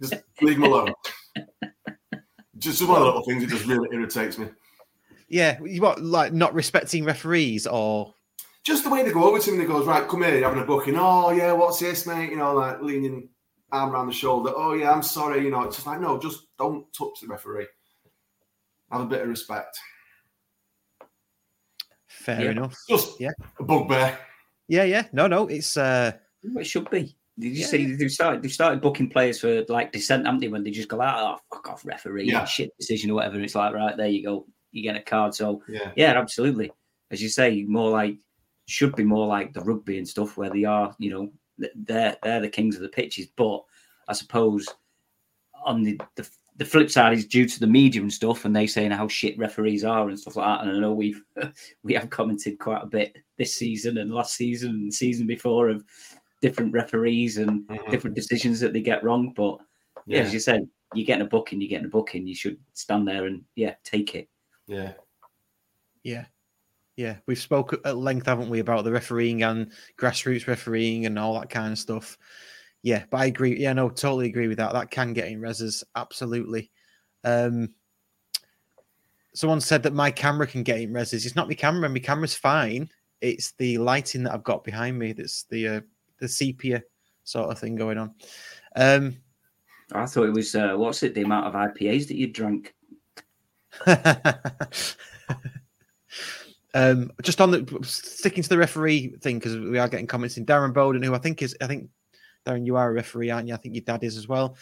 just 0.00 0.14
leave 0.40 0.56
him 0.56 0.62
alone. 0.62 0.92
Just 2.58 2.78
some 2.78 2.90
of 2.90 3.00
the 3.00 3.04
little 3.04 3.24
things. 3.24 3.42
It 3.42 3.48
just 3.48 3.66
really 3.66 3.88
irritates 3.92 4.38
me. 4.38 4.46
Yeah, 5.28 5.58
you 5.64 5.82
what 5.82 6.00
like 6.00 6.32
not 6.32 6.54
respecting 6.54 7.04
referees 7.04 7.66
or 7.66 8.14
Just 8.62 8.84
the 8.84 8.90
way 8.90 9.02
they 9.02 9.10
go 9.10 9.24
over 9.24 9.40
to 9.40 9.50
him 9.50 9.54
and 9.54 9.62
he 9.62 9.66
goes, 9.66 9.86
right, 9.86 10.06
come 10.06 10.22
here, 10.22 10.36
you're 10.36 10.48
having 10.48 10.62
a 10.62 10.66
booking. 10.66 10.94
Oh, 10.96 11.30
yeah, 11.30 11.52
what's 11.52 11.80
this, 11.80 12.06
mate? 12.06 12.30
You 12.30 12.36
know, 12.36 12.54
like 12.54 12.80
leaning 12.80 13.28
arm 13.72 13.92
around 13.92 14.06
the 14.06 14.12
shoulder. 14.12 14.52
Oh, 14.54 14.74
yeah, 14.74 14.92
I'm 14.92 15.02
sorry. 15.02 15.42
You 15.44 15.50
know, 15.50 15.62
it's 15.62 15.76
just 15.76 15.86
like, 15.86 16.00
no, 16.00 16.18
just 16.18 16.46
don't 16.58 16.86
touch 16.92 17.20
the 17.20 17.26
referee. 17.28 17.66
Have 18.90 19.00
a 19.02 19.06
bit 19.06 19.22
of 19.22 19.28
respect. 19.28 19.76
fair 22.06 22.42
Yeah. 22.42 22.50
enough. 22.50 22.76
Just 22.88 23.18
Yeah. 23.20 23.30
a 23.58 23.64
bugbear. 23.64 24.16
Yeah, 24.68 24.84
yeah. 24.84 25.08
No, 25.12 25.26
no, 25.26 25.48
it's 25.48 25.76
uh 25.76 26.12
It 26.42 26.64
should 26.66 26.88
be. 26.90 27.16
Did 27.38 27.48
you 27.56 27.60
Yeah, 27.62 27.66
see 27.66 27.94
they 27.96 28.08
started 28.08 28.42
they 28.42 28.48
started 28.48 28.80
booking 28.80 29.08
players 29.10 29.40
for 29.40 29.64
like 29.68 29.90
dissent, 29.92 30.26
haven't 30.26 30.40
they? 30.40 30.48
When 30.48 30.62
they 30.62 30.70
just 30.70 30.88
go 30.88 31.00
out, 31.00 31.18
oh 31.18 31.56
fuck 31.56 31.68
off, 31.70 31.84
referee, 31.84 32.26
Yeah. 32.28 32.44
shit 32.44 32.70
decision 32.78 33.10
or 33.10 33.14
whatever. 33.14 33.40
It's 33.40 33.54
like 33.54 33.74
right 33.74 33.96
there 33.96 34.06
you 34.08 34.22
go, 34.22 34.46
you 34.70 34.82
get 34.82 34.94
a 34.96 35.02
card. 35.02 35.34
So 35.34 35.62
Yeah. 35.68 35.90
yeah, 35.96 36.12
absolutely. 36.20 36.70
As 37.10 37.20
you 37.22 37.28
say, 37.28 37.64
more 37.64 37.90
like 37.90 38.18
should 38.68 38.94
be 38.94 39.04
more 39.04 39.26
like 39.26 39.52
the 39.52 39.60
rugby 39.62 39.98
and 39.98 40.06
stuff 40.08 40.36
where 40.36 40.50
they 40.50 40.64
are, 40.64 40.94
you 40.98 41.10
know, 41.10 41.20
th- 41.26 41.32
they're 41.74 42.16
they're 42.22 42.40
the 42.40 42.48
kings 42.48 42.76
of 42.76 42.82
the 42.82 42.88
pitches. 42.88 43.26
But 43.36 43.62
I 44.08 44.12
suppose 44.12 44.68
on 45.64 45.82
the 45.82 46.00
the, 46.16 46.28
the 46.56 46.64
flip 46.64 46.90
side 46.90 47.14
is 47.14 47.26
due 47.26 47.46
to 47.48 47.60
the 47.60 47.66
media 47.66 48.02
and 48.02 48.12
stuff, 48.12 48.44
and 48.44 48.54
they 48.54 48.66
saying 48.66 48.90
how 48.90 49.08
shit 49.08 49.38
referees 49.38 49.84
are 49.84 50.08
and 50.08 50.18
stuff 50.18 50.36
like 50.36 50.46
that. 50.46 50.66
And 50.66 50.76
I 50.76 50.80
know 50.80 50.92
we've 50.92 51.22
we 51.82 51.94
have 51.94 52.10
commented 52.10 52.58
quite 52.58 52.82
a 52.82 52.86
bit 52.86 53.16
this 53.38 53.54
season 53.54 53.98
and 53.98 54.12
last 54.12 54.34
season 54.34 54.70
and 54.70 54.88
the 54.88 54.94
season 54.94 55.26
before 55.26 55.68
of 55.68 55.84
different 56.40 56.72
referees 56.72 57.38
and 57.38 57.66
Mhm. 57.68 57.90
different 57.90 58.16
decisions 58.16 58.58
that 58.60 58.72
they 58.72 58.80
get 58.80 59.04
wrong. 59.04 59.32
But 59.34 59.58
yeah, 60.06 60.18
Yeah. 60.18 60.24
as 60.24 60.34
you 60.34 60.40
said, 60.40 60.68
you're 60.94 61.06
getting 61.06 61.24
a 61.24 61.28
booking, 61.28 61.60
you're 61.60 61.68
getting 61.70 61.86
a 61.86 61.90
booking. 61.90 62.26
You 62.26 62.34
should 62.34 62.58
stand 62.74 63.06
there 63.08 63.26
and 63.26 63.44
yeah, 63.54 63.74
take 63.84 64.14
it. 64.14 64.28
Yeah. 64.66 64.92
yeah. 66.02 66.26
Yeah. 66.96 67.16
We've 67.26 67.38
spoke 67.38 67.80
at 67.84 67.96
length, 67.96 68.26
haven't 68.26 68.50
we, 68.50 68.60
about 68.60 68.84
the 68.84 68.92
refereeing 68.92 69.42
and 69.42 69.72
grassroots 69.98 70.46
refereeing 70.46 71.06
and 71.06 71.18
all 71.18 71.38
that 71.40 71.50
kind 71.50 71.72
of 71.72 71.78
stuff. 71.78 72.18
Yeah, 72.82 73.04
but 73.10 73.18
I 73.18 73.26
agree. 73.26 73.58
Yeah, 73.58 73.72
no, 73.72 73.88
totally 73.88 74.26
agree 74.26 74.48
with 74.48 74.58
that. 74.58 74.72
That 74.72 74.90
can 74.90 75.12
get 75.12 75.28
in 75.28 75.40
reses, 75.40 75.84
absolutely. 75.94 76.70
Um 77.24 77.70
someone 79.34 79.60
said 79.60 79.82
that 79.82 79.94
my 79.94 80.10
camera 80.10 80.46
can 80.46 80.62
get 80.62 80.80
in 80.80 80.92
reses. 80.92 81.24
It's 81.24 81.36
not 81.36 81.48
my 81.48 81.54
camera, 81.54 81.88
my 81.88 82.00
camera's 82.00 82.34
fine. 82.34 82.90
It's 83.20 83.52
the 83.52 83.78
lighting 83.78 84.24
that 84.24 84.34
I've 84.34 84.44
got 84.44 84.64
behind 84.64 84.98
me 84.98 85.12
that's 85.12 85.44
the 85.44 85.68
uh, 85.68 85.80
the 86.18 86.28
sepia 86.28 86.82
sort 87.24 87.50
of 87.50 87.58
thing 87.58 87.76
going 87.76 87.98
on. 87.98 88.14
Um 88.76 89.16
I 89.92 90.06
thought 90.06 90.26
it 90.26 90.34
was 90.34 90.54
uh, 90.54 90.74
what's 90.76 91.02
it? 91.02 91.14
The 91.14 91.22
amount 91.22 91.46
of 91.46 91.54
IPAs 91.54 92.08
that 92.08 92.16
you 92.16 92.26
drank. 92.26 92.74
um, 96.74 97.12
just 97.22 97.40
on 97.40 97.50
the 97.50 97.78
sticking 97.82 98.42
to 98.42 98.48
the 98.48 98.58
referee 98.58 99.16
thing 99.20 99.38
because 99.38 99.58
we 99.58 99.78
are 99.78 99.88
getting 99.88 100.06
comments 100.06 100.36
in 100.36 100.46
Darren 100.46 100.72
Bowden, 100.72 101.02
who 101.02 101.14
I 101.14 101.18
think 101.18 101.42
is, 101.42 101.56
I 101.60 101.66
think 101.66 101.88
Darren, 102.46 102.66
you 102.66 102.76
are 102.76 102.90
a 102.90 102.92
referee, 102.92 103.30
aren't 103.30 103.48
you? 103.48 103.54
I 103.54 103.58
think 103.58 103.74
your 103.74 103.84
dad 103.84 104.02
is 104.04 104.16
as 104.16 104.28
well. 104.28 104.56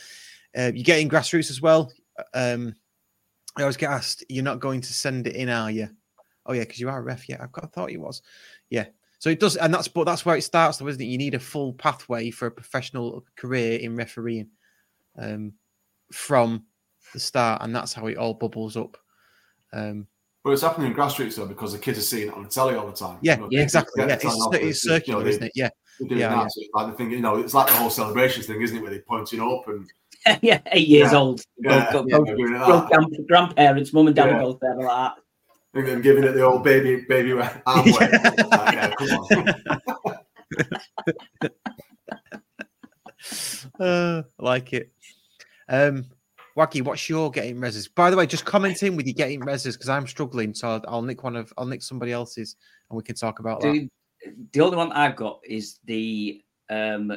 Uh, 0.56 0.72
you 0.74 0.82
getting 0.82 1.08
grassroots 1.08 1.50
as 1.50 1.62
well. 1.62 1.92
Um, 2.34 2.74
I 3.56 3.62
always 3.62 3.76
get 3.76 3.90
asked, 3.90 4.24
"You're 4.28 4.44
not 4.44 4.60
going 4.60 4.80
to 4.80 4.92
send 4.92 5.26
it 5.26 5.36
in, 5.36 5.48
are 5.48 5.70
you?" 5.70 5.88
Oh 6.46 6.52
yeah, 6.52 6.62
because 6.62 6.80
you 6.80 6.88
are 6.88 6.98
a 6.98 7.02
ref. 7.02 7.28
Yeah, 7.28 7.38
I've 7.40 7.52
got. 7.52 7.64
I 7.64 7.68
thought 7.68 7.92
you 7.92 8.00
was. 8.00 8.22
Yeah. 8.68 8.86
So 9.18 9.28
it 9.28 9.38
does, 9.38 9.56
and 9.56 9.72
that's 9.72 9.86
but 9.86 10.04
that's 10.04 10.24
where 10.24 10.36
it 10.36 10.42
starts, 10.42 10.78
though, 10.78 10.88
isn't 10.88 11.00
it? 11.00 11.06
You 11.06 11.18
need 11.18 11.34
a 11.34 11.38
full 11.38 11.74
pathway 11.74 12.30
for 12.30 12.46
a 12.46 12.50
professional 12.50 13.24
career 13.36 13.78
in 13.78 13.94
refereeing 13.94 14.48
um, 15.18 15.52
from 16.12 16.64
the 17.12 17.20
start, 17.20 17.62
and 17.62 17.74
that's 17.74 17.92
how 17.92 18.06
it 18.06 18.16
all 18.16 18.34
bubbles 18.34 18.76
up. 18.76 18.96
Um, 19.72 20.06
But 20.42 20.50
it's 20.52 20.62
happening 20.62 20.90
in 20.90 20.96
grassroots, 20.96 21.36
though, 21.36 21.44
because 21.46 21.72
the 21.72 21.78
kids 21.78 21.98
are 21.98 22.02
seeing 22.02 22.28
it 22.28 22.34
on 22.34 22.44
the 22.44 22.48
telly 22.48 22.74
all 22.74 22.86
the 22.86 22.92
time. 22.92 23.18
yeah, 23.20 23.34
You 23.34 23.40
know, 23.42 23.48
yeah, 23.50 23.60
exactly. 23.62 23.92
Yeah, 24.02 24.06
the 24.06 24.16
telly 24.16 24.34
it's, 24.34 24.46
off, 24.46 24.54
it's 24.54 24.84
you 24.84 24.90
know, 24.90 24.96
circular, 24.96 25.22
they- 25.24 25.30
isn't 25.30 25.42
it? 25.44 25.52
Yeah, 25.54 25.68
doing 25.98 26.18
Yeah, 26.20 26.28
that. 26.30 26.36
yeah. 26.36 26.48
So 26.48 26.60
like 26.74 26.86
the 26.90 26.92
thing, 26.96 27.10
you 27.10 27.20
know, 27.20 27.36
it's 27.36 27.52
like 27.52 27.66
the 27.66 27.74
whole 27.74 27.90
celebrations 27.90 28.46
thing, 28.46 28.62
isn't 28.62 28.76
it? 28.76 28.80
Where 28.80 28.90
they're 28.90 29.02
pointing 29.06 29.40
up 29.40 29.68
and 29.68 29.86
yeah, 30.42 30.60
eight 30.72 30.88
years 30.88 31.12
Yeah. 31.12 31.18
old. 31.18 31.42
yeah, 31.58 31.92
Both- 31.92 32.06
yeah, 32.08 32.16
both- 32.16 32.26
they're 32.26 32.36
doing 32.36 32.54
it 32.54 32.58
both 32.58 32.88
that. 32.88 32.90
grand- 32.90 33.26
grandparents, 33.28 33.92
mum 33.92 34.06
and 34.06 34.16
dad 34.16 34.30
Yeah. 34.30 34.38
both 34.40 34.58
there 34.60 34.76
like 34.76 34.86
that. 34.88 35.14
and 35.74 35.86
then 35.86 36.00
giving 36.02 36.24
it 36.24 36.32
the 36.32 36.42
old 36.42 36.64
baby 36.64 37.04
baby 37.06 37.32
arm 37.32 37.42
wave. 37.84 38.00
Like, 38.00 38.74
yeah, 38.74 38.90
come 38.96 39.08
on. 39.10 39.54
uh, 43.80 44.22
I 44.38 44.42
like 44.42 44.72
it. 44.72 44.90
Um, 45.68 46.06
Waggy, 46.60 46.82
what's 46.82 47.08
your 47.08 47.30
getting 47.30 47.56
reses? 47.56 47.88
By 47.94 48.10
the 48.10 48.16
way, 48.18 48.26
just 48.26 48.44
comment 48.44 48.82
in 48.82 48.94
with 48.94 49.06
your 49.06 49.14
getting 49.14 49.40
reses 49.40 49.72
because 49.72 49.88
I'm 49.88 50.06
struggling. 50.06 50.52
So 50.52 50.68
I'll, 50.68 50.84
I'll 50.88 51.02
nick 51.02 51.24
one 51.24 51.34
of 51.34 51.50
I'll 51.56 51.64
nick 51.64 51.82
somebody 51.82 52.12
else's 52.12 52.56
and 52.90 52.98
we 52.98 53.02
can 53.02 53.16
talk 53.16 53.38
about 53.38 53.62
that. 53.62 53.88
The 54.52 54.60
only 54.60 54.76
one 54.76 54.92
I've 54.92 55.16
got 55.16 55.40
is 55.42 55.78
the 55.86 56.42
um 56.68 57.12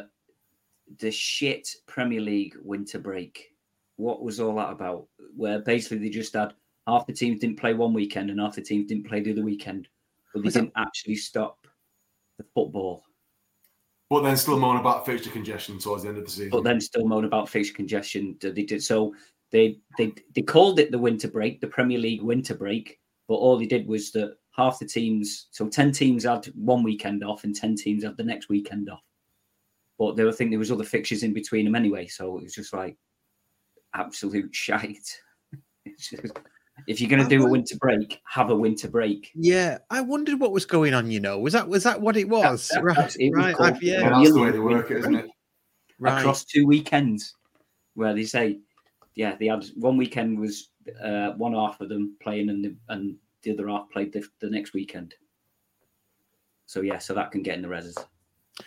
the 1.00 1.12
shit 1.12 1.68
Premier 1.88 2.22
League 2.22 2.56
winter 2.64 3.00
break. 3.00 3.50
What 3.98 4.24
was 4.24 4.40
all 4.40 4.56
that 4.56 4.72
about? 4.72 5.08
Where 5.36 5.60
basically 5.60 5.98
they 5.98 6.10
just 6.10 6.34
had 6.34 6.54
half 6.88 7.06
the 7.06 7.12
teams 7.12 7.42
didn't 7.42 7.60
play 7.60 7.74
one 7.74 7.94
weekend 7.94 8.30
and 8.30 8.40
half 8.40 8.56
the 8.56 8.62
teams 8.62 8.88
didn't 8.88 9.08
play 9.10 9.20
the 9.20 9.34
other 9.34 9.44
weekend, 9.44 9.90
but 10.34 10.42
they 10.42 10.46
Was 10.46 10.54
didn't 10.54 10.72
actually 10.78 11.16
stop 11.16 11.68
the 12.38 12.46
football. 12.56 13.04
But 14.10 14.22
then 14.22 14.38
still 14.38 14.60
moan 14.60 14.78
about 14.78 15.08
fixture 15.08 15.32
congestion 15.32 15.80
towards 15.80 16.04
the 16.04 16.10
end 16.10 16.20
of 16.20 16.26
the 16.26 16.30
season. 16.30 16.52
But 16.52 16.64
then 16.64 16.80
still 16.80 17.08
moan 17.08 17.26
about 17.26 17.50
fixture 17.50 17.74
congestion. 17.74 18.38
They 18.40 18.52
did 18.52 18.84
so. 18.84 19.16
They 19.54 19.78
they 19.98 20.12
they 20.36 20.42
called 20.42 20.80
it 20.80 20.92
the 20.92 21.00
winter 21.00 21.30
break, 21.30 21.62
the 21.62 21.68
Premier 21.68 22.00
League 22.00 22.24
winter 22.24 22.56
break. 22.56 23.00
But 23.30 23.36
all 23.36 23.58
they 23.58 23.68
did 23.68 23.88
was 23.88 24.12
that 24.12 24.36
half 24.58 24.80
the 24.80 24.86
teams, 24.86 25.48
so 25.52 25.70
ten 25.70 25.92
teams 25.94 26.26
had 26.26 26.46
one 26.56 26.84
weekend 26.84 27.24
off, 27.24 27.46
and 27.46 27.56
ten 27.56 27.76
teams 27.76 28.04
had 28.04 28.18
the 28.18 28.24
next 28.24 28.50
weekend 28.50 28.90
off. 28.90 29.00
But 30.00 30.18
there, 30.18 30.28
I 30.28 30.32
think 30.32 30.50
there 30.50 30.60
was 30.60 30.72
other 30.72 30.84
fixtures 30.84 31.24
in 31.24 31.34
between 31.34 31.64
them 31.66 31.76
anyway. 31.76 32.08
So 32.08 32.36
it 32.38 32.44
was 32.44 32.54
just 32.56 32.74
like 32.74 32.98
absolute 33.94 34.54
shite. 34.56 35.08
Just- 35.98 36.34
if 36.88 37.00
you're 37.00 37.10
going 37.10 37.22
to 37.22 37.30
do 37.30 37.46
a 37.46 37.50
winter 37.50 37.76
break, 37.78 38.20
have 38.28 38.50
a 38.50 38.56
winter 38.56 38.88
break. 38.90 39.30
Yeah, 39.36 39.78
I 39.92 40.02
wondered 40.02 40.40
what 40.40 40.52
was 40.52 40.66
going 40.66 40.96
on. 40.96 41.12
You 41.12 41.20
know, 41.20 41.38
was 41.38 41.54
that 41.54 41.68
was 41.70 41.84
that 41.84 42.02
what 42.02 42.18
it 42.18 42.28
was? 42.28 42.68
that- 42.70 42.84
right, 42.84 42.96
that's- 42.96 43.16
it 43.18 43.30
was 43.30 43.38
right. 43.46 43.56
called- 43.56 43.82
yeah, 43.84 44.02
yeah, 44.02 44.10
that's 44.10 44.34
the 44.34 44.40
way 44.42 44.50
they 44.52 44.60
work 44.60 44.90
it, 44.90 44.98
isn't 44.98 45.14
it? 45.16 45.30
right. 46.00 46.20
across 46.20 46.44
two 46.44 46.66
weekends, 46.66 47.36
where 47.94 48.16
they 48.16 48.24
say, 48.26 48.58
yeah, 49.16 49.36
they 49.40 49.48
had 49.48 49.66
one 49.76 49.98
weekend 49.98 50.40
was 50.40 50.70
uh, 51.02 51.32
one 51.32 51.54
half 51.54 51.80
of 51.82 51.90
them 51.90 52.16
playing, 52.22 52.50
and 52.50 52.64
the, 52.64 52.76
and 52.90 53.16
the 53.44 53.52
other 53.52 53.68
half 53.70 53.90
played 53.92 54.12
the, 54.14 54.26
the 54.40 54.50
next 54.50 54.74
weekend. 54.74 55.14
So 56.66 56.82
yeah, 56.82 56.98
so 56.98 57.14
that 57.14 57.32
can 57.32 57.44
get 57.44 57.56
in 57.56 57.62
the 57.62 57.68
reses. 57.68 57.98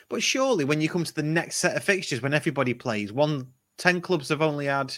But 0.08 0.22
surely, 0.22 0.64
when 0.64 0.80
you 0.80 0.88
come 0.88 1.04
to 1.04 1.14
the 1.14 1.22
next 1.22 1.56
set 1.56 1.76
of 1.76 1.84
fixtures, 1.84 2.22
when 2.22 2.34
everybody 2.34 2.74
plays, 2.74 3.12
one 3.12 3.48
ten 3.78 4.00
clubs 4.00 4.28
have 4.28 4.42
only 4.42 4.66
had 4.66 4.94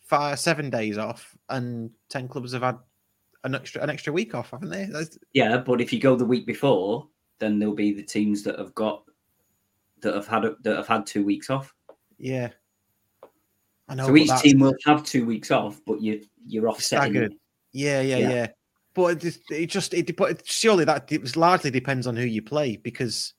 five, 0.00 0.38
seven 0.38 0.70
days 0.70 0.98
off, 0.98 1.36
and 1.48 1.90
ten 2.08 2.28
clubs 2.28 2.52
have 2.52 2.62
had 2.62 2.78
an 3.44 3.54
extra 3.54 3.82
an 3.82 3.90
extra 3.90 4.12
week 4.12 4.34
off, 4.34 4.50
haven't 4.50 4.70
they? 4.70 4.86
That's, 4.86 5.18
Yeah, 5.32 5.58
but 5.58 5.80
if 5.80 5.92
you 5.92 6.00
go 6.00 6.16
the 6.16 6.24
week 6.24 6.46
before, 6.46 7.08
then 7.38 7.58
there'll 7.58 7.74
be 7.74 7.92
the 7.92 8.02
teams 8.02 8.42
that 8.42 8.58
have 8.58 8.74
got 8.74 9.04
that 10.00 10.14
have 10.14 10.26
had 10.26 10.44
that 10.62 10.76
have 10.76 10.88
had 10.88 11.06
two 11.06 11.24
weeks 11.24 11.50
off. 11.50 11.72
yeah. 12.18 12.50
I 13.88 13.94
know. 13.94 14.06
so 14.06 14.16
each 14.16 14.30
team 14.40 14.60
will 14.60 14.74
have 14.86 15.04
two 15.04 15.26
weeks 15.26 15.50
off, 15.50 15.80
but 15.86 16.00
you 16.00 16.22
you're 16.46 16.68
offsetting. 16.68 17.16
It. 17.16 17.32
Yeah, 17.72 18.00
yeah, 18.00 18.16
Yeah. 18.18 18.28
yeah. 18.30 18.46
But 18.94 19.04
it 19.06 19.20
just, 19.20 19.50
it 19.50 19.66
just 19.66 19.94
it, 19.94 20.08
it- 20.10 20.46
surely 20.46 20.84
that 20.84 21.10
it 21.10 21.20
was 21.20 21.36
largely 21.36 21.70
depends 21.70 22.06
on 22.06 22.16
who 22.16 22.24
you 22.24 22.42
play 22.42 22.76
because 22.76 23.34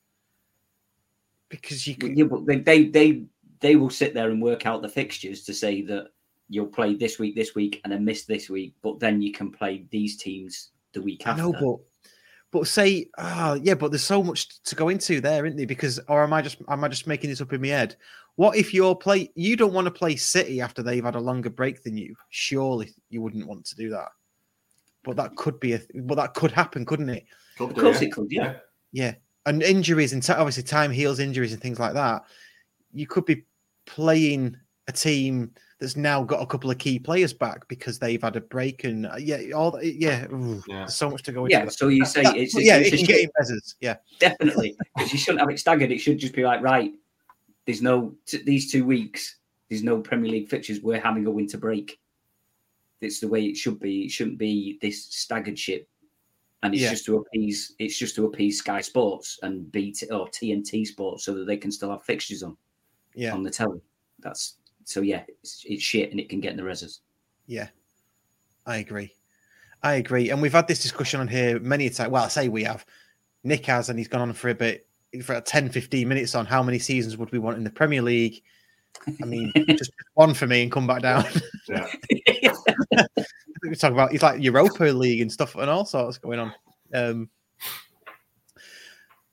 because 1.50 1.88
you 1.88 1.96
can, 1.96 2.16
Yeah, 2.18 2.26
but 2.26 2.46
they, 2.46 2.60
they 2.60 2.86
they 2.86 3.24
they 3.62 3.76
will 3.76 3.90
sit 3.90 4.14
there 4.14 4.30
and 4.30 4.42
work 4.42 4.66
out 4.66 4.82
the 4.82 4.90
fixtures 4.90 5.44
to 5.46 5.54
say 5.54 5.82
that 5.84 6.08
you'll 6.50 6.68
play 6.68 6.94
this 6.96 7.18
week, 7.18 7.36
this 7.36 7.56
week, 7.56 7.82
and 7.84 7.94
then 7.94 8.06
miss 8.06 8.26
this 8.26 8.50
week, 8.50 8.76
but 8.84 9.00
then 9.00 9.22
you 9.22 9.32
can 9.32 9.52
play 9.52 9.86
these 9.90 10.18
teams 10.18 10.72
the 10.94 11.02
week 11.02 11.24
I 11.26 11.32
after. 11.32 11.44
know, 11.44 11.54
but 11.54 12.60
but 12.60 12.68
say, 12.68 13.10
ah, 13.18 13.56
yeah, 13.56 13.74
but 13.74 13.92
there's 13.92 14.04
so 14.04 14.24
much 14.24 14.62
to 14.64 14.76
go 14.76 14.90
into 14.90 15.20
there, 15.22 15.46
isn't 15.46 15.58
there? 15.58 15.66
Because, 15.66 16.00
or 16.08 16.24
am 16.24 16.34
I 16.34 16.42
just 16.42 16.58
am 16.68 16.84
I 16.84 16.88
just 16.88 17.08
making 17.08 17.30
this 17.30 17.42
up 17.42 17.54
in 17.54 17.62
my 17.62 17.68
head? 17.70 17.96
What 18.36 18.58
if 18.58 18.74
you're 18.74 18.96
play? 18.96 19.32
You 19.36 19.56
don't 19.56 19.74
want 19.74 19.86
to 19.86 19.92
play 19.92 20.16
City 20.16 20.60
after 20.62 20.84
they've 20.84 21.04
had 21.04 21.16
a 21.16 21.20
longer 21.20 21.50
break 21.50 21.84
than 21.84 21.96
you. 21.98 22.16
Surely 22.30 22.94
you 23.10 23.22
wouldn't 23.22 23.48
want 23.48 23.66
to 23.66 23.76
do 23.76 23.90
that. 23.92 24.10
But 25.04 25.16
that 25.18 25.36
could 25.36 25.60
be 25.60 25.74
a, 25.74 25.82
but 26.04 26.16
that 26.16 26.34
could 26.34 26.52
happen, 26.52 26.86
couldn't 26.86 27.10
it? 27.10 27.26
Could 27.58 27.70
of 27.70 27.76
do, 27.76 27.82
course 27.82 28.02
yeah. 28.02 28.08
it 28.08 28.12
could, 28.12 28.28
yeah. 28.32 28.56
Yeah, 28.92 29.14
and 29.46 29.62
injuries 29.64 30.14
and 30.14 30.22
ti- 30.24 30.34
obviously 30.34 30.64
time 30.64 30.92
heals 30.92 31.20
injuries 31.20 31.54
and 31.54 31.62
things 31.62 31.80
like 31.80 31.94
that. 31.94 32.24
You 32.94 33.08
could 33.08 33.26
be 33.26 33.44
playing 33.86 34.58
a 34.88 34.92
team 34.92 35.52
that's 35.80 35.96
now 35.96 36.24
got 36.24 36.42
a 36.42 36.46
couple 36.46 36.72
of 36.72 36.78
key 36.78 36.98
players 37.00 37.34
back 37.34 37.68
because 37.68 38.00
they've 38.00 38.22
had 38.22 38.36
a 38.36 38.42
break 38.42 38.84
and 38.84 39.06
uh, 39.06 39.16
yeah, 39.20 39.52
all 39.54 39.72
that, 39.72 39.86
yeah, 39.86 40.26
ooh, 40.32 40.64
Yeah. 40.68 40.80
there's 40.80 40.96
so 40.96 41.10
much 41.10 41.24
to 41.24 41.32
go 41.32 41.46
into. 41.46 41.58
Yeah, 41.58 41.66
that. 41.66 41.72
so 41.74 41.88
you 41.90 42.06
say 42.06 42.24
That- 42.24 42.36
it's, 42.38 42.54
but 42.54 42.60
it's, 42.62 42.68
yeah, 42.68 42.78
it's 42.78 42.88
it 42.88 42.94
a 42.94 42.98
can 42.98 43.06
shit- 43.06 43.32
get 43.38 43.50
in. 43.50 43.60
Yeah, 43.82 43.96
definitely 44.20 44.78
because 44.96 45.12
you 45.14 45.20
shouldn't 45.20 45.42
have 45.42 45.50
it 45.50 45.60
staggered. 45.60 45.92
It 45.92 46.00
should 46.00 46.18
just 46.18 46.34
be 46.34 46.44
like 46.44 46.62
right. 46.62 46.92
There's 47.66 47.82
no 47.82 48.16
t- 48.26 48.44
these 48.44 48.72
two 48.72 48.86
weeks. 48.86 49.38
There's 49.70 49.84
no 49.84 50.00
Premier 50.00 50.32
League 50.32 50.50
fixtures. 50.50 50.82
We're 50.82 51.00
having 51.00 51.26
a 51.26 51.32
winter 51.32 51.58
break. 51.58 52.00
It's 53.02 53.20
the 53.20 53.28
way 53.28 53.46
it 53.46 53.58
should 53.58 53.80
be. 53.80 54.04
It 54.04 54.12
shouldn't 54.12 54.38
be 54.38 54.78
this 54.82 55.06
staggered 55.06 55.58
shit. 55.58 55.88
And 56.64 56.74
it's 56.74 56.84
Yeah. 56.84 56.92
just 56.92 57.06
to 57.06 57.18
appease. 57.18 57.74
It's 57.80 57.98
just 57.98 58.16
to 58.16 58.26
appease 58.26 58.60
Sky 58.60 58.82
Sports 58.82 59.40
and 59.44 59.72
BT 59.72 60.08
or 60.10 60.28
TNT 60.30 60.86
Sports 60.86 61.24
so 61.26 61.34
that 61.36 61.46
they 61.46 61.58
can 61.58 61.72
still 61.72 61.92
have 61.92 62.04
fixtures 62.04 62.42
on 62.44 62.56
yeah, 63.14 63.34
on 63.34 63.44
the 63.44 63.52
telly. 63.52 63.82
That's 64.20 64.56
so 64.84 65.02
yeah. 65.02 65.24
It's, 65.28 65.64
it's 65.68 65.84
shit 65.84 66.12
and 66.12 66.20
it 66.20 66.30
can 66.30 66.40
get 66.40 66.52
in 66.52 66.58
the 66.58 66.64
reses. 66.64 67.00
yeah. 67.48 67.68
I 68.68 68.78
agree. 68.78 69.14
I 69.84 69.96
agree. 69.96 70.32
And 70.32 70.42
we've 70.42 70.52
had 70.54 70.68
this 70.68 70.82
discussion 70.82 71.20
on 71.20 71.28
here 71.28 71.60
many 71.60 71.88
times. 71.92 72.10
Well, 72.10 72.24
I 72.24 72.30
say 72.30 72.48
we 72.50 72.64
have. 72.64 72.84
Nick 73.44 73.68
has, 73.68 73.90
and 73.90 74.00
he's 74.00 74.08
gone 74.08 74.22
on 74.22 74.34
for 74.34 74.50
a 74.50 74.56
bit, 74.56 74.88
for 75.22 75.40
10, 75.40 75.70
15 75.70 76.08
minutes 76.08 76.36
on 76.36 76.46
how 76.46 76.64
many 76.64 76.80
seasons 76.80 77.18
would 77.18 77.32
we 77.32 77.40
want 77.40 77.58
in 77.58 77.64
the 77.64 77.70
Premier 77.70 78.02
League. 78.02 78.42
I 79.22 79.26
mean, 79.26 79.52
just 79.70 79.92
one 80.14 80.34
for 80.34 80.48
me 80.48 80.64
and 80.64 80.72
come 80.72 80.88
back 80.88 81.02
down. 81.02 81.26
Yeah. 81.68 81.88
we 83.64 83.76
talk 83.76 83.92
about 83.92 84.14
it's 84.14 84.22
like 84.22 84.40
Europa 84.40 84.84
League 84.84 85.22
and 85.22 85.32
stuff 85.32 85.56
and 85.56 85.68
all 85.68 85.84
sorts 85.84 86.20
going 86.20 86.40
on. 86.40 86.54
Um, 86.94 87.30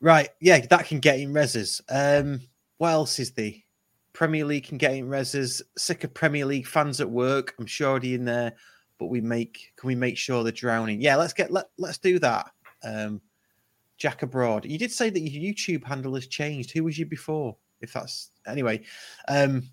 right, 0.00 0.30
yeah, 0.40 0.64
that 0.70 0.86
can 0.86 0.98
get 0.98 1.20
in 1.20 1.34
reses. 1.34 1.82
Um, 1.90 2.40
what 2.78 2.92
else 2.92 3.18
is 3.18 3.32
the 3.32 3.60
Premier 4.14 4.46
League 4.46 4.64
can 4.64 4.78
get 4.78 4.94
in 4.94 5.08
reses? 5.08 5.60
Sick 5.76 6.04
of 6.04 6.14
Premier 6.14 6.46
League 6.46 6.66
fans 6.66 7.02
at 7.02 7.10
work. 7.10 7.54
I'm 7.58 7.66
sure 7.66 7.90
already 7.90 8.14
in 8.14 8.24
there, 8.24 8.54
but 8.98 9.08
we 9.08 9.20
make 9.20 9.72
can 9.76 9.88
we 9.88 9.94
make 9.94 10.16
sure 10.16 10.42
they're 10.42 10.52
drowning? 10.52 11.02
Yeah, 11.02 11.16
let's 11.16 11.34
get 11.34 11.50
let 11.50 11.66
let's 11.76 11.98
do 11.98 12.18
that. 12.20 12.50
Um, 12.82 13.20
Jack 14.02 14.24
abroad. 14.24 14.64
You 14.64 14.78
did 14.78 14.90
say 14.90 15.10
that 15.10 15.20
your 15.20 15.54
YouTube 15.54 15.84
handle 15.84 16.16
has 16.16 16.26
changed. 16.26 16.72
Who 16.72 16.82
was 16.82 16.98
you 16.98 17.06
before? 17.06 17.56
If 17.80 17.92
that's 17.92 18.30
anyway. 18.48 18.82
Um, 19.28 19.70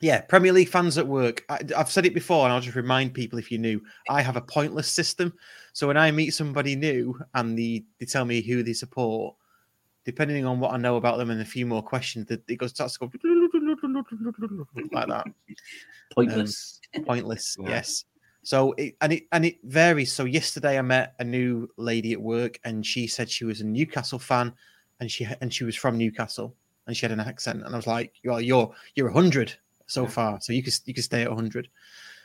yeah, 0.00 0.22
Premier 0.22 0.50
League 0.50 0.70
fans 0.70 0.96
at 0.96 1.06
work. 1.06 1.44
I, 1.50 1.60
I've 1.76 1.90
said 1.90 2.06
it 2.06 2.14
before, 2.14 2.44
and 2.46 2.54
I'll 2.54 2.62
just 2.62 2.74
remind 2.74 3.12
people 3.12 3.38
if 3.38 3.52
you're 3.52 3.60
new, 3.60 3.82
I 4.08 4.22
have 4.22 4.36
a 4.36 4.40
pointless 4.40 4.88
system. 4.88 5.34
So 5.74 5.86
when 5.86 5.98
I 5.98 6.10
meet 6.10 6.30
somebody 6.30 6.74
new 6.74 7.20
and 7.34 7.58
the, 7.58 7.84
they 8.00 8.06
tell 8.06 8.24
me 8.24 8.40
who 8.40 8.62
they 8.62 8.72
support, 8.72 9.36
depending 10.06 10.46
on 10.46 10.58
what 10.58 10.72
I 10.72 10.78
know 10.78 10.96
about 10.96 11.18
them 11.18 11.28
and 11.28 11.42
a 11.42 11.44
few 11.44 11.66
more 11.66 11.82
questions, 11.82 12.28
that 12.28 12.48
it 12.48 12.56
goes 12.56 12.70
starts 12.70 12.96
to 12.96 13.08
go 13.08 13.10
like 14.92 15.08
that. 15.08 15.26
Pointless. 16.14 16.80
Pointless, 17.04 17.58
Yeah. 17.60 17.68
yes. 17.68 18.04
So 18.42 18.72
it 18.78 18.96
and 19.00 19.12
it 19.12 19.24
and 19.32 19.44
it 19.44 19.58
varies. 19.64 20.12
So 20.12 20.24
yesterday 20.24 20.78
I 20.78 20.82
met 20.82 21.14
a 21.18 21.24
new 21.24 21.68
lady 21.76 22.12
at 22.12 22.20
work, 22.20 22.58
and 22.64 22.84
she 22.84 23.06
said 23.06 23.28
she 23.30 23.44
was 23.44 23.60
a 23.60 23.66
Newcastle 23.66 24.18
fan, 24.18 24.52
and 25.00 25.10
she 25.10 25.26
and 25.40 25.52
she 25.52 25.64
was 25.64 25.76
from 25.76 25.98
Newcastle, 25.98 26.54
and 26.86 26.96
she 26.96 27.04
had 27.04 27.12
an 27.12 27.20
accent, 27.20 27.62
and 27.64 27.74
I 27.74 27.76
was 27.76 27.86
like, 27.86 28.14
"You're 28.22 28.40
you're 28.40 28.74
you're 28.94 29.10
hundred 29.10 29.54
so 29.86 30.02
Yeah. 30.02 30.08
far, 30.08 30.40
so 30.40 30.52
you 30.52 30.62
can 30.62 30.72
you 30.86 30.94
can 30.94 31.02
stay 31.02 31.22
at 31.22 31.32
hundred." 31.32 31.68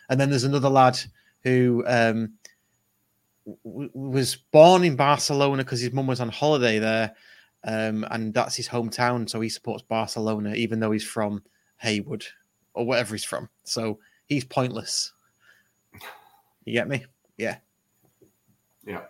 And 0.09 0.19
then 0.19 0.29
there's 0.29 0.43
another 0.43 0.69
lad 0.69 0.97
who 1.43 1.83
um, 1.87 2.33
w- 3.63 3.89
was 3.93 4.35
born 4.35 4.83
in 4.83 4.95
Barcelona 4.95 5.63
because 5.63 5.81
his 5.81 5.91
mum 5.93 6.07
was 6.07 6.21
on 6.21 6.29
holiday 6.29 6.79
there, 6.79 7.15
um, 7.63 8.05
and 8.11 8.33
that's 8.33 8.55
his 8.55 8.67
hometown, 8.69 9.29
so 9.29 9.41
he 9.41 9.49
supports 9.49 9.83
Barcelona, 9.83 10.53
even 10.53 10.79
though 10.79 10.91
he's 10.91 11.05
from 11.05 11.43
Haywood 11.77 12.25
or 12.73 12.85
whatever 12.85 13.13
he's 13.15 13.23
from. 13.23 13.49
So 13.63 13.99
he's 14.27 14.45
pointless. 14.45 15.13
You 16.65 16.73
get 16.73 16.87
me? 16.87 17.05
Yeah. 17.37 17.57
Yeah. 18.85 19.01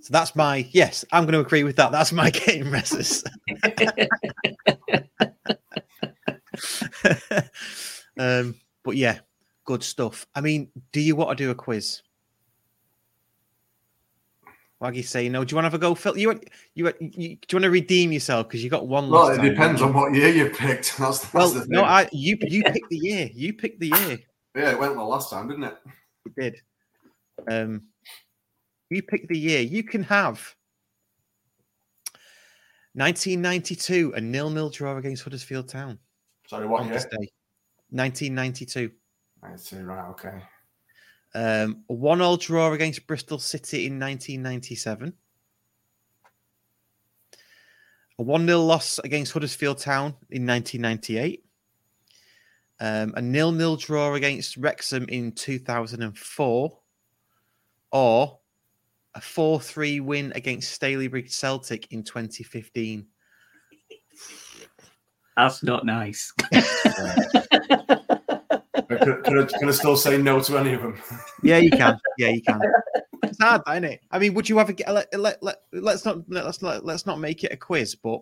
So 0.00 0.12
that's 0.12 0.36
my 0.36 0.68
yes. 0.72 1.04
I'm 1.12 1.24
going 1.24 1.32
to 1.32 1.40
agree 1.40 1.64
with 1.64 1.76
that. 1.76 1.92
That's 1.92 2.12
my 2.12 2.30
game 2.30 2.66
reses. 2.66 3.24
um, 8.18 8.54
but 8.82 8.96
yeah, 8.96 9.18
good 9.64 9.82
stuff. 9.82 10.26
I 10.34 10.40
mean, 10.40 10.70
do 10.92 11.00
you 11.00 11.16
want 11.16 11.36
to 11.36 11.44
do 11.44 11.50
a 11.50 11.54
quiz? 11.54 12.02
Waggie 14.80 15.02
say 15.02 15.28
no. 15.30 15.42
Do 15.42 15.52
you 15.52 15.56
want 15.56 15.64
to 15.64 15.70
have 15.70 15.74
a 15.74 15.78
go, 15.78 15.94
Phil? 15.94 16.18
You, 16.18 16.28
want- 16.28 16.44
you, 16.74 16.84
want- 16.84 17.00
you 17.00 17.08
do 17.08 17.24
you 17.24 17.38
want 17.56 17.62
to 17.64 17.70
redeem 17.70 18.12
yourself 18.12 18.46
because 18.46 18.62
you 18.62 18.68
got 18.68 18.86
one? 18.86 19.08
Well, 19.08 19.28
it 19.28 19.38
time, 19.38 19.48
depends 19.48 19.80
on 19.80 19.94
what 19.94 20.14
year 20.14 20.28
you 20.28 20.50
picked. 20.50 20.94
That's, 20.98 21.20
that's? 21.20 21.32
Well, 21.34 21.48
the 21.50 21.60
thing. 21.60 21.70
no, 21.70 21.84
I 21.84 22.08
you 22.12 22.36
you 22.42 22.62
picked 22.62 22.90
the 22.90 22.98
year. 22.98 23.30
You 23.32 23.54
picked 23.54 23.80
the 23.80 23.88
year. 23.88 24.18
Yeah, 24.56 24.70
it 24.70 24.78
went 24.78 24.96
well 24.96 25.08
last 25.08 25.30
time, 25.30 25.48
didn't 25.48 25.64
it? 25.64 25.76
It 26.24 26.34
did. 26.34 26.60
Um, 27.48 27.82
you 28.90 29.02
pick 29.02 29.28
the 29.28 29.38
year. 29.38 29.60
You 29.60 29.82
can 29.82 30.02
have 30.04 30.54
1992, 32.94 34.14
a 34.16 34.20
nil-nil 34.20 34.70
draw 34.70 34.96
against 34.96 35.22
Huddersfield 35.22 35.68
Town. 35.68 35.98
Sorry, 36.48 36.66
what 36.66 36.84
year? 36.86 36.94
day. 36.94 37.30
1992. 37.90 38.90
I 39.42 39.56
see. 39.56 39.76
Right. 39.76 40.08
Okay. 40.10 40.42
Um, 41.34 41.84
a 41.90 41.92
one-all 41.92 42.38
draw 42.38 42.72
against 42.72 43.06
Bristol 43.06 43.38
City 43.38 43.86
in 43.86 44.00
1997. 44.00 45.12
A 48.18 48.24
1-0 48.24 48.66
loss 48.66 48.98
against 49.00 49.32
Huddersfield 49.32 49.76
Town 49.76 50.14
in 50.30 50.46
1998. 50.46 51.44
Um, 52.78 53.14
a 53.16 53.22
nil-nil 53.22 53.76
draw 53.76 54.14
against 54.14 54.56
Wrexham 54.56 55.06
in 55.08 55.32
2004. 55.32 56.78
Or 57.92 58.38
a 59.14 59.20
4-3 59.20 60.00
win 60.02 60.32
against 60.34 60.78
Stalybridge 60.78 61.32
Celtic 61.32 61.92
in 61.92 62.02
2015. 62.02 63.06
That's 65.36 65.62
not 65.62 65.86
nice. 65.86 66.32
Can, 68.88 69.22
can, 69.22 69.38
I, 69.38 69.58
can 69.58 69.68
I 69.68 69.72
still 69.72 69.96
say 69.96 70.16
no 70.16 70.40
to 70.40 70.58
any 70.58 70.74
of 70.74 70.82
them? 70.82 70.98
Yeah, 71.42 71.58
you 71.58 71.70
can. 71.70 71.98
Yeah, 72.18 72.28
you 72.28 72.42
can. 72.42 72.60
It's 73.22 73.42
hard, 73.42 73.62
isn't 73.68 73.84
it? 73.84 74.00
I 74.10 74.20
mean, 74.20 74.34
would 74.34 74.48
you 74.48 74.58
have 74.58 74.68
a 74.68 74.72
get? 74.72 74.92
Let, 74.92 75.12
let, 75.18 75.42
let, 75.42 75.62
let's 75.72 76.04
not 76.04 76.18
let's 76.28 76.62
not 76.62 76.84
let's 76.84 77.06
not 77.06 77.18
make 77.18 77.42
it 77.42 77.52
a 77.52 77.56
quiz, 77.56 77.96
but 77.96 78.20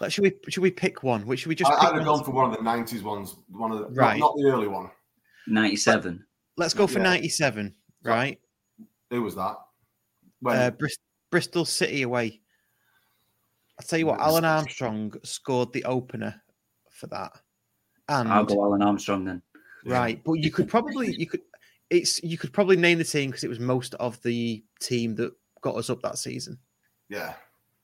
let 0.00 0.12
should 0.12 0.22
we 0.22 0.32
should 0.48 0.62
we 0.62 0.70
pick 0.70 1.02
one? 1.02 1.26
Which 1.26 1.40
should 1.40 1.48
we 1.48 1.54
just 1.54 1.70
I, 1.70 1.74
pick 1.74 1.82
I'd 1.84 1.86
have 1.86 2.06
one? 2.06 2.16
gone 2.16 2.24
for 2.24 2.30
one 2.32 2.50
of 2.50 2.52
the 2.52 2.62
'90s 2.62 3.02
ones. 3.02 3.36
One 3.50 3.72
of 3.72 3.78
the 3.78 3.86
Right. 3.90 4.18
not, 4.18 4.34
not 4.36 4.36
the 4.36 4.50
early 4.50 4.68
one. 4.68 4.90
97. 5.46 6.24
Let's 6.56 6.74
go 6.74 6.86
for 6.86 6.98
Yeah. 6.98 7.04
ninety-seven. 7.04 7.74
Right, 8.02 8.40
Who 9.10 9.22
was 9.22 9.34
that? 9.34 9.56
When? 10.40 10.56
uh, 10.56 10.70
Bris- 10.70 10.98
Bristol 11.30 11.64
City 11.64 12.02
away. 12.02 12.40
I'll 13.78 13.86
tell 13.86 13.98
you 13.98 14.06
what, 14.06 14.18
Alun 14.20 14.44
Armstrong 14.44 15.12
scored 15.24 15.72
the 15.72 15.84
opener 15.84 16.40
for 16.90 17.06
that, 17.08 17.32
and 18.08 18.28
I'll 18.28 18.44
go 18.44 18.56
Alun 18.56 18.84
Armstrong 18.84 19.24
then. 19.24 19.42
Right, 19.84 20.22
but 20.24 20.34
you 20.34 20.50
could 20.50 20.68
probably 20.68 21.14
you 21.16 21.26
could 21.26 21.42
it's 21.90 22.22
you 22.22 22.36
could 22.38 22.52
probably 22.52 22.76
name 22.76 22.98
the 22.98 23.04
team 23.04 23.30
because 23.30 23.44
it 23.44 23.48
was 23.48 23.58
most 23.60 23.94
of 23.94 24.20
the 24.22 24.62
team 24.80 25.14
that 25.16 25.32
got 25.60 25.76
us 25.76 25.90
up 25.90 26.02
that 26.02 26.18
season. 26.18 26.58
Yeah, 27.08 27.34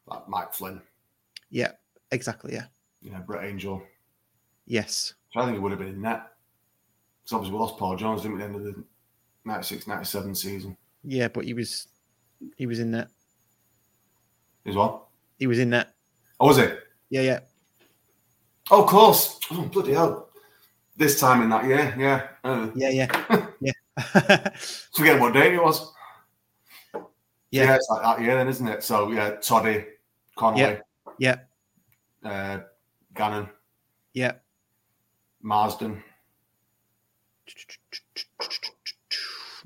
like 0.06 0.28
Mike 0.28 0.52
Flynn. 0.52 0.82
Yeah, 1.50 1.72
exactly. 2.14 2.54
Yeah, 2.54 2.66
You 3.02 3.10
know, 3.12 3.20
Brett 3.26 3.44
Angell. 3.44 3.82
yes. 4.66 5.14
So 5.32 5.40
I 5.40 5.44
think 5.46 5.56
it 5.56 5.60
would 5.60 5.72
have 5.72 5.78
been 5.80 5.88
in 5.88 6.02
that. 6.02 6.32
Because 7.22 7.34
obviously 7.34 7.54
we 7.54 7.60
lost 7.60 7.76
Paul 7.78 7.96
Jones, 7.96 8.22
didn't 8.22 8.36
we, 8.38 8.42
at 8.42 8.50
the 8.52 8.58
end 8.58 8.68
of 8.68 8.74
the 8.74 8.84
96 9.46 9.86
97 9.86 10.34
season 10.34 10.76
Yeah, 11.02 11.28
but 11.28 11.44
he 11.44 11.52
was 11.54 11.88
he 12.56 12.66
was 12.66 12.78
in 12.80 12.90
that. 12.92 13.08
as 14.66 14.74
well. 14.74 15.10
He 15.38 15.46
was 15.46 15.58
in 15.58 15.70
that. 15.70 15.94
Oh, 16.40 16.46
was 16.48 16.58
it? 16.58 16.80
Yeah, 17.10 17.22
yeah. 17.22 17.40
Oh, 18.70 18.82
of 18.82 18.88
course. 18.88 19.38
Oh, 19.50 19.62
bloody 19.72 19.92
hell. 19.92 20.28
This 20.96 21.18
time 21.20 21.42
in 21.42 21.48
that 21.50 21.64
year, 21.64 21.94
yeah. 21.98 22.28
Uh, 22.44 22.68
Yeah, 22.74 22.90
yeah. 22.90 23.46
yeah. 23.60 24.48
forget 24.96 25.20
what 25.20 25.34
date 25.34 25.54
it 25.54 25.62
was. 25.62 25.92
Yeah. 26.94 27.00
yeah. 27.64 27.74
it's 27.76 27.88
like 27.90 28.02
that 28.02 28.20
year 28.22 28.36
then, 28.36 28.48
isn't 28.48 28.68
it? 28.68 28.82
So, 28.84 29.10
yeah, 29.10 29.30
Toddy, 29.40 29.84
Connelly, 30.36 30.78
Yeah. 31.18 31.36
Uh, 32.24 32.60
Gannon, 33.14 33.48
Yeah. 34.12 34.32
Marsden. 35.42 36.02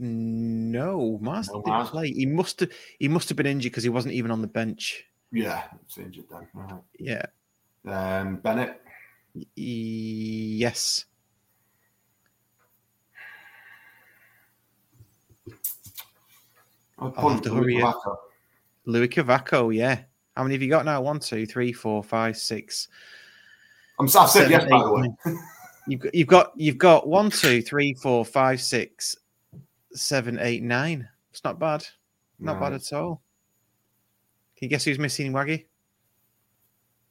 No, 0.00 1.18
Marsden 1.20 1.54
No, 1.56 1.62
didn't 1.62 1.74
Marsden. 1.74 1.90
play. 1.92 2.10
He 2.12 2.26
must 2.26 2.60
have 2.60 2.70
he 2.98 3.08
must 3.08 3.28
have 3.28 3.36
been 3.36 3.46
injured 3.46 3.72
because 3.72 3.82
he 3.82 3.88
wasn't 3.88 4.14
even 4.14 4.30
on 4.30 4.42
the 4.42 4.46
bench. 4.48 5.04
Yeah, 5.32 5.64
it's 5.84 5.98
injured 5.98 6.26
then. 6.30 6.46
Right. 6.54 6.80
Yeah. 6.98 7.26
Um, 7.84 8.36
Bennett. 8.36 8.80
Yes. 9.56 11.04
I'll 16.98 17.28
have 17.28 17.42
to 17.42 17.54
hurry. 17.54 17.76
Cavaco. 17.76 18.16
Louis 18.86 19.08
Cavaco, 19.08 19.74
yeah. 19.74 20.00
How 20.38 20.44
many 20.44 20.54
have 20.54 20.62
you 20.62 20.70
got 20.70 20.84
now? 20.84 21.00
One, 21.02 21.18
two, 21.18 21.46
three, 21.46 21.72
four, 21.72 22.00
five, 22.00 22.36
six. 22.36 22.86
I'm, 23.98 24.04
I've 24.06 24.10
said 24.10 24.28
seven, 24.28 24.50
yes, 24.52 24.70
by 24.70 24.84
the 24.84 24.92
way. 24.92 25.08
You've 25.88 26.00
got, 26.00 26.14
you've 26.14 26.28
got 26.28 26.52
you've 26.54 26.78
got 26.78 27.08
one, 27.08 27.28
two, 27.30 27.60
three, 27.60 27.94
four, 27.94 28.24
five, 28.24 28.60
six, 28.60 29.16
seven, 29.94 30.38
eight, 30.40 30.62
nine. 30.62 31.08
It's 31.30 31.42
not 31.42 31.58
bad. 31.58 31.84
Not 32.38 32.60
bad 32.60 32.74
at 32.74 32.92
all. 32.92 33.20
Can 34.56 34.66
you 34.66 34.68
guess 34.68 34.84
who's 34.84 34.98
missing, 34.98 35.32
Waggie? 35.32 35.66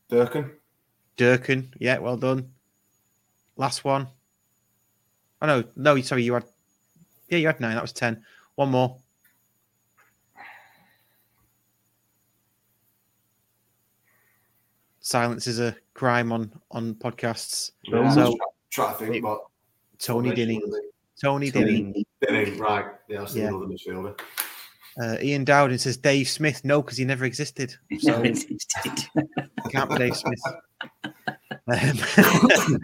Durkin. 0.09 0.51
Durkin. 1.17 1.73
Yeah, 1.79 1.97
well 1.97 2.17
done. 2.17 2.51
Last 3.57 3.83
one. 3.83 4.07
Oh 5.41 5.47
no, 5.47 5.63
no, 5.75 5.99
sorry, 6.01 6.23
you 6.23 6.35
had 6.35 6.45
yeah, 7.27 7.39
you 7.39 7.47
had 7.47 7.59
nine. 7.59 7.75
That 7.75 7.81
was 7.81 7.93
ten. 7.93 8.23
One 8.55 8.69
more. 8.69 8.97
Silence 15.07 15.47
is 15.47 15.61
a 15.61 15.73
crime 15.93 16.33
on 16.33 16.51
on 16.71 16.93
podcasts. 16.95 17.71
Yeah, 17.83 18.09
So- 18.09 18.25
just 18.25 18.37
try, 18.71 18.85
try 18.87 18.91
to 18.91 18.97
think, 18.99 19.15
It- 19.15 19.23
but 19.23 19.39
Tony 19.99 20.35
Dinning. 20.35 20.59
Dinning. 20.59 20.89
Tony 21.23 21.49
Dinning. 21.49 22.03
Dinning, 22.21 22.57
right. 22.59 22.87
Yeah, 23.07 23.19
that's 23.19 23.33
Yeah. 23.33 23.47
another 23.47 23.67
midfielder. 23.67 24.19
Uh, 25.01 25.15
Ian 25.21 25.45
Dowden 25.45 25.77
says 25.77 25.95
Dave 25.95 26.27
Smith. 26.27 26.65
No, 26.65 26.81
because 26.81 26.97
he 26.97 27.05
never 27.05 27.23
existed. 27.23 27.73
So 27.99 28.21
it 28.21 28.45
can't 29.71 29.89
be 29.89 29.97
Dave 29.97 30.17
Smith. 30.17 30.41
Um, 31.69 32.79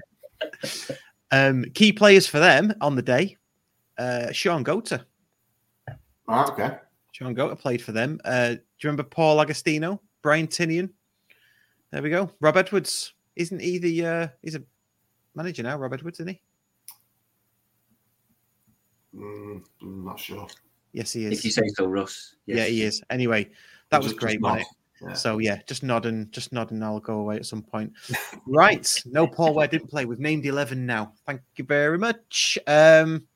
um, 1.31 1.65
key 1.73 1.91
players 1.91 2.25
for 2.27 2.39
them 2.39 2.73
on 2.81 2.95
the 2.95 3.01
day. 3.01 3.37
Uh, 3.97 4.31
Shaun 4.31 4.63
Goater. 4.63 5.03
Right, 6.27 6.49
okay. 6.49 6.77
Shaun 7.11 7.35
Goater 7.35 7.57
played 7.59 7.81
for 7.81 7.91
them. 7.91 8.19
Uh, 8.25 8.49
do 8.49 8.53
you 8.55 8.89
remember 8.89 9.03
Paul 9.03 9.39
Agostino, 9.41 10.01
Brian 10.21 10.47
Tinnion? 10.47 10.89
There 11.93 12.01
we 12.01 12.09
go. 12.09 12.31
Rob 12.41 12.57
Edwards. 12.57 13.13
Isn't 13.35 13.61
he 13.61 13.77
the? 13.77 14.05
Uh, 14.05 14.27
he's 14.41 14.55
a 14.55 14.63
manager 15.35 15.61
now. 15.61 15.77
Rob 15.77 15.93
Edwards, 15.93 16.19
isn't 16.19 16.29
he? 16.33 16.41
Mm, 19.15 19.63
I'm 19.79 20.03
not 20.03 20.19
sure. 20.19 20.47
Yes, 20.91 21.13
he 21.13 21.25
is. 21.25 21.33
if 21.33 21.39
is. 21.39 21.45
you 21.45 21.51
say 21.51 21.67
so, 21.75 21.85
Russ. 21.85 22.35
Yes. 22.47 22.57
Yeah, 22.57 22.65
he 22.65 22.81
is. 22.81 23.03
Anyway, 23.11 23.51
that 23.91 24.01
was 24.01 24.13
great, 24.13 24.41
wasn't 24.41 24.61
it? 24.61 24.67
Yeah. 25.03 25.13
So 25.13 25.37
yeah, 25.37 25.59
just 25.67 25.83
nod 25.83 26.07
and 26.07 26.31
just 26.31 26.51
nod 26.51 26.71
and 26.71 26.83
I'll 26.83 26.99
go 26.99 27.19
away 27.19 27.35
at 27.35 27.45
some 27.45 27.61
point. 27.61 27.93
right. 28.47 29.03
No 29.05 29.27
Paul 29.27 29.53
Ware 29.53 29.67
didn't 29.67 29.89
play. 29.89 30.05
We've 30.05 30.19
named 30.19 30.47
eleven 30.47 30.87
now. 30.87 31.13
Thank 31.27 31.41
you 31.57 31.63
very 31.63 31.99
much. 31.99 32.57
Um 32.65 33.27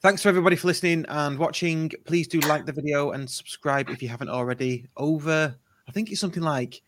thanks 0.00 0.22
for 0.22 0.28
everybody 0.28 0.56
for 0.56 0.66
listening 0.66 1.04
and 1.08 1.38
watching. 1.38 1.92
Please 2.04 2.26
do 2.26 2.40
like 2.40 2.66
the 2.66 2.72
video 2.72 3.12
and 3.12 3.30
subscribe 3.30 3.90
if 3.90 4.02
you 4.02 4.08
haven't 4.08 4.30
already. 4.30 4.88
Over 4.96 5.56
I 5.88 5.92
think 5.92 6.10
it's 6.10 6.20
something 6.20 6.42
like 6.42 6.82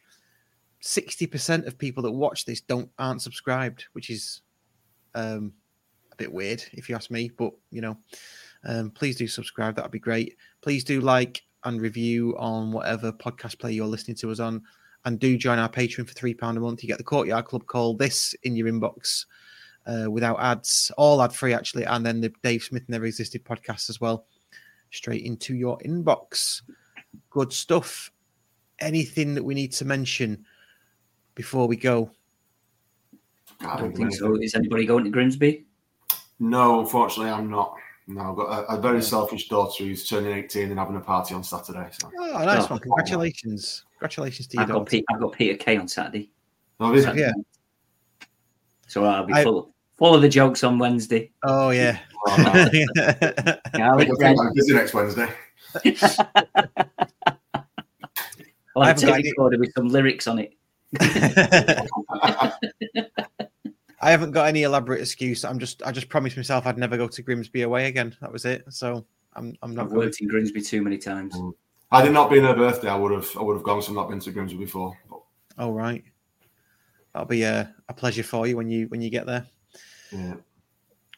60% 0.82 1.66
of 1.66 1.78
people 1.78 2.02
that 2.04 2.12
watch 2.12 2.44
this 2.44 2.60
don't 2.60 2.90
aren't 2.98 3.22
subscribed, 3.22 3.86
which 3.92 4.10
is 4.10 4.42
um 5.14 5.52
a 6.12 6.16
bit 6.16 6.32
weird 6.32 6.62
if 6.72 6.88
you 6.88 6.94
ask 6.94 7.10
me, 7.10 7.30
but 7.36 7.52
you 7.70 7.80
know, 7.80 7.96
um, 8.64 8.90
please 8.90 9.16
do 9.16 9.26
subscribe. 9.26 9.76
That'd 9.76 9.90
be 9.90 9.98
great. 9.98 10.36
Please 10.62 10.82
do 10.84 11.00
like 11.00 11.42
and 11.64 11.80
review 11.80 12.34
on 12.38 12.72
whatever 12.72 13.12
podcast 13.12 13.58
player 13.58 13.72
you're 13.72 13.86
listening 13.86 14.16
to 14.18 14.30
us 14.30 14.40
on, 14.40 14.62
and 15.04 15.18
do 15.18 15.36
join 15.36 15.58
our 15.58 15.68
Patreon 15.68 16.08
for 16.08 16.14
three 16.14 16.34
pound 16.34 16.56
a 16.56 16.60
month. 16.60 16.82
You 16.82 16.88
get 16.88 16.98
the 16.98 17.04
Courtyard 17.04 17.44
Club 17.44 17.66
call 17.66 17.94
this 17.94 18.34
in 18.42 18.56
your 18.56 18.68
inbox 18.68 19.26
uh, 19.86 20.10
without 20.10 20.40
ads, 20.40 20.90
all 20.96 21.22
ad 21.22 21.32
free 21.32 21.52
actually, 21.52 21.84
and 21.84 22.04
then 22.04 22.20
the 22.20 22.32
Dave 22.42 22.62
Smith 22.62 22.84
Never 22.88 23.04
Existed 23.04 23.44
podcast 23.44 23.90
as 23.90 24.00
well, 24.00 24.26
straight 24.90 25.24
into 25.24 25.54
your 25.54 25.78
inbox. 25.78 26.62
Good 27.30 27.52
stuff. 27.52 28.10
Anything 28.80 29.34
that 29.34 29.42
we 29.44 29.54
need 29.54 29.72
to 29.72 29.84
mention 29.84 30.44
before 31.34 31.66
we 31.66 31.76
go? 31.76 32.10
I 33.60 33.76
don't 33.78 33.96
think 33.96 34.12
so. 34.14 34.34
Is 34.36 34.54
anybody 34.54 34.84
going 34.84 35.04
to 35.04 35.10
Grimsby? 35.10 35.64
No, 36.40 36.80
unfortunately, 36.80 37.32
I'm 37.32 37.50
not. 37.50 37.74
No, 38.08 38.30
I've 38.30 38.36
got 38.36 38.64
a, 38.70 38.76
a 38.76 38.80
very 38.80 39.02
selfish 39.02 39.48
daughter 39.48 39.82
who's 39.82 40.08
turning 40.08 40.30
18 40.32 40.70
and 40.70 40.78
having 40.78 40.94
a 40.96 41.00
party 41.00 41.34
on 41.34 41.42
Saturday. 41.42 41.88
So. 41.90 42.10
Oh, 42.18 42.44
nice 42.44 42.64
Oh. 42.64 42.74
one! 42.74 42.78
Congratulations, 42.80 43.84
congratulations 43.94 44.46
to 44.48 44.56
you. 44.58 44.62
I've 44.62 44.68
got, 44.68 44.86
Pe- 44.86 45.02
I've 45.12 45.18
got 45.20 45.32
Peter 45.32 45.56
Kay 45.56 45.76
on 45.78 45.88
Saturday. 45.88 46.30
Oh, 46.78 46.92
is? 46.94 47.04
Saturday 47.04 47.22
Yeah. 47.22 47.32
So 48.86 49.04
I'll 49.04 49.24
be 49.26 49.32
I- 49.32 49.42
full, 49.42 49.74
full 49.96 50.14
of 50.14 50.22
the 50.22 50.28
jokes 50.28 50.62
on 50.62 50.78
Wednesday. 50.78 51.32
Oh 51.42 51.70
yeah. 51.70 51.98
Oh, 52.28 52.36
no. 52.38 52.70
Yeah, 52.94 53.58
I 53.74 53.94
like 53.94 54.06
think 54.06 54.22
I 54.22 54.28
said, 54.28 54.36
I'm 54.38 54.52
busy 54.54 54.74
next 54.74 54.94
Wednesday. 54.94 55.28
I'll 58.76 58.82
I 58.82 58.88
have 58.88 59.00
haven't 59.00 59.08
a 59.08 59.12
got 59.12 59.16
tape 59.16 59.24
any- 59.24 59.30
recorder 59.32 59.58
with 59.58 59.72
some 59.76 59.88
lyrics 59.88 60.26
on 60.28 60.38
it. 60.38 60.52
I 64.00 64.10
haven't 64.10 64.32
got 64.32 64.46
any 64.48 64.62
elaborate 64.62 65.00
excuse. 65.00 65.44
I'm 65.44 65.58
just 65.58 65.82
I 65.84 65.90
just 65.90 66.08
promised 66.08 66.36
myself 66.36 66.66
I'd 66.66 66.78
never 66.78 66.96
go 66.96 67.08
to 67.08 67.22
Grimsby 67.22 67.62
away 67.62 67.86
again. 67.86 68.14
That 68.20 68.30
was 68.32 68.44
it. 68.44 68.64
So 68.68 69.04
I'm 69.34 69.54
I'm 69.62 69.74
not 69.74 69.84
I've 69.86 69.88
going. 69.90 70.00
worked 70.06 70.20
in 70.20 70.28
Grimsby 70.28 70.60
too 70.62 70.82
many 70.82 70.98
times. 70.98 71.36
Had 71.90 72.06
it 72.06 72.12
not 72.12 72.30
been 72.30 72.44
her 72.44 72.54
birthday, 72.54 72.88
I 72.88 72.96
would 72.96 73.12
have 73.12 73.28
I 73.38 73.42
would 73.42 73.54
have 73.54 73.62
gone. 73.62 73.80
So 73.82 73.88
I've 73.90 73.94
not 73.96 74.10
been 74.10 74.20
to 74.20 74.30
Grimsby 74.30 74.58
before. 74.58 74.96
But 75.08 75.20
Oh 75.58 75.72
right. 75.72 76.04
that'll 77.12 77.26
be 77.26 77.42
a, 77.42 77.74
a 77.88 77.94
pleasure 77.94 78.22
for 78.22 78.46
you 78.46 78.56
when 78.56 78.68
you 78.68 78.86
when 78.88 79.00
you 79.00 79.08
get 79.10 79.26
there. 79.26 79.46
Yeah. 80.12 80.34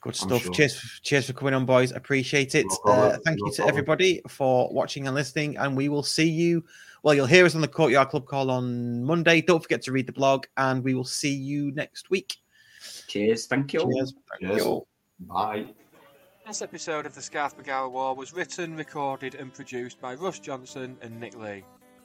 Good 0.00 0.14
stuff. 0.14 0.42
sure. 0.42 0.52
Cheers, 0.52 1.00
cheers 1.02 1.26
for 1.26 1.32
coming 1.32 1.54
on, 1.54 1.66
boys. 1.66 1.90
Appreciate 1.90 2.54
it. 2.54 2.66
No 2.86 2.92
uh, 2.92 3.18
thank 3.24 3.40
no 3.40 3.46
you 3.46 3.50
to 3.52 3.56
problem. 3.56 3.68
everybody 3.68 4.22
for 4.28 4.72
watching 4.72 5.08
and 5.08 5.14
listening, 5.16 5.56
and 5.56 5.76
we 5.76 5.88
will 5.88 6.04
see 6.04 6.28
you. 6.30 6.64
Well, 7.02 7.14
you'll 7.14 7.26
hear 7.26 7.46
us 7.46 7.54
on 7.54 7.60
the 7.60 7.68
Courtyard 7.68 8.08
Club 8.08 8.26
call 8.26 8.50
on 8.50 9.04
Monday. 9.04 9.40
Don't 9.40 9.62
forget 9.62 9.82
to 9.82 9.92
read 9.92 10.06
the 10.06 10.12
blog, 10.12 10.46
and 10.56 10.82
we 10.82 10.94
will 10.94 11.04
see 11.04 11.32
you 11.32 11.70
next 11.72 12.10
week. 12.10 12.36
Cheers. 13.06 13.46
Thank 13.46 13.72
you. 13.72 13.80
Cheers. 13.80 14.14
Thank 14.40 14.52
Cheers. 14.52 14.64
you. 14.64 14.86
Bye. 15.20 15.66
This 16.46 16.62
episode 16.62 17.06
of 17.06 17.14
the 17.14 17.22
Scarf 17.22 17.56
McGower 17.56 17.90
War 17.90 18.14
was 18.14 18.32
written, 18.32 18.74
recorded, 18.74 19.34
and 19.34 19.52
produced 19.52 20.00
by 20.00 20.14
Russ 20.14 20.38
Johnson 20.38 20.96
and 21.02 21.20
Nick 21.20 21.36
Lee. 21.36 21.62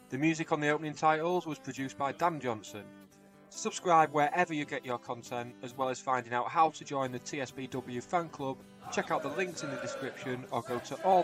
The 0.10 0.18
music 0.18 0.52
on 0.52 0.60
the 0.60 0.70
opening 0.70 0.94
titles 0.94 1.48
was 1.48 1.58
produced 1.58 1.98
by 1.98 2.12
Dan 2.12 2.40
Johnson. 2.40 2.84
Subscribe 3.50 4.12
wherever 4.12 4.54
you 4.54 4.66
get 4.66 4.86
your 4.86 4.98
content, 4.98 5.56
as 5.64 5.78
well 5.78 5.90
as 5.90 6.00
finding 6.00 6.34
out 6.34 6.50
how 6.50 6.70
to 6.72 6.84
join 6.84 7.12
the 7.12 7.20
TSBW 7.20 8.04
fan 8.04 8.30
club. 8.30 8.58
Check 8.92 9.12
out 9.12 9.24
the 9.24 9.30
links 9.30 9.64
in 9.64 9.72
the 9.72 9.78
description 9.78 10.44
or 10.52 10.62
go 10.62 10.78
to 10.80 10.96
all 11.04 11.24